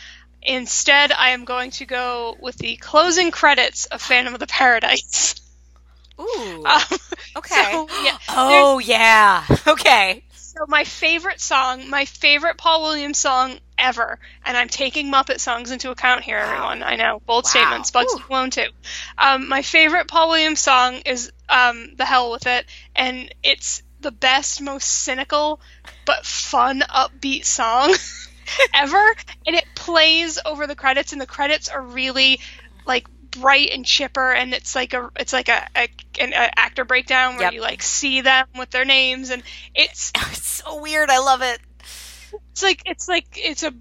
[0.41, 5.35] Instead, I am going to go with the closing credits of Phantom of the Paradise.
[6.19, 6.63] Ooh.
[6.75, 6.81] Um,
[7.37, 7.71] okay.
[7.71, 9.45] so, yeah, oh yeah.
[9.67, 10.23] Okay.
[10.57, 15.71] So my favorite song, my favorite Paul Williams song ever, and I'm taking Muppet songs
[15.71, 16.81] into account here, everyone.
[16.81, 17.49] I know, bold Wow.
[17.49, 17.91] statements.
[17.91, 18.23] Bugs Whew.
[18.29, 18.67] Alone too.
[19.17, 24.11] Um, my favorite Paul Williams song is um, "The Hell with It," and it's the
[24.11, 25.59] best, most cynical,
[26.05, 27.93] but fun, upbeat song
[28.75, 29.15] ever.
[29.47, 32.39] And it plays over the credits, and the credits are really
[32.85, 33.05] like
[33.39, 35.87] bright and chipper and it's like a it's like a, a
[36.19, 37.53] an a actor breakdown where Yep.
[37.53, 41.09] you like see them with their names and it's It's so weird.
[41.09, 41.59] I love it.
[42.51, 43.73] it's like it's like it's a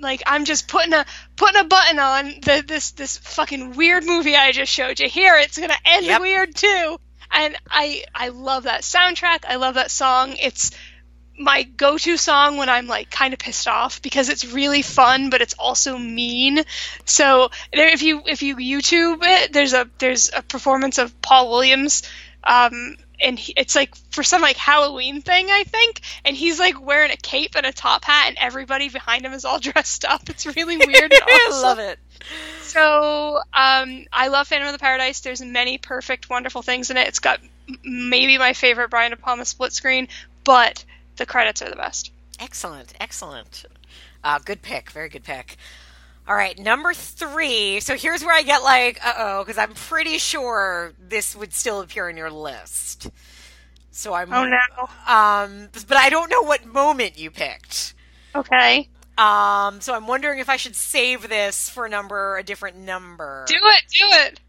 [0.00, 1.04] like I'm just putting a
[1.36, 5.08] putting a button on the this this fucking weird movie I just showed you.
[5.08, 6.20] Here it's gonna end Yep.
[6.20, 6.98] weird too.
[7.30, 9.44] And I I love that soundtrack.
[9.48, 10.34] I love that song.
[10.40, 10.70] It's
[11.38, 15.40] my go-to song when I'm like kind of pissed off because it's really fun, but
[15.40, 16.62] it's also mean.
[17.04, 21.50] So there, if you if you YouTube it, there's a there's a performance of Paul
[21.50, 22.02] Williams,
[22.44, 26.84] um, and he, it's like for some like Halloween thing I think, and he's like
[26.84, 30.28] wearing a cape and a top hat, and everybody behind him is all dressed up.
[30.28, 31.12] It's really weird.
[31.12, 31.98] And I love it.
[32.62, 35.20] So, um, I love Phantom of the Paradise.
[35.20, 37.08] There's many perfect, wonderful things in it.
[37.08, 37.40] It's got
[37.82, 40.08] maybe my favorite Brian De Palma split screen,
[40.44, 40.84] but
[41.16, 42.12] the credits are the best.
[42.38, 43.64] Excellent, excellent.
[44.24, 45.56] Uh, good pick, very good pick.
[46.26, 47.80] All right, number three.
[47.80, 51.80] So here's where I get like, uh oh, because I'm pretty sure this would still
[51.80, 53.10] appear in your list.
[53.90, 54.32] So I'm.
[54.32, 55.12] Oh no.
[55.12, 57.94] Um, but I don't know what moment you picked.
[58.34, 58.88] Okay.
[59.18, 63.44] Um, so I'm wondering if I should save this for a number, a different number.
[63.46, 63.82] Do it.
[63.90, 64.40] Do it.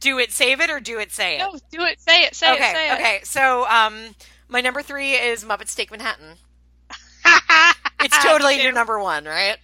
[0.00, 1.40] Do it, save it, or do it, say it.
[1.40, 2.00] No, do it.
[2.00, 2.34] Say it.
[2.34, 2.74] Say okay, it.
[2.74, 2.94] Say it.
[2.94, 3.20] okay.
[3.22, 4.14] So um,
[4.50, 6.36] my number three is Muppets Take Manhattan.
[8.02, 9.58] It's totally your number one, right?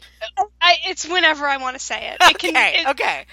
[0.61, 2.19] I, it's whenever I want to say it.
[2.21, 2.51] It can.
[2.51, 3.27] okay, it- okay.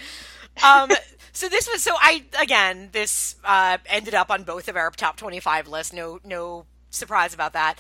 [0.66, 0.90] Um,
[1.34, 5.18] so this was so I again this uh, ended up on both of our top
[5.18, 5.92] twenty five lists.
[5.92, 7.76] No, no surprise about that.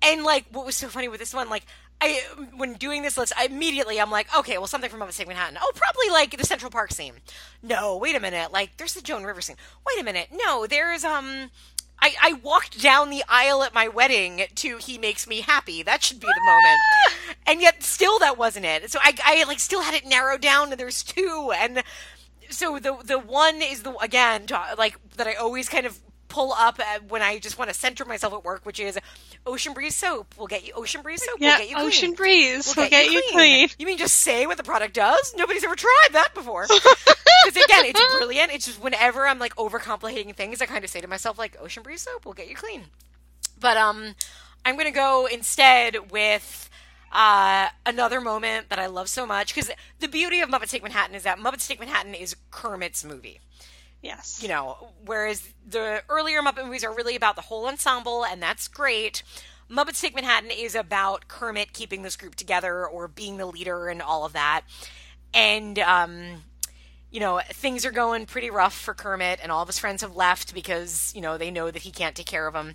[0.00, 1.64] And like, what was so funny with this one, like.
[2.04, 2.20] I,
[2.56, 5.56] when doing this list, I immediately I'm like, okay, well, something from Muppets Take Manhattan.
[5.62, 7.12] Oh, probably like the Central Park scene.
[7.62, 8.50] No, wait a minute.
[8.50, 9.54] Like, there's the Joan Rivers scene.
[9.86, 10.26] Wait a minute.
[10.32, 11.52] No, there's um,
[12.02, 16.02] I, I walked down the aisle at my wedding to "He Makes Me Happy." That
[16.02, 17.34] should be the moment, ah!
[17.46, 18.90] and yet still that wasn't it.
[18.90, 21.84] So I, I like still had it narrowed down, and there's two, and
[22.50, 26.00] so the the one is the again like that I always kind of
[26.32, 28.98] pull up when I just want to center myself at work, which is
[29.46, 30.34] Ocean Breeze soap.
[30.38, 31.36] We'll get you Ocean Breeze soap.
[31.38, 31.50] yeah.
[31.50, 31.86] we'll get you clean.
[31.86, 32.74] Ocean breeze.
[32.74, 33.68] We'll will get, you clean.
[33.78, 35.34] You mean just say what the product does?
[35.36, 36.66] Nobody's ever tried that before.
[37.44, 38.52] Because again, it's brilliant.
[38.52, 41.82] It's just whenever I'm like overcomplicating things, I kind of say to myself like, "Ocean
[41.82, 42.84] Breeze soap will get you clean."
[43.58, 44.14] But um,
[44.64, 46.70] I'm gonna go instead with
[47.10, 51.16] uh, another moment that I love so much because the beauty of Muppet Take Manhattan
[51.16, 53.40] is that Muppet Take Manhattan is Kermit's movie
[54.02, 54.42] Yes.
[54.42, 58.66] you know, whereas the earlier Muppet movies are really about the whole ensemble, and that's
[58.68, 59.22] great.
[59.70, 64.02] Muppets Take Manhattan is about Kermit keeping this group together or being the leader and
[64.02, 64.62] all of that.
[65.32, 66.42] And um,
[67.12, 70.16] you know, things are going pretty rough for Kermit, and all of his friends have
[70.16, 72.74] left because, you know, they know that he can't take care of them.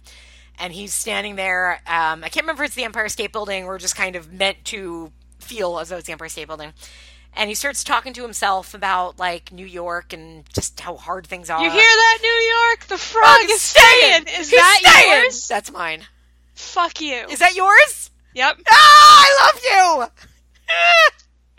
[0.59, 1.81] And he's standing there.
[1.85, 4.64] Um, I can't remember if it's the Empire State Building or just kind of meant
[4.65, 6.73] to feel as though it's the Empire State Building.
[7.38, 11.49] And he starts talking to himself about like New York and just how hard things
[11.51, 11.64] are.
[11.64, 12.88] You hear that, New York?
[12.88, 14.24] The frog He's is staying.
[14.24, 15.24] Is He's that staying!
[15.24, 15.48] yours?
[15.48, 16.01] That's mine.
[16.56, 17.25] Fuck you.
[17.30, 18.09] Is that yours?
[18.33, 18.59] yep.
[18.69, 20.25] Ah, I love you.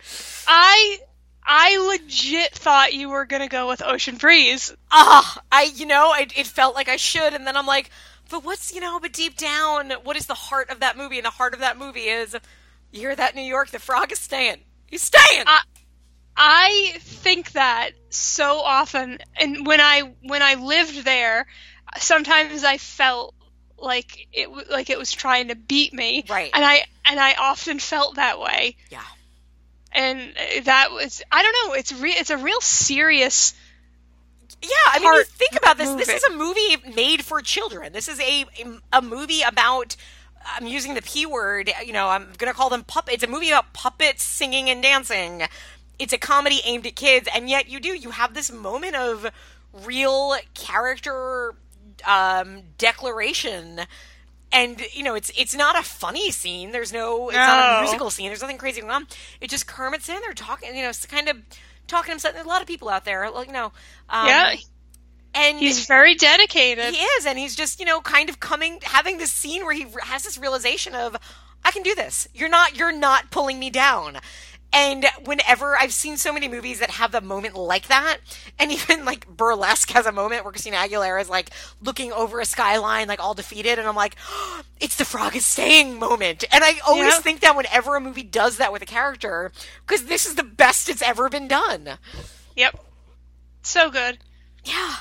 [0.49, 0.99] I
[1.47, 4.75] I legit thought you were gonna go with Ocean Breeze.
[4.91, 7.91] Ah, I, you know, I, it felt like I should, and then I'm like,
[8.29, 11.17] but what's, you know, but deep down, what is the heart of that movie?
[11.19, 12.35] And the heart of that movie is,
[12.93, 13.71] you hear that, New York?
[13.71, 14.59] The frog is staying.
[14.89, 15.45] He's staying.
[15.47, 15.63] I-
[16.41, 21.47] I think that so often, and when I when I lived there,
[21.99, 23.35] sometimes I felt
[23.77, 26.51] like it like it was trying to beat me, Right.
[26.55, 29.03] And I and I often felt that way, yeah.
[29.91, 31.75] and uh, that was I don't know.
[31.75, 33.55] It's re- it's a real serious.
[34.63, 35.93] Yeah, I mean, think about this.
[36.07, 37.93] This is a movie made for children.
[37.93, 38.45] This is a
[38.93, 39.97] a movie about.
[40.57, 41.71] I'm using the p word.
[41.85, 43.15] You know, I'm gonna call them puppets.
[43.17, 45.43] It's a movie about puppets singing and dancing.
[45.99, 49.31] It's a comedy aimed at kids, and yet you do you have this moment of
[49.85, 51.55] real character
[52.07, 53.81] um, declaration.
[54.51, 56.73] And you know, it's it's not a funny scene.
[56.73, 58.29] There's no, it's not a musical scene.
[58.29, 59.07] There's nothing crazy going on.
[59.41, 60.75] It's just Kermit sitting there talking.
[60.75, 61.37] You know, it's kind of
[61.87, 62.35] talking to himself.
[62.35, 63.73] There's a lot of people out there, like you know,
[64.09, 64.55] um, yeah,
[65.39, 66.95] and he's very dedicated.
[66.95, 69.87] he is, and he's just you know kind of coming, having this scene where he
[70.03, 71.17] has this realization of,
[71.65, 72.29] I can do this.
[72.35, 74.19] You're not, you're not pulling me down.
[74.71, 78.19] And whenever I've seen so many movies that have a moment like that,
[78.59, 81.51] and even like Burlesque has a moment where Christina Aguilera is like
[81.81, 84.17] looking over a skyline, like all defeated, and I'm like,
[84.81, 86.45] it's the frog is staying moment.
[86.53, 87.21] And I always Yeah.
[87.21, 89.53] think that whenever a movie does that with a character,
[89.87, 91.97] because this is the best it's ever been done.
[92.55, 92.79] Yep,
[93.63, 94.19] so good.
[94.65, 94.97] Yeah.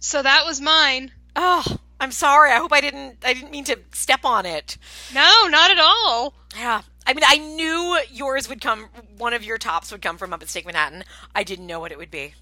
[0.00, 1.12] So that was mine.
[1.36, 1.64] Oh,
[2.00, 2.50] I'm sorry.
[2.50, 3.18] I hope I didn't.
[3.24, 4.76] I didn't mean to step on it.
[5.14, 6.34] No, not at all.
[6.56, 6.82] Yeah.
[7.06, 8.88] I mean, I knew yours would come.
[9.18, 11.04] One of your tops would come from Muppets Take Manhattan.
[11.34, 12.34] I didn't know what it would be.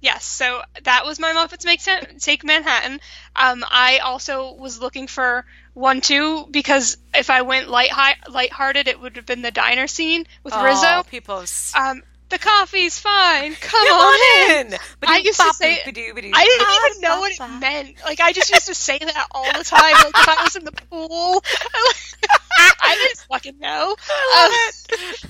[0.00, 3.00] Yes, so that was my Muppets Make Sen- Take Manhattan.
[3.36, 5.44] Um, I also was looking for
[5.74, 9.86] one too because if I went light high, lighthearted, it would have been the diner
[9.86, 11.04] scene with Oh, Rizzo.
[11.08, 11.44] people.
[11.76, 12.02] Um,
[12.32, 13.54] the coffee's fine.
[13.54, 14.72] Come, Come on in.
[14.72, 14.78] in.
[15.06, 17.96] I used to say- I didn't even know what it meant.
[18.04, 19.92] Like I just used to say that all the time.
[19.92, 21.42] Like if I was in the pool,
[22.82, 23.90] I didn't fucking know.
[23.90, 24.50] Um,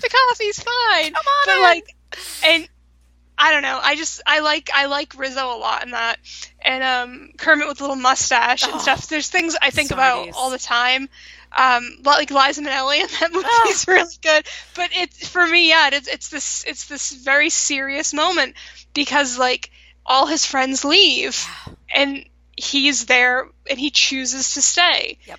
[0.00, 1.12] the coffee's fine.
[1.12, 1.62] Come on but in.
[1.62, 1.96] like,
[2.44, 2.68] and
[3.38, 3.78] I don't know.
[3.82, 6.18] I just I like I like Rizzo a lot in that,
[6.64, 9.08] and um Kermit with a little mustache and Oh, stuff.
[9.08, 11.08] There's things I think about all the time.
[11.56, 13.68] Um, like Liza Minnelli in that movie Oh.
[13.70, 14.46] is really good.
[14.74, 18.54] But it's for me, yeah, it's it's this it's this very serious moment
[18.94, 19.70] because like
[20.06, 21.46] all his friends leave
[21.94, 22.24] and
[22.56, 25.18] he's there and he chooses to stay.
[25.26, 25.38] Yep.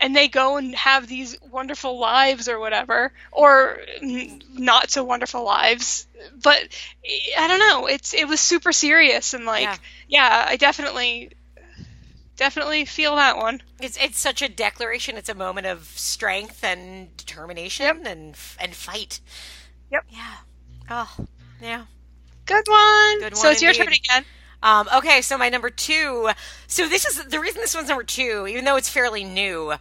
[0.00, 6.06] And they go and have these wonderful lives or whatever, or not so wonderful lives.
[6.42, 6.58] But
[7.38, 7.86] I don't know.
[7.86, 9.76] It's it was super serious and like Yeah.
[10.08, 11.30] yeah, I definitely
[12.36, 13.62] definitely feel that one.
[13.80, 15.16] It's it's such a declaration.
[15.16, 19.20] It's a moment of strength and determination and and fight.
[19.90, 20.06] Yep.
[20.10, 20.34] Yeah.
[20.90, 21.16] Oh.
[21.60, 21.84] Yeah.
[22.46, 23.20] Good one.
[23.20, 24.24] Good so one it's your turn again.
[24.62, 26.30] Um, okay, so my number two.
[26.66, 29.74] So this is the reason this one's number two, even though it's fairly new,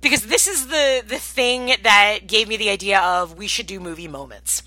[0.00, 3.80] because this is the the thing that gave me the idea of we should do
[3.80, 4.62] movie moments.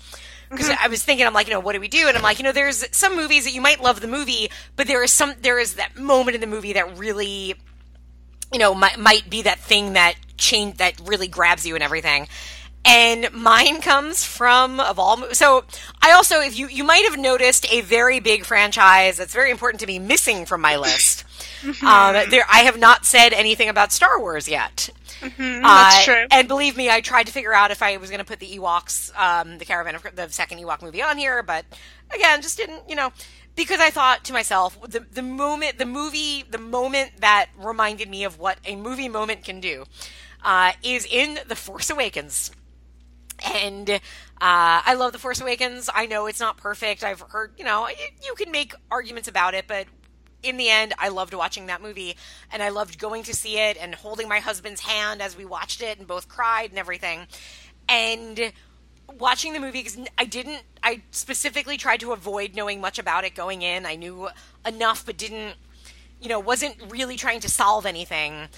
[0.56, 2.08] Because I was thinking, I'm like, you know, what do we do?
[2.08, 4.86] And I'm like, you know, there's some movies that you might love the movie, but
[4.86, 7.54] there is some there is that moment in the movie that really
[8.52, 12.28] you know might, might be that thing that change that really grabs you and everything.
[12.86, 15.64] And mine comes from of all so
[16.02, 19.80] i also if you you might have noticed a very big franchise that's very important
[19.80, 21.24] to me missing from my list.
[21.64, 24.90] Um, there i have not said anything about star wars yet
[25.38, 26.26] That's uh, true.
[26.30, 28.58] And believe me, I tried to figure out if I was going to put the
[28.58, 31.64] Ewoks, um, the Caravan of the second Ewok movie on here, but
[32.14, 33.12] again, just didn't, you know,
[33.56, 38.24] because I thought to myself, the the moment, the movie, the moment that reminded me
[38.24, 39.84] of what a movie moment can do,
[40.42, 42.50] uh, is in The Force Awakens.
[43.44, 43.98] And uh,
[44.40, 45.90] I love The Force Awakens.
[45.92, 47.02] I know it's not perfect.
[47.02, 47.94] I've heard, you know, you,
[48.24, 49.86] you can make arguments about it, but
[50.44, 52.16] in the end, I loved watching that movie,
[52.52, 55.82] and I loved going to see it and holding my husband's hand as we watched
[55.82, 57.26] it, and both cried and everything.
[57.88, 58.52] And
[59.18, 60.62] watching the movie because I didn't.
[60.82, 63.86] I specifically tried to avoid knowing much about it going in.
[63.86, 64.28] I knew
[64.66, 65.54] enough, but didn't.
[66.20, 68.48] You know, wasn't really trying to solve anything.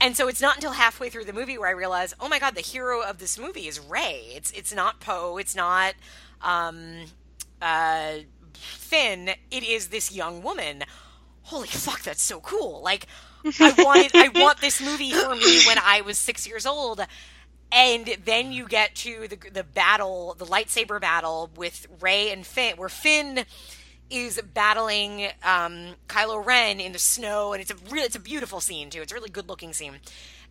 [0.00, 2.54] And so it's not until halfway through the movie where I realize, oh my god,
[2.54, 4.32] the hero of this movie is Rey.
[4.34, 5.36] It's it's not Poe.
[5.36, 5.94] It's not
[6.40, 7.04] um,
[7.60, 8.20] uh,
[8.60, 10.84] Finn, it is this young woman.
[11.50, 12.80] Holy fuck, that's so cool!
[12.80, 13.06] Like,
[13.44, 17.00] I wanted, I want this movie for me when I was six years old.
[17.72, 22.76] And then you get to the the battle, the lightsaber battle with Rey and Finn,
[22.76, 23.44] where Finn
[24.10, 28.60] is battling um, Kylo Ren in the snow, and it's a really, it's a beautiful
[28.60, 29.02] scene too.
[29.02, 29.94] It's a really good looking scene,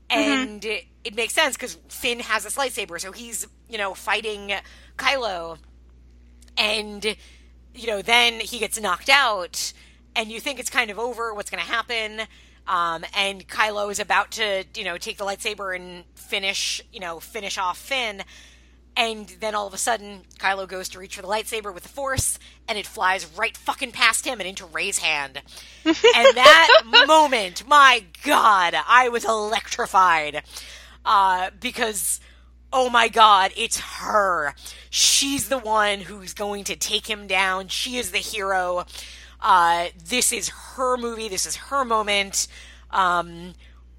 [0.09, 4.53] and it, it makes sense because Finn has this lightsaber, so he's you know fighting
[4.97, 5.57] Kylo,
[6.57, 7.05] and
[7.75, 9.73] you know then he gets knocked out,
[10.15, 11.33] and you think it's kind of over.
[11.33, 12.21] What's going to happen?
[12.67, 17.19] Um, and Kylo is about to, you know, take the lightsaber and finish, you know,
[17.19, 18.23] finish off Finn.
[18.95, 21.89] And then all of a sudden, Kylo goes to reach for the lightsaber with the
[21.89, 25.41] Force, and it flies right fucking past him and into Rey's hand.
[25.85, 30.43] and that moment, my God, I was electrified.
[31.05, 32.19] Uh, because,
[32.73, 34.53] oh my God, it's her.
[34.89, 37.69] She's the one who's going to take him down.
[37.69, 38.85] She is the hero.
[39.41, 41.29] Uh, this is her movie.
[41.29, 42.47] This is her moment.
[42.91, 43.53] Um,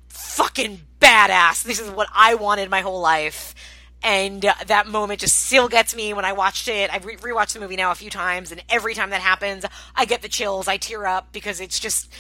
[0.09, 1.63] fucking badass.
[1.63, 3.55] This is what I wanted my whole life.
[4.03, 6.93] And uh, that moment just still gets me when I watched it.
[6.93, 10.07] I've re- rewatched the movie now a few times, and every time that happens, I
[10.07, 10.69] get the chills.
[10.69, 12.11] I tear up because it's just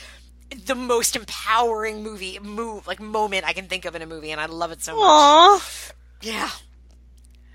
[0.66, 4.40] the most empowering movie move like moment I can think of in a movie, and
[4.40, 5.02] I love it so much.
[6.20, 6.50] Yeah,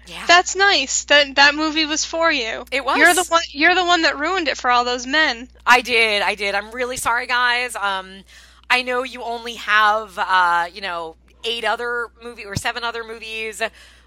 [0.08, 0.26] yeah.
[0.28, 1.06] That's nice.
[1.06, 2.66] That that movie was for you.
[2.72, 2.98] It was.
[2.98, 3.42] You're the one.
[3.50, 5.48] You're the one that ruined it for all those men.
[5.66, 6.22] I did.
[6.22, 6.56] I did.
[6.56, 7.76] I'm really sorry, guys.
[7.76, 8.24] Um,
[8.70, 13.62] I know you only have, uh, you know, eight other movie or seven other movies.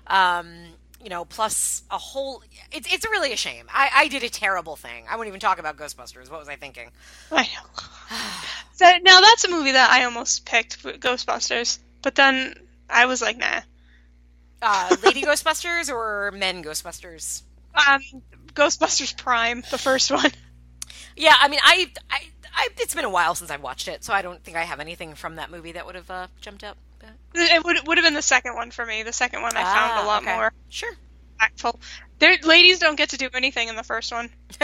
[0.07, 0.49] Um,
[1.03, 2.43] you know, plus a whole.
[2.73, 3.67] It's it's really a shame.
[3.73, 5.05] I, I did a terrible thing.
[5.09, 6.31] I won't even talk about Ghostbusters.
[6.31, 6.91] What was I thinking?
[7.31, 8.17] I know.
[8.73, 12.55] so, now that's a movie that I almost picked, Ghostbusters, but then
[12.91, 13.61] I was like, nah.
[14.61, 17.43] Uh, Lady Ghostbusters or Men Ghostbusters?
[17.89, 18.01] Um,
[18.55, 20.31] Ghostbusters Prime, the first one.
[21.17, 22.19] Yeah, I mean, I, I,
[22.55, 24.81] I, it's been a while since I've watched it, so I don't think I have
[24.81, 26.77] anything from that movie that would have uh, jumped up.
[26.99, 27.11] But...
[27.35, 29.03] It would would have been the second one for me.
[29.05, 30.35] The second one I found Ah, a lot okay.
[30.35, 30.93] more Sure.
[31.41, 31.81] impactful.
[32.19, 34.31] There, ladies don't get to do anything in the first one.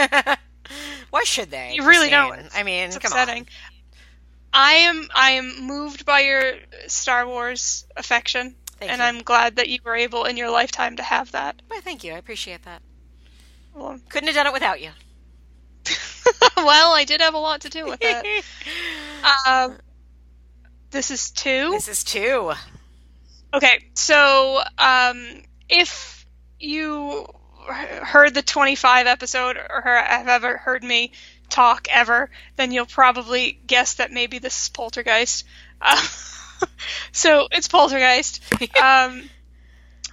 [1.09, 1.73] Why should they?
[1.75, 2.39] You really Christine?
[2.43, 2.49] don't.
[2.57, 3.43] I mean, It's come upsetting.
[3.43, 3.47] on.
[4.53, 6.53] I am I am moved by your
[6.87, 9.05] Star Wars affection, Thank and you.
[9.05, 11.61] I'm glad that you were able in your lifetime to have that.
[11.67, 12.13] Why, thank you.
[12.13, 12.81] I appreciate that.
[13.73, 14.91] Well, Couldn't have done it without you.
[16.57, 18.43] well, I did have a lot to do with it.
[19.47, 19.77] um,
[20.91, 21.71] this is two.
[21.71, 22.53] This is two.
[23.53, 26.25] Okay, so um, if
[26.59, 27.25] you
[27.67, 31.11] heard the 25 episode or have ever heard me
[31.49, 35.45] talk ever, then you'll probably guess that maybe this is Poltergeist.
[35.81, 36.01] Uh,
[37.11, 38.41] so it's Poltergeist.
[38.81, 39.29] um,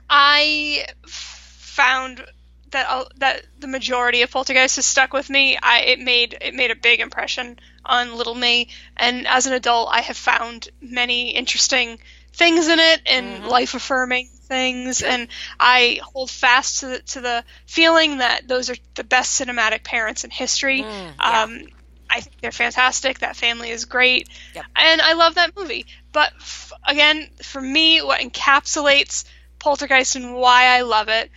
[0.09, 2.25] I found
[2.71, 5.57] that uh, that the majority of Poltergeist has stuck with me.
[5.63, 9.89] I it made it made a big impression on little me, and as an adult,
[9.91, 11.99] I have found many interesting
[12.35, 17.45] things in it and life affirming things, and I hold fast to the, to the
[17.67, 20.83] feeling that those are the best cinematic parents in history.
[20.83, 21.43] Mm, yeah.
[21.43, 21.67] um,
[22.13, 23.21] I think they're fantastic.
[23.21, 24.65] That family is great, Yep.
[24.77, 25.87] and I love that movie.
[26.13, 29.25] But f- again, for me, what encapsulates
[29.59, 31.31] Poltergeist and why I love it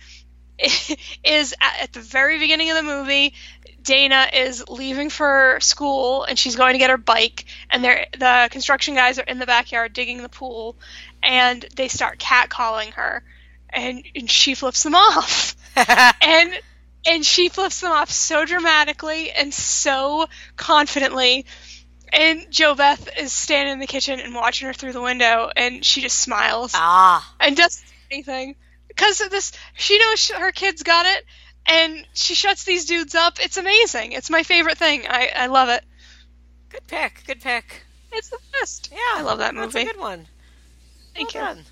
[1.24, 3.34] is at, at the very beginning of the movie.
[3.82, 8.96] Dana is leaving for school and she's going to get her bike and the construction
[8.96, 10.74] guys are in the backyard digging the pool
[11.22, 13.22] and they start catcalling her
[13.70, 16.52] and, and she flips them off and
[17.06, 20.26] and she flips them off so dramatically and so
[20.56, 21.46] confidently
[22.12, 26.00] and JoBeth is standing in the kitchen and watching her through the window and she
[26.00, 27.34] just smiles ah.
[27.40, 28.56] and doesn't do anything
[28.96, 29.52] because of this.
[29.74, 31.24] She knows her kids got it,
[31.66, 33.38] and she shuts these dudes up.
[33.40, 34.12] It's amazing.
[34.12, 35.06] It's my favorite thing.
[35.08, 35.84] I, I love it.
[36.70, 37.22] Good pick.
[37.26, 37.82] Good pick.
[38.12, 38.90] It's the best.
[38.92, 38.98] Yeah.
[39.16, 39.72] I love that movie.
[39.72, 40.26] That's a good one.
[41.14, 41.54] Thank well you.
[41.54, 41.64] done.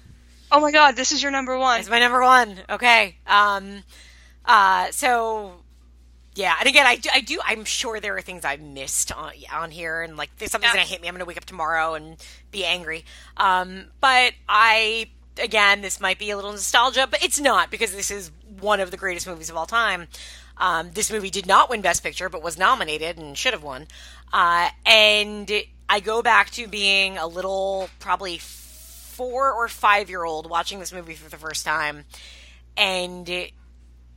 [0.53, 1.81] Oh my god, this is your number one.
[1.81, 2.57] It's my number one.
[2.69, 3.17] Okay.
[3.27, 3.83] Um.
[4.45, 4.91] Uh.
[4.91, 5.61] So.
[6.37, 7.39] Yeah, and again, I do, I do.
[7.45, 10.81] I'm sure there are things I've missed on on here, and like there's something's Yeah.
[10.81, 11.07] gonna hit me.
[11.07, 12.17] I'm gonna wake up tomorrow and
[12.51, 13.05] be angry.
[13.37, 13.87] Um.
[14.01, 18.33] But I, again, this might be a little nostalgia, but it's not because this is
[18.61, 20.09] one of the greatest movies of all time.
[20.57, 23.87] Um, this movie did not win Best Picture, but was nominated and should have won.
[24.33, 25.51] Uh, and
[25.89, 30.93] I go back to being a little, probably four or five year old watching this
[30.93, 32.05] movie for the first time
[32.77, 33.29] and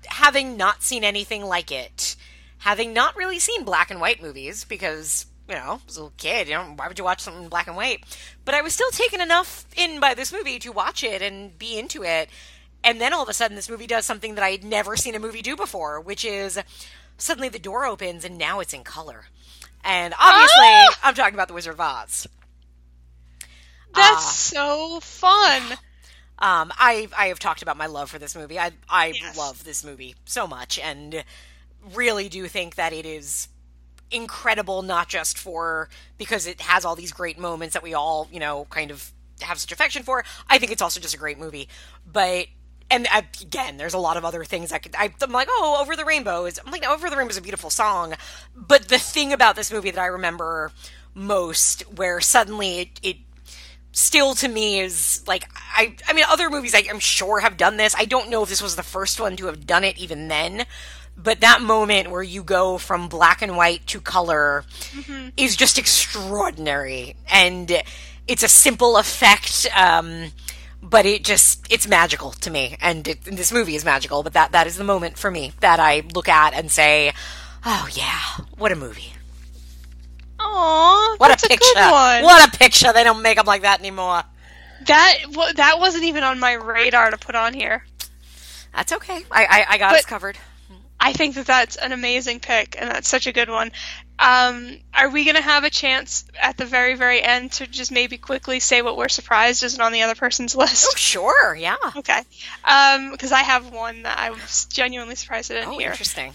[0.09, 2.15] having not seen anything like it,
[2.59, 6.13] having not really seen black and white movies because, you know, I was a little
[6.17, 8.03] kid, you know, why would you watch something in black and white?
[8.45, 11.77] But I was still taken enough in by this movie to watch it and be
[11.77, 12.29] into it.
[12.83, 15.15] and then all of a sudden, this movie does something that I had never seen
[15.15, 16.59] a movie do before, which is
[17.17, 19.25] suddenly the door opens and now it's in color.
[19.83, 20.99] And obviously, Ah!
[21.03, 22.27] I'm talking about The Wizard of Oz.
[23.95, 24.31] That's Ah.
[24.31, 25.61] so fun.
[26.39, 28.59] Um, I I have talked about my love for this movie.
[28.59, 29.37] I I Yes.
[29.37, 31.23] love this movie so much, and
[31.93, 33.47] really do think that it is
[34.11, 34.81] incredible.
[34.81, 38.65] Not just for because it has all these great moments that we all you know
[38.69, 40.23] kind of have such affection for.
[40.49, 41.69] I think it's also just a great movie.
[42.05, 42.47] But
[42.89, 44.95] and I, again, there's a lot of other things I could.
[44.95, 46.59] I, I'm like, oh, Over the Rainbow is.
[46.63, 48.13] I'm like, Over the Rainbow is a beautiful song.
[48.55, 50.71] But the thing about this movie that I remember
[51.13, 53.17] most, where suddenly it, it
[53.97, 57.77] still to me is like I I mean other movies I, I'm sure have done
[57.77, 57.95] this.
[57.97, 60.65] I don't know if this was the first one to have done it even then.
[61.17, 64.63] But that moment where you go from black and white to color
[65.35, 67.15] is just extraordinary.
[67.27, 67.81] And
[68.27, 70.27] it's a simple effect, um,
[70.83, 72.77] but it just it's magical to me.
[72.79, 75.53] And, it, and this movie is magical, but that that is the moment for me
[75.61, 77.13] that I look at and say,
[77.65, 79.16] "Oh yeah, what a movie."
[80.53, 81.65] Aw, What a picture!
[81.73, 82.23] good one.
[82.23, 82.93] What a picture!
[82.93, 84.23] They don't make them like that anymore.
[84.85, 85.15] That
[85.55, 87.83] that wasn't even on my radar to put on here.
[88.73, 89.19] That's okay.
[89.31, 90.37] I I, I got But- us covered.
[90.99, 93.71] I think that that's an amazing pick, and that's such a good one.
[94.17, 97.91] Um, are we going to have a chance at the very, very end to just
[97.91, 100.87] maybe quickly say what we're surprised isn't on the other person's list?
[100.89, 101.75] Oh sure, yeah.
[101.97, 102.21] Okay.
[103.11, 105.91] Because I have one that I was genuinely surprised I didn't Oh, hear.
[105.91, 106.33] interesting.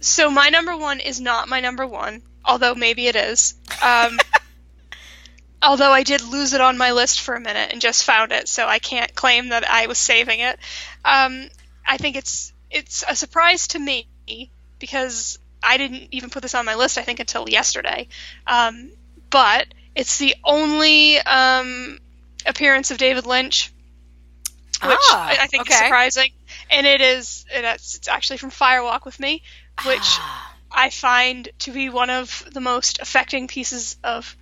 [0.00, 3.54] So my number one is not my number one, although maybe it is.
[3.82, 4.18] Um,
[5.62, 8.48] although I did lose it on my list for a minute and just found it,
[8.48, 10.58] so I can't claim that I was saving it.
[11.04, 11.48] Um,
[11.86, 14.06] I think it's it's a surprise to me
[14.78, 16.98] because I didn't even put this on my list.
[16.98, 18.08] I think until yesterday,
[18.46, 18.90] um,
[19.30, 21.98] but it's the only um,
[22.46, 23.72] appearance of David Lynch,
[24.82, 26.30] which Ah, I, think is surprising,
[26.70, 29.42] and it is it's, it's actually from Fire Walk with Me,
[29.86, 34.36] which Ah, I find to be one of the most affecting pieces of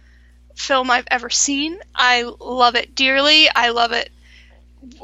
[0.56, 1.78] film I've ever seen.
[1.94, 3.48] I love it dearly.
[3.50, 4.10] I love it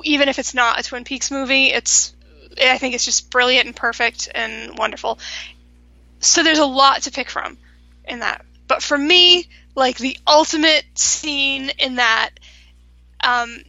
[0.04, 1.66] even if it's not a Twin Peaks movie.
[1.66, 2.14] It's
[2.60, 5.18] I think it's just brilliant and perfect and wonderful.
[6.20, 7.56] So there's a lot to pick from
[8.04, 8.44] in that.
[8.66, 12.30] But for me, like the ultimate scene in that
[13.22, 13.62] um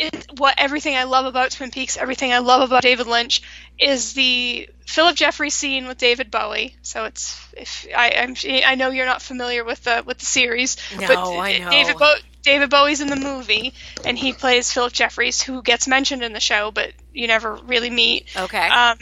[0.00, 3.42] it, what everything I love about Twin Peaks, everything I love about David Lynch,
[3.78, 6.74] is the Philip Jeffries scene with David Bowie.
[6.82, 8.34] So it's if I I'm,
[8.66, 11.70] I know you're not familiar with the with the series, No, but I know.
[11.70, 16.22] David Bo- David Bowie's in the movie, and he plays Philip Jeffries, who gets mentioned
[16.22, 18.28] in the show, but you never really meet.
[18.36, 18.66] okay.
[18.68, 18.96] Um,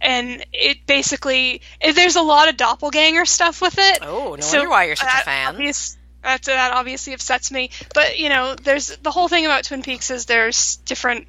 [0.00, 3.98] and it basically it, there's a lot of doppelganger stuff with it.
[4.00, 5.48] oh, no so wonder why you're such a fan.
[5.48, 5.97] obvious-
[6.28, 7.70] that, that obviously upsets me.
[7.94, 11.26] But you know, there's the whole thing about Twin Peaks is there's different.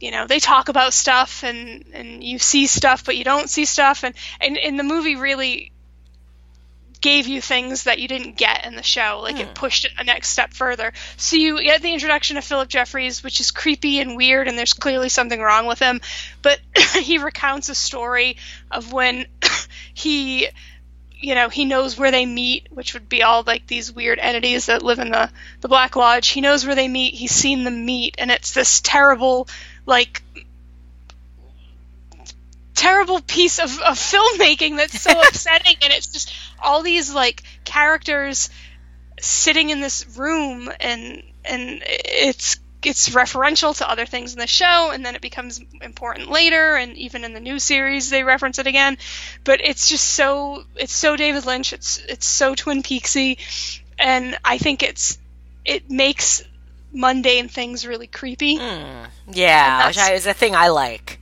[0.00, 3.64] You know, they talk about stuff and and you see stuff, but you don't see
[3.64, 5.72] stuff, and and, and the movie really
[7.00, 9.20] gave you things that you didn't get in the show.
[9.22, 9.52] Like it hmm.
[9.54, 10.92] pushed it a next step further.
[11.16, 14.72] So you get the introduction of Philip Jeffries, which is creepy and weird, and there's
[14.72, 16.00] clearly something wrong with him.
[16.42, 16.60] But
[17.02, 18.36] he recounts a story
[18.70, 19.26] of when
[19.94, 20.48] he
[21.20, 24.66] you know he knows where they meet which would be all like these weird entities
[24.66, 25.30] that live in the
[25.60, 26.28] the black lodge.
[26.28, 27.14] He knows where they meet.
[27.14, 28.16] He's seen them meet.
[28.18, 29.48] And it's this terrible
[29.86, 30.22] like
[32.74, 35.76] terrible piece of, of filmmaking that's so upsetting.
[35.82, 38.50] And it's just all these like characters
[39.20, 40.70] sitting in this room.
[40.80, 45.60] And and it's it's referential to other things in the show and then it becomes
[45.82, 48.98] important later and even in the new series they reference it again.
[49.44, 53.38] But it's just so it's so David Lynch it's it's so Twin Peaksy
[53.98, 55.18] and I think it's
[55.64, 56.44] it makes
[56.92, 58.54] mundane things really creepy.
[58.54, 61.20] Yeah, And which I, is a thing I like.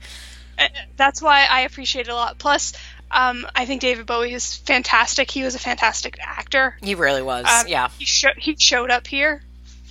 [0.57, 2.37] Uh, that's why I appreciate it a lot.
[2.37, 2.73] Plus
[3.11, 5.31] um, I think David Bowie is fantastic.
[5.31, 6.77] He was a fantastic actor.
[6.81, 7.45] He really was.
[7.45, 9.41] Um, yeah, he, sho- he showed up here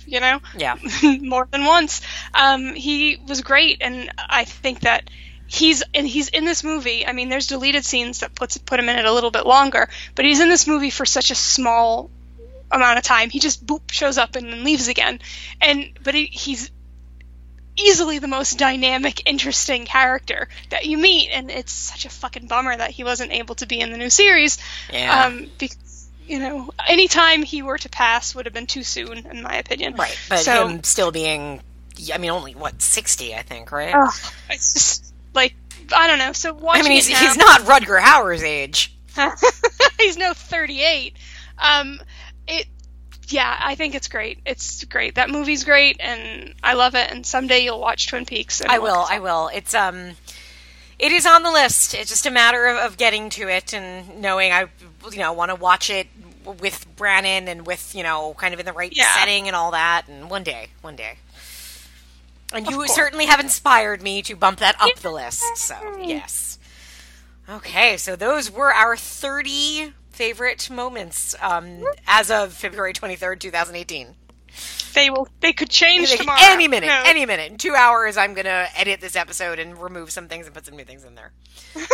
[0.07, 0.77] you know yeah.
[1.21, 2.01] more than once.
[2.33, 5.09] Um, he was great, and I think that
[5.47, 7.05] he's and he's in this movie.
[7.05, 9.89] I mean, there's deleted scenes that puts put him in it a little bit longer,
[10.15, 12.09] but he's in this movie for such a small
[12.71, 13.29] amount of time.
[13.29, 15.19] He just boop shows up and then leaves again,
[15.61, 16.71] and but he, he's
[17.77, 22.75] easily the most dynamic, interesting character that you meet, and it's such a fucking bummer
[22.75, 24.57] that he wasn't able to be in the new series.
[24.91, 25.25] Yeah.
[25.25, 25.77] Um, because
[26.27, 29.55] you know, any time he were to pass would have been too soon, in my
[29.57, 29.95] opinion.
[29.95, 31.61] right, but so- him still being,
[32.13, 33.95] I mean, only what sixty, I think, right?
[33.95, 34.13] Ugh,
[34.49, 35.55] it's just like
[35.93, 36.33] I don't know.
[36.33, 38.93] So watching I mean, he's now, he's not Rutger Hauer's age.
[39.99, 41.15] he's no 38.
[41.57, 41.99] Um,
[42.47, 42.67] it
[43.29, 44.39] yeah, I think it's great.
[44.45, 45.15] It's great.
[45.15, 47.11] That movie's great, and I love it.
[47.11, 48.61] And someday you'll watch Twin Peaks.
[48.61, 49.05] And I will.
[49.09, 49.49] I will.
[49.53, 50.11] It's um,
[50.99, 51.93] it is on the list.
[51.93, 54.67] It's just a matter of, of getting to it and knowing I,
[55.11, 56.07] you know, want to watch it
[56.59, 59.13] with Brannon and with you know, kind of in the right Yeah.
[59.15, 60.07] setting and all that.
[60.07, 61.17] And one day, one day.
[62.53, 62.95] And you course.
[62.95, 65.43] certainly have inspired me to bump that up the list.
[65.57, 66.57] So yes.
[67.49, 73.51] Okay, so those were our thirty favorite moments um, as of February twenty third, two
[73.51, 74.15] thousand eighteen.
[74.97, 75.27] They will.
[75.41, 76.39] They could change Like, tomorrow.
[76.41, 77.03] Any minute, No.
[77.05, 77.51] any minute.
[77.51, 80.75] In two hours, I'm gonna edit this episode and remove some things and put some
[80.75, 81.33] new things in there.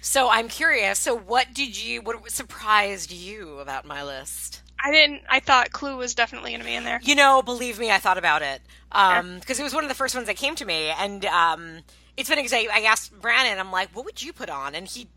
[0.00, 0.98] so I'm curious.
[0.98, 2.00] So what did you?
[2.00, 4.62] What surprised you about my list?
[4.82, 5.22] I didn't.
[5.28, 7.00] I thought Clue was definitely going to be in there.
[7.02, 10.14] You know, believe me, I thought about it because it was one of the first
[10.14, 11.80] ones that came to me, and um,
[12.16, 14.86] it's funny because I, I asked Brandon, I'm like, "What would you put on?" And
[14.86, 15.08] he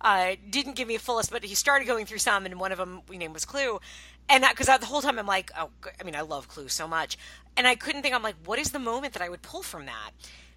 [0.00, 2.72] uh, didn't give me a full list, but he started going through some, and one
[2.72, 3.80] of them we named was Clue,
[4.28, 6.86] and that because the whole time I'm like, "Oh, I mean, I love Clue so
[6.88, 7.16] much,"
[7.56, 8.14] and I couldn't think.
[8.14, 10.10] I'm like, "What is the moment that I would pull from that?"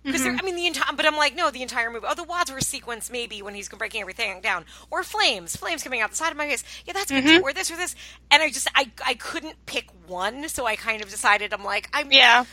[0.03, 2.05] Because I mean, the entire, but I'm like, no, the entire movie.
[2.07, 6.11] Oh, the Wadsworth sequence, maybe when he's breaking everything down, or flames, flames coming out
[6.11, 6.63] the side of my face.
[6.85, 7.41] Yeah, that's good too.
[7.43, 7.93] Or this, or this,
[8.31, 11.89] and I just, I, I couldn't pick one, so I kind of decided, I'm like,
[11.91, 12.45] I'm, Yeah.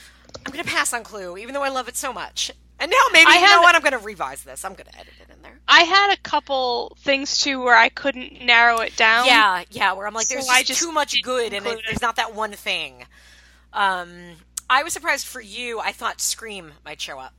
[0.44, 2.50] I'm gonna pass on Clue, even though I love it so much.
[2.80, 3.76] And now maybe I you know what?
[3.76, 4.64] I'm gonna revise this.
[4.64, 5.33] I'm gonna edit it.
[5.66, 9.26] I had a couple things too where I couldn't narrow it down.
[9.26, 9.92] Yeah, yeah.
[9.92, 12.34] Where I'm like, there's I just, just too much good, and it, there's not that
[12.34, 13.06] one thing.
[13.72, 14.36] Um,
[14.68, 15.80] I was surprised for you.
[15.80, 17.34] I thought Scream might show up.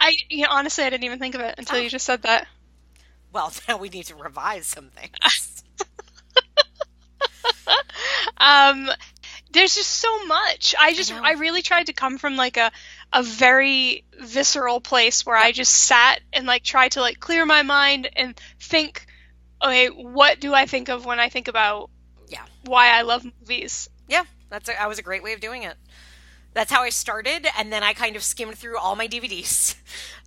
[0.00, 1.80] I you know, honestly I didn't even think of it until Oh.
[1.80, 2.48] you just said that.
[3.32, 5.62] Well, now we need to revise some things.
[8.38, 8.88] Um
[9.52, 10.74] there's just so much.
[10.78, 11.20] I just know.
[11.22, 12.72] I, really tried to come from like a
[13.12, 17.62] a very visceral place where I just sat and like tried to like clear my
[17.62, 19.06] mind and think
[19.62, 21.90] okay, what do I think of when I think about
[22.28, 22.44] Yeah.
[22.64, 23.88] why I love movies?
[24.08, 25.74] Yeah, that's a, that was a great way of doing it.
[26.54, 29.74] That's how I started, and then I kind of skimmed through all my DVDs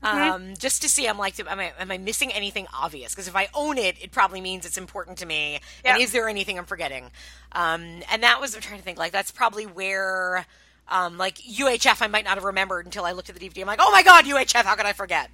[0.03, 1.07] um, just to see.
[1.07, 3.13] I'm like, am I, am I missing anything obvious?
[3.13, 5.59] Because if I own it, it probably means it's important to me.
[5.83, 6.03] And Yeah.
[6.03, 7.11] is there anything I'm forgetting?
[7.51, 8.97] Um, and that was I'm trying to think.
[8.97, 10.45] Like that's probably where.
[10.87, 13.61] Um, like UHF, I might not have remembered until I looked at the DVD.
[13.61, 15.31] I'm like, oh my god, UHF, how could I forget?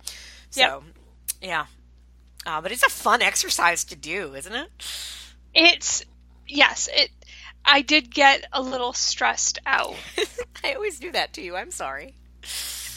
[0.50, 0.84] So,
[1.42, 1.66] yeah.
[2.46, 4.70] Uh, but it's a fun exercise to do, isn't it?
[5.54, 6.04] It's
[6.48, 7.12] yes, it
[7.66, 9.96] I did get a little stressed out.
[10.64, 11.56] I always do that to you.
[11.56, 12.16] I'm sorry.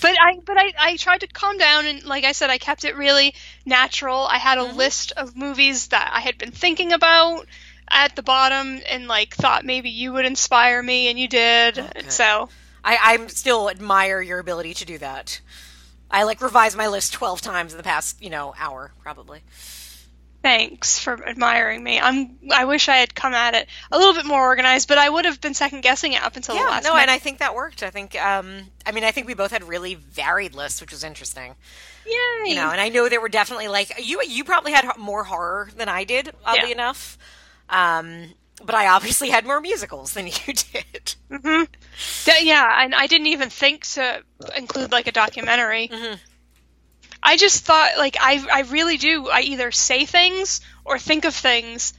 [0.00, 2.84] But I but I, I tried to calm down and like I said, I kept
[2.84, 3.34] it really
[3.64, 4.26] natural.
[4.26, 7.46] I had a list of movies that I had been thinking about
[7.94, 11.76] at the bottom and like thought maybe you would inspire me and you did.
[11.76, 12.10] good.
[12.12, 12.48] So
[12.84, 15.40] I, I'm still admire your ability to do that.
[16.10, 19.40] I like revised my list twelve times in the past, you know, hour probably.
[20.42, 21.98] thanks for admiring me.
[21.98, 25.08] I'm I wish I had come at it a little bit more organized, but I
[25.08, 27.02] would have been second guessing it up until the Yeah, last no, minute.
[27.02, 27.82] and I think that worked.
[27.82, 31.02] I think, um, I mean, I think we both had really varied lists, which was
[31.04, 31.54] interesting.
[32.06, 32.50] Yay.
[32.50, 34.20] You know, and I know there were definitely like you.
[34.22, 36.74] You probably had more horror than I did, oddly Yeah.
[36.74, 37.16] enough.
[37.68, 38.32] Um,
[38.64, 41.14] but I obviously had more musicals than you did.
[41.30, 44.22] Th- yeah, and I didn't even think to
[44.56, 45.88] include like a documentary.
[45.88, 46.14] Mm-hmm.
[47.22, 49.28] I just thought like I I really do.
[49.28, 51.94] I either say things or think of things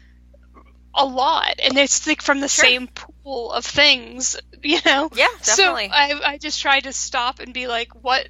[0.94, 2.64] a lot, and it's like from the Sure.
[2.66, 5.10] same pool of things, you know.
[5.14, 5.88] Yeah, definitely.
[5.88, 8.28] So I I just tried to stop and be like, what?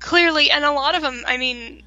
[0.00, 1.22] Clearly, and a lot of them.
[1.26, 1.82] I mean.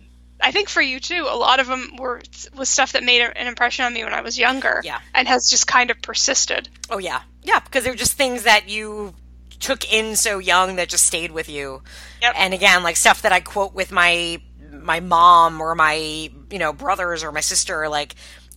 [0.45, 2.21] I think for you too, a lot of them were
[2.55, 4.99] was stuff that made an impression on me when I was younger, Yeah.
[5.15, 6.69] and has just kind of persisted.
[6.91, 9.15] Oh yeah, yeah, because they're just things that you
[9.59, 11.81] took in so young that just stayed with you.
[12.21, 12.35] Yep.
[12.37, 14.39] And again, like stuff that I quote with my
[14.71, 18.13] my mom or my you know brothers or my sister, like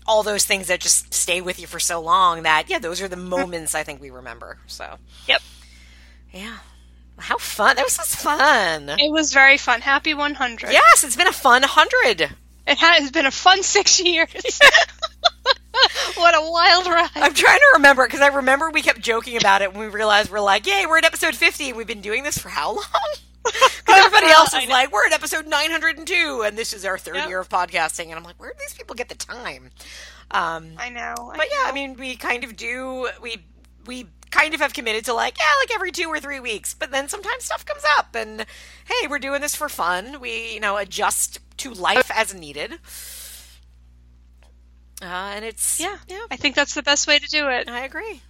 [0.07, 2.42] all those things that just stay with you for so long.
[2.42, 3.31] That yeah, those are the mm-hmm.
[3.31, 4.58] moments I think we remember.
[4.67, 5.41] So Yep.
[6.33, 6.58] yeah,
[7.18, 7.76] how fun!
[7.76, 8.88] That was just fun.
[8.90, 9.80] It was very fun.
[9.80, 10.70] Happy 100.
[10.72, 12.30] Yes, it's been a fun hundred.
[12.66, 14.28] It has been a fun six years.
[16.16, 17.08] what a wild ride.
[17.14, 20.30] I'm trying to remember because I remember we kept joking about it when we realized
[20.30, 22.84] we're like, yay, we're at episode 50 and we've been doing this for how long?
[23.44, 27.28] Because everybody else is like, we're at episode 902 and this is our third Yep.
[27.28, 28.06] year of podcasting.
[28.06, 29.70] And I'm like, where do these people get the time?
[30.30, 31.32] Um, I know.
[31.34, 33.38] but yeah, I mean, we kind of do, we,
[33.86, 36.74] we kind of have committed to like, yeah, like every two or three weeks.
[36.74, 38.47] But then sometimes stuff comes up and
[38.86, 40.20] hey, we're doing this for fun.
[40.20, 42.78] We, you know, adjust to life as needed.
[45.00, 47.68] Uh, and it's, yeah, yeah, I think that's the best way to do it.
[47.68, 48.20] I agree.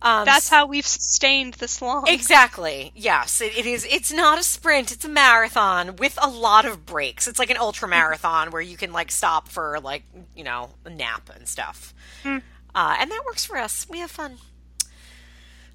[0.00, 2.04] Um, That's how we've sustained this long.
[2.06, 2.92] Exactly.
[2.94, 3.84] Yes, it, it is.
[3.90, 4.92] It's not a sprint.
[4.92, 7.26] It's a marathon with a lot of breaks.
[7.26, 10.04] It's like an ultra marathon where you can like stop for like
[10.36, 11.94] you know a nap and stuff.
[12.22, 12.38] Hmm.
[12.74, 13.88] Uh, and that works for us.
[13.90, 14.38] We have fun.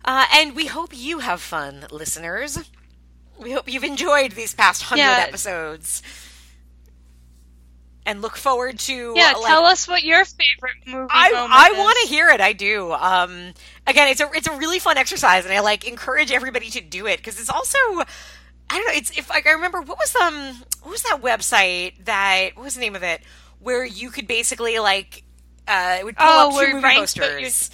[0.06, 2.60] Uh, and we hope you have fun, listeners.
[3.40, 5.20] We hope you've enjoyed these past hundred Yeah.
[5.20, 6.02] episodes.
[8.06, 11.98] And look forward to Yeah, like, tell us what your favorite movie I I want
[12.04, 12.42] to hear it.
[12.42, 12.92] I do.
[12.92, 13.54] Um,
[13.88, 17.08] again, it's a it's a really fun exercise, and I like encourage everybody to do
[17.08, 18.04] it because it's also I
[18.72, 18.94] don't know.
[18.94, 22.76] It's if like, I remember what was um what was that website that what was
[22.76, 23.22] the name of it
[23.60, 25.24] where you could basically like
[25.66, 27.70] uh it would pull Oh, up two movie posters.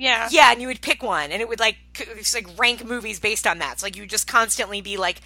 [0.00, 0.28] Yeah.
[0.30, 3.46] Yeah, and you would pick one, and it would like it's like rank movies based
[3.46, 3.80] on that.
[3.80, 5.20] So like you would just constantly be like,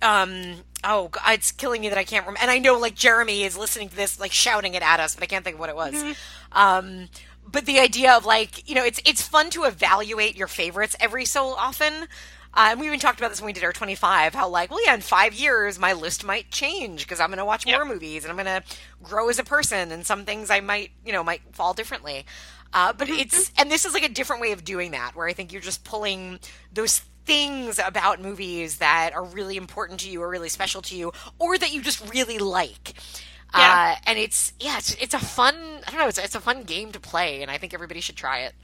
[0.00, 2.40] um, oh, God, it's killing me that I can't remember.
[2.42, 5.22] And I know like Jeremy is listening to this, like shouting it at us, but
[5.22, 6.02] I can't think of what it was.
[6.52, 7.08] Um,
[7.46, 11.26] but the idea of like you know, it's it's fun to evaluate your favorites every
[11.26, 11.92] so often.
[12.56, 14.78] Uh, and we even talked about this when we did our 25, how like, well,
[14.86, 17.76] yeah, in five years, my list might change because I'm going to watch Yep.
[17.76, 18.66] more movies and I'm going to
[19.02, 22.24] grow as a person and some things I might, you know, might fall differently.
[22.74, 25.32] Uh, but it's, and this is like a different way of doing that where I
[25.32, 26.40] think you're just pulling
[26.72, 31.12] those things about movies that are really important to you or really special to you
[31.38, 32.94] or that you just really like.
[33.56, 33.94] Yeah.
[33.96, 35.54] Uh, and it's, yeah, it's, it's a fun,
[35.86, 38.16] I don't know, it's, it's a fun game to play and I think everybody should
[38.16, 38.54] try it.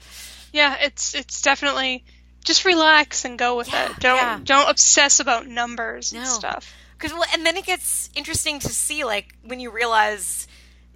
[0.53, 2.03] Yeah, it's it's definitely
[2.43, 3.99] just relax and go with Yeah, it.
[3.99, 4.39] Don't yeah.
[4.43, 6.27] don't obsess about numbers and No.
[6.29, 6.75] stuff.
[6.97, 10.47] Because well, and then it gets interesting to see like when you realize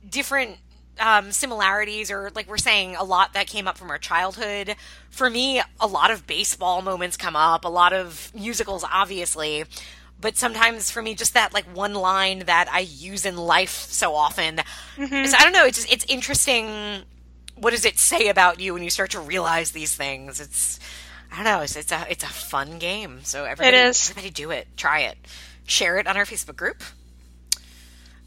[0.10, 0.58] different
[1.00, 4.76] um, similarities, or like we're saying, a lot that came up from our childhood.
[5.10, 9.66] For me, a lot of baseball moments come up, a lot of musicals, obviously.
[10.20, 14.16] But sometimes for me, just that like one line that I use in life so
[14.16, 14.58] often.
[14.96, 15.26] Mm-hmm.
[15.26, 15.66] So I don't know.
[15.66, 17.04] It's just, it's interesting.
[17.56, 20.40] What does it say about you when you start to realize these things?
[20.40, 20.80] It's
[21.32, 21.62] I don't know.
[21.62, 23.20] It's, it's a it's a fun game.
[23.24, 24.68] So everybody, everybody do it.
[24.78, 25.18] Try it.
[25.66, 26.82] Share it on our Facebook group.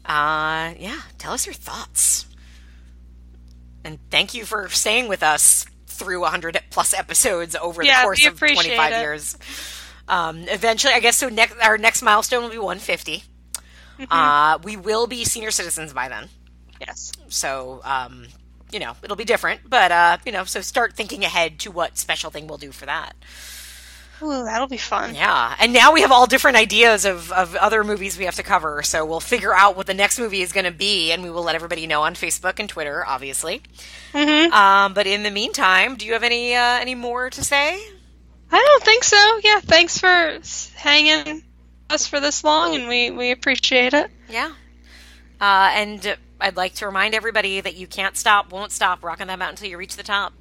[0.05, 1.01] Uh, yeah.
[1.17, 2.25] Tell us your thoughts.
[3.83, 8.25] And thank you for staying with us through 100 plus episodes over Yeah, the course
[8.25, 8.99] of 25 it.
[8.99, 9.37] years.
[10.07, 11.29] Um, eventually, I guess so.
[11.29, 13.23] Next, our next milestone will be 150.
[13.99, 14.05] Mm-hmm.
[14.09, 16.29] Uh, we will be senior citizens by then.
[16.79, 17.11] Yes.
[17.27, 18.27] So, um,
[18.71, 21.97] you know, it'll be different, but, uh, you know, so start thinking ahead to what
[21.97, 23.15] special thing we'll do for that.
[24.21, 25.15] Ooh, that'll be fun.
[25.15, 25.55] Yeah.
[25.59, 28.83] And now we have all different ideas of, of other movies we have to cover.
[28.83, 31.43] So we'll figure out what the next movie is going to be, and we will
[31.43, 33.61] let everybody know on Facebook and Twitter, obviously.
[34.11, 37.79] hmm Um, but in the meantime, do you have any, uh, any more to say?
[38.51, 39.39] I don't think so.
[39.43, 40.39] Yeah, thanks for
[40.75, 41.43] hanging
[41.89, 44.09] us for this long, and we we appreciate it.
[44.27, 44.51] Yeah.
[45.39, 49.39] Uh, and I'd like to remind everybody that you can't stop, won't stop rocking that
[49.39, 50.33] mountain until you reach the top.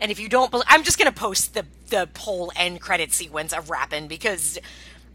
[0.00, 3.12] And if you don't, bel I'm just going to post the the whole end credit
[3.12, 4.58] sequence of rapping because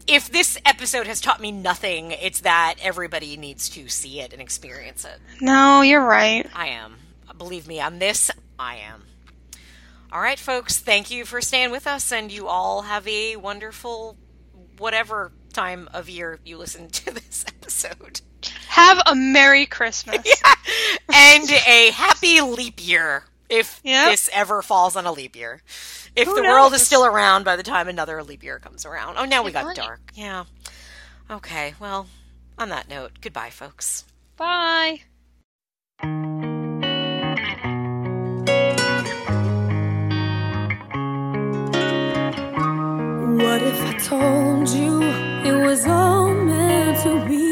[0.06, 4.40] if this episode has taught me nothing, it's that everybody needs to see it and
[4.40, 5.18] experience it.
[5.42, 6.46] No, you're right.
[6.54, 6.96] I am.
[7.36, 9.02] Believe me, on this, I am.
[10.10, 14.16] All right, folks, thank you for staying with us, and you all have a wonderful
[14.78, 18.22] whatever time of year you listen to this episode.
[18.68, 20.16] Have a Merry Christmas.
[21.14, 24.10] and a happy leap year if Yep.
[24.10, 25.62] this ever falls on a leap year.
[26.18, 29.16] If Who the world is still around by the time another leap year comes around.
[29.18, 29.76] Oh, now we It got might.
[29.76, 30.00] dark.
[30.14, 30.44] Yeah.
[31.30, 32.08] Okay, well,
[32.58, 34.04] on that note, goodbye, folks.
[34.36, 35.00] Bye.
[43.40, 45.02] What if I told you
[45.48, 47.48] it was all meant to be?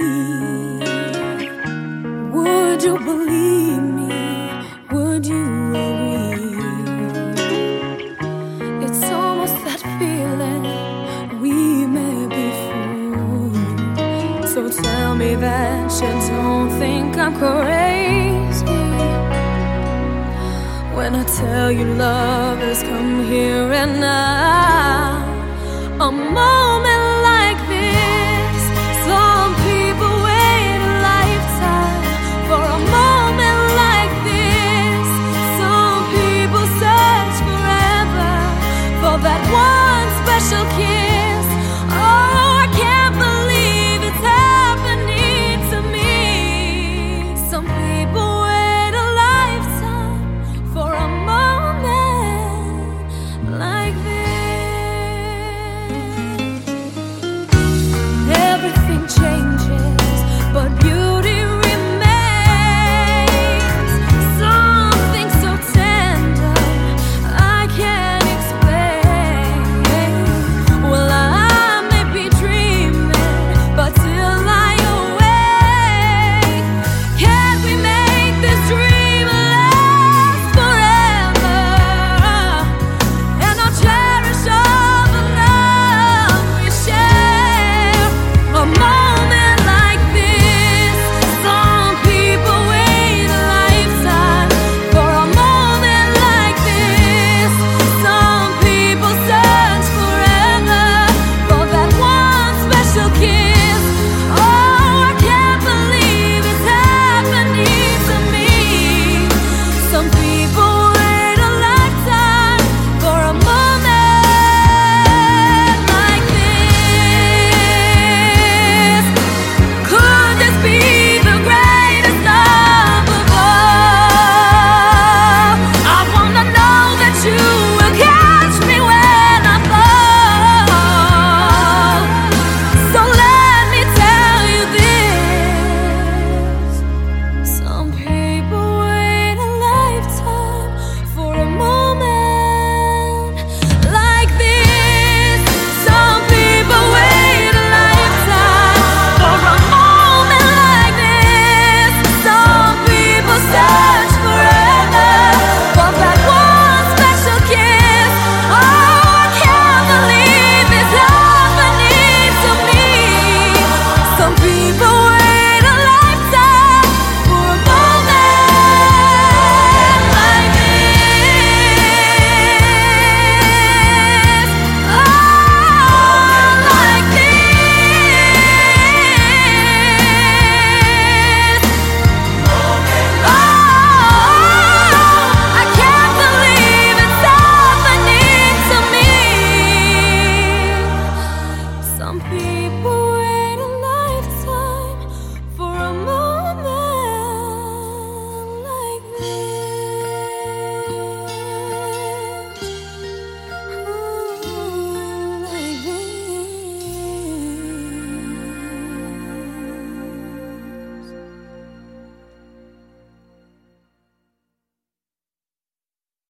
[2.37, 4.69] Would you believe me?
[4.93, 5.45] Would you
[15.41, 18.65] that you don't think I'm crazy.
[20.97, 25.25] When I tell you love has come here and now,
[26.01, 26.96] a moment